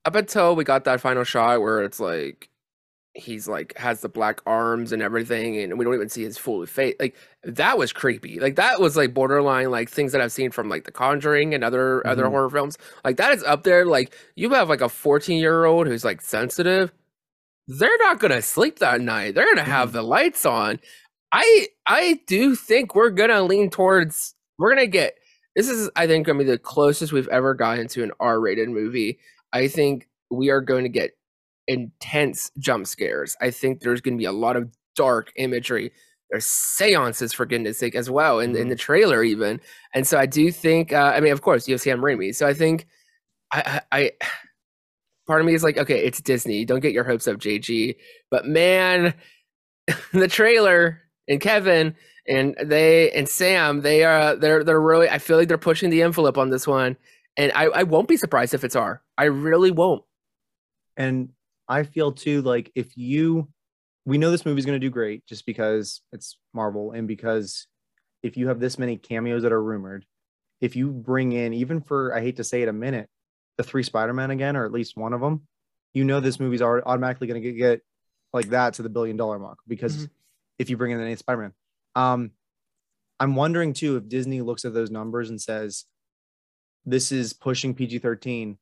Up 0.04 0.14
until 0.14 0.54
we 0.54 0.64
got 0.64 0.84
that 0.84 1.00
final 1.00 1.24
shot 1.24 1.60
where 1.60 1.82
it's 1.82 1.98
like 1.98 2.50
he's 3.18 3.48
like 3.48 3.76
has 3.76 4.00
the 4.00 4.08
black 4.08 4.40
arms 4.46 4.92
and 4.92 5.02
everything, 5.02 5.58
and 5.58 5.78
we 5.78 5.84
don't 5.84 5.94
even 5.94 6.08
see 6.08 6.22
his 6.24 6.38
full 6.38 6.64
face. 6.66 6.94
Like 7.00 7.16
that 7.44 7.76
was 7.78 7.92
creepy. 7.92 8.40
Like 8.40 8.56
that 8.56 8.80
was 8.80 8.96
like 8.96 9.12
borderline 9.14 9.70
like 9.70 9.90
things 9.90 10.12
that 10.12 10.20
I've 10.20 10.32
seen 10.32 10.50
from 10.50 10.68
like 10.68 10.84
The 10.84 10.92
Conjuring 10.92 11.54
and 11.54 11.62
other 11.64 12.06
other 12.06 12.24
Mhm. 12.24 12.30
horror 12.30 12.50
films. 12.50 12.78
Like 13.04 13.16
that 13.18 13.32
is 13.34 13.42
up 13.44 13.64
there. 13.64 13.84
Like 13.84 14.14
you 14.36 14.50
have 14.50 14.68
like 14.68 14.80
a 14.80 14.88
14 14.88 15.38
year 15.38 15.64
old 15.64 15.86
who's 15.86 16.04
like 16.04 16.20
sensitive. 16.20 16.92
They're 17.66 17.98
not 17.98 18.18
gonna 18.20 18.40
sleep 18.42 18.78
that 18.78 19.00
night. 19.00 19.34
They're 19.34 19.44
gonna 19.46 19.64
have 19.64 19.90
Mhm. 19.90 19.92
the 19.92 20.02
lights 20.02 20.46
on. 20.46 20.80
I 21.32 21.68
I 21.86 22.20
do 22.26 22.54
think 22.56 22.94
we're 22.94 23.10
gonna 23.10 23.42
lean 23.42 23.68
towards 23.70 24.34
we're 24.58 24.70
gonna 24.70 24.86
get 24.86 25.14
this 25.56 25.68
is 25.68 25.90
I 25.96 26.06
think 26.06 26.26
gonna 26.26 26.38
be 26.38 26.44
the 26.44 26.58
closest 26.58 27.12
we've 27.12 27.28
ever 27.28 27.52
gotten 27.54 27.88
to 27.88 28.02
an 28.04 28.12
R 28.20 28.40
rated 28.40 28.68
movie. 28.70 29.18
I 29.52 29.68
think 29.68 30.08
we 30.30 30.50
are 30.50 30.60
going 30.60 30.84
to 30.84 30.90
get 30.90 31.17
intense 31.68 32.50
jump 32.58 32.86
scares. 32.86 33.36
I 33.40 33.50
think 33.50 33.80
there's 33.80 34.00
going 34.00 34.14
to 34.14 34.18
be 34.18 34.24
a 34.24 34.32
lot 34.32 34.56
of 34.56 34.68
dark 34.96 35.30
imagery. 35.36 35.92
There's 36.30 36.46
seances 36.46 37.32
for 37.32 37.46
goodness 37.46 37.78
sake 37.78 37.94
as 37.94 38.10
well 38.10 38.40
in, 38.40 38.56
in 38.56 38.68
the 38.68 38.76
trailer 38.76 39.22
even. 39.22 39.60
And 39.94 40.06
so 40.06 40.18
I 40.18 40.26
do 40.26 40.50
think 40.50 40.92
uh, 40.92 41.12
I 41.14 41.20
mean 41.20 41.32
of 41.32 41.42
course 41.42 41.68
you 41.68 41.74
have 41.74 41.80
Sam 41.80 42.00
Raimi. 42.00 42.34
So 42.34 42.46
I 42.46 42.54
think 42.54 42.86
I, 43.52 43.80
I 43.92 44.00
I 44.00 44.12
part 45.26 45.40
of 45.40 45.46
me 45.46 45.54
is 45.54 45.62
like 45.62 45.78
okay 45.78 46.04
it's 46.04 46.20
Disney. 46.20 46.64
Don't 46.64 46.80
get 46.80 46.92
your 46.92 47.04
hopes 47.04 47.28
up 47.28 47.36
JG. 47.36 47.96
But 48.30 48.46
man 48.46 49.14
the 50.12 50.28
trailer 50.28 51.02
and 51.28 51.40
Kevin 51.40 51.94
and 52.26 52.56
they 52.62 53.10
and 53.12 53.28
Sam 53.28 53.80
they 53.82 54.04
are 54.04 54.36
they're 54.36 54.64
they're 54.64 54.80
really 54.80 55.08
I 55.08 55.18
feel 55.18 55.38
like 55.38 55.48
they're 55.48 55.58
pushing 55.58 55.90
the 55.90 56.02
envelope 56.02 56.36
on 56.36 56.50
this 56.50 56.66
one. 56.66 56.96
And 57.38 57.52
I, 57.52 57.66
I 57.66 57.82
won't 57.84 58.08
be 58.08 58.16
surprised 58.16 58.52
if 58.52 58.64
it's 58.64 58.74
R. 58.74 59.00
I 59.16 59.24
really 59.24 59.70
won't. 59.70 60.02
And 60.96 61.28
I 61.68 61.82
feel 61.82 62.12
too 62.12 62.42
like 62.42 62.70
if 62.74 62.96
you, 62.96 63.48
we 64.04 64.18
know 64.18 64.30
this 64.30 64.46
movie's 64.46 64.64
going 64.64 64.80
to 64.80 64.86
do 64.86 64.90
great 64.90 65.26
just 65.26 65.44
because 65.46 66.00
it's 66.12 66.38
Marvel 66.54 66.92
and 66.92 67.06
because 67.06 67.66
if 68.22 68.36
you 68.36 68.48
have 68.48 68.58
this 68.60 68.78
many 68.78 68.96
cameos 68.96 69.42
that 69.42 69.52
are 69.52 69.62
rumored, 69.62 70.06
if 70.60 70.74
you 70.76 70.90
bring 70.90 71.32
in 71.32 71.52
even 71.52 71.80
for 71.80 72.14
I 72.14 72.20
hate 72.20 72.36
to 72.36 72.44
say 72.44 72.62
it 72.62 72.68
a 72.68 72.72
minute, 72.72 73.08
the 73.58 73.62
three 73.64 73.82
Spider-Man 73.82 74.30
again 74.30 74.56
or 74.56 74.64
at 74.64 74.72
least 74.72 74.96
one 74.96 75.12
of 75.12 75.20
them, 75.20 75.46
you 75.94 76.04
know 76.04 76.20
this 76.20 76.40
movie's 76.40 76.62
automatically 76.62 77.26
going 77.26 77.42
to 77.42 77.52
get 77.52 77.82
like 78.32 78.48
that 78.50 78.74
to 78.74 78.82
the 78.82 78.88
billion 78.88 79.16
dollar 79.16 79.38
mark 79.38 79.58
because 79.66 80.06
Mhm. 80.06 80.10
if 80.58 80.70
you 80.70 80.76
bring 80.76 80.92
in 80.92 80.98
the 80.98 81.06
eighth 81.06 81.20
Spider-Man, 81.20 81.52
um, 81.94 82.32
I'm 83.20 83.34
wondering 83.36 83.72
too 83.72 83.96
if 83.96 84.08
Disney 84.08 84.40
looks 84.42 84.64
at 84.64 84.74
those 84.74 84.90
numbers 84.90 85.28
and 85.30 85.40
says, 85.40 85.86
"This 86.84 87.10
is 87.10 87.32
pushing 87.32 87.74
PG-13. 87.74 88.58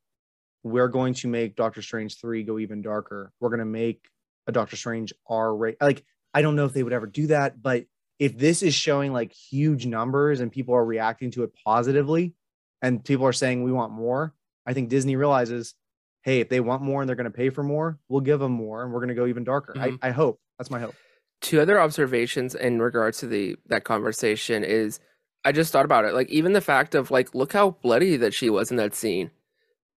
We're 0.66 0.88
going 0.88 1.14
to 1.14 1.28
make 1.28 1.56
Doctor 1.56 1.82
Strange 1.82 2.18
three 2.20 2.42
go 2.42 2.58
even 2.58 2.82
darker. 2.82 3.32
We're 3.40 3.50
going 3.50 3.60
to 3.60 3.64
make 3.64 4.08
a 4.46 4.52
Doctor 4.52 4.76
Strange 4.76 5.12
R 5.28 5.54
rate." 5.54 5.76
Like 5.80 6.04
I 6.34 6.42
don't 6.42 6.56
know 6.56 6.64
if 6.66 6.72
they 6.72 6.82
would 6.82 6.92
ever 6.92 7.06
do 7.06 7.28
that, 7.28 7.62
but 7.62 7.86
if 8.18 8.36
this 8.36 8.62
is 8.62 8.74
showing 8.74 9.12
like 9.12 9.32
huge 9.32 9.86
numbers 9.86 10.40
and 10.40 10.50
people 10.50 10.74
are 10.74 10.84
reacting 10.84 11.30
to 11.32 11.42
it 11.44 11.52
positively, 11.64 12.34
and 12.82 13.04
people 13.04 13.26
are 13.26 13.32
saying 13.32 13.62
we 13.62 13.72
want 13.72 13.92
more, 13.92 14.34
I 14.66 14.72
think 14.74 14.88
Disney 14.88 15.16
realizes, 15.16 15.74
hey, 16.22 16.40
if 16.40 16.48
they 16.48 16.60
want 16.60 16.82
more 16.82 17.00
and 17.00 17.08
they're 17.08 17.16
going 17.16 17.24
to 17.24 17.30
pay 17.30 17.50
for 17.50 17.62
more, 17.62 17.98
we'll 18.08 18.20
give 18.20 18.40
them 18.40 18.52
more, 18.52 18.82
and 18.82 18.92
we're 18.92 19.00
going 19.00 19.08
to 19.08 19.14
go 19.14 19.26
even 19.26 19.44
darker. 19.44 19.74
Mhm. 19.74 19.98
I, 20.02 20.08
I 20.08 20.10
hope 20.10 20.40
that's 20.58 20.70
my 20.70 20.80
hope. 20.80 20.94
two 21.42 21.60
other 21.60 21.80
observations 21.80 22.54
in 22.54 22.80
regards 22.80 23.18
to 23.18 23.26
the 23.26 23.56
that 23.66 23.84
conversation 23.84 24.64
is 24.64 24.98
I 25.44 25.52
just 25.52 25.72
thought 25.72 25.84
about 25.84 26.04
it. 26.04 26.12
Like 26.14 26.28
even 26.30 26.54
the 26.54 26.60
fact 26.60 26.94
of 26.94 27.10
like 27.10 27.34
look 27.34 27.52
how 27.52 27.70
bloody 27.82 28.16
that 28.16 28.34
she 28.34 28.50
was 28.50 28.70
in 28.70 28.76
that 28.78 28.94
scene. 28.94 29.30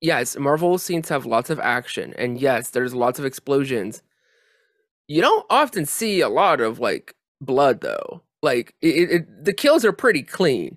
Yes, 0.07 0.37
Marvel 0.39 0.79
scenes 0.79 1.09
have 1.09 1.27
lots 1.27 1.51
of 1.51 1.59
action 1.59 2.15
and 2.17 2.41
yes, 2.41 2.71
there's 2.71 2.95
lots 2.95 3.19
of 3.19 3.25
explosions. 3.25 4.03
You 5.09 5.21
don't 5.21 5.45
often 5.51 5.85
see 5.87 6.21
a 6.21 6.29
lot 6.29 6.61
of 6.61 6.79
like 6.79 7.15
blood 7.41 7.81
though. 7.81 8.23
Like 8.43 8.75
it, 8.81 9.11
it, 9.11 9.45
the 9.45 9.53
kills 9.53 9.85
are 9.85 9.93
pretty 9.93 10.23
clean. 10.23 10.77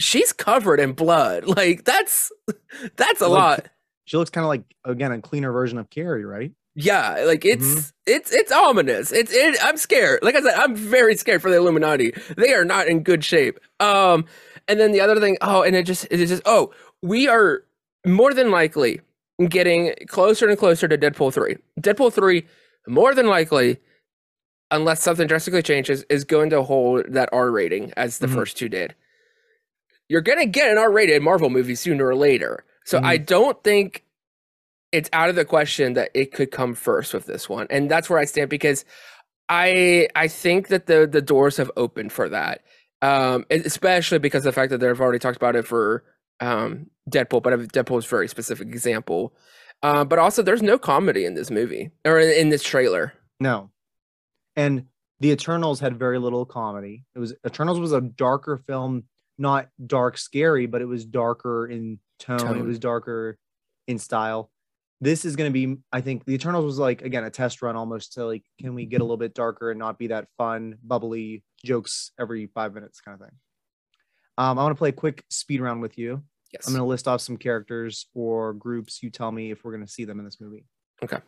She's 0.00 0.32
covered 0.32 0.80
in 0.80 0.92
blood. 0.92 1.44
Like 1.56 1.84
that's 1.84 2.32
that's 2.96 3.20
a 3.20 3.28
Like, 3.28 3.40
lot. 3.40 3.68
She 4.06 4.16
looks 4.16 4.30
kind 4.30 4.44
of 4.44 4.48
like 4.48 4.64
again 4.84 5.12
a 5.12 5.20
cleaner 5.20 5.52
version 5.52 5.78
of 5.78 5.90
Carrie, 5.90 6.24
right? 6.24 6.52
Yeah, 6.74 7.24
like 7.26 7.44
it's 7.44 7.64
Mhm. 7.66 7.92
it's 8.06 8.32
it's 8.32 8.52
ominous. 8.52 9.10
It's 9.12 9.32
it, 9.32 9.56
I'm 9.62 9.76
scared. 9.76 10.20
Like 10.22 10.34
I 10.34 10.40
said, 10.42 10.54
I'm 10.54 10.76
very 10.76 11.16
scared 11.16 11.42
for 11.42 11.50
the 11.50 11.56
Illuminati. 11.58 12.12
They 12.36 12.52
are 12.54 12.64
not 12.64 12.86
in 12.88 13.02
good 13.02 13.24
shape. 13.24 13.58
Um, 13.80 14.24
and 14.68 14.78
then 14.80 14.92
the 14.92 15.00
other 15.00 15.18
thing, 15.20 15.36
oh, 15.40 15.62
and 15.62 15.74
it 15.74 15.84
just 15.86 16.06
it 16.10 16.18
just 16.26 16.42
oh, 16.46 16.72
we 17.02 17.28
are 17.28 17.64
more 18.06 18.32
than 18.32 18.50
likely 18.50 19.00
getting 19.48 19.94
closer 20.06 20.48
and 20.48 20.58
closer 20.58 20.88
to 20.88 20.96
Deadpool 20.96 21.32
three. 21.34 21.56
Deadpool 21.80 22.12
three, 22.12 22.46
more 22.88 23.14
than 23.14 23.26
likely, 23.26 23.78
unless 24.70 25.02
something 25.02 25.26
drastically 25.26 25.62
changes, 25.62 26.04
is 26.08 26.24
going 26.24 26.50
to 26.50 26.62
hold 26.62 27.04
that 27.12 27.28
R 27.32 27.50
rating 27.50 27.92
as 27.96 28.18
the 28.18 28.26
Mhm. 28.26 28.34
first 28.34 28.56
two 28.56 28.68
did. 28.68 28.94
You're 30.08 30.20
gonna 30.22 30.46
get 30.46 30.70
an 30.70 30.78
R 30.78 30.90
rated 30.90 31.20
Marvel 31.22 31.50
movie 31.50 31.74
sooner 31.74 32.06
or 32.06 32.14
later. 32.14 32.64
So 32.84 33.00
I 33.02 33.16
don't 33.16 33.62
think 33.64 34.04
it's 34.92 35.10
out 35.12 35.28
of 35.28 35.34
the 35.34 35.44
question 35.44 35.94
that 35.94 36.10
it 36.14 36.32
could 36.32 36.50
come 36.52 36.72
first 36.74 37.12
with 37.12 37.26
this 37.26 37.48
one 37.48 37.66
and 37.70 37.90
that's 37.90 38.08
where 38.08 38.20
i 38.20 38.24
stand 38.24 38.48
because 38.48 38.84
i 39.48 40.08
i 40.14 40.28
think 40.28 40.68
that 40.68 40.86
the 40.86 41.08
the 41.08 41.20
doors 41.20 41.56
have 41.56 41.70
opened 41.76 42.12
for 42.12 42.28
that 42.28 42.62
um 43.02 43.44
especially 43.50 44.18
because 44.20 44.46
of 44.46 44.54
the 44.54 44.58
fact 44.60 44.70
that 44.70 44.78
they've 44.78 45.00
already 45.00 45.18
talked 45.18 45.36
about 45.36 45.56
it 45.56 45.66
for 45.66 46.04
um 46.40 46.86
deadpool 47.10 47.42
but 47.42 47.52
deadpool 47.72 47.98
is 47.98 48.04
a 48.04 48.08
very 48.08 48.28
specific 48.28 48.68
example 48.68 49.34
uh, 49.82 50.04
but 50.04 50.18
also 50.18 50.42
there's 50.42 50.62
no 50.62 50.78
comedy 50.78 51.24
in 51.26 51.34
this 51.34 51.50
movie 51.50 51.90
or 52.04 52.18
in, 52.18 52.30
in 52.30 52.48
this 52.48 52.62
trailer 52.62 53.12
No. 53.40 53.70
And 54.56 54.86
the 55.20 55.30
Eternals 55.30 55.80
had 55.80 55.98
very 55.98 56.18
little 56.18 56.46
comedy. 56.46 57.04
It 57.14 57.18
was 57.18 57.34
Eternals 57.46 57.78
was 57.78 57.92
a 57.92 58.00
darker 58.00 58.56
film, 58.56 59.04
not 59.36 59.68
dark 59.86 60.16
scary, 60.16 60.66
but 60.66 60.80
it 60.80 60.86
was 60.86 61.04
darker 61.04 61.66
in 61.66 61.98
tone. 62.18 62.56
It 62.58 62.64
was 62.64 62.78
darker 62.78 63.38
in 63.86 63.98
style. 63.98 64.50
This 65.02 65.26
is 65.26 65.36
going 65.36 65.52
to 65.52 65.66
be, 65.66 65.76
I 65.92 66.00
think, 66.00 66.24
the 66.24 66.32
Eternals 66.32 66.64
was 66.64 66.78
like 66.78 67.02
again 67.02 67.24
a 67.24 67.30
test 67.30 67.60
run 67.60 67.76
almost 67.76 68.14
to 68.14 68.24
like, 68.24 68.44
can 68.58 68.74
we 68.74 68.86
get 68.86 69.02
a 69.02 69.04
little 69.04 69.18
bit 69.18 69.34
darker 69.34 69.70
and 69.70 69.78
not 69.78 69.98
be 69.98 70.06
that 70.06 70.28
fun, 70.38 70.76
bubbly 70.82 71.42
jokes 71.64 72.12
every 72.18 72.46
five 72.54 72.72
minutes 72.72 73.00
kind 73.02 73.20
of 73.20 73.26
thing. 73.26 73.36
Um, 74.38 74.58
I 74.58 74.62
want 74.62 74.74
to 74.74 74.78
play 74.78 74.90
a 74.90 74.92
quick 74.92 75.24
speed 75.30 75.60
round 75.60 75.80
with 75.80 75.96
you. 75.98 76.22
Yes. 76.52 76.66
I'm 76.66 76.72
going 76.74 76.82
to 76.82 76.86
list 76.88 77.08
off 77.08 77.20
some 77.20 77.36
characters 77.36 78.06
or 78.14 78.52
groups. 78.54 79.02
You 79.02 79.10
tell 79.10 79.32
me 79.32 79.50
if 79.50 79.64
we're 79.64 79.72
going 79.72 79.84
to 79.84 79.90
see 79.92 80.04
them 80.04 80.18
in 80.18 80.24
this 80.24 80.40
movie. 80.40 80.64
Okay. 81.02 81.18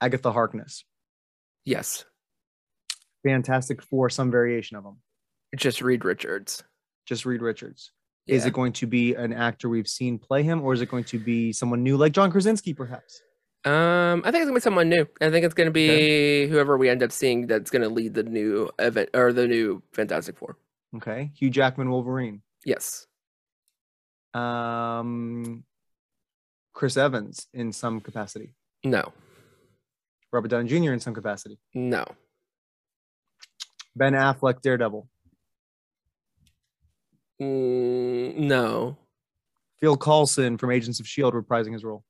Agatha 0.00 0.32
Harkness, 0.32 0.84
yes. 1.64 2.04
Fantastic 3.24 3.82
Four, 3.82 4.08
some 4.08 4.30
variation 4.30 4.76
of 4.76 4.84
them. 4.84 4.96
Just 5.56 5.82
Reed 5.82 6.04
Richards. 6.04 6.62
Just 7.06 7.26
Reed 7.26 7.42
Richards. 7.42 7.90
Is 8.26 8.46
it 8.46 8.52
going 8.52 8.72
to 8.74 8.86
be 8.86 9.14
an 9.14 9.32
actor 9.32 9.68
we've 9.68 9.88
seen 9.88 10.16
play 10.18 10.42
him, 10.44 10.62
or 10.62 10.72
is 10.72 10.80
it 10.80 10.88
going 10.88 11.02
to 11.04 11.18
be 11.18 11.52
someone 11.52 11.82
new 11.82 11.96
like 11.96 12.12
John 12.12 12.30
Krasinski, 12.30 12.72
perhaps? 12.72 13.20
Um, 13.64 14.22
I 14.24 14.30
think 14.30 14.36
it's 14.36 14.44
gonna 14.46 14.54
be 14.54 14.60
someone 14.60 14.88
new. 14.88 15.06
I 15.20 15.30
think 15.30 15.44
it's 15.44 15.52
gonna 15.54 15.70
be 15.72 15.90
Okay. 15.90 16.46
whoever 16.46 16.78
we 16.78 16.88
end 16.88 17.02
up 17.02 17.10
seeing 17.12 17.46
that's 17.48 17.70
gonna 17.70 17.88
lead 17.88 18.14
the 18.14 18.22
new 18.22 18.70
event 18.78 19.10
or 19.14 19.32
the 19.32 19.46
new 19.48 19.82
Fantastic 19.92 20.38
Four. 20.38 20.56
Okay. 20.96 21.32
Hugh 21.34 21.50
Jackman, 21.50 21.90
Wolverine. 21.90 22.40
Yes. 22.64 23.06
Um, 24.34 25.64
Chris 26.72 26.96
Evans 26.96 27.46
in 27.52 27.72
some 27.72 28.00
capacity. 28.00 28.54
No. 28.84 29.12
Robert 30.32 30.48
Downey 30.48 30.68
Jr. 30.68 30.92
in 30.92 31.00
some 31.00 31.14
capacity. 31.14 31.58
No. 31.74 32.04
Ben 33.96 34.12
Affleck, 34.12 34.62
Daredevil. 34.62 35.08
Mm, 37.40 38.36
no. 38.36 38.96
Phil 39.80 39.96
Coulson 39.96 40.58
from 40.58 40.70
Agents 40.70 41.00
of 41.00 41.06
S.H.I.E.L.D. 41.06 41.36
Reprising 41.36 41.72
his 41.72 41.84
role. 41.84 42.04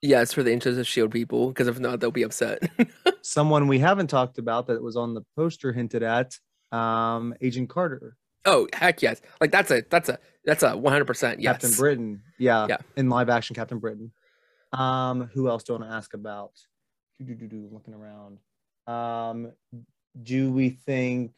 Yes, 0.00 0.32
for 0.32 0.44
the 0.44 0.52
interest 0.52 0.78
of 0.78 0.86
Shield 0.86 1.10
people, 1.10 1.48
because 1.48 1.66
if 1.66 1.80
not, 1.80 1.98
they'll 1.98 2.12
be 2.12 2.22
upset. 2.22 2.70
Someone 3.22 3.66
we 3.66 3.80
haven't 3.80 4.06
talked 4.06 4.38
about 4.38 4.68
that 4.68 4.80
was 4.80 4.96
on 4.96 5.14
the 5.14 5.22
poster 5.36 5.72
hinted 5.72 6.04
at, 6.04 6.36
um, 6.70 7.34
Agent 7.40 7.68
Carter, 7.68 8.16
oh 8.44 8.68
heck 8.72 9.02
yes! 9.02 9.20
Like 9.40 9.50
that's 9.50 9.70
a 9.70 9.82
that's 9.90 10.08
a 10.08 10.18
that's 10.44 10.62
a 10.62 10.76
one 10.76 10.92
hundred 10.92 11.06
percent 11.06 11.40
yes. 11.40 11.52
Captain 11.54 11.72
Britain. 11.76 12.22
Yeah, 12.38 12.66
Yeah. 12.68 12.76
in 12.96 13.08
live 13.08 13.28
action 13.28 13.54
Captain 13.54 13.78
Britain. 13.78 14.12
Um, 14.72 15.30
who 15.34 15.48
else 15.48 15.62
do 15.64 15.74
I 15.74 15.78
want 15.78 15.90
to 15.90 15.96
ask 15.96 16.14
about? 16.14 16.52
Doo-doo-doo-doo, 17.18 17.70
Looking 17.72 17.94
around. 17.94 18.38
Um, 18.86 19.52
do 20.22 20.50
we 20.52 20.70
think? 20.70 21.32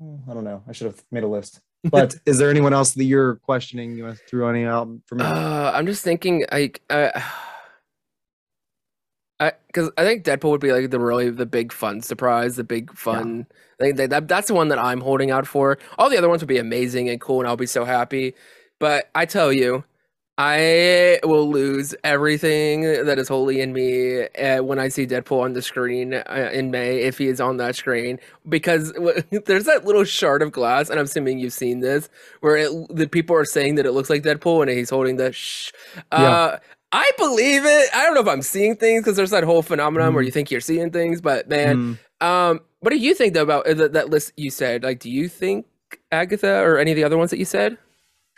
I 0.00 0.32
don't 0.34 0.44
know. 0.44 0.62
I 0.68 0.72
should 0.72 0.86
have 0.86 1.02
made 1.10 1.24
a 1.24 1.28
list. 1.28 1.60
But 1.90 2.16
is 2.26 2.38
there 2.38 2.50
anyone 2.50 2.72
else 2.72 2.92
that 2.94 3.04
you're 3.04 3.36
questioning? 3.36 3.96
You 3.96 4.04
want 4.04 4.18
to 4.18 4.24
throw 4.24 4.48
any 4.48 4.64
out 4.64 4.88
for 5.06 5.14
me? 5.14 5.24
Uh, 5.24 5.70
I'm 5.72 5.86
just 5.86 6.02
thinking 6.02 6.44
like 6.50 6.82
uh, 6.90 7.10
I 7.14 7.22
because 9.38 9.90
I 9.96 10.04
think 10.04 10.24
Deadpool 10.24 10.50
would 10.50 10.60
be 10.60 10.72
like 10.72 10.90
the 10.90 10.98
really 10.98 11.30
the 11.30 11.46
big 11.46 11.72
fun 11.72 12.00
surprise, 12.00 12.56
the 12.56 12.64
big 12.64 12.92
fun. 12.96 13.46
I 13.80 13.84
think 13.84 13.96
that, 13.96 14.10
that 14.10 14.28
that's 14.28 14.48
the 14.48 14.54
one 14.54 14.68
that 14.68 14.78
I'm 14.78 15.00
holding 15.00 15.30
out 15.30 15.46
for. 15.46 15.78
All 15.98 16.10
the 16.10 16.18
other 16.18 16.28
ones 16.28 16.42
would 16.42 16.48
be 16.48 16.58
amazing 16.58 17.08
and 17.08 17.20
cool, 17.20 17.40
and 17.40 17.48
I'll 17.48 17.56
be 17.56 17.66
so 17.66 17.84
happy. 17.84 18.34
But 18.80 19.10
I 19.14 19.26
tell 19.26 19.52
you, 19.52 19.84
I 20.38 21.18
will 21.24 21.50
lose 21.50 21.96
everything 22.04 22.82
that 22.82 23.18
is 23.18 23.26
holy 23.26 23.60
in 23.60 23.72
me 23.72 24.22
uh, 24.22 24.62
when 24.62 24.78
I 24.78 24.86
see 24.86 25.04
Deadpool 25.04 25.42
on 25.42 25.52
the 25.52 25.62
screen 25.62 26.14
uh, 26.14 26.50
in 26.52 26.70
May 26.70 27.00
if 27.00 27.18
he 27.18 27.26
is 27.26 27.40
on 27.40 27.56
that 27.56 27.74
screen 27.74 28.20
because 28.48 28.92
w- 28.94 29.20
there's 29.46 29.64
that 29.64 29.84
little 29.84 30.04
shard 30.04 30.42
of 30.42 30.52
glass, 30.52 30.90
and 30.90 30.98
I'm 31.00 31.06
assuming 31.06 31.40
you've 31.40 31.52
seen 31.52 31.80
this 31.80 32.08
where 32.40 32.56
it, 32.56 32.70
the 32.88 33.08
people 33.08 33.34
are 33.34 33.44
saying 33.44 33.74
that 33.76 33.86
it 33.86 33.92
looks 33.92 34.10
like 34.10 34.22
Deadpool 34.22 34.62
and 34.62 34.70
he's 34.70 34.90
holding 34.90 35.16
the 35.16 35.32
shh. 35.32 35.72
Uh, 36.12 36.58
I 36.92 37.10
believe 37.18 37.64
it. 37.66 37.90
I 37.94 38.04
don't 38.04 38.14
know 38.14 38.20
if 38.20 38.28
I'm 38.28 38.42
seeing 38.42 38.76
things 38.76 39.02
because 39.02 39.16
there's 39.16 39.30
that 39.30 39.44
whole 39.44 39.62
phenomenon 39.62 40.14
where 40.14 40.22
Mhm. 40.22 40.26
you 40.26 40.32
think 40.32 40.50
you're 40.50 40.60
seeing 40.60 40.90
things, 40.90 41.20
but 41.20 41.48
man, 41.48 41.98
Hmm. 42.20 42.26
um, 42.26 42.60
what 42.80 42.90
do 42.90 42.96
you 42.96 43.14
think 43.14 43.34
though 43.34 43.42
about 43.42 43.66
uh, 43.66 43.74
that, 43.74 43.92
that 43.92 44.08
list 44.10 44.32
you 44.36 44.50
said? 44.50 44.82
Like, 44.84 44.98
do 45.00 45.10
you 45.10 45.28
think 45.28 45.66
Agatha 46.10 46.62
or 46.62 46.78
any 46.78 46.90
of 46.92 46.96
the 46.96 47.04
other 47.04 47.18
ones 47.18 47.30
that 47.30 47.38
you 47.38 47.44
said? 47.44 47.76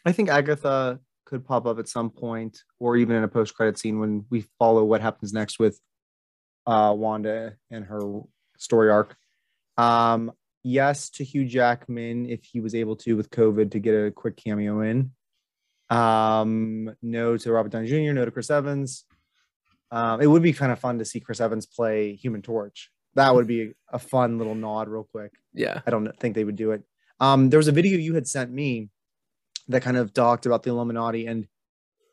I 0.05 0.13
think 0.13 0.29
Agatha 0.31 0.99
could 1.27 1.45
pop 1.45 1.65
up 1.67 1.79
at 1.79 1.87
some 1.89 2.11
point, 2.11 2.65
or 2.81 2.97
even 2.97 3.15
in 3.15 3.23
a 3.23 3.29
post-credit 3.29 3.79
scene 3.79 4.01
when 4.01 4.25
we 4.31 4.47
follow 4.59 4.83
what 4.85 5.01
happens 5.01 5.33
next 5.33 5.59
with 5.61 5.79
uh, 6.67 6.93
Wanda 6.97 7.55
and 7.71 7.85
her 7.85 8.01
story 8.59 8.91
arc. 8.91 9.17
Um, 9.79 10.33
yes 10.65 11.09
to 11.11 11.25
Hugh 11.25 11.45
Jackman 11.47 12.27
if 12.29 12.45
he 12.45 12.61
was 12.61 12.75
able 12.75 12.97
to 12.97 13.17
with 13.17 13.31
COVID 13.31 13.71
to 13.71 13.79
get 13.79 13.93
a 13.95 14.11
quick 14.11 14.37
cameo 14.37 14.81
in. 14.81 15.13
Um, 15.91 16.95
no 17.03 17.37
to 17.37 17.53
Robert 17.53 17.73
Downey 17.73 17.89
Jr. 17.89 18.13
No 18.13 18.25
to 18.25 18.31
Chris 18.31 18.51
Evans. 18.51 19.05
Um, 19.91 20.21
it 20.21 20.27
would 20.27 20.43
be 20.43 20.53
kind 20.53 20.71
of 20.71 20.79
fun 20.79 20.99
to 20.99 21.05
see 21.05 21.21
Chris 21.21 21.41
Evans 21.41 21.67
play 21.67 22.15
Human 22.15 22.43
Torch. 22.43 22.91
That 23.15 23.35
would 23.35 23.49
be 23.49 23.73
a 23.93 23.99
fun 23.99 24.39
little 24.39 24.55
nod, 24.55 24.89
real 24.89 25.03
quick. 25.03 25.33
Yeah. 25.53 25.81
I 25.85 25.91
don't 25.91 26.17
think 26.21 26.37
they 26.37 26.45
would 26.45 26.57
do 26.57 26.71
it. 26.71 26.83
Um, 27.19 27.51
there 27.51 27.59
was 27.59 27.67
a 27.67 27.73
video 27.73 27.99
you 27.99 28.15
had 28.15 28.29
sent 28.29 28.53
me 28.53 28.89
that 29.69 29.83
kind 29.83 29.97
of 29.97 30.15
talked 30.15 30.47
about 30.47 30.63
the 30.63 30.71
Illuminati. 30.71 31.27
And 31.27 31.49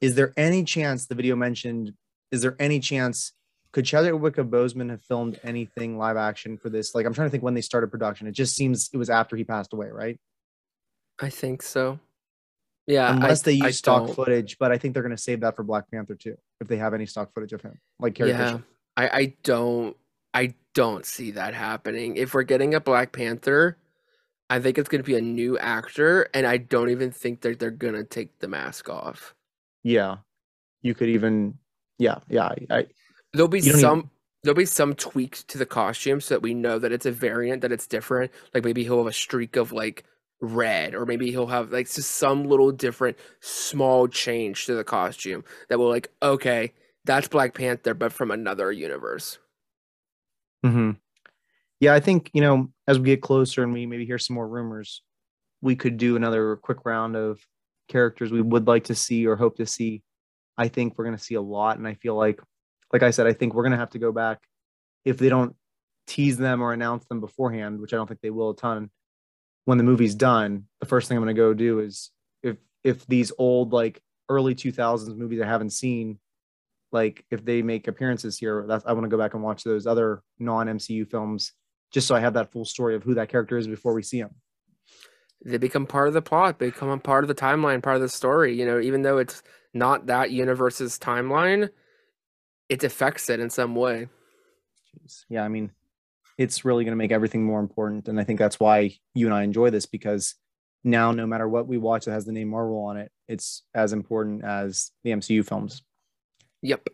is 0.01 0.15
there 0.15 0.34
any 0.38 0.63
chance 0.63 1.05
the 1.05 1.15
video 1.15 1.36
mentioned? 1.36 1.93
Is 2.32 2.41
there 2.41 2.55
any 2.59 2.80
chance 2.80 3.34
could 3.71 3.86
Chadwick 3.86 4.36
Boseman 4.36 4.89
have 4.89 5.01
filmed 5.03 5.39
anything 5.43 5.97
live 5.97 6.17
action 6.17 6.57
for 6.57 6.69
this? 6.69 6.95
Like, 6.95 7.05
I'm 7.05 7.13
trying 7.13 7.28
to 7.28 7.32
think 7.32 7.43
when 7.43 7.53
they 7.53 7.61
started 7.61 7.91
production. 7.91 8.25
It 8.25 8.32
just 8.32 8.55
seems 8.55 8.89
it 8.91 8.97
was 8.97 9.09
after 9.09 9.36
he 9.36 9.43
passed 9.43 9.73
away, 9.73 9.88
right? 9.89 10.19
I 11.19 11.30
think 11.30 11.61
so. 11.61 11.99
Yeah. 12.88 13.13
Unless 13.13 13.41
I, 13.47 13.51
they 13.51 13.61
I 13.61 13.67
use 13.67 13.77
stock 13.77 14.07
don't- 14.07 14.15
footage, 14.15 14.57
but 14.57 14.71
I 14.71 14.77
think 14.77 14.93
they're 14.93 15.03
going 15.03 15.15
to 15.15 15.21
save 15.21 15.41
that 15.41 15.55
for 15.55 15.63
Black 15.63 15.91
Panther 15.91 16.15
too, 16.15 16.38
if 16.61 16.67
they 16.67 16.77
have 16.77 16.93
any 16.93 17.05
stock 17.05 17.33
footage 17.33 17.53
of 17.53 17.61
him, 17.61 17.77
like 17.99 18.15
Carrie 18.15 18.29
Yeah. 18.31 18.51
Fisher. 18.53 18.63
I, 18.95 19.09
I 19.09 19.33
don't 19.43 19.95
I 20.33 20.53
don't 20.73 21.05
see 21.05 21.31
that 21.31 21.53
happening. 21.53 22.17
If 22.17 22.33
we're 22.33 22.43
getting 22.43 22.73
a 22.75 22.79
Black 22.79 23.11
Panther, 23.11 23.77
I 24.49 24.59
think 24.59 24.77
it's 24.77 24.88
gonna 24.89 25.03
be 25.03 25.17
a 25.17 25.21
new 25.21 25.57
actor, 25.59 26.27
and 26.33 26.47
I 26.47 26.57
don't 26.57 26.89
even 26.89 27.11
think 27.11 27.41
that 27.41 27.59
they're 27.59 27.69
gonna 27.71 28.03
take 28.03 28.39
the 28.39 28.47
mask 28.47 28.89
off. 28.89 29.35
Yeah, 29.83 30.17
you 30.81 30.93
could 30.95 31.09
even, 31.09 31.57
yeah, 31.99 32.19
yeah. 32.29 32.45
I, 32.47 32.55
I 32.69 32.85
There'll 33.33 33.47
be 33.49 33.61
some 33.61 33.99
even- 33.99 34.09
there'll 34.43 34.55
be 34.57 34.65
some 34.65 34.93
tweaks 34.95 35.43
to 35.43 35.57
the 35.57 35.65
costume 35.65 36.21
so 36.21 36.35
that 36.35 36.41
we 36.41 36.53
know 36.53 36.79
that 36.79 36.91
it's 36.91 37.05
a 37.05 37.11
variant, 37.11 37.61
that 37.63 37.71
it's 37.71 37.88
different. 37.88 38.31
Like 38.53 38.63
maybe 38.63 38.83
he'll 38.83 38.97
have 38.99 39.07
a 39.07 39.11
streak 39.13 39.55
of 39.57 39.71
like 39.71 40.05
red, 40.41 40.95
or 40.95 41.05
maybe 41.05 41.31
he'll 41.31 41.47
have 41.47 41.71
like 41.71 41.89
just 41.89 42.11
some 42.11 42.45
little 42.45 42.71
different 42.71 43.17
small 43.39 44.07
change 44.07 44.65
to 44.65 44.75
the 44.75 44.83
costume 44.83 45.43
that 45.69 45.79
will 45.79 45.89
like, 45.89 46.11
okay, 46.21 46.73
that's 47.05 47.27
Black 47.27 47.53
Panther, 47.53 47.93
but 47.93 48.13
from 48.13 48.31
another 48.31 48.71
universe. 48.71 49.39
hmm 50.63 50.91
Yeah, 51.79 51.93
I 51.93 51.99
think 51.99 52.31
you 52.33 52.41
know 52.41 52.71
as 52.88 52.99
we 52.99 53.05
get 53.05 53.21
closer 53.21 53.63
and 53.63 53.73
we 53.73 53.85
maybe 53.85 54.05
hear 54.05 54.19
some 54.19 54.35
more 54.35 54.47
rumors, 54.47 55.01
we 55.61 55.75
could 55.75 55.97
do 55.97 56.15
another 56.15 56.57
quick 56.57 56.79
round 56.85 57.15
of 57.15 57.39
characters 57.88 58.31
we 58.31 58.41
would 58.41 58.67
like 58.67 58.85
to 58.85 58.95
see 58.95 59.25
or 59.27 59.35
hope 59.35 59.57
to 59.57 59.65
see. 59.65 60.03
I 60.57 60.67
think 60.67 60.97
we're 60.97 61.05
going 61.05 61.17
to 61.17 61.23
see 61.23 61.35
a 61.35 61.41
lot, 61.41 61.77
and 61.77 61.88
I 61.88 61.93
feel 61.95 62.15
like, 62.15 62.41
like 62.91 63.03
I 63.03 63.11
said, 63.11 63.27
I 63.27 63.33
think 63.33 63.53
we're 63.53 63.63
going 63.63 63.73
to 63.73 63.77
have 63.77 63.91
to 63.91 63.99
go 63.99 64.11
back 64.11 64.39
if 65.05 65.17
they 65.17 65.29
don't 65.29 65.55
tease 66.07 66.38
them 66.38 66.61
or 66.61 66.73
announce 66.73 67.05
them 67.05 67.19
beforehand, 67.19 67.79
which 67.79 67.93
I 67.93 67.97
don't 67.97 68.07
think 68.07 68.21
they 68.21 68.29
will 68.31 68.51
a 68.51 68.55
ton. 68.55 68.89
When 69.68 69.78
the 69.78 69.84
movie's 69.84 70.15
done, 70.15 70.63
the 70.80 70.86
first 70.86 71.09
thing 71.09 71.18
I'm 71.18 71.24
going 71.24 71.36
to 71.36 71.41
go 71.41 71.53
do 71.53 71.80
is 71.80 72.09
if 72.41 72.55
if 72.83 73.05
these 73.05 73.33
old 73.37 73.74
like 73.74 74.01
early 74.29 74.55
2000s 74.55 75.16
movies 75.17 75.41
I 75.41 75.46
haven't 75.46 75.71
seen 75.71 76.20
like 76.91 77.25
if 77.29 77.43
they 77.43 77.62
make 77.62 77.87
appearances 77.87 78.37
here 78.37 78.66
that's 78.67 78.86
i 78.86 78.93
want 78.93 79.04
to 79.04 79.09
go 79.09 79.17
back 79.17 79.33
and 79.33 79.43
watch 79.43 79.63
those 79.63 79.86
other 79.86 80.21
non-mcu 80.39 81.09
films 81.09 81.54
just 81.91 82.08
so 82.08 82.16
i 82.16 82.20
have 82.20 82.33
that 82.33 82.51
full 82.51 82.66
story 82.66 82.96
of 82.96 83.04
who 83.04 83.13
that 83.13 83.29
character 83.29 83.58
is 83.58 83.67
before 83.67 83.93
we 83.93 84.04
see 84.04 84.20
him 84.20 84.29
they 85.46 85.58
become 85.58 85.86
part 85.86 86.08
of 86.08 86.13
the 86.13 86.21
plot 86.21 86.59
they 86.59 86.67
become 86.67 86.89
a 86.89 86.97
part 86.97 87.24
of 87.24 87.28
the 87.28 87.36
timeline 87.36 87.82
part 87.82 87.96
of 87.96 88.01
the 88.01 88.09
story 88.09 88.58
you 88.58 88.66
know 88.66 88.79
even 88.79 89.01
though 89.01 89.17
it's 89.17 89.43
not 89.74 90.08
that 90.08 90.32
universe's 90.32 90.97
timeline 90.97 91.70
it 92.70 92.83
affects 92.83 93.29
it 93.29 93.39
in 93.39 93.50
some 93.50 93.75
way 93.75 94.08
Jeez. 95.05 95.25
yeah 95.29 95.43
i 95.43 95.47
mean 95.47 95.71
it's 96.38 96.64
really 96.64 96.84
going 96.84 96.92
to 96.92 96.97
make 96.97 97.12
everything 97.12 97.43
more 97.43 97.59
important 97.59 98.08
and 98.08 98.20
i 98.20 98.24
think 98.24 98.39
that's 98.39 98.59
why 98.59 98.92
you 99.14 99.26
and 99.26 99.36
i 99.36 99.43
enjoy 99.43 99.70
this 99.70 99.86
because 99.86 100.36
now 100.84 101.12
no 101.12 101.26
matter 101.26 101.47
what 101.47 101.68
we 101.68 101.78
watch 101.78 102.05
that 102.05 102.12
has 102.12 102.26
the 102.26 102.32
name 102.32 102.50
marvel 102.50 102.84
on 102.84 102.97
it 102.97 103.12
it's 103.28 103.64
as 103.74 103.93
important 103.93 104.43
as 104.43 104.92
the 105.04 105.12
mcu 105.12 105.46
films 105.46 105.82
yep 106.62 106.88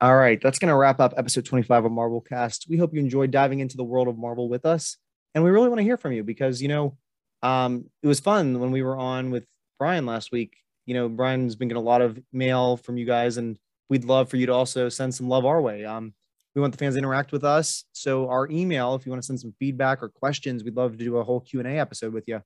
All 0.00 0.14
right, 0.16 0.40
that's 0.40 0.60
going 0.60 0.70
to 0.70 0.76
wrap 0.76 1.00
up 1.00 1.14
episode 1.16 1.44
25 1.44 1.86
of 1.86 1.90
Marvel 1.90 2.20
Cast. 2.20 2.66
We 2.70 2.76
hope 2.76 2.94
you 2.94 3.00
enjoyed 3.00 3.32
diving 3.32 3.58
into 3.58 3.76
the 3.76 3.82
world 3.82 4.06
of 4.06 4.16
Marvel 4.16 4.48
with 4.48 4.64
us. 4.64 4.96
And 5.34 5.42
we 5.42 5.50
really 5.50 5.68
want 5.68 5.80
to 5.80 5.82
hear 5.84 5.96
from 5.96 6.12
you 6.12 6.22
because, 6.22 6.62
you 6.62 6.68
know, 6.68 6.96
um, 7.42 7.90
it 8.00 8.06
was 8.06 8.20
fun 8.20 8.60
when 8.60 8.70
we 8.70 8.80
were 8.80 8.96
on 8.96 9.32
with 9.32 9.44
Brian 9.76 10.06
last 10.06 10.30
week. 10.30 10.56
You 10.86 10.94
know, 10.94 11.08
Brian's 11.08 11.56
been 11.56 11.66
getting 11.66 11.82
a 11.82 11.84
lot 11.84 12.00
of 12.00 12.16
mail 12.32 12.76
from 12.76 12.96
you 12.96 13.06
guys, 13.06 13.38
and 13.38 13.58
we'd 13.90 14.04
love 14.04 14.30
for 14.30 14.36
you 14.36 14.46
to 14.46 14.54
also 14.54 14.88
send 14.88 15.16
some 15.16 15.28
love 15.28 15.44
our 15.44 15.60
way. 15.60 15.84
Um, 15.84 16.14
we 16.58 16.62
want 16.62 16.72
the 16.72 16.78
fans 16.78 16.96
to 16.96 16.98
interact 16.98 17.30
with 17.30 17.44
us. 17.44 17.84
So 17.92 18.28
our 18.28 18.50
email, 18.50 18.96
if 18.96 19.06
you 19.06 19.12
want 19.12 19.22
to 19.22 19.26
send 19.26 19.38
some 19.38 19.54
feedback 19.60 20.02
or 20.02 20.08
questions, 20.08 20.64
we'd 20.64 20.74
love 20.74 20.98
to 20.98 21.04
do 21.04 21.18
a 21.18 21.22
whole 21.22 21.38
Q&A 21.38 21.78
episode 21.78 22.12
with 22.12 22.24
you, 22.26 22.42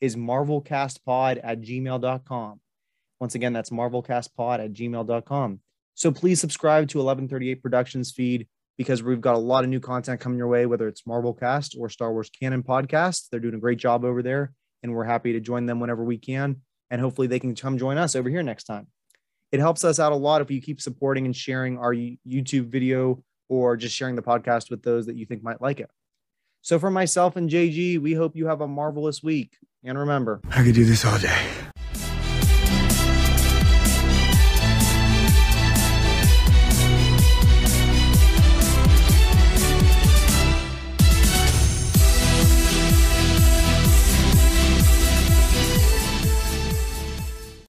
is 0.00 0.14
marvelcastpod 0.14 1.40
at 1.42 1.62
gmail.com. 1.62 2.60
Once 3.18 3.34
again, 3.34 3.52
that's 3.52 3.70
marvelcastpod 3.70 4.64
at 4.64 4.72
gmail.com. 4.72 5.60
So 5.94 6.12
please 6.12 6.40
subscribe 6.40 6.86
to 6.90 6.98
1138 6.98 7.60
Productions 7.60 8.12
feed 8.12 8.46
because 8.78 9.02
we've 9.02 9.20
got 9.20 9.34
a 9.34 9.38
lot 9.38 9.64
of 9.64 9.70
new 9.70 9.80
content 9.80 10.20
coming 10.20 10.38
your 10.38 10.46
way, 10.46 10.66
whether 10.66 10.86
it's 10.86 11.04
Marvel 11.04 11.34
Cast 11.34 11.74
or 11.76 11.88
Star 11.88 12.12
Wars 12.12 12.30
Canon 12.30 12.62
Podcast. 12.62 13.30
They're 13.30 13.40
doing 13.40 13.54
a 13.54 13.58
great 13.58 13.78
job 13.78 14.04
over 14.04 14.22
there, 14.22 14.52
and 14.84 14.94
we're 14.94 15.02
happy 15.02 15.32
to 15.32 15.40
join 15.40 15.66
them 15.66 15.80
whenever 15.80 16.04
we 16.04 16.18
can. 16.18 16.62
and 16.88 17.00
hopefully 17.00 17.26
they 17.26 17.40
can 17.40 17.56
come 17.56 17.78
join 17.78 17.98
us 17.98 18.14
over 18.14 18.28
here 18.28 18.44
next 18.44 18.62
time. 18.62 18.86
It 19.50 19.58
helps 19.58 19.82
us 19.82 19.98
out 19.98 20.12
a 20.12 20.16
lot 20.16 20.40
if 20.40 20.52
you 20.52 20.62
keep 20.62 20.80
supporting 20.80 21.24
and 21.24 21.34
sharing 21.34 21.78
our 21.78 21.92
YouTube 21.92 22.68
video 22.68 23.24
or 23.48 23.76
just 23.76 23.94
sharing 23.94 24.16
the 24.16 24.22
podcast 24.22 24.70
with 24.70 24.82
those 24.82 25.06
that 25.06 25.16
you 25.16 25.26
think 25.26 25.42
might 25.42 25.60
like 25.60 25.80
it. 25.80 25.90
So, 26.62 26.78
for 26.78 26.90
myself 26.90 27.36
and 27.36 27.48
JG, 27.48 28.00
we 28.00 28.14
hope 28.14 28.34
you 28.34 28.46
have 28.46 28.60
a 28.60 28.68
marvelous 28.68 29.22
week. 29.22 29.56
And 29.84 29.98
remember, 29.98 30.40
I 30.50 30.64
could 30.64 30.74
do 30.74 30.84
this 30.84 31.04
all 31.04 31.18
day. 31.18 31.65